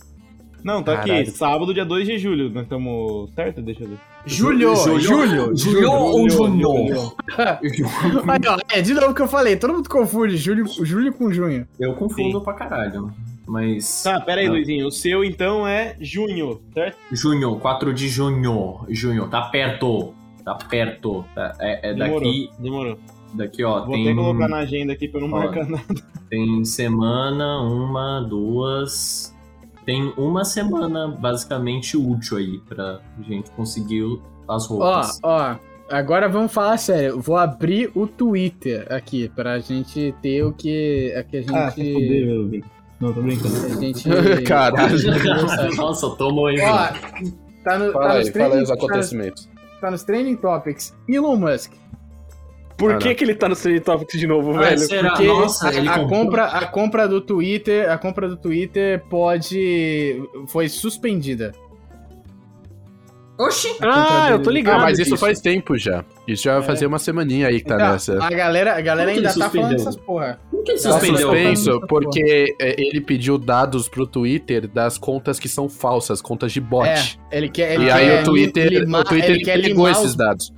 Não, 0.62 0.84
tá 0.84 0.94
aqui, 0.94 1.26
sábado, 1.32 1.74
dia 1.74 1.86
2 1.86 2.06
de 2.06 2.18
julho. 2.18 2.50
Nós 2.50 2.64
estamos 2.64 3.32
certo? 3.34 3.62
Deixa 3.62 3.84
eu 3.84 3.90
ver. 3.90 3.98
Julho, 4.26 4.76
julho, 4.76 5.56
Julho 5.56 5.92
ou 5.92 6.30
Julho, 6.30 6.60
junho? 6.60 7.14
Aí, 8.28 8.40
ó, 8.46 8.58
é 8.70 8.82
de 8.82 8.94
novo 8.94 9.14
que 9.14 9.22
eu 9.22 9.28
falei, 9.30 9.56
todo 9.56 9.74
mundo 9.74 9.88
confunde 9.88 10.36
julho, 10.36 10.66
julho 10.84 11.14
com 11.14 11.32
junho. 11.32 11.66
Eu 11.80 11.94
confundo 11.94 12.42
pra 12.42 12.54
caralho. 12.54 13.10
Mas. 13.50 14.04
Tá, 14.04 14.22
pera 14.22 14.42
aí, 14.42 14.48
Não. 14.48 14.54
Luizinho. 14.54 14.86
O 14.88 14.92
seu, 14.92 15.24
então, 15.24 15.66
é 15.68 15.96
junho, 16.00 16.62
certo? 16.74 16.98
Junho, 17.12 17.56
4 17.58 17.92
de 17.94 18.08
junho. 18.08 18.82
Junho, 18.90 19.28
tá 19.28 19.42
perto. 19.50 20.14
Tá 20.46 20.54
perto. 20.56 21.26
Tá- 21.34 21.56
é, 21.60 21.90
é 21.90 21.94
Demorou, 21.94 22.20
daqui. 22.20 22.50
demorou. 22.60 23.00
Daqui, 23.34 23.64
ó. 23.64 23.86
Vou 23.86 23.96
tem, 23.96 24.06
até 24.08 24.16
colocar 24.16 24.48
na 24.48 24.58
agenda 24.58 24.94
aqui 24.94 25.08
pra 25.08 25.20
eu 25.22 25.28
não 25.28 25.38
Ó. 25.38 25.42
marcar 25.42 25.66
nada. 25.68 25.84
tem 26.30 26.64
semana, 26.64 27.62
uma, 27.62 28.22
duas. 28.22 29.36
Tem 29.86 30.14
uma 30.18 30.46
semana 30.46 31.08
basicamente 31.08 31.98
útil 31.98 32.38
aí 32.38 32.60
pra 32.70 33.00
gente 33.28 33.50
conseguir 33.52 34.20
as 34.48 34.70
Ó, 34.70 34.76
roupas. 34.76 35.20
ó, 35.24 35.56
agora 35.90 36.30
vamos 36.30 36.52
falar 36.54 36.78
sério. 36.78 37.10
Eu 37.10 37.20
Vou 37.20 37.38
abrir 37.38 37.90
o 37.96 38.06
Twitter 38.06 38.86
aqui 38.92 39.28
pra 39.30 39.58
gente 39.60 40.14
ter 40.22 40.44
o 40.44 40.52
que, 40.54 41.12
a 41.16 41.24
que 41.24 41.38
a 41.38 41.42
gente. 41.42 41.56
Ah, 41.56 41.72
se 41.72 41.94
fuder, 41.94 42.26
meu 42.28 42.48
Vini. 42.48 42.64
Não, 43.00 43.14
tô 43.14 43.22
brincando. 43.22 43.56
a 43.66 43.70
gente. 43.82 44.10
Caralho. 44.46 44.98
Nossa, 45.78 46.10
tomou, 46.18 46.50
hein, 46.50 46.60
Ó, 46.62 46.88
tá, 47.64 47.78
no, 47.80 47.92
Fala 47.94 48.08
tá, 48.08 48.14
aí, 48.14 48.20
nos 48.20 48.30
fala 48.30 48.56
aí 48.56 48.62
os 48.64 48.68
tá, 48.70 48.74
acontecimentos. 48.76 49.50
tá 49.80 49.92
nos 49.92 50.04
trending 50.04 50.36
topics. 50.36 50.96
Elon 51.08 51.38
Musk. 51.38 51.74
Por 52.78 52.98
que, 52.98 53.14
que 53.14 53.26
ele 53.26 53.36
tá 53.36 53.50
no 53.50 53.58
Trending 53.58 53.82
Topics 53.82 54.18
de 54.18 54.26
novo, 54.26 54.56
Ah, 54.56 54.62
velho? 54.62 54.80
será? 54.80 55.10
Porque 55.10 55.28
Nossa, 55.28 55.68
a, 55.68 55.74
ele 55.76 55.90
a 55.90 56.00
compra, 56.08 56.46
a 56.46 56.66
compra 56.66 57.10
do 57.10 57.20
Twitter, 57.20 57.92
a 57.92 57.98
compra 57.98 58.30
do 58.30 58.38
Twitter 58.38 59.04
pode 59.10 60.24
foi 60.48 60.70
suspendida. 60.70 61.52
Oxi! 63.40 63.70
Ah, 63.82 64.28
eu 64.32 64.42
tô 64.44 64.50
ligado. 64.50 64.80
Ah, 64.82 64.84
mas 64.84 65.00
isso 65.00 65.16
faz 65.16 65.40
tempo 65.40 65.78
já. 65.78 66.04
Isso 66.28 66.44
já 66.44 66.56
vai 66.60 66.64
fazer 66.68 66.86
uma 66.88 67.00
semaninha 67.00 67.48
aí 67.48 67.62
que 67.62 67.66
tá 67.66 67.76
Então, 67.76 67.92
nessa. 67.94 68.22
a 68.22 68.30
galera, 68.30 68.76
a 68.76 68.82
galera 68.82 69.12
ainda 69.12 69.30
tá 69.30 69.50
falando 69.50 69.50
suspendeu? 69.52 69.76
essas 69.78 69.96
porra. 69.96 70.40
Por 70.52 70.64
que 70.64 70.72
ele 70.72 70.80
Tá 70.82 70.92
suspendeu? 70.92 71.18
suspenso 71.22 71.70
Essa 71.70 71.88
porque 71.88 72.56
é, 72.60 72.76
ele 72.82 73.00
pediu 73.00 73.38
dados 73.38 73.88
pro 73.88 74.06
Twitter 74.06 74.68
das 74.68 74.98
contas 74.98 75.40
que 75.40 75.48
são 75.48 75.70
falsas, 75.70 76.22
contas 76.22 76.52
de 76.52 76.60
bot. 76.60 76.90
É, 77.32 77.38
ele 77.38 77.48
quer, 77.48 77.76
ele 77.76 77.84
e 77.86 77.88
quer 77.88 77.94
aí 77.94 78.22
o 78.22 78.24
Twitter, 78.26 78.68
limar, 78.68 79.02
o 79.02 79.04
Twitter 79.06 79.30
ele 79.32 79.44
quer 79.46 79.62
pegou 79.62 79.70
limar 79.88 79.92
esses 79.94 80.06
os, 80.12 80.16
dados. 80.16 80.54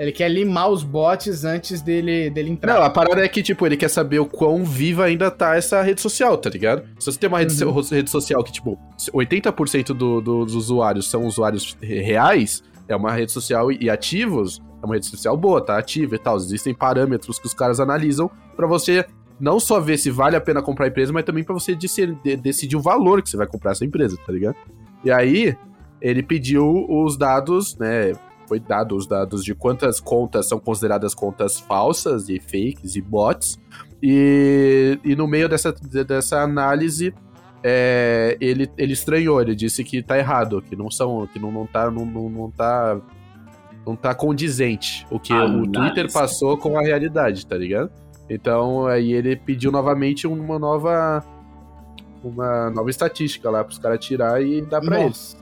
Ele 0.00 0.12
quer 0.12 0.28
limar 0.28 0.70
os 0.70 0.82
bots 0.82 1.44
antes 1.44 1.82
dele, 1.82 2.30
dele 2.30 2.50
entrar. 2.50 2.74
Não, 2.74 2.82
a 2.82 2.88
parada 2.88 3.22
é 3.24 3.28
que, 3.28 3.42
tipo, 3.42 3.66
ele 3.66 3.76
quer 3.76 3.88
saber 3.90 4.18
o 4.18 4.24
quão 4.26 4.64
viva 4.64 5.04
ainda 5.04 5.30
tá 5.30 5.54
essa 5.56 5.82
rede 5.82 6.00
social, 6.00 6.38
tá 6.38 6.48
ligado? 6.48 6.82
Se 6.98 7.12
você 7.12 7.18
tem 7.18 7.28
uma 7.28 7.38
rede, 7.38 7.52
so- 7.52 7.70
rede 7.94 8.08
social 8.10 8.42
que, 8.42 8.50
tipo, 8.50 8.78
80% 9.12 9.88
do, 9.92 10.20
do- 10.20 10.44
dos 10.46 10.54
usuários 10.54 11.10
são 11.10 11.26
usuários 11.26 11.76
re- 11.82 12.00
reais, 12.00 12.62
é 12.88 12.96
uma 12.96 13.12
rede 13.12 13.30
social 13.30 13.70
e 13.70 13.88
ativos, 13.90 14.60
é 14.82 14.86
uma 14.86 14.94
rede 14.94 15.06
social 15.06 15.36
boa, 15.36 15.60
tá 15.64 15.76
ativa 15.78 16.14
e 16.14 16.18
tal. 16.18 16.36
Existem 16.36 16.74
parâmetros 16.74 17.38
que 17.38 17.46
os 17.46 17.52
caras 17.54 17.78
analisam 17.78 18.30
pra 18.56 18.66
você 18.66 19.04
não 19.38 19.60
só 19.60 19.78
ver 19.80 19.98
se 19.98 20.10
vale 20.10 20.34
a 20.34 20.40
pena 20.40 20.60
comprar 20.62 20.86
a 20.86 20.88
empresa, 20.88 21.12
mas 21.12 21.24
também 21.24 21.44
pra 21.44 21.54
você 21.54 21.74
deci- 21.74 22.16
de- 22.24 22.36
decidir 22.36 22.76
o 22.76 22.80
valor 22.80 23.22
que 23.22 23.28
você 23.30 23.36
vai 23.36 23.46
comprar 23.46 23.72
essa 23.72 23.84
empresa, 23.84 24.16
tá 24.26 24.32
ligado? 24.32 24.56
E 25.04 25.10
aí, 25.10 25.54
ele 26.00 26.22
pediu 26.22 26.86
os 26.88 27.16
dados, 27.18 27.76
né? 27.78 28.12
Foi 28.50 28.58
dado 28.58 28.96
os 28.96 29.06
dados 29.06 29.44
de 29.44 29.54
quantas 29.54 30.00
contas 30.00 30.48
são 30.48 30.58
consideradas 30.58 31.14
contas 31.14 31.60
falsas 31.60 32.28
e 32.28 32.40
fakes 32.40 32.96
e 32.96 33.00
bots. 33.00 33.56
E, 34.02 34.98
e 35.04 35.14
no 35.14 35.28
meio 35.28 35.48
dessa, 35.48 35.72
de- 35.72 36.02
dessa 36.02 36.40
análise, 36.42 37.14
é, 37.62 38.36
ele, 38.40 38.68
ele 38.76 38.92
estranhou, 38.92 39.40
ele 39.40 39.54
disse 39.54 39.84
que 39.84 40.02
tá 40.02 40.18
errado, 40.18 40.60
que 40.60 40.74
não 40.74 40.90
são, 40.90 41.28
que 41.32 41.38
não, 41.38 41.52
não 41.52 41.64
tá. 41.64 41.88
Não, 41.92 42.04
não, 42.04 42.28
não 42.28 42.50
tá. 42.50 43.00
Não 43.86 43.94
tá 43.94 44.14
condizente 44.16 45.06
o 45.12 45.20
que 45.20 45.32
o. 45.32 45.62
Twitter 45.70 46.12
passou 46.12 46.56
com 46.58 46.76
a 46.76 46.82
realidade, 46.82 47.46
tá 47.46 47.56
ligado? 47.56 47.92
Então 48.28 48.86
aí 48.88 49.12
ele 49.12 49.36
pediu 49.36 49.70
novamente 49.70 50.26
uma 50.26 50.58
nova. 50.58 51.24
Uma 52.24 52.68
nova 52.70 52.90
estatística 52.90 53.48
lá 53.48 53.62
pros 53.64 53.78
caras 53.78 54.04
tirar 54.04 54.42
e 54.42 54.60
dar 54.60 54.80
pra 54.80 54.96
eles. 55.06 55.36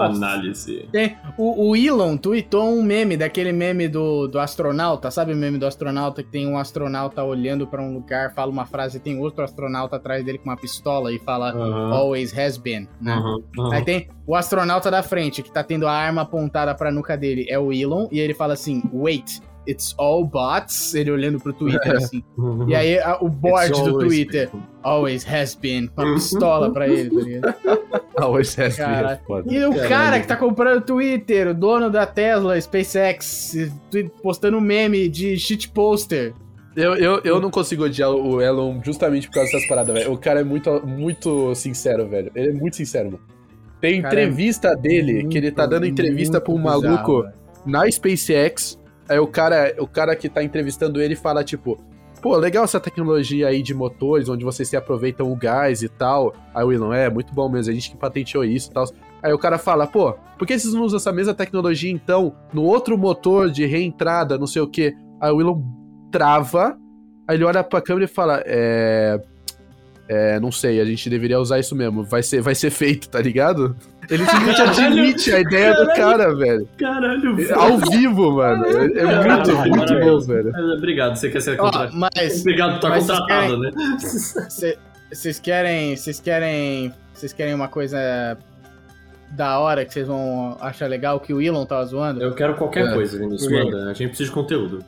Análise. 0.00 0.88
Tem- 0.90 1.16
o, 1.36 1.70
o 1.70 1.76
Elon 1.76 2.16
tweetou 2.16 2.72
um 2.72 2.82
meme, 2.82 3.16
daquele 3.16 3.52
meme 3.52 3.88
do, 3.88 4.26
do 4.26 4.38
astronauta, 4.38 5.10
sabe 5.10 5.32
o 5.32 5.36
meme 5.36 5.58
do 5.58 5.66
astronauta 5.66 6.22
que 6.22 6.30
tem 6.30 6.46
um 6.46 6.56
astronauta 6.58 7.22
olhando 7.22 7.66
pra 7.66 7.82
um 7.82 7.92
lugar, 7.94 8.32
fala 8.34 8.50
uma 8.50 8.64
frase 8.66 8.96
e 8.96 9.00
tem 9.00 9.18
outro 9.18 9.44
astronauta 9.44 9.96
atrás 9.96 10.24
dele 10.24 10.38
com 10.38 10.48
uma 10.50 10.56
pistola 10.56 11.12
e 11.12 11.18
fala 11.18 11.50
Aham. 11.52 11.92
always 11.92 12.36
has 12.36 12.56
been, 12.56 12.88
né? 13.00 13.12
Aham, 13.14 13.42
aham. 13.58 13.74
Aí 13.74 13.84
tem 13.84 14.08
o 14.26 14.34
astronauta 14.34 14.90
da 14.90 15.02
frente, 15.02 15.42
que 15.42 15.50
tá 15.52 15.62
tendo 15.62 15.86
a 15.86 15.92
arma 15.92 16.22
apontada 16.22 16.74
pra 16.74 16.90
nuca 16.90 17.16
dele, 17.16 17.46
é 17.48 17.58
o 17.58 17.72
Elon, 17.72 18.08
e 18.10 18.18
ele 18.20 18.34
fala 18.34 18.54
assim, 18.54 18.82
wait, 18.92 19.40
it's 19.68 19.94
all 19.98 20.24
bots? 20.24 20.94
Ele 20.94 21.10
olhando 21.10 21.38
pro 21.40 21.52
Twitter, 21.52 21.96
assim. 21.96 22.22
E 22.68 22.74
aí 22.74 22.98
a- 22.98 23.18
o 23.20 23.28
board 23.28 23.70
do 23.72 23.78
always 23.78 24.06
Twitter, 24.08 24.50
always 24.82 25.26
has 25.26 25.54
been, 25.54 25.90
uma 25.96 26.14
pistola 26.14 26.72
pra 26.72 26.88
ele, 26.88 27.10
tá 27.10 27.20
ligado? 27.20 27.54
Ah, 28.16 28.28
o 28.28 28.38
SS 28.38 28.80
é 28.80 28.84
Caralho. 28.84 29.20
foda. 29.26 29.52
E 29.54 29.64
o 29.64 29.74
cara 29.88 30.20
que 30.20 30.26
tá 30.26 30.36
comprando 30.36 30.78
o 30.78 30.80
Twitter, 30.82 31.48
o 31.48 31.54
dono 31.54 31.90
da 31.90 32.04
Tesla, 32.06 32.60
SpaceX, 32.60 33.54
postando 34.22 34.60
meme 34.60 35.08
de 35.08 35.36
shit 35.38 35.68
poster. 35.70 36.34
Eu, 36.74 36.94
eu, 36.96 37.20
eu 37.22 37.40
não 37.40 37.50
consigo 37.50 37.84
odiar 37.84 38.10
o 38.10 38.40
Elon 38.40 38.80
justamente 38.82 39.26
por 39.28 39.34
causa 39.34 39.52
dessas 39.52 39.68
paradas, 39.68 39.94
velho. 39.94 40.12
O 40.12 40.16
cara 40.18 40.40
é 40.40 40.44
muito, 40.44 40.86
muito 40.86 41.54
sincero, 41.54 42.08
velho. 42.08 42.30
Ele 42.34 42.48
é 42.48 42.52
muito 42.52 42.76
sincero, 42.76 43.12
mano. 43.12 43.20
Tem 43.80 44.00
Cara, 44.00 44.14
é 44.14 44.24
entrevista 44.24 44.74
dele, 44.76 45.26
que 45.26 45.36
ele 45.36 45.50
tá 45.50 45.66
dando 45.66 45.84
entrevista 45.86 46.40
pra 46.40 46.52
um 46.52 46.56
Muito 46.56 46.64
maluco 46.64 47.16
bizarro, 47.22 47.34
na 47.66 47.90
SpaceX. 47.90 48.78
Aí 49.12 49.18
o 49.18 49.26
cara, 49.26 49.74
o 49.78 49.86
cara 49.86 50.16
que 50.16 50.26
tá 50.26 50.42
entrevistando 50.42 50.98
ele 50.98 51.14
fala, 51.14 51.44
tipo, 51.44 51.78
pô, 52.22 52.34
legal 52.34 52.64
essa 52.64 52.80
tecnologia 52.80 53.48
aí 53.48 53.62
de 53.62 53.74
motores, 53.74 54.26
onde 54.26 54.42
vocês 54.42 54.66
se 54.66 54.74
aproveitam 54.74 55.30
o 55.30 55.36
gás 55.36 55.82
e 55.82 55.88
tal. 55.88 56.34
Aí 56.54 56.64
o 56.64 56.72
Elon, 56.72 56.94
é, 56.94 57.10
muito 57.10 57.34
bom 57.34 57.46
mesmo, 57.46 57.70
a 57.70 57.74
gente 57.74 57.90
que 57.90 57.96
patenteou 57.98 58.42
isso 58.42 58.70
e 58.70 58.72
tal. 58.72 58.86
Aí 59.22 59.30
o 59.30 59.38
cara 59.38 59.58
fala, 59.58 59.86
pô, 59.86 60.14
por 60.38 60.46
que 60.48 60.58
vocês 60.58 60.72
não 60.72 60.82
usam 60.82 60.96
essa 60.96 61.12
mesma 61.12 61.34
tecnologia, 61.34 61.92
então, 61.92 62.34
no 62.54 62.62
outro 62.62 62.96
motor 62.96 63.50
de 63.50 63.66
reentrada, 63.66 64.38
não 64.38 64.46
sei 64.46 64.62
o 64.62 64.66
quê? 64.66 64.94
Aí 65.20 65.30
o 65.30 65.42
Elon 65.42 65.60
trava, 66.10 66.78
aí 67.28 67.36
ele 67.36 67.44
olha 67.44 67.62
pra 67.62 67.82
câmera 67.82 68.06
e 68.06 68.08
fala, 68.08 68.42
é... 68.46 69.20
É, 70.08 70.40
não 70.40 70.52
sei, 70.52 70.80
a 70.80 70.84
gente 70.84 71.08
deveria 71.08 71.40
usar 71.40 71.58
isso 71.58 71.74
mesmo. 71.74 72.02
Vai 72.02 72.22
ser, 72.22 72.42
vai 72.42 72.54
ser 72.54 72.70
feito, 72.70 73.08
tá 73.08 73.20
ligado? 73.20 73.74
Ele 74.10 74.24
simplesmente 74.26 74.56
Caralho, 74.56 74.86
admite 74.86 75.32
a 75.32 75.40
ideia 75.40 75.74
do 75.74 75.86
cara, 75.94 76.34
velho. 76.34 76.68
Caralho, 76.78 77.36
velho. 77.36 77.54
Ao 77.58 77.78
vivo, 77.78 78.32
mano. 78.32 78.64
É, 78.66 78.70
é 78.70 78.76
muito, 78.84 78.94
Caralho, 78.96 79.58
muito 79.58 79.70
bom, 79.70 79.76
maravilhoso. 79.76 80.26
velho. 80.28 80.52
Obrigado, 80.76 81.16
você 81.16 81.30
quer 81.30 81.40
ser 81.40 81.56
contratado. 81.56 81.96
mas 81.96 82.40
Obrigado 82.40 82.70
por 82.70 82.76
estar 82.76 82.88
mas 82.90 83.04
vocês 83.04 83.18
contratado, 83.18 83.58
né? 83.58 83.70
cê- 84.50 84.78
vocês 85.12 85.38
querem, 85.38 85.96
vocês 85.96 86.18
querem, 86.20 86.92
vocês 87.14 87.32
querem 87.32 87.54
uma 87.54 87.68
coisa 87.68 88.36
da 89.30 89.58
hora 89.60 89.84
que 89.84 89.92
vocês 89.92 90.06
vão 90.06 90.56
achar 90.60 90.88
legal 90.88 91.20
que 91.20 91.32
o 91.32 91.40
Elon 91.40 91.64
tava 91.64 91.84
zoando? 91.86 92.20
Eu 92.22 92.34
quero 92.34 92.54
qualquer 92.56 92.86
É. 92.88 92.92
coisa, 92.94 93.18
Vinícius. 93.18 93.50
Manda. 93.50 93.90
A 93.90 93.94
gente 93.94 94.08
precisa 94.08 94.28
de 94.28 94.34
conteúdo. 94.34 94.84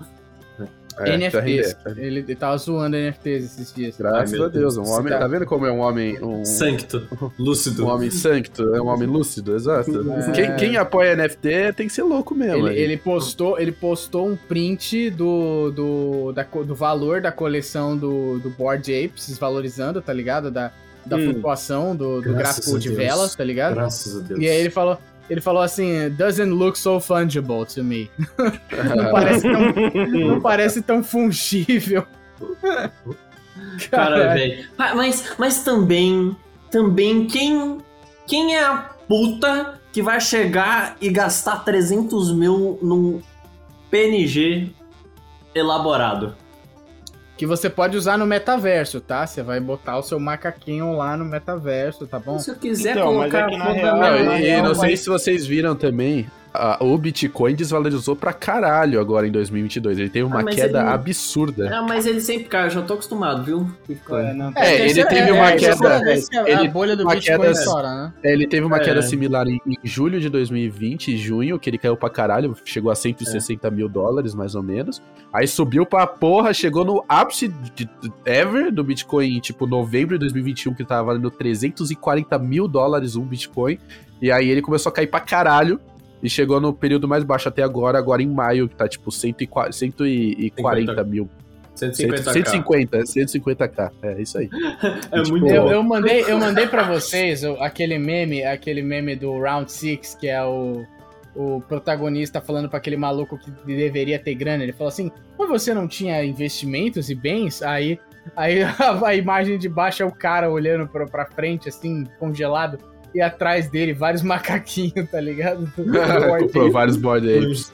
É, 0.98 1.16
NFTs. 1.16 1.76
Ele, 1.96 2.18
ele 2.20 2.34
tava 2.34 2.56
zoando 2.56 2.96
NFTs 2.96 3.44
esses 3.44 3.72
dias. 3.72 3.96
Graças 3.96 4.40
a 4.40 4.48
Deus, 4.48 4.76
um 4.76 4.86
homem. 4.88 5.12
Tá. 5.12 5.18
Tá 5.20 5.28
vendo 5.28 5.46
como 5.46 5.66
é 5.66 5.72
um 5.72 5.80
homem. 5.80 6.18
Um, 6.22 6.44
Sancto. 6.44 7.06
Lúcido. 7.38 7.86
um 7.86 7.88
homem 7.90 8.10
sancto, 8.10 8.74
é 8.74 8.80
um 8.80 8.86
homem 8.86 9.08
lúcido, 9.08 9.54
exato. 9.56 9.90
É. 10.12 10.32
Quem, 10.32 10.56
quem 10.56 10.76
apoia 10.76 11.16
NFT 11.16 11.72
tem 11.76 11.86
que 11.88 11.92
ser 11.92 12.02
louco 12.02 12.34
mesmo. 12.34 12.68
Ele, 12.68 12.78
ele 12.78 12.96
postou, 12.96 13.58
ele 13.58 13.72
postou 13.72 14.28
um 14.28 14.36
print 14.36 15.10
do, 15.10 15.70
do, 15.70 16.32
da 16.32 16.42
do 16.44 16.74
valor 16.74 17.20
da 17.20 17.32
coleção 17.32 17.96
do, 17.96 18.38
do 18.38 18.50
Board 18.50 18.90
Apes, 18.92 19.26
desvalorizando, 19.28 20.00
tá 20.00 20.12
ligado? 20.12 20.50
Da, 20.50 20.70
da 21.04 21.16
Hum. 21.16 21.32
flutuação 21.32 21.94
do, 21.94 22.20
do 22.22 22.32
gráfico 22.32 22.78
de 22.78 22.88
velas, 22.88 23.34
tá 23.34 23.44
ligado? 23.44 23.74
Graças 23.74 24.16
a 24.16 24.20
Deus. 24.20 24.40
E 24.40 24.48
aí 24.48 24.56
ele 24.60 24.70
falou, 24.70 24.98
ele 25.28 25.40
falou 25.40 25.62
assim, 25.62 26.10
doesn't 26.10 26.50
look 26.50 26.78
so 26.78 27.00
fungible 27.00 27.64
to 27.66 27.82
me. 27.82 28.10
não, 28.96 29.10
parece 29.10 29.42
tão, 29.42 29.72
não 30.06 30.40
parece 30.40 30.82
tão 30.82 31.04
fungível. 31.04 32.06
Cara, 33.90 34.34
velho. 34.34 34.68
Ah, 34.78 34.94
Mas, 34.94 35.34
mas 35.38 35.62
também, 35.62 36.36
também, 36.70 37.26
quem, 37.26 37.78
quem 38.26 38.56
é 38.56 38.64
a 38.64 38.90
puta 39.08 39.80
que 39.92 40.02
vai 40.02 40.20
chegar 40.20 40.96
e 41.00 41.08
gastar 41.08 41.64
300 41.64 42.32
mil 42.32 42.78
num 42.82 43.22
PNG 43.90 44.70
elaborado? 45.54 46.34
Que 47.36 47.46
você 47.46 47.68
pode 47.68 47.96
usar 47.96 48.16
no 48.16 48.24
metaverso, 48.26 49.00
tá? 49.00 49.26
Você 49.26 49.42
vai 49.42 49.58
botar 49.58 49.98
o 49.98 50.02
seu 50.02 50.20
macaquinho 50.20 50.92
lá 50.96 51.16
no 51.16 51.24
metaverso, 51.24 52.06
tá 52.06 52.18
bom? 52.18 52.38
Se 52.38 52.50
eu 52.50 52.54
quiser 52.54 52.92
Então, 52.92 53.12
mas 53.14 53.30
colocar 53.32 53.48
é 53.48 53.50
que 53.50 53.56
na 53.58 53.64
real- 53.72 53.96
na 53.96 54.10
Não, 54.24 54.38
e, 54.38 54.52
mão, 54.56 54.62
não 54.68 54.74
sei 54.76 54.96
se 54.96 55.08
vocês 55.08 55.44
viram 55.44 55.74
também, 55.74 56.26
a- 56.54 56.78
o 56.84 56.96
Bitcoin 56.96 57.54
desvalorizou 57.54 58.14
pra 58.14 58.32
caralho 58.32 59.00
agora 59.00 59.26
em 59.26 59.30
2022. 59.32 59.98
Ele 59.98 60.08
teve 60.08 60.24
uma 60.24 60.40
Ah, 60.40 60.44
queda 60.44 60.78
ele- 60.80 60.88
absurda. 60.88 61.70
Ah, 61.78 61.82
mas 61.82 62.06
ele 62.06 62.20
sempre 62.20 62.44
cai, 62.44 62.66
eu 62.66 62.70
já 62.70 62.82
tô 62.82 62.94
acostumado, 62.94 63.42
viu? 63.42 63.68
É, 64.10 64.32
não, 64.34 64.52
É, 64.56 64.88
ele 64.88 65.04
teve 65.04 65.30
é, 65.30 65.32
uma 65.32 65.50
é, 65.50 65.56
queda- 65.56 66.00
que 66.30 66.36
a, 66.36 66.48
ele- 66.60 66.68
bolha 66.68 66.96
do 66.96 67.04
Bitcoin 67.06 67.38
queda- 67.38 67.50
estoura, 67.50 67.94
né? 67.94 68.12
É, 68.22 68.32
Ele 68.32 68.46
teve 68.46 68.66
uma 68.66 68.76
É. 68.76 68.80
queda 68.80 69.02
similar 69.02 69.46
em, 69.48 69.60
em 69.66 69.76
julho 69.84 70.20
de 70.20 70.28
2020, 70.28 71.12
em 71.12 71.16
junho, 71.16 71.58
que 71.58 71.68
ele 71.70 71.78
caiu 71.78 71.96
pra 71.96 72.08
caralho, 72.10 72.56
chegou 72.64 72.90
a 72.90 72.94
160 72.94 73.70
mil 73.70 73.88
dólares, 73.88 74.34
mais 74.34 74.54
ou 74.54 74.62
menos. 74.62 75.02
Aí 75.32 75.46
subiu 75.46 75.84
pra 75.84 76.06
porra, 76.06 76.52
chegou 76.54 76.84
no 76.84 77.04
ápice 77.08 77.48
de, 77.48 77.84
de- 77.84 78.12
ever 78.24 78.70
do 78.72 78.84
Bitcoin, 78.84 79.36
em, 79.36 79.40
tipo, 79.40 79.66
novembro 79.66 80.14
de 80.16 80.20
2021, 80.20 80.74
que 80.74 80.84
tava 80.84 81.04
valendo 81.04 81.30
340 81.30 82.38
mil 82.38 82.68
dólares 82.68 83.16
um 83.16 83.22
Bitcoin. 83.24 83.78
E 84.22 84.30
aí 84.30 84.48
ele 84.48 84.62
começou 84.62 84.90
a 84.90 84.92
cair 84.92 85.06
pra 85.08 85.20
caralho. 85.20 85.80
E 86.24 86.30
chegou 86.30 86.58
no 86.58 86.72
período 86.72 87.06
mais 87.06 87.22
baixo 87.22 87.50
até 87.50 87.62
agora, 87.62 87.98
agora 87.98 88.22
em 88.22 88.26
maio, 88.26 88.66
que 88.66 88.74
tá 88.74 88.88
tipo 88.88 89.12
140, 89.12 89.72
140 89.72 91.04
mil. 91.04 91.28
150k. 91.76 92.32
150, 92.32 92.98
150k. 93.00 93.92
É 94.02 94.22
isso 94.22 94.38
aí. 94.38 94.48
É 95.12 95.22
Tipo, 95.22 95.30
muito 95.30 95.46
Eu, 95.48 95.70
eu 95.70 95.82
mandei, 95.82 96.24
eu 96.26 96.38
mandei 96.38 96.66
pra 96.66 96.84
vocês 96.84 97.44
aquele 97.60 97.98
meme, 97.98 98.42
aquele 98.42 98.80
meme 98.80 99.14
do 99.14 99.38
Round 99.38 99.70
Six 99.70 100.14
que 100.14 100.26
é 100.26 100.42
o, 100.42 100.86
o 101.36 101.60
protagonista 101.68 102.40
falando 102.40 102.70
pra 102.70 102.78
aquele 102.78 102.96
maluco 102.96 103.36
que 103.36 103.50
deveria 103.66 104.18
ter 104.18 104.34
grana. 104.34 104.62
Ele 104.62 104.72
falou 104.72 104.88
assim: 104.88 105.12
Mas 105.38 105.48
você 105.50 105.74
não 105.74 105.86
tinha 105.86 106.24
investimentos 106.24 107.10
e 107.10 107.14
bens? 107.14 107.60
Aí, 107.60 108.00
aí 108.34 108.62
a, 108.62 108.74
a 109.04 109.14
imagem 109.14 109.58
de 109.58 109.68
baixo 109.68 110.02
é 110.02 110.06
o 110.06 110.12
cara 110.12 110.48
olhando 110.48 110.88
pra 110.88 111.26
frente, 111.26 111.68
assim, 111.68 112.06
congelado, 112.18 112.78
e 113.14 113.20
atrás 113.20 113.68
dele 113.70 113.92
vários 113.92 114.22
macaquinhos, 114.24 115.08
tá 115.10 115.20
ligado? 115.20 115.70
Comprou 116.40 116.70
vários 116.72 116.96
board 116.96 117.32
apes. 117.32 117.72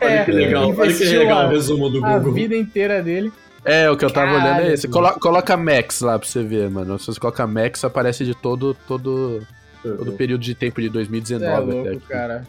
Olha 0.00 0.24
que 0.24 0.32
legal, 0.32 0.74
olha 0.76 0.94
que 0.94 1.04
legal 1.04 1.38
a- 1.40 1.46
o 1.46 1.50
resumo 1.50 1.88
do 1.90 2.04
A 2.04 2.18
Google. 2.18 2.32
vida 2.34 2.56
inteira 2.56 3.02
dele. 3.02 3.32
É, 3.64 3.90
o 3.90 3.96
que 3.96 4.04
eu 4.04 4.10
tava 4.10 4.32
olhando 4.34 4.60
é 4.60 4.74
esse. 4.74 4.86
mano. 4.86 5.06
Colo- 5.08 5.18
coloca 5.20 5.56
Max 5.56 6.00
lá 6.02 6.18
pra 6.18 6.28
você 6.28 6.42
ver, 6.42 6.68
mano. 6.68 6.98
Se 6.98 7.06
você 7.06 7.18
coloca 7.18 7.46
Max, 7.46 7.82
aparece 7.82 8.22
de 8.24 8.34
todo, 8.34 8.76
todo, 8.86 9.40
todo 9.82 10.12
período 10.12 10.42
de 10.42 10.54
tempo 10.54 10.82
de 10.82 10.88
Você 10.88 10.90
é 10.90 10.92
2019 10.92 11.54
até 11.54 11.62
louco, 11.72 11.88
aqui. 11.88 12.00
cara. 12.06 12.44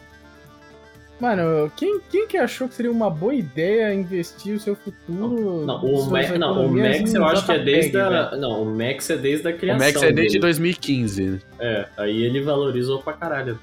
Mano, 1.18 1.72
quem, 1.76 1.98
quem 2.10 2.26
que 2.28 2.36
achou 2.36 2.68
que 2.68 2.74
seria 2.74 2.90
uma 2.92 3.08
boa 3.08 3.34
ideia 3.34 3.92
investir 3.94 4.54
o 4.54 4.60
seu 4.60 4.76
futuro? 4.76 5.64
Não, 5.64 5.76
o, 5.82 6.10
Ma- 6.10 6.22
não, 6.38 6.66
o 6.66 6.70
Max 6.70 7.14
eu 7.14 7.24
acho 7.24 7.46
que 7.46 7.52
é 7.52 7.58
desde 7.58 7.98
a. 7.98 8.08
velho? 8.30 8.40
Não, 8.40 8.62
o 8.62 8.66
Max 8.66 9.08
é 9.08 9.16
desde 9.16 9.48
a 9.48 9.50
O 9.50 9.56
criação. 9.56 9.86
Max 9.86 10.02
é 10.02 10.12
desde 10.12 10.32
dele. 10.34 10.40
2015. 10.40 11.40
É, 11.58 11.86
aí 11.96 12.22
ele 12.22 12.42
valorizou 12.42 13.00
pra 13.02 13.14
caralho. 13.14 13.58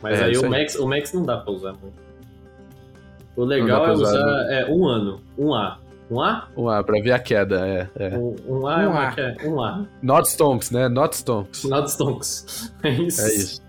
Mas 0.00 0.20
É, 0.20 0.24
aí 0.26 0.36
o 0.36 0.44
aí. 0.44 0.48
Max, 0.50 0.74
o 0.76 0.86
Max 0.86 1.12
não 1.12 1.24
dá 1.24 1.38
pra 1.38 1.52
usar 1.52 1.72
muito. 1.72 1.94
O 3.36 3.44
legal 3.44 3.86
é 3.86 3.92
usar, 3.92 4.06
usar 4.08 4.52
é, 4.52 4.66
um 4.70 4.86
ano. 4.86 5.20
Um 5.36 5.52
A. 5.54 5.78
Um 6.10 6.20
A? 6.20 6.48
Um 6.56 6.68
A, 6.68 6.82
pra 6.84 7.00
ver 7.00 7.12
a 7.12 7.18
queda, 7.18 7.66
é. 7.66 7.88
é. 7.96 8.16
Um, 8.16 8.36
um 8.48 8.66
A 8.66 8.82
é 8.82 8.86
Um 8.86 8.90
uma 8.90 9.08
A. 9.08 9.12
que 9.12 9.20
é 9.20 9.36
um 9.48 9.60
A. 9.62 9.84
Not 10.02 10.28
Stonks, 10.28 10.70
né? 10.70 10.88
Not 10.88 11.16
Stonks. 11.16 11.64
Not 11.64 11.90
Stonks. 11.90 12.72
É 12.84 12.90
isso. 12.90 13.20
É 13.22 13.28
isso. 13.34 13.62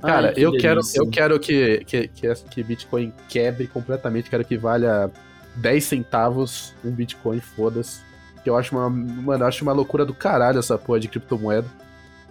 Cara, 0.00 0.28
Ai, 0.28 0.34
que 0.34 0.42
eu, 0.42 0.52
quero, 0.52 0.80
eu 0.94 1.06
quero 1.08 1.38
que, 1.38 1.84
que, 1.84 2.08
que, 2.08 2.34
que 2.50 2.62
Bitcoin 2.62 3.12
quebre 3.28 3.66
completamente. 3.66 4.30
Quero 4.30 4.44
que 4.44 4.56
valha 4.56 5.10
10 5.56 5.84
centavos 5.84 6.74
um 6.84 6.90
Bitcoin, 6.90 7.40
foda-se. 7.40 8.00
Que 8.42 8.48
eu 8.48 8.56
acho 8.56 8.74
uma. 8.74 8.88
Mano, 8.88 9.44
eu 9.44 9.48
acho 9.48 9.62
uma 9.62 9.72
loucura 9.72 10.04
do 10.04 10.14
caralho 10.14 10.58
essa 10.58 10.78
porra 10.78 11.00
de 11.00 11.08
criptomoeda. 11.08 11.66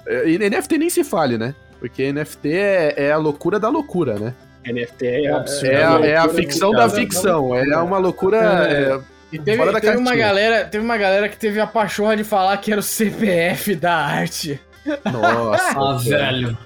É, 0.05 0.27
E 0.29 0.39
NFT 0.39 0.77
nem 0.77 0.89
se 0.89 1.03
fale, 1.03 1.37
né? 1.37 1.53
Porque 1.79 2.11
NFT 2.11 2.51
é, 2.51 2.93
é 2.97 3.11
a 3.11 3.17
loucura 3.17 3.59
da 3.59 3.69
loucura, 3.69 4.17
né? 4.17 4.33
NFT 4.65 5.05
é 5.05 5.31
absurdo. 5.31 5.65
É, 5.67 5.83
a, 5.83 5.99
é 6.05 6.15
a 6.17 6.23
loucura 6.23 6.43
ficção 6.43 6.71
da 6.71 6.89
ficção. 6.89 7.55
É 7.55 7.77
uma 7.77 7.97
loucura. 7.97 8.37
É. 8.67 8.93
é, 8.93 8.99
E 9.31 9.39
teve, 9.39 9.57
Fora 9.57 9.71
da 9.71 9.79
teve 9.79 9.97
uma 9.97 10.05
caixinha. 10.05 10.25
galera, 10.27 10.65
teve 10.65 10.83
uma 10.83 10.97
galera 10.97 11.29
que 11.29 11.37
teve 11.37 11.59
a 11.59 11.67
pachorra 11.67 12.17
de 12.17 12.23
falar 12.23 12.57
que 12.57 12.71
era 12.71 12.79
o 12.79 12.83
CPF 12.83 13.75
da 13.75 13.95
arte. 13.95 14.59
Nossa. 15.05 15.79
Ah, 15.79 15.97
velho. 16.03 16.57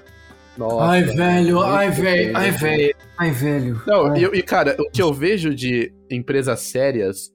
Nossa. 0.56 0.84
Ai, 0.84 1.02
velho. 1.02 1.60
Ai, 1.60 1.90
velho. 1.90 2.36
Ai, 2.36 2.50
velho. 2.50 2.94
Ai, 3.18 3.30
velho. 3.30 3.82
Não, 3.86 4.16
e, 4.16 4.22
e, 4.24 4.42
cara, 4.42 4.76
o 4.78 4.90
que 4.90 5.02
eu 5.02 5.12
vejo 5.12 5.54
de 5.54 5.92
empresas 6.10 6.60
sérias 6.60 7.32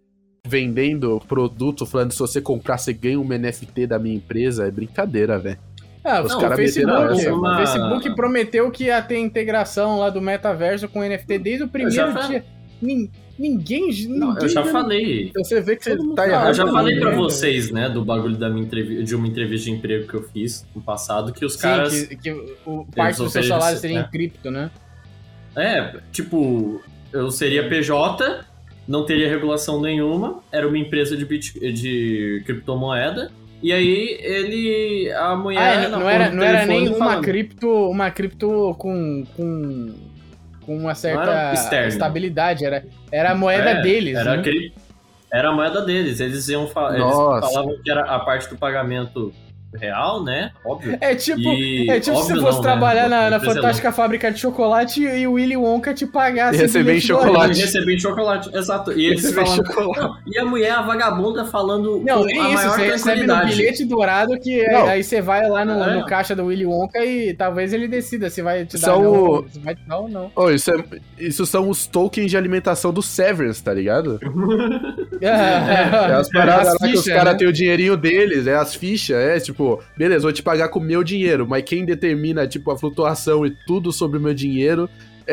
vendendo 0.47 1.22
produto, 1.28 1.86
falando 1.86 2.11
se 2.11 2.20
você 2.20 2.41
comprar, 2.41 2.78
você 2.78 2.93
ganha 2.93 3.20
um 3.20 3.28
NFT 3.28 3.86
da 3.88 3.99
minha 3.99 4.15
empresa, 4.15 4.67
é 4.67 4.72
brincadeira, 4.72 5.38
velho. 5.38 5.59
Ah, 6.03 6.22
Os 6.22 6.32
não, 6.32 6.38
o 6.38 6.55
Facebook, 6.55 7.20
essa, 7.20 7.34
o. 7.36 7.57
Facebook 7.57 8.15
prometeu 8.15 8.72
que 8.72 8.86
ia 8.86 9.01
ter 9.01 9.17
integração 9.20 9.99
lá 9.99 10.09
do 10.09 10.22
metaverso 10.22 10.88
com 10.88 11.03
NFT 11.03 11.38
desde 11.39 11.63
o 11.65 11.67
primeiro 11.67 12.13
fa- 12.13 12.20
dia. 12.28 12.45
Nin- 13.39 13.49
ninguém, 13.49 13.81
Não, 14.09 14.29
ninguém 14.29 14.43
eu 14.43 14.49
já 14.49 14.63
já- 14.63 14.71
falei. 14.71 15.27
Então 15.29 15.43
você 15.43 15.61
vê 15.61 15.75
que 15.75 15.83
você 15.83 15.97
tá 16.15 16.27
errado. 16.27 16.47
Eu 16.49 16.53
já 16.53 16.67
falei 16.67 16.97
pra 16.99 17.09
merda. 17.11 17.21
vocês, 17.23 17.71
né, 17.71 17.87
do 17.89 18.03
bagulho 18.03 18.35
da 18.37 18.49
minha 18.49 18.65
entrevista, 18.65 19.03
de 19.03 19.15
uma 19.15 19.27
entrevista 19.27 19.65
de 19.65 19.71
emprego 19.75 20.07
que 20.07 20.13
eu 20.13 20.23
fiz 20.23 20.65
no 20.75 20.81
passado, 20.81 21.31
que 21.33 21.45
os 21.45 21.53
Sim, 21.53 21.59
caras. 21.61 22.03
que, 22.05 22.15
que 22.15 22.31
o 22.65 22.85
parte 22.95 23.17
do 23.17 23.29
seu 23.29 23.43
salário 23.43 23.77
seria 23.77 23.99
é. 23.99 24.01
em 24.01 24.07
cripto, 24.09 24.51
né? 24.51 24.69
É, 25.55 25.95
tipo, 26.11 26.81
eu 27.11 27.31
seria 27.31 27.67
PJ, 27.67 28.45
não 28.87 29.05
teria 29.05 29.27
regulação 29.29 29.81
nenhuma, 29.81 30.41
era 30.51 30.67
uma 30.67 30.77
empresa 30.77 31.15
de, 31.17 31.25
bit, 31.25 31.53
de 31.73 32.41
criptomoeda. 32.45 33.31
E 33.61 33.73
aí 33.73 34.17
ele. 34.21 35.11
A 35.11 35.35
mulher. 35.35 35.59
Ah, 35.85 35.89
não, 35.89 35.91
na 35.91 35.99
não 35.99 36.09
era, 36.09 36.31
não 36.31 36.43
era 36.43 36.65
nem 36.65 36.87
uma 36.87 36.97
falando. 36.97 37.23
cripto, 37.23 37.67
uma 37.89 38.09
cripto 38.09 38.73
com, 38.79 39.25
com, 39.35 39.93
com 40.70 40.78
uma 40.78 40.93
certa 40.93 41.24
era 41.24 41.88
estabilidade, 41.88 42.63
era, 42.63 42.86
era 43.11 43.32
a 43.32 43.36
moeda 43.36 43.72
É, 43.72 43.82
deles, 43.82 44.15
Era, 44.15 44.38
né? 44.38 44.43
cri- 44.43 44.72
era 45.34 45.49
a 45.49 45.51
moeda 45.51 45.82
deles. 45.84 46.20
Eles 46.20 46.47
iam 46.47 46.67
fa- 46.67 46.89
eles 46.89 46.99
Nossa. 46.99 47.47
falavam 47.47 47.76
que 47.84 47.89
era 47.89 48.01
a 48.01 48.20
parte 48.20 48.47
do 48.49 48.55
pagamento 48.55 49.34
real, 49.76 50.24
né? 50.24 50.51
Óbvio. 50.65 50.97
É 50.99 51.13
tipo, 51.15 51.39
E, 51.39 51.89
é 51.89 51.99
tipo 51.99 52.15
se 52.17 52.22
óbvio 52.24 52.36
você 52.36 52.41
fosse 52.41 52.55
não, 52.57 52.61
trabalhar 52.63 53.03
né? 53.09 53.09
na, 53.09 53.30
na 53.32 53.36
é 53.36 53.39
Fantástica 53.39 53.91
Fábrica 53.91 54.32
de 54.32 54.39
Chocolate 54.39 55.01
e 55.03 55.28
o 55.28 55.34
Willy 55.34 55.55
Wonka 55.57 55.93
te 55.93 56.05
pagasse 56.07 56.57
E 56.57 56.61
receber 56.61 56.95
em 56.97 57.01
chocolate. 57.01 57.38
Orange. 57.38 57.61
Recebi 57.61 57.99
chocolate, 57.99 58.49
exato. 58.57 58.91
E 58.97 59.05
eles 59.05 59.24
Receber 59.24 59.45
falam. 59.45 59.55
chocolate. 59.65 59.99
Não, 59.99 60.34
e 60.34 60.38
a 60.39 60.45
mulher, 60.45 60.72
a 60.72 60.82
vagabunda, 60.82 61.45
falando 61.45 62.01
Não, 62.05 62.24
a 62.24 62.32
isso, 62.32 62.41
maior 62.53 62.70
você 62.76 62.88
recebe 62.88 63.28
no 63.28 63.45
bilhete 63.45 63.86
dourado 63.86 64.39
que 64.39 64.65
Não. 64.67 64.88
aí 64.88 65.03
você 65.03 65.22
vai 65.22 65.47
lá 65.47 65.63
no, 65.63 65.84
É. 65.84 65.95
no 65.95 66.05
caixa 66.05 66.36
do 66.36 66.45
Willy 66.45 66.65
Wonka 66.65 67.03
e 67.05 67.34
talvez 67.34 67.72
ele 67.74 67.88
decida 67.88 68.30
se 68.30 68.41
vai 68.41 68.65
te 68.65 68.74
dar 68.78 68.88
São 68.88 69.03
não, 69.03 69.11
o- 69.39 69.45
se 69.49 69.59
vai 69.59 69.76
te 69.76 69.84
dar 69.88 69.99
ou 69.99 70.09
não. 70.09 70.32
Ô, 70.36 70.49
isso, 70.49 70.72
é- 70.72 70.84
isso 71.20 71.45
são 71.45 71.70
os 71.70 71.86
tokens 71.86 72.32
de 72.32 72.38
alimentação 72.38 72.91
do 72.91 73.01
Severance, 73.01 73.63
tá 73.63 73.74
ligado? 73.74 74.20
É 75.22 76.13
as 76.13 76.30
paradas 76.30 76.67
As 76.70 76.74
lá 76.80 76.88
que 76.88 76.93
os 76.95 77.03
fichas, 77.03 77.13
caras 77.17 77.34
né? 77.34 77.39
têm 77.39 77.47
o 77.47 77.53
dinheirinho 77.53 77.97
deles, 77.97 78.47
é 78.47 78.55
as 78.55 78.74
fichas, 78.76 79.17
é 79.17 79.39
tipo, 79.39 79.59
beleza, 79.97 80.24
vou 80.24 80.34
te 80.34 80.43
pagar 80.43 80.70
com 80.70 80.80
o 80.80 80.84
meu 80.84 81.03
dinheiro, 81.03 81.47
mas 81.47 81.64
quem 81.64 81.86
determina, 81.86 82.47
tipo, 82.47 82.72
a 82.72 82.78
flutuação 82.78 83.45
e 83.45 83.51
tudo 83.51 83.91
sobre 83.91 84.18
o 84.18 84.22
meu 84.22 84.34
dinheiro 84.34 84.89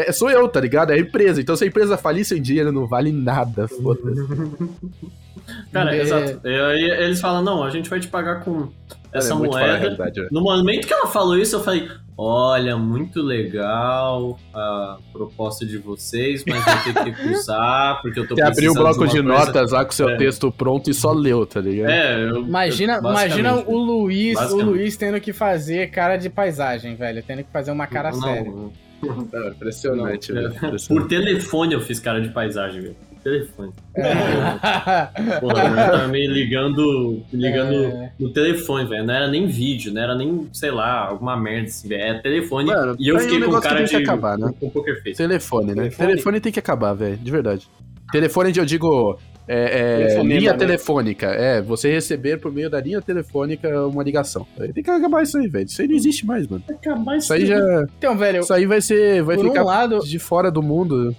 é, 0.09 0.13
sou 0.13 0.31
eu, 0.31 0.47
tá 0.49 0.61
ligado? 0.61 0.91
É 0.91 0.95
a 0.95 0.99
empresa. 0.99 1.41
Então 1.41 1.57
se 1.57 1.65
a 1.65 1.67
empresa 1.67 1.97
falir, 1.97 2.25
seu 2.25 2.39
dinheiro 2.39 2.71
não 2.73 2.87
vale 2.87 3.13
nada, 3.13 3.67
foda-se. 3.69 4.27
Cara, 5.73 5.95
É. 5.97 6.01
exato. 6.03 6.41
E 6.45 6.49
aí 6.61 6.85
eles 7.05 7.21
falam, 7.21 7.43
não, 7.43 7.63
a 7.63 7.71
gente 7.71 7.89
vai 7.89 8.01
te 8.01 8.09
pagar 8.09 8.43
com 8.43 8.69
essa 9.13 9.33
é 9.33 9.37
moeda. 9.37 9.91
né? 9.97 10.29
No 10.33 10.41
momento 10.43 10.87
que 10.87 10.93
ela 10.93 11.07
falou 11.07 11.39
isso, 11.39 11.55
eu 11.57 11.63
falei, 11.63 11.89
olha, 12.19 12.77
muito 12.77 13.23
legal 13.23 14.39
a 14.53 14.97
proposta 15.13 15.65
de 15.65 15.79
vocês, 15.79 16.43
mas 16.47 16.65
vou 16.65 16.75
ter 16.83 16.95
que 17.05 17.11
recusar, 17.11 18.01
porque 18.03 18.19
eu 18.19 18.27
tô 18.27 18.35
Você 18.35 18.43
abriu 18.43 18.73
o 18.73 18.75
precisando 18.75 18.83
bloco 18.97 19.07
de, 19.15 19.23
coisa- 19.23 19.47
notas 19.47 19.71
lá 19.71 19.85
com 19.85 19.93
seu 19.93 20.09
É. 20.09 20.17
texto 20.17 20.51
pronto 20.51 20.91
e 20.91 20.95
só 20.95 21.13
leu, 21.13 21.47
tá 21.47 21.61
ligado? 21.61 21.91
É, 21.91 22.25
eu, 22.29 22.39
Imagina, 22.39 22.95
eu- 22.95 23.11
imagina 23.11 23.55
o 23.55 23.77
Luiz, 23.79 24.39
o. 24.51 24.57
Luiz 24.63 24.97
tendo 24.97 25.21
que 25.21 25.33
fazer 25.33 25.91
cara 25.91 26.17
de 26.17 26.29
paisagem, 26.29 26.97
velho, 26.97 27.23
tendo 27.25 27.45
que 27.45 27.53
fazer 27.53 27.71
uma 27.71 27.87
cara 27.87 28.11
Não, 28.11 28.21
séria. 28.21 28.51
Não, 28.51 28.73
impressionante, 29.07 30.33
Não, 30.33 30.43
velho. 30.43 30.53
é. 30.53 30.57
impressionante. 30.57 30.89
Por 30.89 31.09
telefone 31.09 31.75
eu 31.75 31.81
fiz 31.81 32.01
cara 32.01 32.21
de 32.21 32.29
paisagem, 32.31 32.81
velho. 32.83 32.97
Por 33.11 33.23
telefone. 33.23 33.73
É. 33.97 34.05
Porra, 35.41 35.69
mulher 35.69 35.91
tava 35.91 36.09
me 36.09 36.27
ligando, 36.27 37.23
me 37.33 37.41
ligando 37.43 37.75
É. 37.75 38.13
no 38.19 38.33
telefone, 38.33 38.89
velho. 38.89 39.05
Não 39.05 39.15
era 39.15 39.29
nem 39.29 39.47
vídeo, 39.47 39.93
não 39.93 40.03
era 40.03 40.15
nem, 40.15 40.49
sei 40.53 40.71
lá, 40.71 41.07
alguma 41.09 41.37
merda 41.37 41.67
assim, 41.69 41.89
velho. 41.89 42.03
É 42.03 42.19
telefone. 42.21 42.67
Mano, 42.71 42.97
e 42.99 43.09
eu 43.09 43.19
fiquei 43.19 43.43
um 43.43 43.51
com 43.51 43.61
cara 43.61 43.77
tem 43.77 43.85
de. 43.85 43.91
que 43.91 43.97
acabar, 43.97 44.39
né? 44.39 44.53
Com 44.61 44.71
poker 44.71 45.03
face. 45.03 45.17
Telefone, 45.17 45.69
né? 45.69 45.75
Telefone? 45.75 46.09
Telefone 46.09 46.41
tem 46.41 46.53
que 46.53 46.59
acabar, 46.61 46.93
velho, 46.95 47.17
de 47.17 47.31
verdade. 47.31 47.69
Telefone, 48.13 48.53
eu 48.57 48.65
digo, 48.65 49.19
É, 49.49 50.17
é, 50.17 50.23
linha 50.23 50.53
né? 50.53 50.59
telefônica. 50.59 51.27
É, 51.27 51.63
você 51.63 51.93
receber 51.93 52.39
por 52.39 52.53
meio 52.53 52.69
da 52.69 52.81
linha 52.81 53.01
telefônica 53.01 53.87
uma 53.87 54.03
ligação. 54.03 54.47
Tem 54.57 54.83
que 54.83 54.91
acabar 54.91 55.23
isso 55.23 55.39
aí, 55.39 55.47
velho. 55.47 55.67
Isso 55.67 55.81
aí 55.81 55.89
não 55.89 55.95
existe 55.95 56.27
mais, 56.27 56.47
mano. 56.49 56.65
Acabar 56.69 57.17
Isso 57.17 57.33
aí 57.33 57.47
já. 57.47 57.87
Então, 57.99 58.17
velho, 58.17 58.41
Isso 58.41 58.53
aí 58.53 58.67
vai 58.67 58.81
ser. 58.81 59.23
Vai 59.23 59.39
ficar 59.39 59.63
um 59.63 59.67
lado, 59.67 60.01
de 60.01 60.19
fora 60.19 60.51
do 60.51 60.63
mundo. 60.63 61.15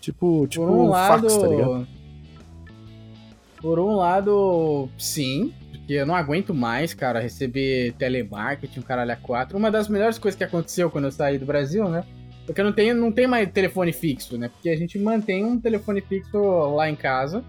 Tipo, 0.00 0.46
tipo 0.46 0.64
um 0.64 0.88
lado, 0.88 1.28
fax, 1.28 1.36
tá 1.36 1.48
ligado? 1.48 1.86
por 3.64 3.80
um 3.80 3.96
lado, 3.96 4.90
sim, 4.98 5.54
porque 5.70 5.94
eu 5.94 6.04
não 6.04 6.14
aguento 6.14 6.52
mais, 6.52 6.92
cara, 6.92 7.18
receber 7.18 7.94
telemarketing, 7.94 8.80
um 8.80 8.82
caralho 8.82 9.12
a 9.12 9.16
quatro. 9.16 9.56
Uma 9.56 9.70
das 9.70 9.88
melhores 9.88 10.18
coisas 10.18 10.36
que 10.36 10.44
aconteceu 10.44 10.90
quando 10.90 11.06
eu 11.06 11.10
saí 11.10 11.38
do 11.38 11.46
Brasil, 11.46 11.88
né? 11.88 12.04
Porque 12.46 12.60
eu 12.60 12.64
não 12.64 12.72
tenho, 12.72 12.94
não 12.94 13.10
tem 13.12 13.26
mais 13.26 13.50
telefone 13.50 13.92
fixo, 13.92 14.36
né? 14.38 14.48
Porque 14.48 14.68
a 14.68 14.76
gente 14.76 14.98
mantém 14.98 15.44
um 15.44 15.58
telefone 15.58 16.00
fixo 16.00 16.38
lá 16.74 16.88
em 16.90 16.94
casa. 16.96 17.42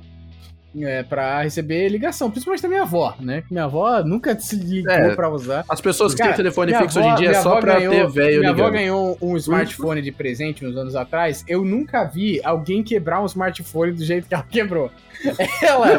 É, 0.78 1.04
pra 1.04 1.42
receber 1.42 1.88
ligação, 1.88 2.30
principalmente 2.30 2.62
da 2.62 2.68
minha 2.68 2.82
avó, 2.82 3.16
né? 3.22 3.44
Minha 3.50 3.64
avó 3.64 4.04
nunca 4.04 4.38
se 4.38 4.58
ligou 4.58 4.92
É, 4.92 5.16
pra 5.16 5.30
usar. 5.30 5.64
As 5.70 5.80
pessoas 5.80 6.12
que 6.14 6.18
Cara, 6.18 6.32
têm 6.32 6.38
telefone 6.44 6.76
fixo 6.76 7.00
avó- 7.00 7.08
hoje 7.14 7.16
em 7.16 7.20
dia 7.26 7.38
é 7.38 7.42
só 7.42 7.52
avó 7.54 7.62
pra 7.62 7.76
ganhou- 7.80 7.94
ter 7.94 8.08
velho 8.10 8.40
Minha 8.40 8.50
avó 8.52 8.58
ligando. 8.66 8.74
ganhou 8.74 9.18
um 9.22 9.38
smartphone 9.38 10.02
de 10.02 10.12
presente 10.12 10.66
uns 10.66 10.76
anos 10.76 10.94
atrás. 10.94 11.46
Eu 11.48 11.64
nunca 11.64 12.04
vi 12.04 12.42
alguém 12.44 12.84
quebrar 12.84 13.22
um 13.22 13.26
smartphone 13.26 13.94
do 13.94 14.04
jeito 14.04 14.28
que 14.28 14.34
ela 14.34 14.44
quebrou. 14.44 14.92
Ela, 15.64 15.98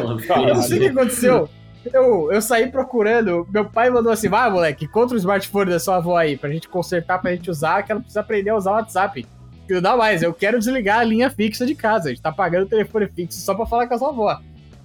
não 0.53 0.61
sei 0.61 0.77
o 0.77 0.81
que 0.81 0.87
aconteceu. 0.89 1.49
Eu, 1.93 2.31
eu 2.31 2.41
saí 2.41 2.71
procurando. 2.71 3.47
Meu 3.51 3.65
pai 3.65 3.89
mandou 3.89 4.11
assim: 4.11 4.29
vai, 4.29 4.49
moleque, 4.49 4.85
encontra 4.85 5.15
o 5.15 5.17
smartphone 5.17 5.71
da 5.71 5.79
sua 5.79 5.97
avó 5.97 6.17
aí 6.17 6.37
pra 6.37 6.49
gente 6.49 6.67
consertar, 6.67 7.19
pra 7.19 7.31
gente 7.31 7.49
usar, 7.49 7.83
que 7.83 7.91
ela 7.91 8.01
precisa 8.01 8.21
aprender 8.21 8.49
a 8.49 8.55
usar 8.55 8.71
o 8.71 8.75
WhatsApp. 8.75 9.25
Não 9.69 9.81
dá 9.81 9.97
mais, 9.97 10.23
eu 10.23 10.33
quero 10.33 10.59
desligar 10.59 10.99
a 10.99 11.03
linha 11.03 11.29
fixa 11.29 11.65
de 11.65 11.75
casa. 11.75 12.07
A 12.07 12.09
gente 12.09 12.21
tá 12.21 12.31
pagando 12.31 12.63
o 12.63 12.69
telefone 12.69 13.07
fixo 13.07 13.39
só 13.39 13.53
pra 13.53 13.65
falar 13.65 13.87
com 13.87 13.93
a 13.93 13.97
sua 13.97 14.09
avó. 14.09 14.41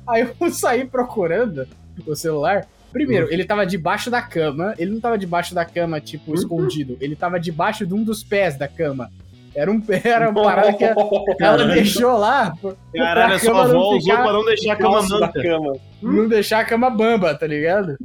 Aí 0.06 0.28
eu 0.40 0.50
saí 0.50 0.84
procurando 0.84 1.66
o 2.06 2.14
celular. 2.16 2.66
Primeiro, 2.92 3.32
ele 3.32 3.44
tava 3.44 3.64
debaixo 3.64 4.10
da 4.10 4.20
cama. 4.20 4.74
Ele 4.76 4.90
não 4.90 5.00
tava 5.00 5.16
debaixo 5.16 5.54
da 5.54 5.64
cama, 5.64 6.00
tipo, 6.00 6.34
escondido. 6.34 6.96
Ele 7.00 7.16
tava 7.16 7.40
debaixo 7.40 7.86
de 7.86 7.94
um 7.94 8.04
dos 8.04 8.22
pés 8.22 8.56
da 8.56 8.68
cama. 8.68 9.10
Era, 9.54 9.70
um, 9.70 9.82
era 10.02 10.30
uma 10.30 10.42
parada 10.42 10.72
que 10.72 10.84
ela, 10.84 10.96
ela 11.40 11.64
deixou 11.66 12.16
lá. 12.16 12.54
Caralho, 12.94 13.34
a 13.34 13.38
sua 13.38 13.64
avó 13.64 13.96
usou 13.96 14.16
pra 14.16 14.32
não 14.32 14.44
deixar 14.44 14.72
a 14.72 14.76
cama 14.76 15.02
manta. 15.02 15.42
cama. 15.42 15.72
não 16.02 16.28
deixar 16.28 16.60
a 16.60 16.64
cama 16.64 16.90
bamba, 16.90 17.34
tá 17.34 17.46
ligado? 17.46 17.98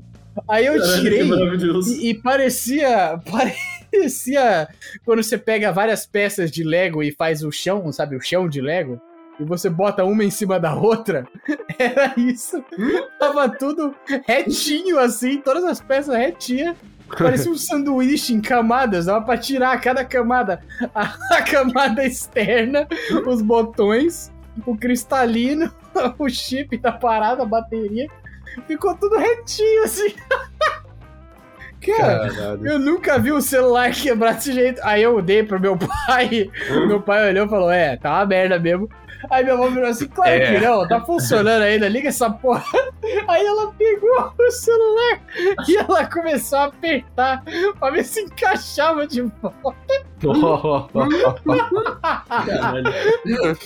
Aí 0.47 0.65
eu 0.65 0.77
Caralho, 0.77 1.01
tirei 1.01 1.21
e, 1.21 2.09
e 2.09 2.13
parecia. 2.13 3.19
Parecia 3.89 4.67
quando 5.05 5.23
você 5.23 5.37
pega 5.37 5.71
várias 5.71 6.05
peças 6.05 6.51
de 6.51 6.61
Lego 6.61 7.01
e 7.01 7.11
faz 7.11 7.41
o 7.41 7.51
chão, 7.51 7.89
sabe? 7.93 8.17
O 8.17 8.21
chão 8.21 8.47
de 8.49 8.59
Lego. 8.59 9.01
E 9.39 9.43
você 9.43 9.69
bota 9.69 10.03
uma 10.03 10.25
em 10.25 10.29
cima 10.29 10.59
da 10.59 10.75
outra. 10.75 11.25
Era 11.79 12.13
isso. 12.17 12.63
Tava 13.17 13.47
tudo 13.47 13.95
retinho 14.27 14.99
assim, 14.99 15.39
todas 15.39 15.63
as 15.63 15.79
peças 15.79 16.15
retinhas. 16.15 16.75
Parecia 17.15 17.51
um 17.51 17.57
sanduíche 17.57 18.33
em 18.33 18.41
camadas, 18.41 19.05
dava 19.05 19.25
pra 19.25 19.37
tirar 19.37 19.79
cada 19.79 20.03
camada. 20.03 20.61
A, 20.93 21.41
camada 21.41 22.03
externa, 22.05 22.87
os 23.25 23.41
botões, 23.41 24.31
o 24.65 24.75
cristalino, 24.77 25.71
o 26.17 26.29
chip 26.29 26.77
da 26.77 26.91
parada, 26.91 27.43
a 27.43 27.45
bateria. 27.45 28.07
Ficou 28.65 28.95
tudo 28.95 29.17
retinho 29.17 29.83
assim. 29.83 30.13
Cara, 31.85 32.29
Caralho. 32.29 32.67
eu 32.67 32.79
nunca 32.79 33.19
vi 33.19 33.31
o 33.31 33.39
celular 33.39 33.91
quebrar 33.91 34.33
desse 34.33 34.51
jeito. 34.51 34.81
Aí 34.83 35.03
eu 35.03 35.21
dei 35.21 35.43
pro 35.43 35.59
meu 35.59 35.77
pai. 36.07 36.49
meu 36.87 37.01
pai 37.01 37.29
olhou 37.29 37.45
e 37.45 37.49
falou: 37.49 37.71
É, 37.71 37.95
tá 37.95 38.11
uma 38.15 38.25
merda 38.25 38.59
mesmo. 38.59 38.89
Aí 39.29 39.43
minha 39.43 39.55
avó 39.55 39.67
virou 39.69 39.89
assim: 39.89 40.07
Claro 40.07 40.29
É. 40.31 40.53
que 40.59 40.65
não, 40.65 40.87
tá 40.87 41.01
funcionando 41.01 41.61
ainda, 41.63 41.87
liga 41.89 42.09
essa 42.09 42.29
porra. 42.29 42.63
Aí 43.27 43.45
ela 43.45 43.71
pegou 43.73 44.33
o 44.39 44.51
celular 44.51 45.19
e 45.67 45.77
ela 45.77 46.05
começou 46.05 46.59
a 46.59 46.63
apertar 46.65 47.43
pra 47.79 47.89
ver 47.91 48.03
se 48.03 48.21
encaixava 48.21 49.07
de 49.07 49.21
volta. 49.21 49.75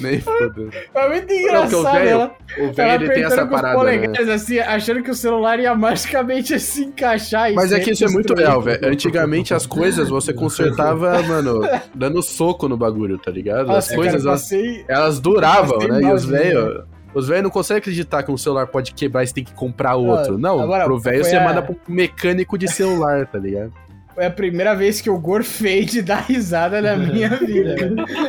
Nem 0.02 0.20
fodeu. 0.20 0.70
Foi 0.92 1.10
muito 1.10 1.28
Não, 1.34 1.40
engraçado. 1.40 1.70
porque 1.70 1.76
o 1.76 1.84
velho- 1.84 2.10
ela, 2.10 2.36
O 2.60 2.74
velho 2.74 3.04
ele 3.04 3.14
tem 3.14 3.24
essa 3.24 3.46
parada, 3.46 3.84
né? 3.84 4.34
assim, 4.34 4.60
achando 4.60 5.04
que 5.04 5.12
o 5.12 5.16
celular 5.16 5.60
ia 5.60 5.74
magicamente 5.76 6.60
se 6.60 6.84
encaixar. 6.86 7.54
Mas 7.54 7.72
é 7.72 7.80
que 7.80 7.92
isso 7.92 8.04
é 8.06 8.10
muito 8.10 8.34
real, 8.34 8.62
velho. 8.62 8.86
Antigamente 8.88 9.54
as 9.54 9.66
coisas 9.66 10.10
você 10.10 10.34
consertava, 10.34 11.22
mano, 11.24 11.62
dando 11.96 12.22
soco 12.22 12.68
no 12.68 12.78
bagulho, 12.78 13.18
tá 13.18 13.32
ligado? 13.32 13.62
As 13.62 13.68
Nossa, 13.68 13.96
coisas, 13.96 14.24
cara, 14.24 14.36
passei, 14.36 14.86
elas 14.88 15.20
duravam, 15.20 15.78
né? 15.80 16.02
E 16.02 16.12
os 16.14 16.26
velhos. 16.26 16.84
Os 17.14 17.28
velhos 17.28 17.44
não 17.44 17.50
conseguem 17.50 17.80
acreditar 17.80 18.24
que 18.24 18.32
um 18.32 18.38
celular 18.38 18.68
pode 18.68 18.94
quebrar 18.94 19.24
e 19.24 19.28
você 19.28 19.34
tem 19.34 19.44
que 19.44 19.54
comprar 19.54 19.96
outro. 19.96 20.38
Não, 20.38 20.62
agora, 20.62 20.86
pro 20.86 20.98
velho 20.98 21.26
você 21.26 21.36
a- 21.36 21.44
manda 21.44 21.62
pro 21.62 21.76
mecânico 21.86 22.58
de 22.58 22.70
celular, 22.70 23.28
tá 23.28 23.38
ligado? 23.38 23.74
Foi 24.14 24.26
a 24.26 24.30
primeira 24.32 24.76
vez 24.76 25.00
que 25.00 25.08
eu 25.10 25.18
gorfei 25.18 25.86
de 25.86 26.02
dar 26.02 26.22
risada 26.26 26.82
na 26.82 26.96
minha 26.98 27.30
vida. 27.40 27.76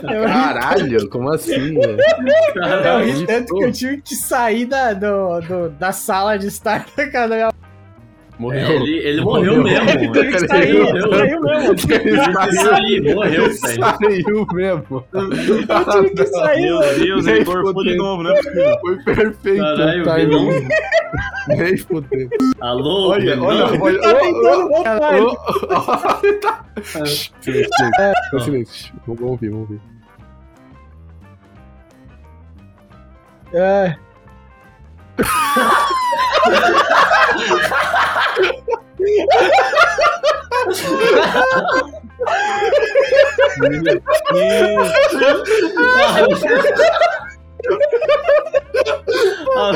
Eu, 0.02 0.24
Caralho, 0.24 1.08
como 1.10 1.32
assim, 1.32 1.74
velho? 1.74 1.96
eu 2.84 3.04
ri 3.04 3.26
tanto 3.26 3.54
que 3.54 3.64
eu 3.64 3.72
tive 3.72 3.96
que 4.00 4.14
sair 4.14 4.66
da, 4.66 4.92
do, 4.92 5.40
do- 5.40 5.70
da 5.70 5.90
sala 5.92 6.38
de 6.38 6.46
estar 6.46 6.86
da 6.96 7.06
casa 7.10 7.28
da 7.28 7.34
minha 7.36 7.52
Morreu. 8.42 8.66
É, 8.66 8.74
ele, 8.74 8.98
ele 8.98 9.20
morreu 9.20 9.62
mesmo. 9.62 9.88
Ele 9.90 10.08
teve 10.10 10.30
que 10.30 10.36
Ele 10.36 10.48
sair, 10.48 10.82
morreu. 10.82 11.10
saiu 11.12 11.40
mesmo. 11.40 11.74
Ele 11.92 12.16
saiu, 12.18 13.14
morreu, 13.14 13.44
velho. 13.44 13.54
Saiu 13.54 14.46
mesmo. 14.48 15.04
Que 16.16 16.26
sair, 16.26 16.62
Meu. 16.62 16.80
Deus, 16.98 17.26
ele 17.28 17.44
gorfou 17.44 17.84
de 17.84 17.94
novo, 17.96 18.26
é 18.26 18.34
possível. 18.34 18.78
Foi 18.80 18.96
perfeito 19.14 19.60
Caralho, 19.62 20.02
o 20.02 20.04
timing. 20.04 20.26
Vinão. 20.26 20.48
Nem 21.56 21.76
fudeu. 21.76 22.28
Alô, 22.60 23.10
Olha, 23.10 23.40
olha, 23.40 23.80
olha. 23.80 24.00
Tá 24.00 24.14
tentando 24.14 24.68
voltar. 24.68 25.22
Ô, 25.22 25.26
ô, 25.28 25.34
tá. 26.40 26.64
Silêncio, 26.82 27.32
silêncio. 27.40 28.40
silêncio. 28.40 28.92
Vamos 29.06 29.20
vamos 29.20 29.30
ouvir, 29.32 29.50
vamos 29.50 29.70
ouvir. 29.70 29.80
É. 33.54 33.94
Ah. 49.54 49.72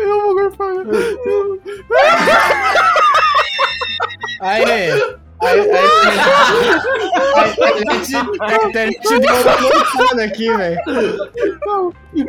Eu 0.00 0.20
vou 0.22 0.34
gorfar. 0.34 0.72
Aí, 4.40 5.18
aí, 5.42 5.60
aí, 5.60 5.68
aí, 7.36 7.54
a 7.88 7.92
gente, 7.94 8.16
a 8.40 8.66
internet 8.68 9.08
deu 9.08 9.18
uma 9.18 9.56
gorfada 9.56 10.24
aqui, 10.24 10.56
velho. 10.56 10.80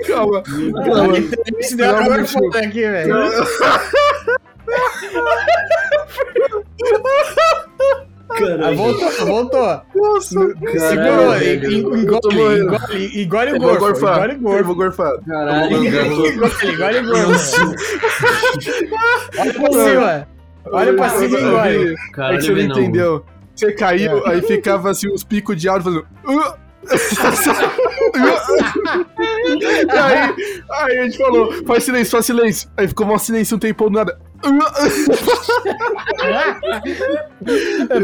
Calma. 0.08 0.40
A 0.40 0.86
Calma. 0.86 1.18
internet 1.18 1.76
deu 1.76 1.90
uma 1.90 2.00
Calma, 2.00 2.18
gorfada 2.18 2.60
aqui, 2.60 2.82
velho. 2.82 3.16
Ah, 8.32 8.36
Caralho. 8.38 8.78
voltou, 8.78 9.12
voltou. 9.26 9.82
Nossa, 9.96 10.30
Segurou, 10.30 10.60
tô 12.22 12.32
engole, 12.32 12.62
engole, 12.62 13.22
engole 13.24 13.54
o 13.54 13.60
gorfo, 13.60 13.80
gorfar. 13.80 14.30
engole 14.30 14.34
o 14.34 14.40
gorfo. 14.40 14.64
vou 14.66 14.76
gorfar. 14.76 15.14
Caralho. 15.28 15.76
Engole, 15.88 16.30
engole 16.30 17.00
o 17.00 17.06
gorfo. 17.08 17.76
Olha 19.40 19.54
pra 19.54 19.72
cima. 19.72 20.28
Olha 20.72 20.94
pra 20.94 21.10
cima 21.10 21.38
e 21.40 21.44
engole. 21.44 21.96
É 22.18 22.38
que 22.38 22.42
você 22.44 22.52
não 22.52 22.60
entendeu. 22.62 23.26
Você 23.56 23.72
caiu, 23.74 24.26
aí 24.26 24.42
ficava 24.42 24.90
assim 24.92 25.12
uns 25.12 25.24
picos 25.24 25.56
de 25.60 25.68
áudio 25.68 25.86
fazendo. 25.92 26.08
"Uh". 26.26 26.70
aí, 29.92 30.36
aí 30.72 31.00
a 31.00 31.04
gente 31.04 31.18
falou, 31.18 31.52
faz 31.66 31.84
silêncio, 31.84 32.12
faz 32.12 32.26
silêncio. 32.26 32.70
Aí 32.78 32.88
ficou 32.88 33.06
um 33.06 33.20
silêncio 33.20 33.58
um 33.58 33.60
tempo 33.60 33.90
do 33.90 33.98
nada. 33.98 34.18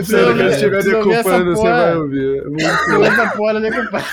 Sério, 0.04 0.36
quando 0.36 0.50
estiver 0.50 0.84
decupando, 0.84 1.56
você 1.56 1.64
vai 1.64 1.98
ouvir. 1.98 2.38
É 2.40 2.44
muito- 2.50 3.04
essa 3.06 3.30
porra 3.38 3.62
decupar. 3.62 4.06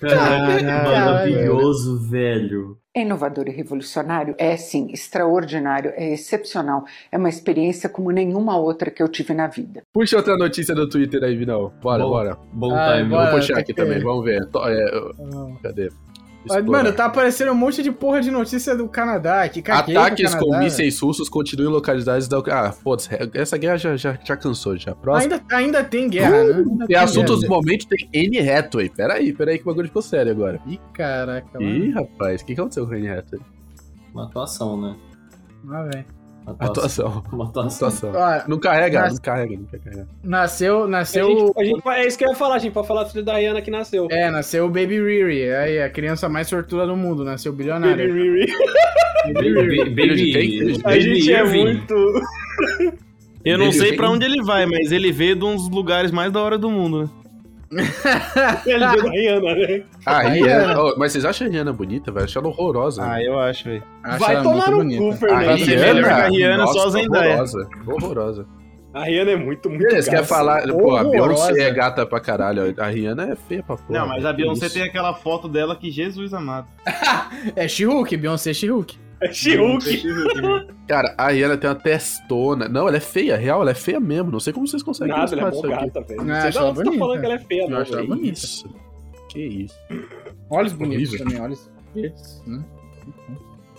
Caralho, 0.00 0.60
Caralho. 0.66 0.84
maravilhoso, 0.84 2.10
velho. 2.10 2.75
É 2.96 3.02
inovador 3.02 3.46
e 3.46 3.50
revolucionário? 3.50 4.34
É 4.38 4.56
sim, 4.56 4.88
extraordinário, 4.90 5.92
é 5.96 6.14
excepcional. 6.14 6.86
É 7.12 7.18
uma 7.18 7.28
experiência 7.28 7.90
como 7.90 8.10
nenhuma 8.10 8.56
outra 8.56 8.90
que 8.90 9.02
eu 9.02 9.08
tive 9.08 9.34
na 9.34 9.48
vida. 9.48 9.82
Puxa 9.92 10.16
outra 10.16 10.34
notícia 10.34 10.74
do 10.74 10.88
Twitter 10.88 11.22
aí, 11.22 11.36
Vinão. 11.36 11.70
Bora, 11.82 12.02
Bom. 12.02 12.08
bora. 12.08 12.38
Bom 12.54 12.74
Ah, 12.74 12.96
time. 12.96 13.10
bora. 13.10 13.30
Vou 13.32 13.38
puxar 13.40 13.58
aqui 13.58 13.74
que- 13.74 13.82
também, 13.82 14.02
vamos 14.02 14.24
ver. 14.24 14.40
É, 14.40 14.90
cadê? 15.62 15.90
Explorar. 16.46 16.82
Mano, 16.82 16.96
tá 16.96 17.06
aparecendo 17.06 17.52
um 17.52 17.54
monte 17.54 17.82
de 17.82 17.90
porra 17.92 18.20
de 18.20 18.30
notícia 18.30 18.76
do 18.76 18.88
Canadá. 18.88 19.48
Que 19.48 19.60
Ataques 19.60 20.34
com 20.34 20.46
Canadá, 20.46 20.64
mísseis 20.64 20.98
russos 21.00 21.28
continuam 21.28 21.70
em 21.70 21.74
localidades 21.74 22.28
da. 22.28 22.38
Ah, 22.50 22.72
foda-se, 22.72 23.10
essa 23.34 23.56
guerra 23.58 23.76
já, 23.76 23.96
já, 23.96 24.18
já 24.22 24.36
cansou 24.36 24.76
já. 24.76 24.94
Próximo. 24.94 25.34
Ainda, 25.34 25.56
ainda 25.56 25.84
tem 25.84 26.08
guerra, 26.08 26.44
né? 26.44 26.54
Ainda 26.54 26.86
Tem 26.86 26.96
assuntos 26.96 27.40
do 27.40 27.48
momento, 27.48 27.86
tem 27.86 28.08
Anne 28.14 28.48
Hathaway. 28.48 28.88
Peraí, 28.88 29.32
peraí 29.32 29.58
que 29.58 29.64
o 29.64 29.66
bagulho 29.66 29.88
ficou 29.88 30.02
sério 30.02 30.32
agora. 30.32 30.60
Ih, 30.66 30.80
caraca, 30.92 31.62
Ih, 31.62 31.88
mano. 31.88 31.94
rapaz, 31.94 32.42
o 32.42 32.44
que 32.46 32.54
que 32.54 32.60
aconteceu 32.60 32.86
com 32.86 32.94
a 32.94 32.96
Anne 32.96 33.08
Hathaway? 33.10 33.44
Uma 34.14 34.24
atuação, 34.24 34.80
né? 34.80 34.96
Ah, 35.70 35.82
velho. 35.82 36.04
Atuação. 36.58 37.22
Uma 37.32 37.44
atuação. 37.46 37.88
Atuação. 37.88 38.12
Ó, 38.14 38.48
Não 38.48 38.58
carrega, 38.58 39.00
Mas- 39.00 39.14
não 39.14 39.20
carrega, 39.20 39.56
não 39.56 39.64
quer 39.64 39.78
carregar. 39.80 40.06
Nasceu, 40.22 40.84
A 40.84 40.88
nasceu... 40.88 41.28
gente- 41.28 41.52
a 41.60 41.64
gente- 41.64 41.88
é 41.88 42.06
isso 42.06 42.16
que 42.18 42.24
eu 42.24 42.28
ia 42.30 42.34
falar, 42.36 42.54
a 42.54 42.58
gente 42.58 42.72
pode 42.72 42.86
falar 42.86 43.02
do 43.04 43.10
filho 43.10 43.24
da 43.24 43.36
Rihanna 43.36 43.60
que 43.62 43.70
nasceu. 43.70 44.06
É, 44.10 44.30
nasceu 44.30 44.64
o 44.66 44.68
Baby 44.68 45.00
Riri. 45.00 45.50
Aí, 45.52 45.82
a 45.82 45.90
criança 45.90 46.28
mais 46.28 46.46
sortuda 46.48 46.86
do 46.86 46.96
mundo. 46.96 47.24
Nasceu 47.24 47.52
bilionário. 47.52 48.06
Baby 48.08 48.20
Riri. 48.22 48.52
Baby, 49.26 49.94
Filho 49.94 50.16
de 50.16 50.32
quem? 50.32 50.50
Filho 50.50 50.72
de 50.74 50.80
A 50.80 50.88
Baby 50.88 51.00
gente 51.00 51.32
é 51.32 51.44
muito. 51.44 51.94
Eu 53.44 53.58
não 53.58 53.66
Ele 53.66 53.72
sei 53.74 53.92
pra 53.96 54.10
onde 54.10 54.24
ele 54.24 54.42
vai, 54.42 54.66
mas 54.66 54.90
ele 54.92 55.10
veio 55.12 55.36
de 55.36 55.44
uns 55.44 55.68
lugares 55.68 56.10
mais 56.10 56.32
da 56.32 56.40
hora 56.42 56.56
do 56.58 56.70
mundo, 56.70 57.02
né? 57.02 57.08
Ele 57.70 58.86
veio 58.88 59.02
da 59.02 59.10
Rihanna, 59.10 59.54
né? 59.54 59.82
Ah, 60.04 60.18
Aí, 60.18 60.40
Rihanna. 60.42 60.80
Oh, 60.82 60.94
mas 60.96 61.12
vocês 61.12 61.24
acham 61.24 61.46
a 61.46 61.50
Rihanna 61.50 61.72
bonita, 61.72 62.12
velho? 62.12 62.24
Achando 62.24 62.48
horrorosa. 62.48 63.02
Ah, 63.04 63.22
eu 63.22 63.38
acho, 63.38 63.64
velho. 63.64 63.82
Acho 64.04 64.18
Vai 64.24 64.34
ela 64.34 64.42
tomar 64.44 64.70
muito 64.70 64.70
no 64.70 64.76
bonita. 64.78 65.02
cu, 65.02 65.08
a 65.10 65.16
Fernando. 65.58 65.66
Melhor 65.66 66.04
que 66.04 66.10
a 66.10 66.28
Rihanna, 66.28 66.56
nossa, 66.58 66.72
só 66.74 66.86
a 66.86 66.90
Zendaya. 66.90 67.28
Horrorosa. 67.32 67.68
Horrorosa. 67.86 68.46
A 68.94 69.04
Rihanna 69.04 69.30
é 69.32 69.36
muito, 69.36 69.68
muito 69.68 69.82
Beleza, 69.86 70.10
quer 70.10 70.24
falar. 70.24 70.66
Pô, 70.68 70.96
a. 70.96 71.04
Beyoncé 71.04 71.60
é 71.60 71.70
gata 71.70 72.06
pra 72.06 72.18
caralho. 72.18 72.74
A 72.78 72.86
Rihanna 72.86 73.32
é 73.32 73.36
feia 73.36 73.62
pra 73.62 73.76
porra. 73.76 73.98
Não, 74.00 74.08
mas 74.08 74.24
a 74.24 74.32
Beyoncé 74.32 74.66
isso? 74.66 74.74
tem 74.74 74.84
aquela 74.84 75.12
foto 75.12 75.48
dela 75.48 75.76
que 75.76 75.90
Jesus 75.90 76.32
amado. 76.32 76.66
É 77.54 77.68
She-Hulk, 77.68 78.16
Beyoncé 78.16 78.54
She-Hulk. 78.54 78.96
É 79.20 79.32
She-Hulk. 79.32 80.02
Cara, 80.86 81.14
a 81.16 81.28
Rihanna 81.30 81.56
tem 81.56 81.70
uma 81.70 81.76
testona. 81.76 82.68
Não, 82.68 82.86
ela 82.86 82.96
é 82.96 83.00
feia, 83.00 83.36
real, 83.36 83.62
ela 83.62 83.70
é 83.70 83.74
feia 83.74 83.98
mesmo. 83.98 84.30
Não 84.30 84.40
sei 84.40 84.52
como 84.52 84.66
vocês 84.68 84.82
conseguem 84.82 85.16
Nada, 85.16 85.32
ela 85.34 85.48
é 85.48 85.50
mó 85.50 85.62
gata, 85.62 86.00
velho. 86.02 86.24
Não 86.24 86.34
sei 86.34 86.34
acho 86.34 86.50
de 86.50 86.58
ela 86.58 86.68
onde 86.70 86.78
você 86.78 86.84
tá 86.90 86.98
falando 86.98 87.20
que 87.20 87.24
ela 87.26 87.34
é 87.34 87.38
feia, 87.38 87.62
Eu 87.62 87.70
não, 87.70 87.78
acho 87.78 87.92
ela 87.94 88.06
bonita. 88.06 88.32
Isso. 88.38 88.74
Que 89.30 89.40
isso. 89.40 89.78
Olhos 90.50 90.72
bonitos 90.74 91.08
Horrível. 91.08 91.26
também, 91.26 91.40
olhos 91.42 91.70
verdes. 91.94 92.42
né? 92.46 92.64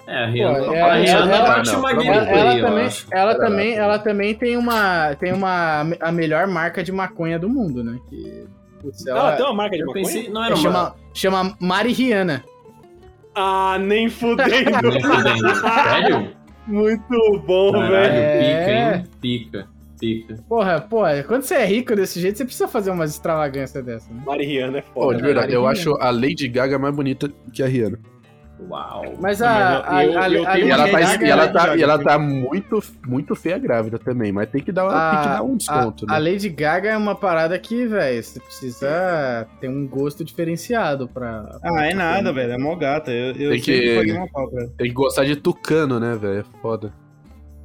É, 0.07 0.23
a 0.23 0.25
Rihanna, 0.27 0.59
Pô, 0.63 0.71
a 0.71 0.75
ela- 0.75 0.95
Rihanna 0.95 1.35
ela- 1.35 1.47
bate 1.55 1.75
uma 1.75 1.95
de 1.95 2.07
Ela, 2.07 2.15
ela 2.29 2.61
também, 2.61 2.89
ela 3.11 3.35
também, 3.35 3.73
ela 3.75 3.99
também 3.99 4.35
tem 4.35 4.57
uma, 4.57 5.15
tem 5.15 5.33
uma 5.33 5.81
a 5.99 6.11
melhor 6.11 6.47
marca 6.47 6.81
de 6.83 6.91
maconha 6.91 7.37
do 7.37 7.49
mundo, 7.49 7.83
né? 7.83 7.99
Que 8.09 8.45
putz, 8.81 9.05
Ela 9.05 9.19
ela, 9.19 9.31
tem 9.35 9.45
uma 9.45 9.53
marca 9.53 9.75
de 9.77 9.83
maconha? 9.83 10.05
pensei, 10.05 10.29
não 10.29 10.43
era 10.43 10.55
uma... 10.55 10.61
chama, 10.63 10.95
chama 11.13 11.57
Mari 11.59 11.91
Rihanna. 11.91 12.43
Ah, 13.39 13.77
nem 13.79 14.09
fudendo. 14.09 14.49
Nem 14.49 14.99
fudendo. 14.99 15.55
Sério? 15.61 16.31
muito 16.65 17.39
bom, 17.45 17.71
Caralho, 17.71 17.91
velho. 17.91 18.13
É. 18.15 18.39
pica, 18.39 18.97
hein? 18.97 19.03
Pica, 19.21 19.67
pica. 19.99 20.43
Porra, 20.49 20.81
porra, 20.81 21.23
quando 21.23 21.43
você 21.43 21.53
é 21.53 21.65
rico 21.65 21.95
desse 21.95 22.19
jeito, 22.19 22.35
você 22.39 22.45
precisa 22.45 22.67
fazer 22.67 22.89
umas 22.89 23.11
extravagâncias 23.11 23.85
dessa, 23.85 24.11
né? 24.11 24.23
Mari 24.25 24.43
Rihanna 24.43 24.79
é 24.79 24.81
Pô, 24.81 25.01
foda. 25.03 25.17
de 25.17 25.21
verdade, 25.23 25.53
eu 25.53 25.67
acho 25.67 25.93
a 26.01 26.09
Lady 26.09 26.47
Gaga 26.47 26.79
mais 26.79 26.95
bonita 26.95 27.31
que 27.53 27.61
a 27.61 27.67
Rihanna. 27.67 27.99
Uau. 28.59 29.03
Mas 29.19 29.39
Não, 29.39 29.47
a, 29.47 29.51
mas 29.51 29.85
a, 29.87 30.03
eu- 30.03 30.11
eu- 30.11 30.19
a, 30.19 30.29
eu 30.29 30.47
a 30.47 30.53
tenho 30.53 30.67
E 30.67 30.71
Lady 30.71 30.71
ela, 30.71 30.87
tá, 30.89 31.25
e 31.25 31.29
ela, 31.29 31.47
tá, 31.47 31.75
e 31.77 31.81
ela 31.83 31.99
tá 32.03 32.17
muito, 32.17 32.83
muito 33.05 33.35
feia 33.35 33.57
grávida 33.59 33.99
também, 33.99 34.31
mas 34.31 34.49
tem 34.49 34.63
que 34.63 34.71
dar, 34.71 34.87
a- 34.89 35.11
tem 35.11 35.21
que 35.21 35.27
dar 35.37 35.43
um 35.43 35.55
desconto, 35.55 36.05
a, 36.09 36.15
a 36.15 36.19
né? 36.19 36.31
Lady 36.31 36.49
Gaga 36.49 36.89
é 36.89 36.97
uma 36.97 37.13
parada 37.13 37.57
que, 37.59 37.85
velho, 37.85 38.23
você 38.23 38.39
precisa 38.39 39.47
ter 39.61 39.69
um 39.69 39.87
gosto 39.87 40.23
diferenciado 40.25 41.07
pra. 41.07 41.59
Ah, 41.63 41.85
é 41.85 41.93
nada, 41.93 42.33
velho. 42.33 42.53
É 42.53 42.57
mó 42.57 42.75
gata. 42.75 43.11
Eu, 43.11 43.27
eu 43.35 43.51
Tem 43.51 43.61
que- 43.61 43.95
paguei 43.95 44.13
uma 44.13 44.27
pau 44.27 44.49
pra. 44.49 44.65
Tem 44.77 44.87
que 44.87 44.93
gostar 44.93 45.23
de 45.25 45.35
tucano, 45.35 45.99
né, 45.99 46.15
velho? 46.15 46.39
É 46.39 46.43
foda. 46.61 46.91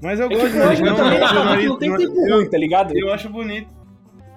Mas 0.02 0.20
eu 0.20 0.26
É 0.26 0.28
que 0.28 0.34
gosto 0.36 0.52
de 0.52 0.60
hoje 0.60 0.82
não, 0.82 0.96
também 0.96 1.20
não, 1.20 1.34
não, 1.34 1.44
não 1.64 1.78
tem 1.78 1.96
tempo 1.96 2.14
ruim, 2.34 2.50
tá 2.50 2.58
ligado? 2.58 2.92
Eu 2.96 3.12
acho 3.12 3.28
bonito. 3.30 3.68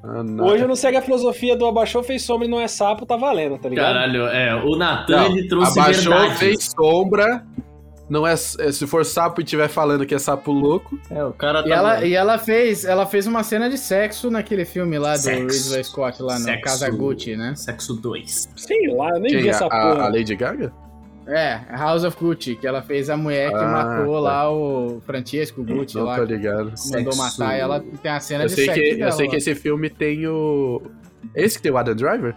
Ah. 0.08 0.44
Hoje 0.44 0.64
eu 0.64 0.68
não 0.68 0.76
segue 0.76 0.98
a 0.98 1.02
filosofia 1.02 1.56
do 1.56 1.66
abaixou, 1.66 2.04
fez 2.04 2.22
sombra 2.24 2.46
e 2.48 2.50
não 2.50 2.60
é 2.62 2.68
sapo, 2.68 3.06
tá 3.06 3.16
valendo, 3.18 3.58
tá 3.58 3.68
ligado? 3.68 3.94
Caralho, 3.94 4.28
é, 4.28 4.56
o 4.56 4.76
Natan, 4.76 5.26
ele 5.26 5.48
trouxe 5.48 5.80
abaixou, 5.80 6.14
verdades. 6.14 6.40
fez 6.40 6.72
sombra. 6.78 7.44
Não 8.08 8.26
é, 8.26 8.34
é, 8.34 8.36
se 8.36 8.86
for 8.86 9.04
sapo 9.04 9.42
e 9.42 9.44
estiver 9.44 9.68
falando 9.68 10.06
que 10.06 10.14
é 10.14 10.20
sapo 10.20 10.52
louco. 10.52 11.00
É, 11.10 11.24
o 11.24 11.34
cara 11.34 11.64
tá... 11.64 11.70
E 11.70 11.72
ela, 11.72 12.06
e 12.06 12.14
ela 12.14 12.38
fez, 12.38 12.86
ela 12.86 13.08
fez 13.08 13.26
uma 13.26 13.42
cena 13.42 13.68
de 13.68 13.80
sexo 13.80 14.30
naquele 14.30 14.64
filme 14.64 15.00
lá 15.00 15.18
do. 15.18 15.28
Ridley 15.28 15.84
Scott 15.84 16.22
lá 16.22 16.38
no 16.38 16.46
Sexo. 16.46 16.62
Casa 16.62 16.90
Gucci, 16.92 17.36
né? 17.36 17.56
Sexo 17.56 17.96
2. 17.96 18.50
Sei 18.56 18.94
lá, 18.96 19.10
eu 19.10 19.20
nem 19.20 19.32
vi 19.36 19.42
Quem? 19.42 19.48
A, 19.50 19.56
essa 19.56 19.66
a- 19.66 19.70
porra. 19.70 20.04
a 20.04 20.10
Lady 20.10 20.36
Gaga? 20.36 20.72
É, 21.28 21.60
House 21.72 22.04
of 22.04 22.16
Gucci, 22.20 22.56
que 22.56 22.68
ela 22.68 22.82
fez 22.84 23.10
a 23.10 23.18
mulher 23.18 23.50
que 23.50 23.56
Ah, 23.56 23.68
matou 23.68 24.14
tá. 24.16 24.20
lá 24.20 24.52
o 24.52 25.02
Francesco 25.06 25.64
Gucci 25.64 25.98
Não 25.98 26.06
lá, 26.06 26.18
tô 26.18 26.24
ligado. 26.24 26.66
mandou 26.92 27.14
Sexo. 27.14 27.18
matar 27.18 27.56
ela 27.58 27.84
tem 28.02 28.12
a 28.12 28.20
cena 28.20 28.44
Eu 28.44 28.48
de 28.48 28.54
sei, 28.54 28.66
sexo 28.66 28.80
que, 28.80 28.88
eu 28.92 28.98
dela 28.98 29.12
sei 29.12 29.26
lá. 29.26 29.32
que 29.32 29.38
esse 29.38 29.56
filme 29.56 29.90
tem 29.90 30.28
o. 30.28 30.82
Esse 31.34 31.58
que 31.58 31.64
tem 31.64 31.72
o 31.72 31.78
Adam 31.78 31.96
Driver? 31.96 32.36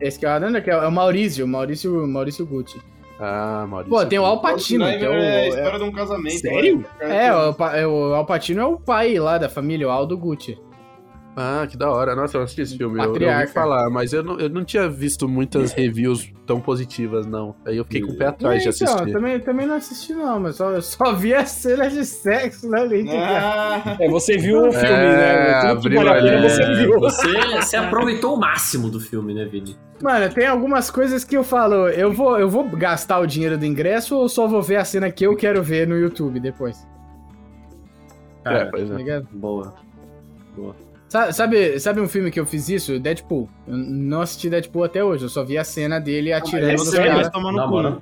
Esse 0.00 0.18
que 0.18 0.24
é 0.24 0.28
o 0.28 0.32
Adanda, 0.32 0.60
que 0.60 0.70
é 0.70 0.76
o 0.76 0.90
Maurício, 0.92 1.46
Maurício, 1.46 2.06
Maurício 2.06 2.46
Gucci. 2.46 2.80
Ah, 3.18 3.66
Maurício. 3.68 3.90
Pô, 3.98 4.06
tem 4.06 4.18
o 4.18 4.24
Al 4.24 4.40
Pacino, 4.40 4.84
que 4.86 5.04
é 5.04 5.08
o... 5.08 5.12
é 5.12 5.18
a 5.18 5.40
é- 5.40 5.48
história 5.48 5.78
de 5.78 5.84
um 5.84 5.92
casamento. 5.92 6.38
Sério? 6.38 6.86
É, 7.00 7.32
o, 7.34 7.54
é, 7.74 7.86
o 7.86 8.14
Al 8.14 8.24
Pacino 8.24 8.60
é 8.62 8.64
o 8.64 8.76
pai 8.78 9.18
lá 9.18 9.36
da 9.38 9.48
família, 9.48 9.88
o 9.88 9.90
Aldo 9.90 10.16
Gucci. 10.16 10.56
Ah, 11.36 11.64
que 11.70 11.76
da 11.76 11.88
hora. 11.90 12.14
Nossa, 12.16 12.36
eu 12.36 12.42
assisti 12.42 12.60
esse 12.62 12.76
filme. 12.76 12.98
Eu, 12.98 13.14
eu 13.16 13.28
ouvi 13.30 13.46
falar, 13.46 13.88
mas 13.88 14.12
eu 14.12 14.22
não, 14.22 14.38
eu 14.38 14.50
não 14.50 14.64
tinha 14.64 14.88
visto 14.88 15.28
muitas 15.28 15.72
reviews 15.72 16.30
tão 16.44 16.60
positivas, 16.60 17.24
não. 17.24 17.54
Aí 17.64 17.76
eu 17.76 17.84
fiquei 17.84 18.00
com 18.02 18.12
o 18.12 18.16
pé 18.16 18.26
atrás 18.26 18.62
de 18.62 18.68
É, 18.68 18.72
então, 18.72 18.94
assistir. 18.94 19.12
também, 19.12 19.38
também 19.40 19.66
não 19.66 19.76
assisti 19.76 20.12
não, 20.12 20.40
mas 20.40 20.56
só, 20.56 20.70
eu 20.70 20.82
só 20.82 21.14
vi 21.14 21.32
as 21.32 21.48
cenas 21.50 21.92
de 21.92 22.04
sexo 22.04 22.68
né, 22.68 22.78
na 22.80 22.84
Lady 22.84 23.08
Ah, 23.10 23.96
É, 24.00 24.08
você 24.08 24.36
viu 24.36 24.58
o 24.68 24.72
filme, 24.72 24.86
É, 24.86 25.16
né? 25.16 25.52
Abriu 25.70 25.98
vale 26.02 26.10
a 26.10 26.14
pena 26.14 26.36
ali. 26.38 26.48
você 26.50 26.62
É, 26.62 26.74
viu. 26.74 26.98
você, 27.00 27.32
você 27.56 27.76
aproveitou 27.76 28.34
o 28.34 28.36
máximo 28.40 28.90
do 28.90 28.98
filme, 28.98 29.32
né, 29.32 29.44
Vini? 29.44 29.76
Mano, 30.02 30.28
tem 30.34 30.46
algumas 30.46 30.90
coisas 30.90 31.22
que 31.24 31.36
eu 31.36 31.44
falo, 31.44 31.88
eu 31.88 32.12
vou, 32.12 32.38
eu 32.40 32.50
vou 32.50 32.68
gastar 32.70 33.20
o 33.20 33.26
dinheiro 33.26 33.56
do 33.56 33.64
ingresso 33.64 34.16
ou 34.16 34.28
só 34.28 34.48
vou 34.48 34.60
ver 34.62 34.76
a 34.76 34.84
cena 34.84 35.10
que 35.12 35.24
eu 35.24 35.36
quero 35.36 35.62
ver 35.62 35.86
no 35.86 35.96
YouTube 35.96 36.40
depois? 36.40 36.84
É, 38.44 38.64
pois 38.64 38.88
Tá 38.88 38.94
é. 38.94 38.98
ligado? 38.98 39.28
Boa. 39.32 39.74
Sa- 40.56 40.89
Sabe, 41.32 41.80
sabe 41.80 42.00
um 42.00 42.06
filme 42.08 42.30
que 42.30 42.38
eu 42.38 42.46
fiz 42.46 42.68
isso? 42.68 42.98
Deadpool. 43.00 43.48
Eu 43.66 43.76
não 43.76 44.20
assisti 44.20 44.48
Deadpool 44.48 44.84
até 44.84 45.02
hoje, 45.02 45.24
eu 45.24 45.28
só 45.28 45.44
vi 45.44 45.58
a 45.58 45.64
cena 45.64 45.98
dele 45.98 46.32
atirando 46.32 46.66
aí 46.70 46.72
nos 46.76 46.86
você 46.88 46.98
vai 46.98 47.08
caras. 47.08 47.30
tomar 47.30 47.52
Na 47.52 47.62
no 47.62 47.68
cu, 47.68 47.74
moral. 47.74 47.92
né? 47.92 48.00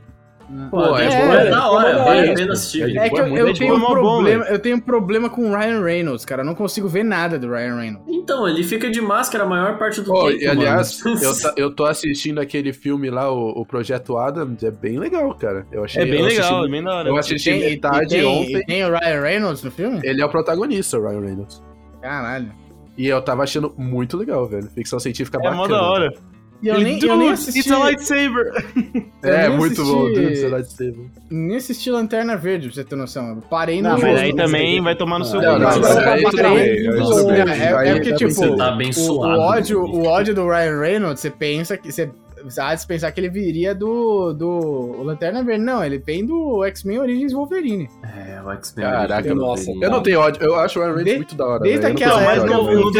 Pô, 0.70 0.96
é, 0.96 1.04
É, 1.06 1.26
bom, 1.26 1.32
é 1.34 1.50
da 1.50 1.70
hora, 1.70 1.98
bom, 1.98 2.04
vale 2.04 2.26
é. 2.28 2.32
a 2.32 2.34
pena 2.34 2.52
assistir. 2.54 2.96
É 2.98 3.08
que 3.10 3.18
eu, 3.20 3.26
eu 3.36 3.52
tenho 3.54 3.74
um 3.74 3.76
é 3.76 3.80
bom, 3.80 3.86
problema, 3.92 4.44
eu 4.46 4.58
tenho 4.58 4.76
um 4.76 4.80
problema 4.80 5.28
com 5.30 5.50
o 5.50 5.54
Ryan 5.54 5.82
Reynolds, 5.82 6.24
cara. 6.24 6.40
Eu 6.42 6.46
não 6.46 6.54
consigo 6.54 6.88
ver 6.88 7.02
nada 7.02 7.38
do 7.38 7.48
Ryan 7.50 7.76
Reynolds. 7.76 8.06
Então, 8.14 8.48
ele 8.48 8.62
fica 8.64 8.90
de 8.90 8.98
máscara 9.00 9.44
a 9.44 9.46
maior 9.46 9.78
parte 9.78 10.00
do 10.00 10.10
Pô, 10.10 10.28
tempo, 10.28 10.42
e 10.42 10.46
aliás, 10.46 11.02
mano. 11.04 11.18
eu, 11.56 11.64
eu 11.64 11.74
tô 11.74 11.84
assistindo 11.84 12.40
aquele 12.40 12.72
filme 12.74 13.10
lá, 13.10 13.30
o, 13.30 13.60
o 13.60 13.66
Projeto 13.66 14.16
Adams, 14.16 14.62
é 14.62 14.70
bem 14.70 14.98
legal, 14.98 15.34
cara. 15.34 15.66
Eu 15.70 15.84
achei, 15.84 16.02
É 16.02 16.06
bem 16.06 16.20
eu 16.20 16.26
assisti- 16.26 16.42
legal, 16.42 16.64
é 16.64 16.68
bem 16.70 16.82
da 16.84 16.94
hora. 16.94 17.08
Eu 17.10 17.16
assisti 17.18 17.50
Tem- 17.50 17.60
metade 17.70 18.06
e 18.16 18.18
tem, 18.20 18.24
ontem. 18.26 18.56
e 18.56 18.66
tem 18.66 18.84
o 18.86 18.90
Ryan 18.98 19.20
Reynolds 19.22 19.62
no 19.62 19.70
filme? 19.70 20.00
Ele 20.02 20.20
é 20.22 20.24
o 20.24 20.28
protagonista, 20.30 20.98
o 20.98 21.06
Ryan 21.08 21.20
Reynolds. 21.20 21.62
Caralho. 22.00 22.52
E 22.98 23.06
eu 23.06 23.22
tava 23.22 23.44
achando 23.44 23.72
muito 23.78 24.16
legal, 24.16 24.46
velho. 24.46 24.68
Ficção 24.74 24.98
científica 24.98 25.38
É 25.38 25.40
bacana. 25.40 25.56
mó 25.56 25.66
da 25.68 25.80
hora. 25.82 26.12
E 26.60 26.66
eu 26.66 26.74
Ele, 26.74 26.84
nem, 26.84 26.98
eu 27.04 27.16
nem 27.16 27.28
"Dude, 27.28 27.32
assisti. 27.34 27.60
It's 27.60 27.70
a 27.70 27.78
lightsaber. 27.78 28.52
É, 29.22 29.48
nem 29.48 29.56
muito 29.56 29.80
assisti- 29.80 29.96
bom. 29.96 30.04
Dude, 30.12 30.28
de 30.30 30.36
ser, 30.72 30.90
velho. 30.92 31.10
Nem 31.30 31.56
assisti 31.56 31.90
Lanterna 31.90 32.36
Verde, 32.36 32.66
pra 32.66 32.74
você 32.74 32.84
ter 32.84 32.96
noção. 32.96 33.28
Eu 33.30 33.36
parei 33.48 33.80
no. 33.80 33.90
Não, 33.90 33.98
mas 34.00 34.18
aí 34.18 34.34
também 34.34 34.80
vai 34.82 34.96
tomar 34.96 35.20
no 35.20 35.24
seu 35.24 35.40
Não, 35.40 35.54
cu. 35.54 35.60
não, 35.60 35.70
tudo 35.72 37.26
bem. 37.26 37.40
É, 37.52 37.88
é 37.90 37.94
porque, 37.94 38.12
tipo. 38.14 38.56
Tá 38.56 38.72
bem 38.72 38.90
o, 38.90 38.94
suado, 38.94 39.38
o 39.40 39.44
ódio, 39.44 39.82
né? 39.84 39.88
o 39.92 40.04
ódio 40.06 40.34
do 40.34 40.48
Ryan 40.48 40.80
Reynolds, 40.80 41.20
você 41.20 41.30
pensa 41.30 41.76
que. 41.76 41.92
Você 41.92 42.10
há 42.56 42.74
de 42.74 42.86
pensar 42.86 43.10
que 43.12 43.20
ele 43.20 43.28
viria 43.28 43.74
do, 43.74 44.32
do 44.32 45.02
Lanterna 45.02 45.42
Verde. 45.42 45.64
Não, 45.64 45.84
ele 45.84 45.98
vem 45.98 46.24
do 46.24 46.64
X-Men 46.64 47.00
Origins 47.00 47.32
Wolverine. 47.32 47.88
É, 48.02 48.40
o 48.42 48.50
X-Men. 48.52 48.86
Caraca, 48.86 49.34
nossa. 49.34 49.70
Eu 49.70 49.90
não 49.90 50.02
tenho 50.02 50.20
ódio. 50.20 50.42
Eu 50.42 50.54
acho 50.54 50.78
o 50.78 50.82
Reynolds 50.82 51.04
De- 51.04 51.16
muito 51.16 51.34
da 51.34 51.46
hora. 51.46 51.60
Desde 51.60 51.86
aquela 51.86 52.22
época, 52.22 52.90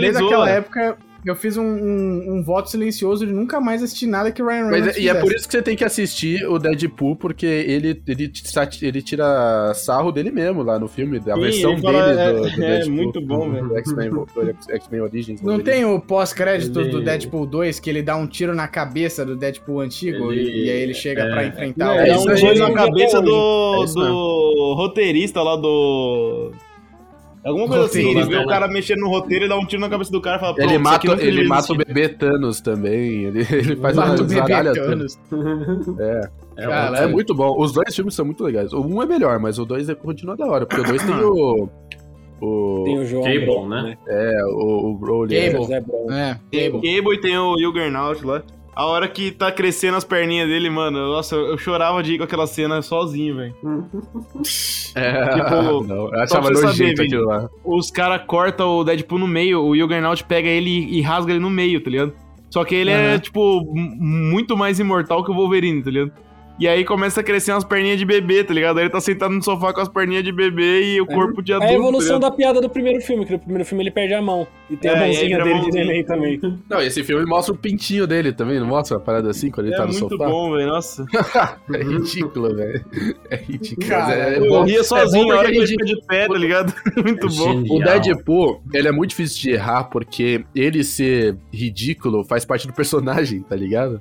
desde 0.00 0.24
aquela 0.24 0.50
época, 0.50 0.98
eu 1.24 1.34
fiz 1.36 1.56
um, 1.56 1.62
um, 1.64 2.36
um 2.38 2.42
voto 2.42 2.70
silencioso 2.70 3.26
de 3.26 3.32
nunca 3.32 3.60
mais 3.60 3.82
assistir 3.82 4.06
nada 4.06 4.30
que 4.32 4.42
o 4.42 4.46
Ryan 4.46 4.68
Reynolds 4.70 4.86
Mas 4.86 4.96
é- 4.96 5.00
e 5.00 5.08
é 5.08 5.14
por 5.14 5.32
isso 5.32 5.46
que 5.46 5.52
você 5.52 5.62
tem 5.62 5.76
que 5.76 5.84
assistir 5.84 6.44
o 6.46 6.58
Deadpool, 6.58 7.16
porque 7.16 7.44
ele, 7.46 8.00
ele, 8.06 8.32
ele 8.82 9.02
tira 9.02 9.72
sarro 9.74 10.10
dele 10.12 10.30
mesmo 10.30 10.62
lá 10.62 10.78
no 10.78 10.88
filme, 10.88 11.18
a 11.18 11.34
Sim, 11.34 11.40
versão 11.40 11.78
fala- 11.78 12.06
dele 12.08 12.20
é- 12.20 12.32
do, 12.32 12.40
do 12.42 12.48
é 12.48 12.56
Deadpool. 12.56 12.94
muito 12.94 13.20
bom, 13.20 13.50
velho. 13.50 13.76
X-Men 13.76 15.00
Origins. 15.00 15.40
Não 15.42 15.54
Wolverine. 15.56 15.62
tem 15.64 15.84
o 15.84 16.00
pós-créditos 16.00 16.76
Ele- 16.76 16.90
do 16.90 17.02
Deadpool 17.02 17.46
2 17.46 17.78
que 17.80 17.90
ele 17.90 18.02
dá 18.02 18.16
um 18.16 18.26
tiro 18.26 18.54
na 18.54 18.68
cabeça 18.68 19.24
do 19.24 19.36
Deadpool 19.36 19.80
antigo 19.80 20.32
Ele- 20.32 20.42
e, 20.50 20.66
e 20.66 20.70
aí 20.70 20.80
ele 20.80 20.94
chega 20.94 21.22
é. 21.22 21.30
pra 21.30 21.46
enfrentar 21.46 21.84
Não, 21.86 21.94
o. 21.94 21.98
é 21.98 22.06
dá 22.08 22.18
um 22.20 22.24
dois 22.24 22.58
na 22.60 22.72
cabeça 22.72 23.18
é 23.18 23.22
do, 23.22 23.82
É 23.84 23.86
do 23.94 24.74
roteirista 24.76 25.42
lá 25.42 25.56
do. 25.56 26.52
Alguma 27.44 27.68
coisa 27.68 27.84
assim, 27.86 28.02
Roteiro, 28.02 28.20
ele 28.20 28.28
vê 28.28 28.36
né? 28.36 28.44
o 28.44 28.48
cara 28.48 28.68
mexendo 28.68 28.98
no 29.00 29.08
roteiro 29.08 29.44
e 29.44 29.48
dá 29.48 29.56
um 29.56 29.64
tiro 29.64 29.80
na 29.80 29.88
cabeça 29.88 30.10
do 30.10 30.20
cara 30.20 30.36
e 30.36 30.40
fala, 30.40 30.52
Ele 30.58 30.58
"Pronto, 30.66 30.74
isso 30.74 30.82
mata, 31.10 31.22
ele 31.24 31.48
mata 31.48 31.72
o 31.72 31.74
existir." 31.76 31.94
bebê 31.94 32.08
Thanos 32.08 32.60
também. 32.60 33.24
Ele, 33.24 33.38
ele 33.50 33.76
faz 33.76 33.96
Mata 33.96 34.10
uma 34.10 34.14
o 34.14 34.24
bebê 34.24 34.34
zaralha 34.34 34.72
Thanos. 34.74 35.18
É, 36.00 36.28
É, 36.56 37.04
é 37.04 37.06
muito 37.06 37.34
bom. 37.34 37.56
Os 37.60 37.72
dois 37.72 37.94
filmes 37.94 38.14
são 38.14 38.24
muito 38.24 38.42
legais. 38.42 38.72
O 38.72 38.80
um 38.80 39.00
é 39.02 39.06
melhor, 39.06 39.38
mas 39.38 39.58
o 39.58 39.64
dois 39.64 39.88
é- 39.88 39.94
continua 39.94 40.36
da 40.36 40.44
hora. 40.46 40.66
Porque 40.66 40.80
o 40.80 40.84
dois 40.84 41.02
tem 41.04 41.14
o. 41.14 41.68
O. 42.40 42.84
Tem 42.84 42.98
o 43.00 43.04
João 43.04 43.22
Cable, 43.24 43.44
Bron, 43.46 43.68
né? 43.68 43.96
É, 44.06 44.44
o, 44.46 44.90
o 44.90 44.94
Broly. 44.98 45.36
é. 45.36 45.50
Cable. 45.50 45.66
É, 46.12 46.38
Tem 46.50 46.68
o 46.68 46.72
Cable. 46.72 46.96
Cable 46.96 47.14
e 47.16 47.20
tem 47.20 47.36
o 47.38 47.58
Juggernaut 47.58 48.24
lá. 48.24 48.42
A 48.78 48.86
hora 48.86 49.08
que 49.08 49.32
tá 49.32 49.50
crescendo 49.50 49.96
as 49.96 50.04
perninhas 50.04 50.46
dele, 50.48 50.70
mano, 50.70 51.08
nossa, 51.10 51.34
eu 51.34 51.58
chorava 51.58 52.00
de 52.00 52.12
ir 52.14 52.18
com 52.18 52.22
aquela 52.22 52.46
cena 52.46 52.80
sozinho, 52.80 53.34
velho. 53.34 53.54
É, 54.94 55.34
Tipo, 55.34 55.82
não, 55.82 56.14
eu 56.14 56.20
achava 56.20 56.48
nojento 56.48 56.76
saber, 56.76 56.92
aquilo 56.92 57.24
lá. 57.26 57.48
Os 57.64 57.90
caras 57.90 58.22
cortam 58.24 58.76
o 58.76 58.84
Deadpool 58.84 59.18
no 59.18 59.26
meio, 59.26 59.64
o 59.64 59.76
Juggernaut 59.76 60.22
pega 60.22 60.46
ele 60.48 60.86
e 60.96 61.00
rasga 61.00 61.32
ele 61.32 61.40
no 61.40 61.50
meio, 61.50 61.82
tá 61.82 61.90
ligado? 61.90 62.12
Só 62.50 62.64
que 62.64 62.76
ele 62.76 62.90
é, 62.92 63.10
Aham. 63.14 63.18
tipo, 63.18 63.64
muito 63.74 64.56
mais 64.56 64.78
imortal 64.78 65.24
que 65.24 65.32
o 65.32 65.34
Wolverine, 65.34 65.82
tá 65.82 65.90
ligado? 65.90 66.12
E 66.58 66.66
aí 66.66 66.84
começa 66.84 67.20
a 67.20 67.22
crescer 67.22 67.52
umas 67.52 67.62
perninhas 67.62 67.98
de 67.98 68.04
bebê, 68.04 68.42
tá 68.42 68.52
ligado? 68.52 68.78
Aí 68.78 68.84
ele 68.84 68.90
tá 68.90 69.00
sentado 69.00 69.32
no 69.32 69.40
sofá 69.42 69.72
com 69.72 69.80
as 69.80 69.88
perninhas 69.88 70.24
de 70.24 70.32
bebê 70.32 70.94
e 70.94 71.00
o 71.00 71.06
corpo 71.06 71.40
de 71.40 71.52
É 71.52 71.54
adulto. 71.54 71.72
a 71.72 71.76
evolução 71.76 72.18
tá 72.18 72.28
da 72.28 72.34
piada 72.34 72.60
do 72.60 72.68
primeiro 72.68 73.00
filme, 73.00 73.24
que 73.24 73.32
no 73.32 73.38
primeiro 73.38 73.64
filme 73.64 73.84
ele 73.84 73.92
perde 73.92 74.14
a 74.14 74.20
mão. 74.20 74.44
E 74.68 74.76
tem 74.76 74.90
É, 74.90 74.94
a 74.94 75.00
mãozinha 75.00 75.38
dele 75.38 75.54
de 75.54 75.60
mãozinha. 75.62 75.84
neném 75.84 76.04
também. 76.04 76.40
Não, 76.68 76.80
esse 76.82 77.04
filme 77.04 77.24
mostra 77.24 77.54
o 77.54 77.56
pintinho 77.56 78.06
dele 78.08 78.32
também, 78.32 78.58
não 78.58 78.66
mostra 78.66 78.96
uma 78.98 79.04
parada 79.04 79.30
assim 79.30 79.50
quando 79.52 79.66
ele 79.68 79.74
É 79.76 79.78
tá 79.78 79.86
no 79.86 79.92
muito 79.92 80.08
sofá? 80.08 80.26
bom, 80.28 80.50
velho, 80.52 80.66
nossa. 80.68 81.06
É 81.72 81.82
ridículo, 81.82 82.56
velho. 82.56 82.84
É 83.30 83.36
ridículo. 83.36 83.86
Cara, 83.88 84.14
é, 84.14 84.34
é 84.34 84.38
Eu 84.38 84.48
bom. 84.48 84.64
ria 84.64 84.82
sozinho 84.82 85.26
bom 85.26 85.32
a 85.32 85.36
hora 85.36 85.48
que 85.48 85.54
a 85.54 85.56
ele 85.58 85.66
gente- 85.66 85.84
fica 85.84 86.00
de 86.00 86.06
pé, 86.06 86.26
tá 86.26 86.34
ligado? 86.38 86.74
muito 87.04 87.28
bom. 87.36 87.54
O 87.62 87.78
Genial. 87.78 88.00
Deadpool, 88.00 88.62
ele 88.74 88.88
é 88.88 88.92
muito 88.92 89.10
difícil 89.10 89.40
de 89.42 89.50
errar 89.52 89.84
porque 89.84 90.44
ele 90.54 90.82
ser 90.82 91.36
ridículo 91.52 92.24
faz 92.24 92.44
parte 92.44 92.66
do 92.66 92.72
personagem, 92.72 93.42
tá 93.42 93.54
ligado? 93.54 94.00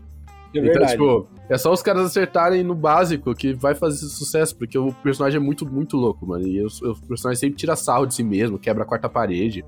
É 0.56 0.60
Então, 0.60 0.64
verdade. 0.64 0.92
tipo, 0.94 1.28
é 1.50 1.58
só 1.58 1.72
os 1.72 1.82
caras 1.82 2.06
acertarem 2.06 2.64
no 2.64 2.76
básico 2.76 3.34
que 3.34 3.54
vai 3.54 3.74
fazer 3.74 4.06
sucesso, 4.08 4.56
porque 4.56 4.78
o 4.78 4.92
personagem 4.92 5.38
é 5.38 5.44
muito, 5.44 5.66
muito 5.66 5.96
louco, 5.96 6.26
mano. 6.28 6.46
E 6.46 6.62
o, 6.62 6.68
o 6.68 7.08
personagem 7.08 7.40
sempre 7.40 7.58
tira 7.58 7.76
sarro 7.76 8.06
de 8.06 8.14
si 8.14 8.24
mesmo, 8.24 8.60
quebra 8.60 8.84
a 8.84 8.86
quarta 8.86 9.08
parede. 9.08 9.64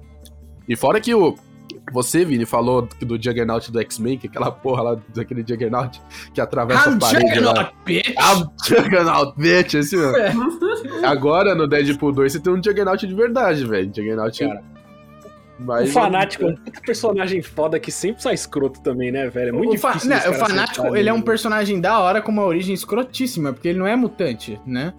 E 0.67 0.75
fora 0.75 0.99
que 0.99 1.13
o. 1.13 1.35
Você, 1.91 2.25
Vini, 2.25 2.45
falou 2.45 2.87
do 3.01 3.15
Juggernaut 3.15 3.71
do 3.71 3.79
X-Men, 3.79 4.17
que 4.17 4.27
é 4.27 4.29
aquela 4.29 4.51
porra 4.51 4.83
lá 4.83 4.97
daquele 5.15 5.43
Juggernaut 5.47 5.99
que 6.33 6.41
atravessa 6.41 6.89
a 6.89 6.93
I'm 6.93 6.99
parede. 6.99 7.39
lá. 7.39 7.53
Juggernaut, 7.53 7.75
bitch! 7.85 8.09
I'm 8.09 8.49
Juggernaut, 8.67 9.33
bitch, 9.37 9.75
assim, 9.75 9.97
mano. 9.97 10.17
Agora, 11.03 11.55
no 11.55 11.67
Deadpool 11.67 12.11
2, 12.11 12.31
você 12.33 12.39
tem 12.39 12.53
um 12.53 12.61
Juggernaut 12.63 13.05
de 13.05 13.13
verdade, 13.13 13.65
velho. 13.65 13.87
Juggernaut. 13.87 14.37
Cara, 14.39 14.63
O 15.59 15.63
mais 15.63 15.91
Fanático 15.91 16.45
é 16.45 16.47
um 16.47 16.55
puta 16.55 16.79
personagem 16.81 17.41
foda 17.41 17.79
que 17.79 17.91
sempre 17.91 18.23
sai 18.23 18.33
escroto 18.33 18.81
também, 18.81 19.11
né, 19.11 19.27
velho? 19.29 19.49
É 19.49 19.51
muito 19.51 19.71
o, 19.71 19.75
difícil. 19.75 20.09
né, 20.09 20.21
o 20.29 20.33
Fanático, 20.33 20.95
ele 20.95 21.09
é 21.09 21.13
um 21.13 21.17
né? 21.17 21.23
personagem 21.23 21.81
da 21.81 21.99
hora 21.99 22.21
com 22.21 22.31
uma 22.31 22.45
origem 22.45 22.73
escrotíssima, 22.73 23.51
porque 23.51 23.67
ele 23.67 23.79
não 23.79 23.87
é 23.87 23.95
mutante, 23.95 24.59
né? 24.65 24.93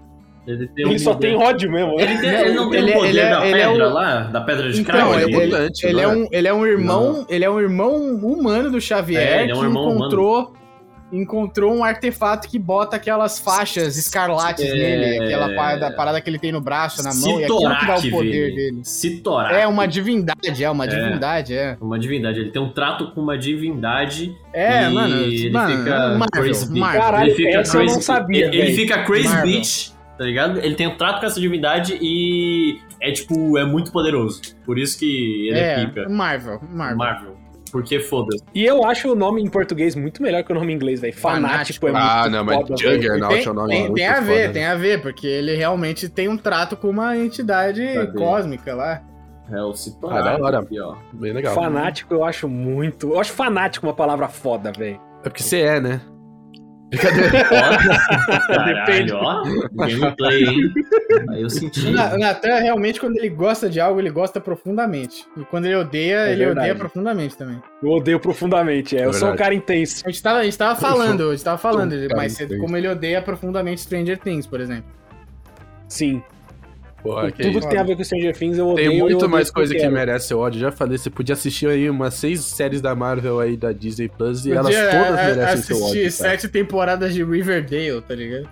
Ele, 0.46 0.66
tem 0.68 0.86
Ele 0.86 0.94
um 0.96 0.98
só 0.98 1.12
poder- 1.14 1.28
tem 1.28 1.36
ódio 1.36 1.70
mesmo. 1.70 1.96
né? 1.96 2.02
Ele, 2.02 2.18
tem- 2.18 2.30
ele 2.30 2.54
não 2.54 2.70
tem 2.70 2.78
Ele 2.80 2.90
o 2.90 2.90
é- 2.90 2.94
poder 2.94 3.08
ele 3.08 3.20
é- 3.20 3.30
da 3.30 3.46
ele 3.46 3.60
é 3.60 3.68
pedra 3.68 3.88
o- 3.88 3.92
lá? 3.92 4.20
Da 4.24 4.40
pedra 4.40 4.72
de 4.72 4.80
Então, 4.80 4.94
cravo? 4.94 5.14
ele 5.14 5.20
é 5.22 5.24
ele, 5.26 5.36
ali? 5.36 5.46
mutante, 5.46 5.86
ele 5.86 5.92
não 5.94 6.00
é 6.00 6.04
é? 6.04 6.08
um, 6.08 6.28
ele 6.32 6.48
é 6.48 6.54
um 6.54 6.66
irmão, 6.66 7.26
ele 7.28 7.44
é 7.44 7.50
um 7.50 7.60
irmão 7.60 7.96
humano 8.16 8.70
do 8.70 8.80
Xavier 8.80 9.20
É, 9.22 9.42
ele 9.42 9.52
é 9.52 9.54
um 9.54 9.58
que 9.60 9.64
irmão 9.64 9.94
encontrou 9.94 10.52
encontrou 11.12 11.74
um 11.74 11.82
artefato 11.82 12.48
que 12.48 12.58
bota 12.58 12.96
aquelas 12.96 13.38
faixas 13.38 13.96
escarlates 13.96 14.64
É. 14.64 14.72
nele, 14.74 15.24
aquela 15.24 15.54
parada, 15.54 15.90
parada 15.92 16.20
que 16.20 16.30
ele 16.30 16.38
tem 16.38 16.52
no 16.52 16.60
braço, 16.60 17.02
na 17.02 17.12
mão, 17.14 17.40
e 17.40 17.44
aquilo 17.44 17.58
que 17.78 17.86
dá 17.86 17.96
o 17.96 18.10
poder 18.10 18.44
Vini. 18.50 18.54
dele. 18.56 18.80
Citorak. 18.84 19.54
É 19.54 19.66
uma 19.66 19.86
divindade, 19.86 20.62
é 20.64 20.70
uma 20.70 20.84
É. 20.84 20.88
divindade, 20.88 21.54
é. 21.54 21.76
Uma 21.80 21.98
divindade. 21.98 22.40
Ele 22.40 22.50
tem 22.50 22.62
um 22.62 22.72
trato 22.72 23.10
com 23.12 23.20
uma 23.20 23.36
divindade. 23.36 24.34
É, 24.52 24.88
e 24.88 24.94
mano, 24.94 25.16
ele 25.16 25.50
mano, 25.50 25.76
fica 25.78 25.90
Marvel, 26.16 26.28
crazy. 26.30 26.78
Marvel. 26.78 27.00
Caralho, 27.00 27.26
ele 27.28 27.34
fica 27.34 27.58
essa 27.58 27.76
eu 27.76 27.80
crazy 27.80 27.94
não 27.94 28.02
sabia, 28.02 28.46
Ele, 28.46 28.56
ele 28.56 28.62
velho. 28.66 28.76
fica 28.76 29.04
crazy 29.04 29.28
Marvel. 29.28 29.46
bitch, 29.52 29.88
tá 30.18 30.24
ligado? 30.24 30.58
Ele 30.58 30.74
tem 30.74 30.86
um 30.86 30.96
trato 30.96 31.20
com 31.20 31.26
essa 31.26 31.40
divindade 31.40 31.98
e 32.00 32.78
é 33.00 33.10
tipo, 33.12 33.56
é 33.58 33.64
muito 33.64 33.90
poderoso. 33.92 34.40
Por 34.64 34.78
isso 34.78 34.98
que 34.98 35.48
ele 35.48 35.58
é, 35.58 35.80
É, 35.82 35.86
pica. 35.86 36.08
Marvel, 36.08 36.60
Marvel. 36.70 36.96
Marvel. 36.96 37.39
Porque 37.70 38.00
foda-se. 38.00 38.42
E 38.54 38.64
eu 38.64 38.84
acho 38.84 39.12
o 39.12 39.14
nome 39.14 39.42
em 39.42 39.48
português 39.48 39.94
muito 39.94 40.22
melhor 40.22 40.42
que 40.42 40.50
o 40.52 40.54
nome 40.54 40.72
em 40.72 40.76
inglês, 40.76 41.00
velho. 41.00 41.14
Fanático, 41.16 41.86
é 41.88 41.92
muito 41.92 42.04
Ah, 42.04 42.28
não, 42.28 42.44
mas 42.44 42.56
foda. 42.66 42.76
Juggernaut 42.76 43.34
Tem, 43.36 43.44
é 43.46 43.50
um 43.50 43.54
nome 43.54 43.68
tem- 43.70 43.80
muito 43.82 43.94
tem 43.94 44.06
a 44.08 44.14
foda, 44.16 44.26
ver, 44.26 44.46
né? 44.48 44.52
tem 44.52 44.66
a 44.66 44.74
ver, 44.74 45.02
porque 45.02 45.26
ele 45.26 45.54
realmente 45.54 46.08
tem 46.08 46.28
um 46.28 46.36
trato 46.36 46.76
com 46.76 46.88
uma 46.88 47.16
entidade 47.16 47.86
Cadê? 47.94 48.18
cósmica 48.18 48.74
lá. 48.74 49.02
É 49.52 49.62
o 49.62 49.72
Citorak. 49.74 50.18
Ah, 50.18 50.22
da 50.36 50.44
hora. 50.44 50.58
Aqui, 50.60 50.80
ó. 50.80 50.94
Bem 51.12 51.32
legal. 51.32 51.54
Fanático 51.54 52.14
eu 52.14 52.24
acho 52.24 52.48
muito. 52.48 53.10
Eu 53.12 53.20
acho 53.20 53.32
fanático 53.32 53.86
uma 53.86 53.94
palavra 53.94 54.28
foda, 54.28 54.70
velho. 54.70 55.00
É 55.24 55.28
porque 55.28 55.42
você 55.42 55.60
é, 55.60 55.80
né? 55.80 56.00
Brincadeira. 56.90 59.16
Ó. 59.16 59.42
Gameplay, 59.86 60.44
hein? 60.44 60.72
Aí 61.30 61.42
eu 61.42 61.50
senti. 61.50 61.86
O 61.86 61.90
Na- 61.92 62.14
o 62.14 62.18
Natan, 62.18 62.58
realmente, 62.60 63.00
quando 63.00 63.16
ele 63.16 63.28
gosta 63.28 63.68
de 63.68 63.80
algo, 63.80 64.00
ele 64.00 64.10
gosta 64.10 64.40
profundamente. 64.40 65.24
E 65.36 65.44
quando 65.44 65.66
ele 65.66 65.76
odeia, 65.76 66.28
É 66.28 66.32
ele 66.32 66.46
verdade. 66.46 66.58
odeia 66.60 66.74
profundamente 66.74 67.36
também. 67.36 67.62
Eu 67.82 67.90
odeio 67.90 68.18
profundamente, 68.20 68.96
é. 68.96 69.04
Eu 69.04 69.12
sou 69.12 69.30
um 69.32 69.36
cara 69.36 69.54
intenso. 69.54 70.02
A 70.06 70.10
gente 70.10 70.22
tava, 70.22 70.38
a 70.40 70.44
gente 70.44 70.58
tava 70.58 70.78
falando, 70.80 71.28
a 71.28 71.32
gente 71.32 71.44
tava 71.44 71.58
falando, 71.58 71.92
um 71.92 72.04
intenso. 72.04 72.58
como 72.58 72.76
ele 72.76 72.88
odeia 72.88 73.20
profundamente 73.22 73.80
Stranger 73.82 74.18
Things, 74.18 74.46
por 74.46 74.60
exemplo. 74.60 74.90
Sim. 75.88 76.22
Porra, 77.02 77.30
que 77.30 77.42
Tudo 77.42 77.58
isso. 77.58 77.60
que 77.60 77.68
tem 77.68 77.78
a 77.78 77.82
ver 77.82 77.96
com 77.96 78.04
Stranger 78.04 78.36
Things 78.36 78.58
eu 78.58 78.68
odeio. 78.68 78.90
Tem 78.90 78.98
muito 79.00 79.16
odeio 79.16 79.30
mais 79.30 79.50
coisa 79.50 79.72
que 79.74 79.80
quero. 79.80 79.92
merece 79.92 80.28
seu 80.28 80.38
ódio. 80.38 80.60
Já 80.60 80.70
falei, 80.70 80.98
você 80.98 81.08
podia 81.10 81.32
assistir 81.32 81.68
aí 81.68 81.88
umas 81.88 82.14
seis 82.14 82.40
séries 82.44 82.80
da 82.80 82.94
Marvel 82.94 83.40
aí 83.40 83.56
da 83.56 83.72
Disney 83.72 84.08
Plus 84.08 84.44
e 84.44 84.52
elas 84.52 84.66
Podia, 84.74 84.90
todas 84.90 85.18
a- 85.18 85.24
merecem 85.24 85.56
seu 85.62 85.76
ódio. 85.76 85.86
assistir 85.86 86.22
cara. 86.22 86.30
sete 86.38 86.48
temporadas 86.48 87.14
de 87.14 87.24
Riverdale, 87.24 88.02
tá 88.06 88.14
ligado? 88.14 88.48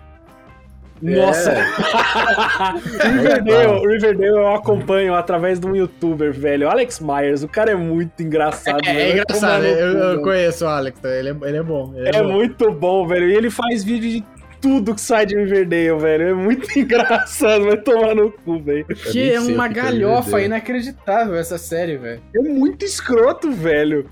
Nossa! 1.01 1.53
É. 1.53 1.65
Riverdale, 3.09 3.81
Riverdale 3.87 4.27
eu 4.31 4.49
acompanho 4.55 5.15
através 5.15 5.61
de 5.61 5.67
um 5.67 5.77
youtuber, 5.77 6.33
velho. 6.33 6.69
Alex 6.69 7.01
Myers, 7.01 7.43
o 7.43 7.49
cara 7.49 7.71
é 7.71 7.75
muito 7.77 8.23
engraçado. 8.23 8.85
É, 8.85 9.11
é 9.11 9.13
engraçado, 9.13 9.65
eu, 9.65 9.97
eu 10.15 10.23
conheço 10.23 10.65
o 10.65 10.69
Alex, 10.69 10.99
ele, 11.05 11.29
é, 11.31 11.37
ele 11.49 11.57
é 11.59 11.63
bom. 11.63 11.93
ele 11.97 12.09
É 12.09 12.23
bom. 12.23 12.33
muito 12.33 12.73
bom, 12.73 13.07
velho. 13.07 13.29
E 13.29 13.35
ele 13.35 13.51
faz 13.51 13.85
vídeo 13.85 14.11
de 14.11 14.25
tudo 14.61 14.95
que 14.95 15.01
sai 15.01 15.27
de 15.27 15.37
Riverdale, 15.37 15.99
velho. 15.99 16.23
É 16.29 16.35
muito 16.35 16.67
engraçado, 16.79 17.65
vai 17.65 17.77
tomar 17.77 18.15
no 18.15 18.31
cu, 18.31 18.59
velho. 18.61 18.85
Que 18.87 19.33
é 19.33 19.41
uma 19.41 19.69
que 19.69 19.79
é 19.79 19.83
galhofa 19.83 20.23
Riverdale. 20.39 20.45
inacreditável 20.47 21.37
essa 21.37 21.59
série, 21.59 21.97
velho. 21.97 22.21
É 22.35 22.41
muito 22.41 22.85
escroto, 22.85 23.51
velho. 23.51 24.09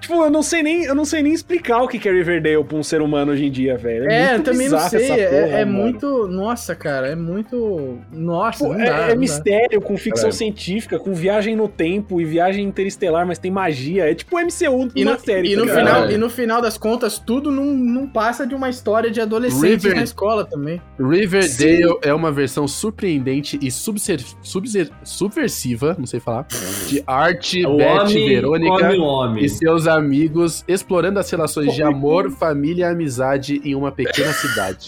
Tipo, 0.00 0.24
eu 0.24 0.30
não 0.30 0.42
sei 0.42 0.62
nem, 0.62 0.84
eu 0.84 0.94
não 0.94 1.04
sei 1.04 1.22
nem 1.22 1.32
explicar 1.32 1.82
o 1.82 1.88
que 1.88 2.08
é 2.08 2.12
Riverdale 2.12 2.62
pra 2.64 2.76
um 2.78 2.82
ser 2.82 3.02
humano 3.02 3.32
hoje 3.32 3.44
em 3.46 3.50
dia, 3.50 3.76
velho. 3.76 4.10
É, 4.10 4.28
eu 4.28 4.30
muito 4.34 4.44
também 4.50 4.68
não 4.68 4.78
sei. 4.78 5.10
é 5.10 5.26
porra, 5.28 5.58
é 5.58 5.64
mano. 5.64 5.78
muito. 5.82 6.28
Nossa, 6.28 6.74
cara, 6.74 7.08
é 7.08 7.16
muito. 7.16 7.98
Nossa, 8.12 8.64
Pô, 8.64 8.74
é, 8.74 8.78
dá, 8.78 8.84
é 8.84 9.00
não 9.00 9.08
dá. 9.08 9.16
mistério, 9.16 9.80
com 9.80 9.96
ficção 9.96 10.28
É. 10.28 10.32
científica, 10.32 10.98
com 10.98 11.12
viagem 11.12 11.56
no 11.56 11.68
tempo 11.68 12.20
e 12.20 12.24
viagem 12.24 12.64
interestelar, 12.64 13.26
mas 13.26 13.38
tem 13.38 13.50
magia. 13.50 14.10
É 14.10 14.14
tipo 14.14 14.36
o 14.36 14.40
MCU 14.40 14.88
de 14.88 15.00
E 15.00 15.02
uma 15.04 15.14
no, 15.14 15.20
série. 15.20 15.52
e, 15.52 15.56
tá 15.56 15.64
no 15.64 15.68
final, 15.68 16.10
e 16.10 16.16
no 16.16 16.30
final 16.30 16.62
das 16.62 16.78
contas, 16.78 17.18
tudo 17.18 17.50
não, 17.50 17.64
não 17.66 18.06
passa 18.06 18.46
de 18.46 18.54
uma 18.54 18.70
história 18.70 19.10
de 19.10 19.20
adolescentes 19.20 19.82
River- 19.84 19.96
na 19.96 20.02
escola 20.04 20.44
também. 20.44 20.80
Riverdale 20.98 21.98
é 22.02 22.14
uma 22.14 22.30
versão 22.30 22.68
surpreendente 22.68 23.58
e 23.60 23.70
subser- 23.70 24.22
subser- 24.42 24.90
subversiva, 25.02 25.96
não 25.98 26.06
sei 26.06 26.20
falar, 26.20 26.46
de 26.86 27.02
arte 27.06 27.62
Beth 27.62 27.68
homem 27.68 28.28
Verônica 28.28 28.70
come 28.78 28.98
o 28.98 29.02
homem. 29.02 29.44
e 29.44 29.48
seus 29.48 29.87
amigos 29.88 30.64
explorando 30.68 31.18
as 31.18 31.30
relações 31.30 31.74
de 31.74 31.82
amor, 31.82 32.30
família 32.30 32.86
e 32.86 32.92
amizade 32.92 33.60
em 33.64 33.74
uma 33.74 33.90
pequena 33.90 34.32
cidade. 34.32 34.86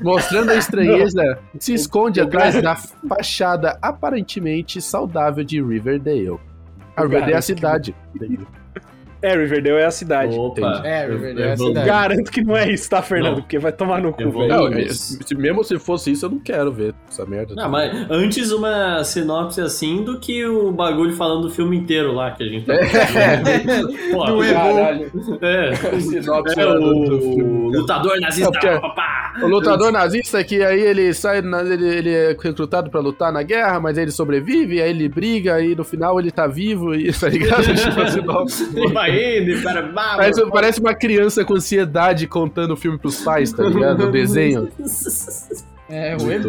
Mostrando 0.00 0.50
a 0.50 0.56
estranheza, 0.56 1.38
se 1.58 1.74
esconde 1.74 2.20
atrás 2.20 2.60
da 2.60 2.74
fachada 3.08 3.78
aparentemente 3.80 4.80
saudável 4.80 5.44
de 5.44 5.62
Riverdale. 5.62 6.40
A 6.96 7.02
Riverdale 7.02 7.34
é 7.34 7.36
a 7.36 7.42
cidade. 7.42 7.94
É, 9.22 9.36
Riverdale 9.36 9.76
é 9.80 9.86
a 9.86 9.90
cidade. 9.90 10.36
Opa. 10.36 10.82
É, 10.84 11.06
eu- 11.06 11.10
Riverdale 11.12 11.48
é 11.48 11.52
a 11.52 11.56
cidade. 11.56 11.86
Garanto 11.86 12.30
que 12.32 12.42
não 12.42 12.56
é 12.56 12.70
isso, 12.70 12.90
tá, 12.90 13.00
Fernando? 13.02 13.34
Não. 13.36 13.42
Porque 13.42 13.58
vai 13.58 13.72
tomar 13.72 14.00
no 14.02 14.12
cu, 14.12 14.30
velho. 14.30 14.48
Não, 14.48 14.66
é- 14.68 14.88
se- 14.88 15.34
mesmo 15.36 15.62
se 15.64 15.78
fosse 15.78 16.10
isso, 16.12 16.26
eu 16.26 16.30
não 16.30 16.38
quero 16.40 16.72
ver 16.72 16.94
essa 17.08 17.24
merda. 17.24 17.54
Não, 17.54 17.68
mas 17.70 18.10
antes 18.10 18.50
uma 18.50 19.04
sinopse 19.04 19.60
assim 19.60 20.02
do 20.02 20.18
que 20.18 20.44
o 20.44 20.72
bagulho 20.72 21.12
falando 21.14 21.42
do 21.42 21.50
filme 21.50 21.76
inteiro 21.76 22.12
lá 22.12 22.32
que 22.32 22.42
a 22.42 22.46
gente 22.46 22.66
tá 22.66 22.74
Pô, 24.12 24.24
Do 24.26 24.38
Caralho. 24.52 25.10
É, 25.40 25.74
Sinopse 26.00 26.58
é 26.60 26.64
lá 26.64 26.74
o, 26.74 26.80
do- 26.80 27.04
do 27.08 27.20
filme. 27.20 27.76
lutador 27.76 28.20
nazista. 28.20 28.48
É, 28.48 28.60
porque- 28.60 28.80
papá. 28.80 29.21
O 29.40 29.46
lutador 29.46 29.90
nazista 29.90 30.42
que 30.44 30.62
aí 30.62 30.80
ele 30.80 31.14
sai, 31.14 31.38
ele, 31.38 31.88
ele 31.88 32.10
é 32.10 32.36
recrutado 32.38 32.90
pra 32.90 33.00
lutar 33.00 33.32
na 33.32 33.42
guerra, 33.42 33.80
mas 33.80 33.96
aí 33.96 34.04
ele 34.04 34.10
sobrevive, 34.10 34.82
aí 34.82 34.90
ele 34.90 35.08
briga, 35.08 35.54
aí 35.54 35.74
no 35.74 35.84
final 35.84 36.18
ele 36.20 36.30
tá 36.30 36.46
vivo 36.46 36.94
e 36.94 37.12
tá 37.18 37.28
ligado? 37.28 37.62
Tipo 38.12 38.38
assim. 38.38 38.64
E 38.76 39.50
e 39.50 39.62
para 39.62 39.82
Parece, 39.92 40.50
parece 40.50 40.80
uma 40.80 40.94
criança 40.94 41.44
com 41.44 41.54
ansiedade 41.54 42.26
contando 42.26 42.72
o 42.72 42.76
filme 42.76 42.98
pros 42.98 43.22
pais, 43.22 43.52
tá 43.52 43.64
ligado? 43.64 44.08
O 44.08 44.10
desenho. 44.10 44.68
É, 45.88 46.16
o 46.16 46.22
Muito 46.22 46.48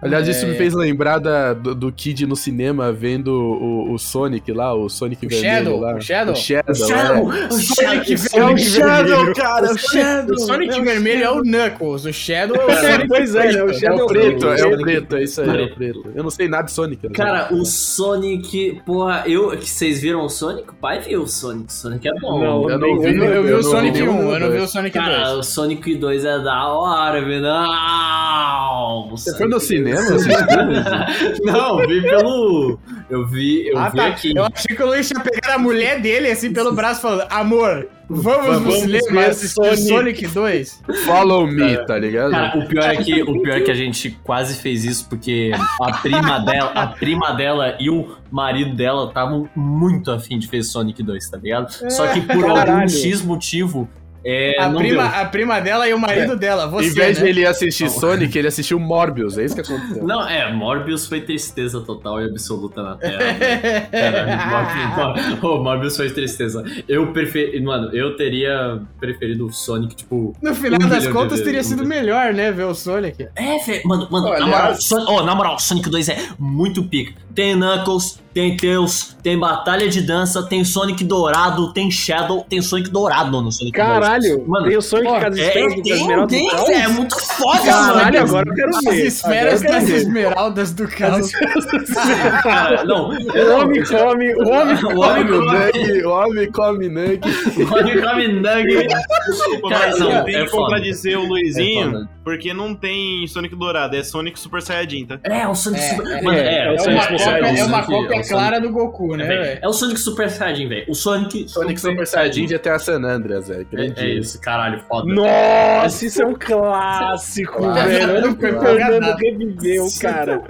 Cara. 0.00 0.06
Aliás, 0.16 0.28
isso 0.28 0.44
É. 0.44 0.48
me 0.50 0.54
fez 0.56 0.74
lembrar 0.74 1.18
da- 1.18 1.54
do, 1.54 1.74
do 1.74 1.90
Kid 1.92 2.26
no 2.26 2.36
cinema 2.36 2.92
vendo 2.92 3.28
o, 3.32 3.92
o 3.92 3.98
Sonic 3.98 4.52
lá, 4.52 4.74
o 4.74 4.88
Sonic 4.90 5.24
O 5.24 5.28
vermelho 5.30 5.54
Shadow, 5.64 5.80
lá. 5.80 5.94
o 5.96 6.00
Shadow? 6.00 6.32
O 6.34 6.36
Shadow, 6.36 6.72
O 6.72 6.74
Shadow! 6.74 7.32
é. 7.32 7.46
O 7.46 7.52
Sonic 7.52 8.12
É 8.12 8.44
o 8.44 8.58
Shadow, 8.58 9.34
cara, 9.34 9.66
é 9.68 9.70
o 9.70 9.74
O 9.74 9.78
Shadow. 9.78 10.38
Sonic 10.38 10.80
vermelho 10.82 11.24
é 11.24 11.30
o 11.30 11.42
Knuckles, 11.42 12.04
o 12.04 12.12
Shadow 12.12 12.56
é 12.56 12.64
o 12.66 12.70
Sonic 12.76 13.08
Pois 13.08 13.34
é, 13.34 13.52
né? 13.52 13.62
O 13.64 13.70
É 13.70 13.74
Shadow 13.74 14.04
o 14.04 14.08
preto, 14.08 14.46
é 14.48 14.66
o 14.66 14.78
preto, 14.80 15.16
é 15.16 15.22
isso 15.22 15.40
aí, 15.40 15.48
é 15.48 15.64
o 15.64 15.74
preto. 15.74 16.10
Eu 16.14 16.22
não 16.22 16.30
sei 16.30 16.48
nada 16.48 16.64
de 16.64 16.72
Sonic. 16.72 17.08
Cara, 17.10 17.48
o 17.54 17.64
Sonic, 17.64 18.82
porra, 18.84 19.24
eu. 19.26 19.58
Vocês 19.58 20.00
viram 20.02 20.24
o 20.24 20.28
Sonic? 20.28 20.68
O 20.70 20.74
pai 20.74 21.00
viu 21.00 21.22
o 21.22 21.26
Sonic. 21.28 21.68
O 21.70 21.72
Sonic 21.72 22.06
é 22.08 22.12
bom. 22.20 22.40
Não, 22.40 22.68
eu 22.70 22.78
não 22.78 22.88
Eu, 22.88 23.00
vi, 23.00 23.12
vi- 23.12 23.18
eu 23.24 23.42
vi 23.42 23.48
eu 23.50 23.58
o 23.58 23.62
não 23.62 23.70
Sonic 23.70 23.96
vi 23.98 24.02
1, 24.08 24.12
nenhum 24.12 24.32
eu 24.34 24.40
não 24.40 24.50
vi 24.50 24.58
o. 24.58 24.68
Sonic 24.68 24.92
Cara, 24.98 25.24
2. 25.30 25.38
o 25.38 25.42
Sonic 25.42 25.94
2 25.96 26.24
é 26.24 26.38
da 26.40 26.68
hora, 26.68 27.20
velho. 27.24 27.42
Não! 27.42 29.08
Você 29.10 29.36
foi 29.36 29.46
no 29.48 29.60
cinema 29.60 29.83
assistir? 29.92 31.42
Não, 31.44 31.78
vi 31.86 32.02
pelo. 32.02 32.78
Eu 33.10 33.26
vi, 33.26 33.68
eu 33.68 33.78
Ah, 33.78 33.88
vi 33.90 33.96
tá. 33.96 34.06
aqui. 34.06 34.32
Eu 34.36 34.44
achei 34.44 34.74
que 34.76 34.82
o 34.82 34.86
Luiz 34.86 35.06
tinha 35.08 35.20
pegado 35.20 35.54
a 35.54 35.58
mulher 35.58 36.00
dele 36.00 36.30
assim 36.30 36.52
pelo 36.52 36.72
braço 36.72 37.00
falando: 37.02 37.26
Amor, 37.30 37.88
vamos, 38.08 38.46
no 38.46 38.60
Vamos 38.60 38.74
cinema 38.80 39.20
ver 39.20 39.30
assistir 39.30 39.54
Sonic." 39.76 39.88
Sonic 39.88 40.26
2. 40.28 40.82
Follow 41.04 41.46
me, 41.46 41.76
tá 41.86 41.98
ligado? 41.98 42.30
Cara, 42.30 42.58
o 42.58 42.66
pior 42.66 42.84
é 42.84 42.96
que 42.96 43.22
o 43.22 43.42
pior 43.42 43.56
é 43.58 43.60
que 43.60 43.70
a 43.70 43.74
gente 43.74 44.10
quase 44.24 44.54
fez 44.60 44.84
isso 44.84 45.08
porque 45.08 45.52
a 45.82 45.92
prima 45.98 46.38
dela, 46.40 46.70
a 46.74 46.86
prima 46.88 47.32
dela 47.32 47.76
e 47.78 47.90
o 47.90 48.16
marido 48.30 48.74
dela 48.74 49.06
estavam 49.08 49.48
muito 49.54 50.10
afim 50.10 50.38
de 50.38 50.46
fazer 50.46 50.62
Sonic 50.64 51.02
2, 51.02 51.30
tá 51.30 51.36
ligado? 51.38 51.70
Só 51.90 52.06
que 52.08 52.20
por 52.22 52.36
algum 52.44 52.54
Caralho. 52.54 52.88
X 52.88 53.20
motivo 53.22 53.88
é, 54.24 54.58
a, 54.58 54.68
não 54.68 54.78
prima, 54.78 55.02
deu. 55.08 55.20
a 55.20 55.24
prima 55.26 55.60
dela 55.60 55.88
e 55.88 55.92
o 55.92 55.98
marido 55.98 56.36
dela, 56.36 56.66
você, 56.66 56.88
em 56.88 56.92
vez 56.92 57.18
né? 57.18 57.24
de 57.24 57.30
ele 57.30 57.40
ir 57.42 57.46
assistir 57.46 57.90
Sonic, 57.90 58.36
ele 58.36 58.48
assistiu 58.48 58.80
Morbius, 58.80 59.36
é 59.36 59.44
isso 59.44 59.54
que 59.54 59.60
aconteceu. 59.60 60.04
Não, 60.04 60.26
é, 60.26 60.52
Morbius 60.52 61.06
foi 61.06 61.20
tristeza 61.20 61.80
total 61.80 62.22
e 62.22 62.30
absoluta 62.30 62.82
na 62.82 62.96
Terra. 62.96 63.18
velho. 63.34 63.90
Cara, 63.90 64.46
Morbius, 64.46 65.40
Mor- 65.42 65.50
oh, 65.50 65.62
Morbius 65.62 65.96
foi 65.96 66.10
tristeza. 66.10 66.64
Eu 66.88 67.12
preferi. 67.12 67.60
Mano, 67.62 67.94
eu 67.94 68.16
teria 68.16 68.80
preferido 68.98 69.46
o 69.46 69.52
Sonic, 69.52 69.94
tipo. 69.96 70.34
No 70.40 70.54
final 70.54 70.78
Um 70.82 70.88
das 70.88 71.06
contas, 71.08 71.40
teria 71.40 71.60
um 71.60 71.64
sido 71.64 71.84
melhor, 71.84 72.32
né, 72.32 72.50
ver 72.50 72.64
o 72.64 72.74
Sonic. 72.74 73.28
É, 73.36 73.58
velho, 73.58 73.82
mano, 73.86 74.08
mano, 74.10 74.28
Olha, 74.28 74.40
na 74.40 74.46
moral, 74.46 74.74
Son- 74.80 75.06
oh, 75.08 75.22
na 75.22 75.34
moral, 75.34 75.58
Sonic 75.58 75.88
2 75.90 76.08
é 76.08 76.18
muito 76.38 76.84
pica. 76.84 77.23
Tem 77.34 77.56
Knuckles, 77.56 78.20
tem 78.32 78.56
Tails, 78.56 79.16
tem 79.22 79.36
Batalha 79.38 79.88
de 79.88 80.00
Dança, 80.02 80.42
tem 80.44 80.64
Sonic 80.64 81.02
Dourado, 81.04 81.72
tem 81.72 81.90
Shadow, 81.90 82.44
tem 82.48 82.62
Sonic 82.62 82.90
Dourado 82.90 83.40
no 83.42 83.50
Sonic 83.50 83.76
2. 83.76 83.88
Caralho, 83.88 84.44
Mano, 84.48 84.66
tem 84.68 84.76
o 84.76 84.82
Sonic 84.82 85.08
com 85.08 85.16
as 85.16 85.38
É, 85.38 85.46
esferas 85.48 85.74
do 85.74 85.82
tem, 85.82 85.92
Esmeralda 85.92 86.26
tem, 86.28 86.48
do 86.50 86.56
velho, 86.66 86.72
é 86.74 86.88
muito 86.88 87.16
foda, 87.20 87.62
Caralho, 87.64 87.96
mano. 88.04 88.18
agora 88.28 88.48
eu 88.48 88.54
quero 88.54 88.76
As 88.76 88.84
ver. 88.84 89.06
esferas 89.06 89.62
Agora 89.62 89.76
eu 89.78 89.80
das 89.86 89.90
esmeraldas 89.90 90.72
do 90.72 90.88
caos. 90.88 91.30
Cara, 92.42 92.84
não, 92.84 93.08
O 93.10 93.60
homem 93.60 93.82
come, 93.84 94.34
o 94.34 94.48
homem 94.48 94.84
o 94.84 95.00
homem 95.00 95.24
O 95.24 95.44
come, 95.44 95.68
Nug, 95.74 96.04
o 96.04 96.10
homem 96.10 96.52
come 96.52 96.88
Nug. 96.88 97.20
o 97.62 97.74
homem 97.74 98.00
come 98.00 98.28
nugget. 98.28 98.88
Cara, 99.68 99.96
não, 99.98 100.10
eu 100.12 100.24
tenho 100.24 100.38
é 100.38 100.44
que 100.44 100.50
contradizer 100.50 101.18
o 101.18 101.24
Luizinho, 101.26 101.98
É 101.98 102.14
porque 102.24 102.54
não 102.54 102.74
tem 102.74 103.26
Sonic 103.26 103.54
Dourado, 103.54 103.94
é 103.96 104.02
Sonic 104.02 104.38
Super 104.40 104.62
Saiyajin, 104.62 105.04
tá? 105.06 105.18
É, 105.24 105.46
o 105.46 105.54
Sonic 105.54 105.82
É, 105.82 105.88
Super... 105.90 106.06
é, 106.10 106.22
Mano, 106.22 106.38
é, 106.38 106.40
é, 106.40 106.54
é, 106.54 106.66
é 106.66 106.70
o 106.70 106.74
É 106.74 106.78
Sonic 106.78 107.02
Super 107.02 107.18
cópia, 107.24 107.40
Saiyajin, 107.42 107.60
é 107.60 107.64
uma 107.64 107.82
Sonic- 107.82 108.02
cópia 108.02 108.16
é 108.16 108.20
o 108.20 108.28
clara 108.28 108.60
do 108.60 108.70
Goku, 108.70 109.16
né, 109.16 109.24
Sonic- 109.26 109.42
velho? 109.44 109.58
É 109.62 109.68
o 109.68 109.72
Sonic 109.72 110.00
Super 110.00 110.30
Saiyajin, 110.30 110.68
velho. 110.68 110.84
O 110.88 110.94
Sonic... 110.94 111.48
Sonic 111.48 111.80
Super 111.80 112.06
Saiyajin 112.06 112.46
de 112.46 112.54
até 112.54 112.70
a 112.70 112.78
San 112.78 113.02
Andreas, 113.04 113.48
velho. 113.48 113.66
É, 113.74 113.92
é 114.04 114.08
isso, 114.14 114.40
caralho, 114.40 114.80
foda. 114.88 115.12
Nossa, 115.12 116.06
isso 116.06 116.22
é 116.22 116.26
um 116.26 116.34
clássico, 116.34 117.72
velho. 117.72 118.30
O. 118.32 118.36
Fernando 118.36 119.16
reviveu, 119.16 119.86
cara. 120.00 120.42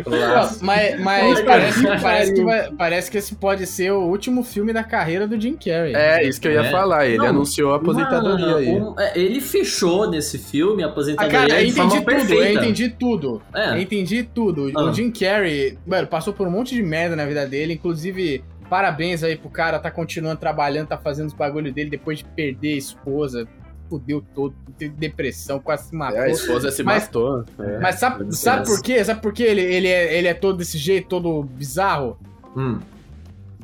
Mas, 0.61 1.01
mas 1.01 1.41
parece, 1.43 1.81
que 1.81 2.01
parece, 2.01 2.35
que 2.35 2.45
vai- 2.45 2.71
parece 2.73 3.11
que 3.11 3.19
esse 3.19 3.35
pode 3.35 3.67
ser 3.67 3.93
o 3.93 4.01
último 4.07 4.43
filme 4.43 4.73
da 4.73 4.83
carreira 4.85 5.27
do 5.27 5.41
Jim 5.41 5.55
Carrey. 5.55 5.95
É, 5.95 6.27
isso 6.27 6.41
que 6.41 6.49
eu 6.49 6.53
ia 6.53 6.63
É. 6.63 6.71
falar. 6.71 7.07
Ele 7.07 7.19
Não, 7.19 7.27
anunciou 7.27 7.73
a 7.73 7.77
aposentadoria 7.77 8.47
Mano, 8.47 8.57
aí. 8.59 8.69
um- 8.69 8.95
é, 8.99 9.13
ele 9.19 9.41
fechou 9.41 10.09
nesse 10.11 10.39
filme 10.39 10.83
a 10.83 10.87
Ah, 10.87 10.91
aposentadoria 10.91 11.41
cara, 11.49 11.63
eu 11.63 11.69
entendi 11.69 12.01
tudo, 12.01 12.35
eu 12.35 12.53
entendi 12.55 12.89
tudo. 12.91 13.43
É. 13.55 13.71
Eu 13.71 13.79
entendi 13.79 14.23
tudo. 14.23 14.73
Ah. 14.75 14.83
O 14.85 14.93
Jim 14.93 15.11
Carrey, 15.11 15.79
mano, 15.87 16.07
passou 16.07 16.33
por 16.33 16.47
um 16.47 16.51
monte 16.51 16.64
de 16.73 16.83
merda 16.83 17.15
na 17.17 17.25
vida 17.27 17.47
dele, 17.47 17.75
inclusive. 17.75 18.43
Parabéns 18.71 19.23
aí 19.23 19.37
pro 19.37 19.51
cara, 19.51 19.79
tá 19.79 19.91
continuando 19.91 20.39
trabalhando, 20.41 20.89
tá 20.89 20.97
fazendo 20.97 21.27
os 21.29 21.35
bagulho 21.35 21.71
dele 21.73 21.91
depois 21.91 22.19
de 22.19 22.25
perder 22.25 22.75
a 22.75 22.79
esposa. 22.79 23.47
Fudeu 23.91 24.25
todo, 24.35 24.55
teve 24.79 24.95
depressão, 24.95 25.61
quase 25.61 25.89
se 25.89 25.95
matou. 25.95 26.19
É, 26.19 26.25
a 26.25 26.29
esposa 26.31 26.71
se 26.71 26.83
Mas- 26.83 27.05
matou. 27.05 27.45
é. 27.61 27.79
Mas 27.79 27.97
sabe, 27.97 28.35
sabe 28.35 28.67
por 28.67 28.83
quê? 28.83 29.05
Sabe 29.05 29.21
por 29.21 29.33
quê 29.35 29.43
ele, 29.43 29.61
ele, 29.61 29.89
é, 29.89 30.17
ele 30.19 30.27
é 30.27 30.33
todo 30.35 30.57
desse 30.57 30.79
jeito, 30.79 31.07
todo 31.09 31.43
bizarro? 31.43 32.19
Hum. 32.57 32.79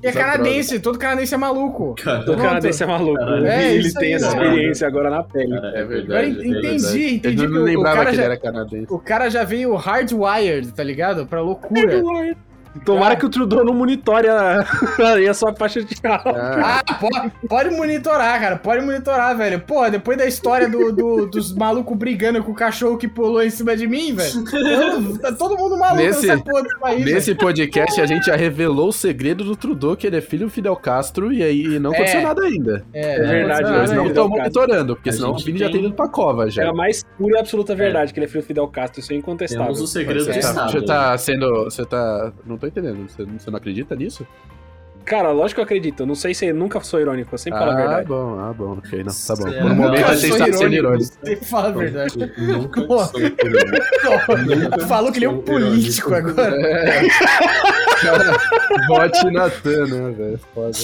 E 0.03 0.07
é 0.07 0.13
canadense, 0.13 0.79
todo 0.81 0.99
canadense 0.99 1.35
é 1.35 1.37
maluco. 1.39 1.95
Cara, 2.03 2.21
O 2.21 2.25
Pronto. 2.25 2.43
canadense 2.43 2.83
é 2.83 2.87
maluco. 2.87 3.19
Caralho. 3.19 3.47
É, 3.47 3.75
ele 3.75 3.93
tem 3.95 4.09
aí, 4.09 4.13
essa 4.15 4.31
cara. 4.33 4.47
experiência 4.47 4.87
agora 4.89 5.11
na 5.11 5.23
pele. 5.23 5.51
cara, 5.51 5.67
É 5.69 5.81
Agora 5.81 5.87
verdade. 5.87 6.27
en- 6.29 6.33
é 6.33 6.35
verdade. 6.35 6.69
entendi, 6.79 7.15
entendi 7.17 7.43
Eu 7.45 7.49
que 7.51 7.55
não 7.55 7.63
lembrava 7.65 7.95
o 7.95 7.99
cara 7.99 8.05
que 8.11 8.15
ele 8.17 8.17
já, 8.17 8.25
era 8.25 8.37
canadense. 8.39 8.87
o 8.91 8.99
cara 8.99 9.29
já 9.31 9.45
veio 9.45 9.75
hardwired, 9.75 10.73
tá 10.73 10.83
ligado? 10.85 11.27
Pra 11.27 11.41
loucura. 11.41 11.81
Tomara 12.85 13.17
que 13.17 13.27
o 13.27 13.29
Trudeau 13.29 13.65
não 13.65 13.75
monitore 13.75 14.29
a, 14.29 14.65
a 15.31 15.35
sua 15.35 15.55
faixa 15.55 15.83
de 15.83 15.95
áudio. 16.07 16.33
Ah, 16.37 16.81
Ah, 16.89 16.95
pode, 16.95 17.33
pode 17.49 17.71
monitorar, 17.71 18.41
cara. 18.41 18.57
Pode 18.57 18.85
monitorar, 18.85 19.37
velho. 19.37 19.61
Pô, 19.61 19.89
depois 19.91 20.17
da 20.17 20.27
história 20.27 20.69
do, 20.69 20.93
do- 20.93 21.27
dos 21.27 21.55
malucos 21.55 21.97
brigando 21.97 22.43
com 22.45 22.53
o 22.53 22.55
cachorro 22.55 22.97
que 22.97 23.09
pulou 23.09 23.43
em 23.43 23.51
cima 23.51 23.77
de 23.77 23.87
mim, 23.87 24.15
velho. 24.15 24.45
eu- 24.53 25.19
Tá 25.19 25.33
todo 25.33 25.57
mundo 25.57 25.77
maluco 25.77 26.03
Nesse- 26.03 26.27
nessa 26.27 26.43
porra 26.43 26.63
desse 26.63 26.79
país. 26.79 27.05
velho. 27.05 27.15
Nesse 27.15 27.35
podcast 27.35 28.01
a 28.01 28.07
gente 28.07 28.27
já 28.27 28.37
revelou 28.37 28.89
o 28.89 28.93
segredo 28.93 29.45
do 29.45 29.57
Trudeau, 29.57 29.97
que 29.97 30.07
ele 30.07 30.17
é 30.17 30.21
filho 30.21 30.47
do 30.47 30.51
Fidel 30.51 30.77
Castro, 30.77 31.33
e 31.33 31.43
aí 31.43 31.79
não 31.79 31.91
aconteceu 31.93 32.21
É. 32.21 32.23
nada 32.23 32.43
ainda. 32.43 32.85
É, 32.95 33.15
É 33.17 33.23
verdade, 33.27 33.63
não, 33.63 33.79
Eles 33.79 33.91
não, 33.93 34.07
estão 34.07 34.29
monitorando, 34.29 34.95
porque 34.97 35.11
A 35.11 35.13
senão 35.13 35.33
o 35.33 35.39
Vini 35.39 35.59
já 35.59 35.67
tem- 35.67 35.77
tem 35.77 35.87
ido 35.87 35.95
pra 35.95 36.09
cova 36.09 36.49
já. 36.51 36.63
É 36.65 36.67
a 36.69 36.73
mais 36.73 37.05
pura 37.19 37.37
e 37.37 37.41
absoluta 37.41 37.75
verdade 37.75 38.13
que 38.13 38.19
ele 38.19 38.27
é 38.27 38.29
filho 38.29 38.43
do 38.43 38.47
Fidel 38.47 38.69
Castro, 38.69 39.01
isso 39.01 39.13
é 39.13 39.17
incontestável. 39.17 39.65
Temos 39.67 39.81
o 39.81 39.87
segredo 39.87 40.25
Você 40.25 40.31
do 40.33 40.35
tá, 40.35 40.39
Estado. 40.49 40.73
você 40.73 40.83
tá 40.85 41.19
sendo. 41.19 41.65
Você 41.65 41.85
tá. 41.85 42.33
Não 42.47 42.57
tô 42.61 42.67
entendendo. 42.67 43.09
Você, 43.09 43.25
você 43.25 43.51
não 43.51 43.57
acredita 43.57 43.97
nisso? 43.97 44.27
Cara, 45.05 45.33
lógico 45.33 45.57
que 45.57 45.61
eu 45.61 45.65
acredito. 45.65 46.01
Eu 46.01 46.07
não 46.07 46.15
sei 46.15 46.35
se 46.35 46.47
eu 46.47 46.55
nunca 46.55 46.81
sou 46.81 47.01
irônico, 47.01 47.35
eu 47.35 47.39
sempre 47.39 47.59
falo 47.59 47.71
a 47.71 47.75
ah, 47.75 47.77
verdade. 47.77 48.09
bom, 48.09 48.39
ah, 48.39 48.53
bom, 48.53 48.73
ok, 48.79 49.03
não, 49.03 49.13
tá 49.13 49.35
bom. 49.35 49.45
Por 49.45 49.53
um 49.53 49.71
é- 49.71 49.75
momento 49.75 50.05
a 50.05 50.15
gente 50.15 50.39
tá 50.39 50.45
sendo 50.53 50.75
irônico. 50.75 50.77
irônico. 50.77 51.17
Você 51.23 51.37
fala 51.37 51.69
a 51.69 51.73
verdade. 51.73 52.33
Nunca 52.39 52.81
irônico. 52.81 53.19
Falou 54.87 55.11
que 55.11 55.19
ele 55.19 55.25
é 55.25 55.31
um 55.31 55.43
político 55.43 56.15
agora. 56.15 56.57
É. 56.61 57.09
Cara, 58.03 58.37
Vote 58.87 59.31
Natan, 59.31 59.87
né, 59.87 60.11
velho? 60.13 60.41
Foda. 60.55 60.79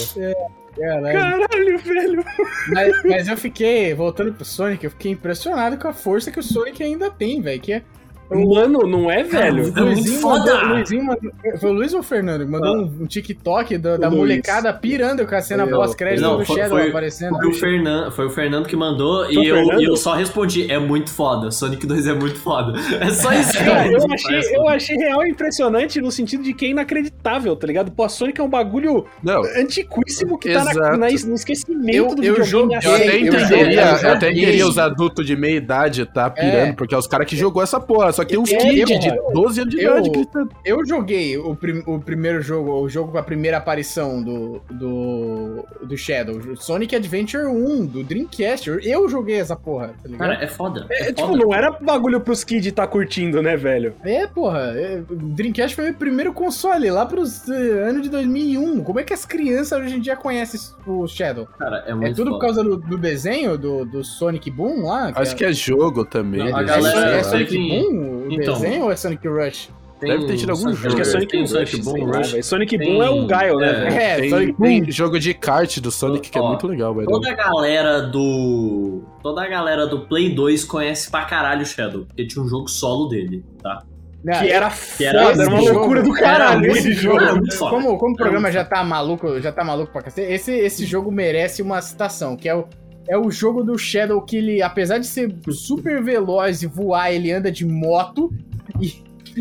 Caralho. 0.77 1.19
Caralho, 1.19 1.79
velho. 1.79 2.25
Mas, 2.69 3.05
mas 3.05 3.29
eu 3.29 3.37
fiquei, 3.37 3.95
voltando 3.95 4.33
pro 4.33 4.45
Sonic, 4.45 4.85
eu 4.85 4.91
fiquei 4.91 5.13
impressionado 5.13 5.79
com 5.79 5.89
a 5.89 5.93
força 5.93 6.31
que 6.31 6.39
o 6.39 6.43
Sonic 6.43 6.83
ainda 6.83 7.11
tem, 7.11 7.41
velho. 7.41 7.61
Que 7.61 7.75
é 7.75 7.83
Mano, 8.31 8.81
não 8.87 9.11
é, 9.11 9.23
velho? 9.23 9.61
É 9.61 9.63
muito 9.67 9.81
Luizinho 9.83 10.21
foda. 10.21 10.55
mandou, 10.55 10.69
Luizinho 10.75 11.05
mandou, 11.05 11.33
foi 11.61 11.71
o 11.71 11.73
Luiz 11.73 11.93
ou 11.95 12.01
o 12.01 12.03
Fernando? 12.03 12.45
que 12.45 12.51
Mandou 12.51 12.77
um, 12.77 13.03
um 13.03 13.07
TikTok 13.07 13.79
da, 13.79 13.97
da 13.97 14.11
molecada 14.11 14.73
pirando 14.73 15.27
com 15.27 15.35
a 15.35 15.41
cena 15.41 15.67
pós-crédito 15.67 16.23
Não, 16.23 16.39
do 16.39 16.45
foi- 16.45 16.57
Shadow 16.57 16.79
foi- 16.79 16.89
aparecendo. 16.89 17.37
Foi 17.37 17.49
o, 17.49 17.53
Fernan, 17.55 18.11
foi 18.11 18.27
o 18.27 18.31
Fernando 18.31 18.67
que 18.67 18.77
mandou 18.77 19.25
Foi 19.27 19.35
e 19.35 19.47
eu, 19.49 19.57
Fernando? 19.57 19.81
e 19.81 19.85
eu 19.85 19.97
só 19.97 20.15
respondi, 20.15 20.71
é 20.71 20.79
muito 20.79 21.11
foda. 21.11 21.51
Sonic 21.51 21.87
2 21.87 22.07
é 22.07 22.15
muito 22.15 22.39
foda. 22.39 22.73
É 23.01 23.11
só 23.11 23.33
isso, 23.33 23.53
Cara, 23.59 23.87
eu 23.91 24.01
achei, 24.13 24.57
eu 24.57 24.69
achei 24.69 24.97
real 24.97 25.25
impressionante 25.27 26.01
no 26.01 26.11
sentido 26.11 26.43
de 26.43 26.53
que 26.55 26.67
é 26.67 26.69
inacreditável, 26.71 27.55
tá 27.55 27.67
ligado? 27.67 27.91
Pô, 27.93 28.05
a 28.05 28.09
Sonic 28.09 28.41
é 28.41 28.45
um 28.45 28.49
bagulho 28.49 29.05
Não, 29.23 29.43
antiquíssimo 29.57 30.39
que 30.39 30.53
tá 30.53 30.65
na, 30.65 30.71
Exato. 30.71 30.97
na- 30.97 31.09
no 31.09 31.35
esquecimento 31.35 31.95
Eu- 31.97 32.15
do 32.15 32.25
eu 32.25 32.35
videogame. 32.37 32.75
eu 32.75 32.79
até 32.95 33.07
eu 33.17 33.21
entenderia, 33.21 33.81
eu 33.81 33.97
eu 34.09 34.13
até 34.15 34.31
entenderia 34.31 34.67
os 34.67 34.79
adultos 34.79 35.27
de 35.27 35.37
meia 35.37 35.57
idade 35.57 36.05
tá 36.07 36.31
pirando, 36.31 36.71
É. 36.71 36.73
porque 36.73 36.95
é 36.95 36.99
os 36.99 37.07
caras 37.07 37.27
que 37.27 37.37
jogou 37.37 37.63
essa 37.63 37.79
porra. 37.81 38.13
Só 38.17 38.25
que 38.25 38.31
tem 38.31 38.39
uns 38.39 38.53
É, 38.53 38.57
kids 38.59 38.85
porra. 38.89 38.99
de 39.29 39.33
12 39.35 39.61
anos 39.61 39.75
de 39.75 39.83
Eu- 39.83 39.99
idade. 39.99 40.29
Eu 40.65 40.87
joguei 40.87 41.37
o, 41.39 41.55
prim- 41.55 41.83
o 41.87 41.99
primeiro 42.01 42.41
jogo, 42.43 42.73
o 42.81 42.89
jogo 42.89 43.13
com 43.13 43.19
a 43.19 43.23
primeira 43.23 43.57
aparição 43.59 44.23
do, 44.23 44.61
do, 44.71 45.65
do 45.83 45.97
Shadow, 45.97 46.37
o 46.37 46.57
Sonic 46.57 46.95
Adventure 46.97 47.47
1, 47.47 47.87
do 47.87 48.03
Dreamcast. 48.03 48.69
Eu- 48.83 49.07
joguei 49.07 49.37
essa 49.39 49.55
porra, 49.55 49.89
tá 50.03 50.09
ligado? 50.09 50.19
Cara, 50.19 50.45
é 50.45 50.49
foda. 50.49 50.87
É, 50.91 51.03
É, 51.09 51.13
tipo, 51.13 51.29
foda. 51.29 51.39
não 51.45 51.55
era 51.55 51.71
bagulho 51.71 52.21
pros 52.21 52.43
kids 52.43 52.73
tá 52.73 52.87
curtindo, 52.87 53.41
né, 53.41 53.57
velho? 53.57 53.95
É, 54.05 54.27
porra. 54.27 54.73
é, 54.77 55.01
o 55.09 55.15
Dreamcast 55.15 55.77
foi 55.77 55.85
meu 55.85 55.95
primeiro 55.95 56.33
console, 56.33 56.91
lá 56.91 57.07
pros 57.07 57.49
eh, 57.49 57.89
anos 57.89 58.03
de 58.03 58.09
2001. 58.09 58.83
Como 58.83 58.99
é 58.99 59.05
que 59.05 59.13
as 59.13 59.25
crianças 59.25 59.81
hoje 59.81 59.95
em 59.97 60.01
dia 60.01 60.17
conhecem 60.17 60.59
o 60.87 61.07
Shadow? 61.07 61.47
Cara, 61.59 61.85
é 61.87 61.93
É 61.93 61.95
muito 61.95 62.17
tudo 62.17 62.31
por 62.33 62.41
foda. 62.41 62.47
causa 62.47 62.65
do, 62.65 62.77
do 62.77 62.99
desenho 62.99 63.57
do, 63.57 63.85
do 63.85 64.03
Sonic 64.03 64.51
Boom 64.51 64.87
lá? 64.87 65.13
Acho 65.15 65.37
que 65.37 65.45
é 65.45 65.53
jogo 65.53 66.05
também. 66.05 66.41
Não, 66.51 66.57
a 66.57 66.61
eles- 66.63 66.73
É, 66.73 66.77
galera- 66.81 67.11
é 67.11 67.17
lá. 67.19 67.25
Sonic 67.25 67.57
Boom 67.57 68.06
o 68.07 68.33
Então. 68.33 68.55
desenho 68.55 68.85
ou 68.85 68.93
é 68.93 68.97
Sonic 68.97 69.27
Rush? 69.29 69.71
Tem 69.99 70.11
Deve 70.11 70.27
ter 70.27 70.37
tido 70.37 70.51
algum 70.51 70.63
Sonic- 70.63 70.77
jogo. 70.83 70.89
Acho 70.89 70.97
que 70.97 71.01
é 71.01 71.05
Rush, 71.05 71.13
Sonic 71.13 71.31
tem 71.31 71.41
Rush. 71.41 71.51
Sonic 71.51 71.83
Boom 71.83 72.05
lá, 72.07 72.19
Rush. 72.19 72.31
velho. 72.33 72.45
Sonic 72.45 72.79
Tem- 72.79 72.93
Boom 72.93 73.03
é 73.03 73.11
o 73.11 73.27
Gaio, 73.27 73.57
né, 73.57 73.67
é. 73.69 73.73
velho? 73.73 73.95
É, 73.97 74.17
Tem, 74.17 74.31
Sonic 74.31 74.53
tem 74.61 74.83
Boom. 74.83 74.91
jogo 74.93 75.19
de 75.19 75.33
kart 75.35 75.79
do 75.81 75.91
Sonic 75.91 76.29
que 76.31 76.37
é 76.37 76.41
Ó, 76.43 76.49
muito 76.49 76.67
legal, 76.67 76.95
velho. 76.95 77.07
Toda 77.07 77.31
a 77.31 77.35
galera 77.35 78.01
do. 78.03 79.03
Toda 79.23 79.43
a 79.43 79.49
galera 79.49 79.87
do 79.87 80.01
Play 80.07 80.35
2 80.35 80.65
conhece 80.65 81.11
pra 81.11 81.25
caralho 81.25 81.63
o 81.63 81.67
Shadow, 81.67 82.05
porque 82.05 82.27
tinha 82.27 82.45
um 82.45 82.49
jogo 82.49 82.69
solo 82.69 83.09
dele, 83.09 83.43
tá? 83.63 83.83
Que 84.23 84.51
era 84.51 84.71
Que 84.99 85.05
era 85.05 85.27
foda, 85.29 85.43
era 85.45 85.51
uma 85.51 85.61
esse 85.63 85.71
loucura 85.73 86.01
jogo, 86.05 86.13
do 86.15 86.21
caralho 86.21 86.67
esse 86.73 86.93
jogo. 86.95 87.19
Como, 87.59 87.97
como 87.97 88.13
o 88.13 88.17
programa 88.17 88.51
já 88.51 88.65
tá 88.65 88.83
maluco, 88.83 89.41
já 89.41 89.53
tá 89.53 89.63
maluco 89.65 89.93
pra 89.93 90.03
cacete, 90.03 90.31
esse, 90.33 90.53
esse 90.53 90.85
jogo 90.85 91.13
merece 91.13 91.63
uma 91.63 91.81
citação, 91.81 92.37
que 92.37 92.49
é 92.49 92.55
o, 92.55 92.65
é 93.09 93.17
o 93.17 93.31
jogo 93.31 93.63
do 93.63 93.77
Shadow 93.79 94.21
que 94.23 94.37
ele, 94.37 94.63
apesar 94.63 94.99
de 94.99 95.07
ser 95.07 95.35
super 95.51 96.03
veloz 96.03 96.63
e 96.63 96.67
voar, 96.67 97.13
ele 97.13 97.31
anda 97.33 97.51
de 97.53 97.65
moto 97.65 98.33
e, 98.81 98.95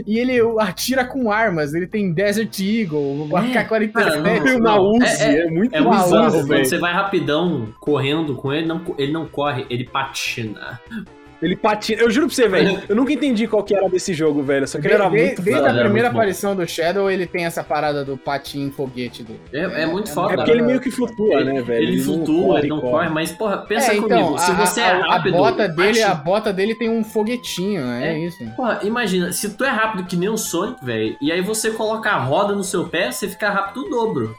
e 0.06 0.20
ele 0.20 0.40
atira 0.60 1.04
com 1.06 1.32
armas. 1.32 1.74
Ele 1.74 1.88
tem 1.88 2.12
Desert 2.14 2.60
Eagle, 2.60 3.28
É, 3.32 3.58
AK-47. 3.58 3.92
cara, 3.92 4.18
não, 4.22 4.58
Uma 4.60 4.80
Uzi, 4.82 5.24
é- 5.24 5.40
é, 5.48 5.50
muito 5.50 5.76
É 5.76 5.80
muito 5.82 5.90
Maluco, 5.90 6.10
fácil, 6.10 6.32
velho. 6.32 6.48
quando 6.48 6.66
você 6.66 6.78
vai 6.78 6.94
rapidão, 6.94 7.70
correndo 7.80 8.36
com 8.36 8.54
ele, 8.54 8.68
não, 8.68 8.82
ele 8.98 9.12
não 9.12 9.26
corre, 9.26 9.66
ele 9.70 9.86
patina. 9.86 10.80
Ele 11.42 11.56
patina. 11.56 12.02
Eu 12.02 12.10
juro 12.10 12.28
pra 12.28 12.36
você, 12.36 12.48
velho. 12.48 12.82
Eu 12.88 12.96
nunca 12.96 13.12
entendi 13.12 13.46
qual 13.48 13.62
que 13.62 13.76
era 13.76 13.90
desse 13.90 14.14
jogo, 14.14 14.42
velho. 14.42 14.66
Só 14.68 14.80
que 14.80 14.88
ele 14.88 14.94
era 14.94 15.10
muito 15.10 15.42
desde 15.42 15.62
foda, 15.62 15.70
a 15.80 15.84
primeira 15.84 16.08
aparição 16.08 16.56
do 16.56 16.66
Shadow, 16.68 17.12
ele 17.12 17.26
tem 17.28 17.46
essa 17.46 17.62
parada 17.64 18.06
do 18.06 18.18
patinho 18.18 18.72
foguete 18.72 19.22
dele. 19.22 19.40
É, 19.54 19.84
é 19.84 19.86
muito 19.86 20.10
foda. 20.12 20.34
É 20.34 20.36
porque 20.38 20.52
ele 20.52 20.62
meio 20.62 20.80
que 20.80 20.90
flutua, 20.90 21.44
né, 21.44 21.62
velho? 21.62 21.84
Ele 21.84 21.98
não 21.98 22.04
flutua, 22.06 22.60
ele 22.60 22.68
não 22.70 22.80
corre. 22.80 22.92
corre, 22.92 23.10
mas, 23.10 23.32
porra, 23.34 23.58
pensa 23.58 23.92
É, 23.92 23.96
comigo. 23.96 24.06
então, 24.16 24.38
se 24.38 24.50
a, 24.50 24.54
você 24.56 24.82
a, 24.82 24.86
é 24.88 24.92
a 24.92 25.08
rápido. 25.08 25.38
bota 25.38 25.68
dele, 25.68 25.88
patina- 26.00 26.12
a 26.12 26.16
bota 26.16 26.54
dele 26.54 26.74
tem 26.76 26.90
um 26.90 27.04
foguetinho, 27.04 27.86
é, 27.92 28.14
É. 28.14 28.20
isso. 28.20 28.38
Porra, 28.56 28.80
imagina, 28.84 29.32
se 29.34 29.50
tu 29.56 29.64
é 29.66 29.70
rápido 29.70 30.06
que 30.08 30.16
nem 30.16 30.30
o 30.30 30.38
Sonic, 30.38 30.84
velho, 30.86 31.18
e 31.22 31.32
aí 31.32 31.42
você 31.42 31.70
coloca 31.72 32.10
a 32.10 32.18
roda 32.18 32.56
no 32.56 32.64
seu 32.64 32.88
pé, 32.88 33.12
você 33.12 33.28
fica 33.28 33.50
rápido 33.50 33.86
o 33.86 33.90
dobro. 33.90 34.36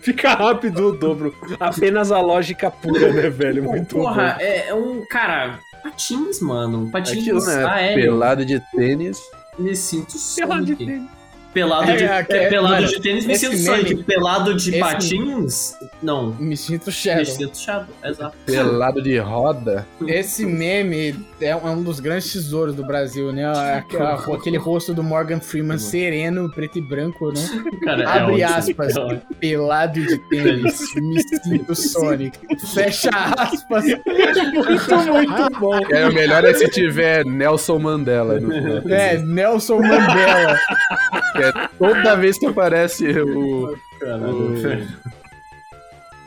Fica 0.00 0.30
rápido 0.34 0.88
o 0.88 0.92
dobro. 0.92 1.34
Apenas 1.60 2.10
a 2.10 2.20
lógica 2.20 2.70
pura, 2.70 3.12
né, 3.12 3.30
velho? 3.30 3.62
Muito 3.62 3.94
Porra, 3.96 4.34
bom. 4.38 4.44
é, 4.44 4.68
é 4.68 4.74
um. 4.74 5.04
Cara, 5.08 5.60
patins, 5.82 6.40
mano. 6.40 6.90
Patins 6.90 7.18
Aquilo, 7.18 7.44
né? 7.44 7.64
aéreo. 7.64 8.12
Pelado 8.12 8.44
de 8.44 8.60
tênis. 8.74 9.20
Me 9.58 9.74
sinto 9.76 10.14
Pelado 10.36 10.64
de 10.64 10.76
tênis. 10.76 11.10
Pelado 11.52 11.90
É, 11.90 11.96
de, 11.96 12.04
é, 12.04 12.06
é, 12.06 12.44
é, 12.44 12.48
pelado 12.48 12.74
mano, 12.74 12.86
de 12.86 13.00
tênis, 13.00 13.26
me 13.26 13.36
sinto 13.36 13.52
meme- 13.52 13.64
Sonic. 13.64 14.04
Pelado 14.04 14.54
de 14.54 14.78
patins, 14.78 15.74
não. 16.02 16.30
Me 16.38 16.56
sinto 16.56 16.86
Me 16.86 16.92
Shadow. 16.92 17.24
sinto 17.26 17.58
Shadow, 17.58 17.86
exato. 18.04 18.36
Pelado 18.46 19.02
de 19.02 19.18
roda. 19.18 19.86
Esse 20.06 20.46
meme 20.46 21.14
é 21.40 21.54
um 21.54 21.68
é 21.68 21.70
um 21.72 21.82
dos 21.82 22.00
grandes 22.00 22.32
tesouros 22.32 22.74
do 22.74 22.84
Brasil, 22.86 23.32
né? 23.32 23.44
Aquela- 23.76 24.14
Aquele 24.14 24.56
rosto 24.56 24.94
do 24.94 25.02
Morgan 25.02 25.40
Freeman 25.40 25.78
sereno, 25.78 26.50
preto 26.50 26.78
e 26.78 26.80
branco, 26.80 27.30
né? 27.32 27.40
Cara, 27.84 28.02
é 28.02 28.06
Abre 28.06 28.42
aspas, 28.42 28.96
É 28.96 29.00
ótimo. 29.00 29.22
pelado 29.38 30.00
de 30.00 30.18
tênis, 30.28 30.80
me 30.96 31.20
sinto 31.22 31.74
Sonic. 31.74 32.38
Fecha 32.74 33.10
aspas. 33.36 33.84
Muito, 33.84 35.12
muito 35.12 35.60
bom. 35.60 35.80
É, 35.90 36.06
o 36.08 36.12
melhor 36.14 36.44
é 36.44 36.54
se 36.54 36.68
tiver 36.68 37.24
Nelson 37.26 37.78
Mandela 37.78 38.40
no 38.40 38.50
final. 38.50 38.88
É, 38.88 39.18
Nelson 39.18 39.78
Mandela. 39.80 40.58
É 41.42 41.68
toda 41.78 42.16
vez 42.16 42.38
que 42.38 42.46
aparece 42.46 43.06
o. 43.20 43.76
Caralho, 44.00 44.56
velho. 44.56 44.88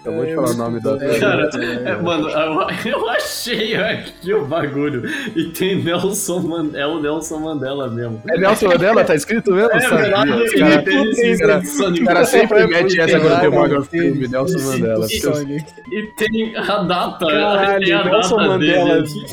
Eu 0.06 0.14
vou 0.14 0.26
te 0.26 0.36
falar 0.36 0.50
o 0.52 0.54
nome 0.54 0.80
da. 0.80 0.98
Cara, 1.20 1.50
é, 1.84 1.96
mano, 1.96 2.30
eu, 2.86 3.10
achei 3.10 3.76
aqui 3.76 4.32
o 4.34 4.46
bagulho. 4.46 5.04
E 5.36 5.46
tem 5.46 5.84
Nelson 5.84 6.42
Mandela. 6.42 6.84
É 6.84 6.86
o 6.86 7.02
Nelson 7.02 7.40
Mandela 7.40 7.90
mesmo. 7.90 8.22
É 8.30 8.38
Nelson 8.38 8.68
Mandela? 8.68 9.04
Tá 9.04 9.16
escrito 9.16 9.52
mesmo? 9.52 9.72
É 9.72 9.80
verdade, 9.80 10.60
cara- 10.60 10.84
cara-. 11.40 11.64
O 11.90 12.06
cara 12.06 12.26
sempre 12.26 12.68
mete 12.68 13.00
essa 13.00 13.20
quando 13.20 13.40
tem 13.40 13.50
o 13.50 13.52
Morgan 13.52 13.82
tênis, 13.82 14.30
Nelson 14.30 14.60
Mandela. 14.60 15.08
E 15.92 16.04
tem 16.16 16.56
a 16.56 16.84
data. 16.84 17.26
Caralho, 17.26 17.84
tem 17.86 17.94
a 17.94 18.04
Nelson 18.04 18.36
data 18.38 18.48
Mandela. 18.50 19.02
dele. 19.02 19.26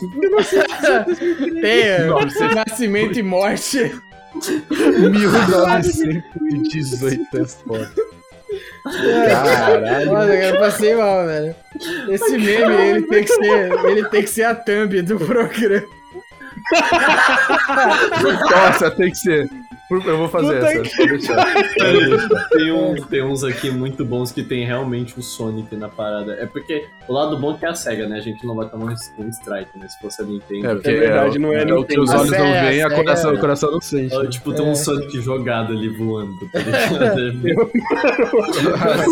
Tem 1.60 1.80
é, 1.82 2.08
nascimento 2.54 3.18
e 3.18 3.22
morte. 3.22 3.92
1918 4.70 7.38
é 7.38 7.44
foda. 7.44 7.92
Caralho. 8.84 10.12
Olha, 10.12 10.32
eu 10.32 10.58
passei 10.58 10.94
mal, 10.94 11.26
velho. 11.26 11.54
Esse 12.08 12.38
meme, 12.38 12.74
ele 12.74 13.02
tem 13.02 13.24
que 13.24 13.32
ser, 13.32 13.72
ele 13.86 14.04
tem 14.08 14.22
que 14.22 14.30
ser 14.30 14.44
a 14.44 14.54
thumb 14.54 15.02
do 15.02 15.18
programa. 15.18 15.86
Nossa, 18.50 18.90
tem 18.90 19.10
que 19.10 19.18
ser. 19.18 19.50
Eu 19.94 20.18
vou 20.18 20.28
fazer 20.28 20.54
Puta 20.54 20.66
essa. 20.72 21.06
Deixar. 21.06 21.54
Tem, 22.52 22.72
um- 22.72 22.94
tem 23.06 23.22
uns 23.24 23.44
aqui 23.44 23.70
muito 23.70 24.04
bons 24.04 24.30
que 24.32 24.42
tem 24.42 24.64
realmente 24.64 25.18
o 25.18 25.22
Sonic 25.22 25.74
na 25.76 25.88
parada. 25.88 26.32
É 26.34 26.46
porque 26.46 26.84
o 27.08 27.12
lado 27.12 27.36
bom 27.38 27.54
é 27.54 27.58
que 27.58 27.66
é 27.66 27.68
a 27.68 27.74
SEGA, 27.74 28.06
né? 28.08 28.16
A 28.18 28.20
gente 28.20 28.46
não 28.46 28.54
vai 28.54 28.68
tomar 28.68 28.92
um 28.92 29.22
um 29.24 29.28
strike, 29.28 29.78
né? 29.78 29.86
Se 29.88 30.00
fosse 30.00 30.22
a 30.22 30.24
Nintendo. 30.24 30.66
É, 30.66 30.74
porque 30.74 30.90
É 30.90 30.94
verdade, 30.94 31.38
não 31.38 31.52
é 31.52 31.62
é 31.62 31.74
o 31.74 31.84
que 31.84 31.98
os 31.98 32.10
olhos 32.10 32.30
não 32.30 32.52
A 32.54 32.62
veem, 32.62 32.88
coração, 32.90 33.34
o 33.34 33.38
coração 33.38 33.70
não 33.72 33.80
sente. 33.80 34.14
Ó, 34.14 34.24
Tipo, 34.26 34.52
tem 34.52 34.64
um 34.64 34.74
Sonic 34.74 35.20
jogado 35.20 35.72
ali 35.72 35.88
voando, 35.88 36.32
tá? 36.52 36.60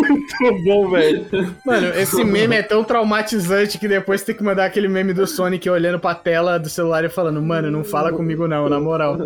Muito 0.07 0.63
bom, 0.63 0.89
velho. 0.89 1.25
Mano, 1.65 1.87
esse 1.95 2.23
meme 2.23 2.55
é 2.55 2.63
tão 2.63 2.83
traumatizante 2.83 3.77
que 3.77 3.87
depois 3.87 4.23
tem 4.23 4.35
que 4.35 4.43
mandar 4.43 4.65
aquele 4.65 4.87
meme 4.87 5.13
do 5.13 5.25
Sonic 5.27 5.69
olhando 5.69 5.99
pra 5.99 6.15
tela 6.15 6.57
do 6.57 6.69
celular 6.69 7.03
e 7.03 7.09
falando, 7.09 7.41
mano, 7.41 7.69
não 7.71 7.83
fala 7.83 8.11
comigo 8.11 8.47
não, 8.47 8.69
na 8.69 8.79
moral. 8.79 9.17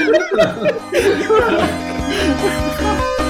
Eu 0.00 0.16
tô 3.18 3.29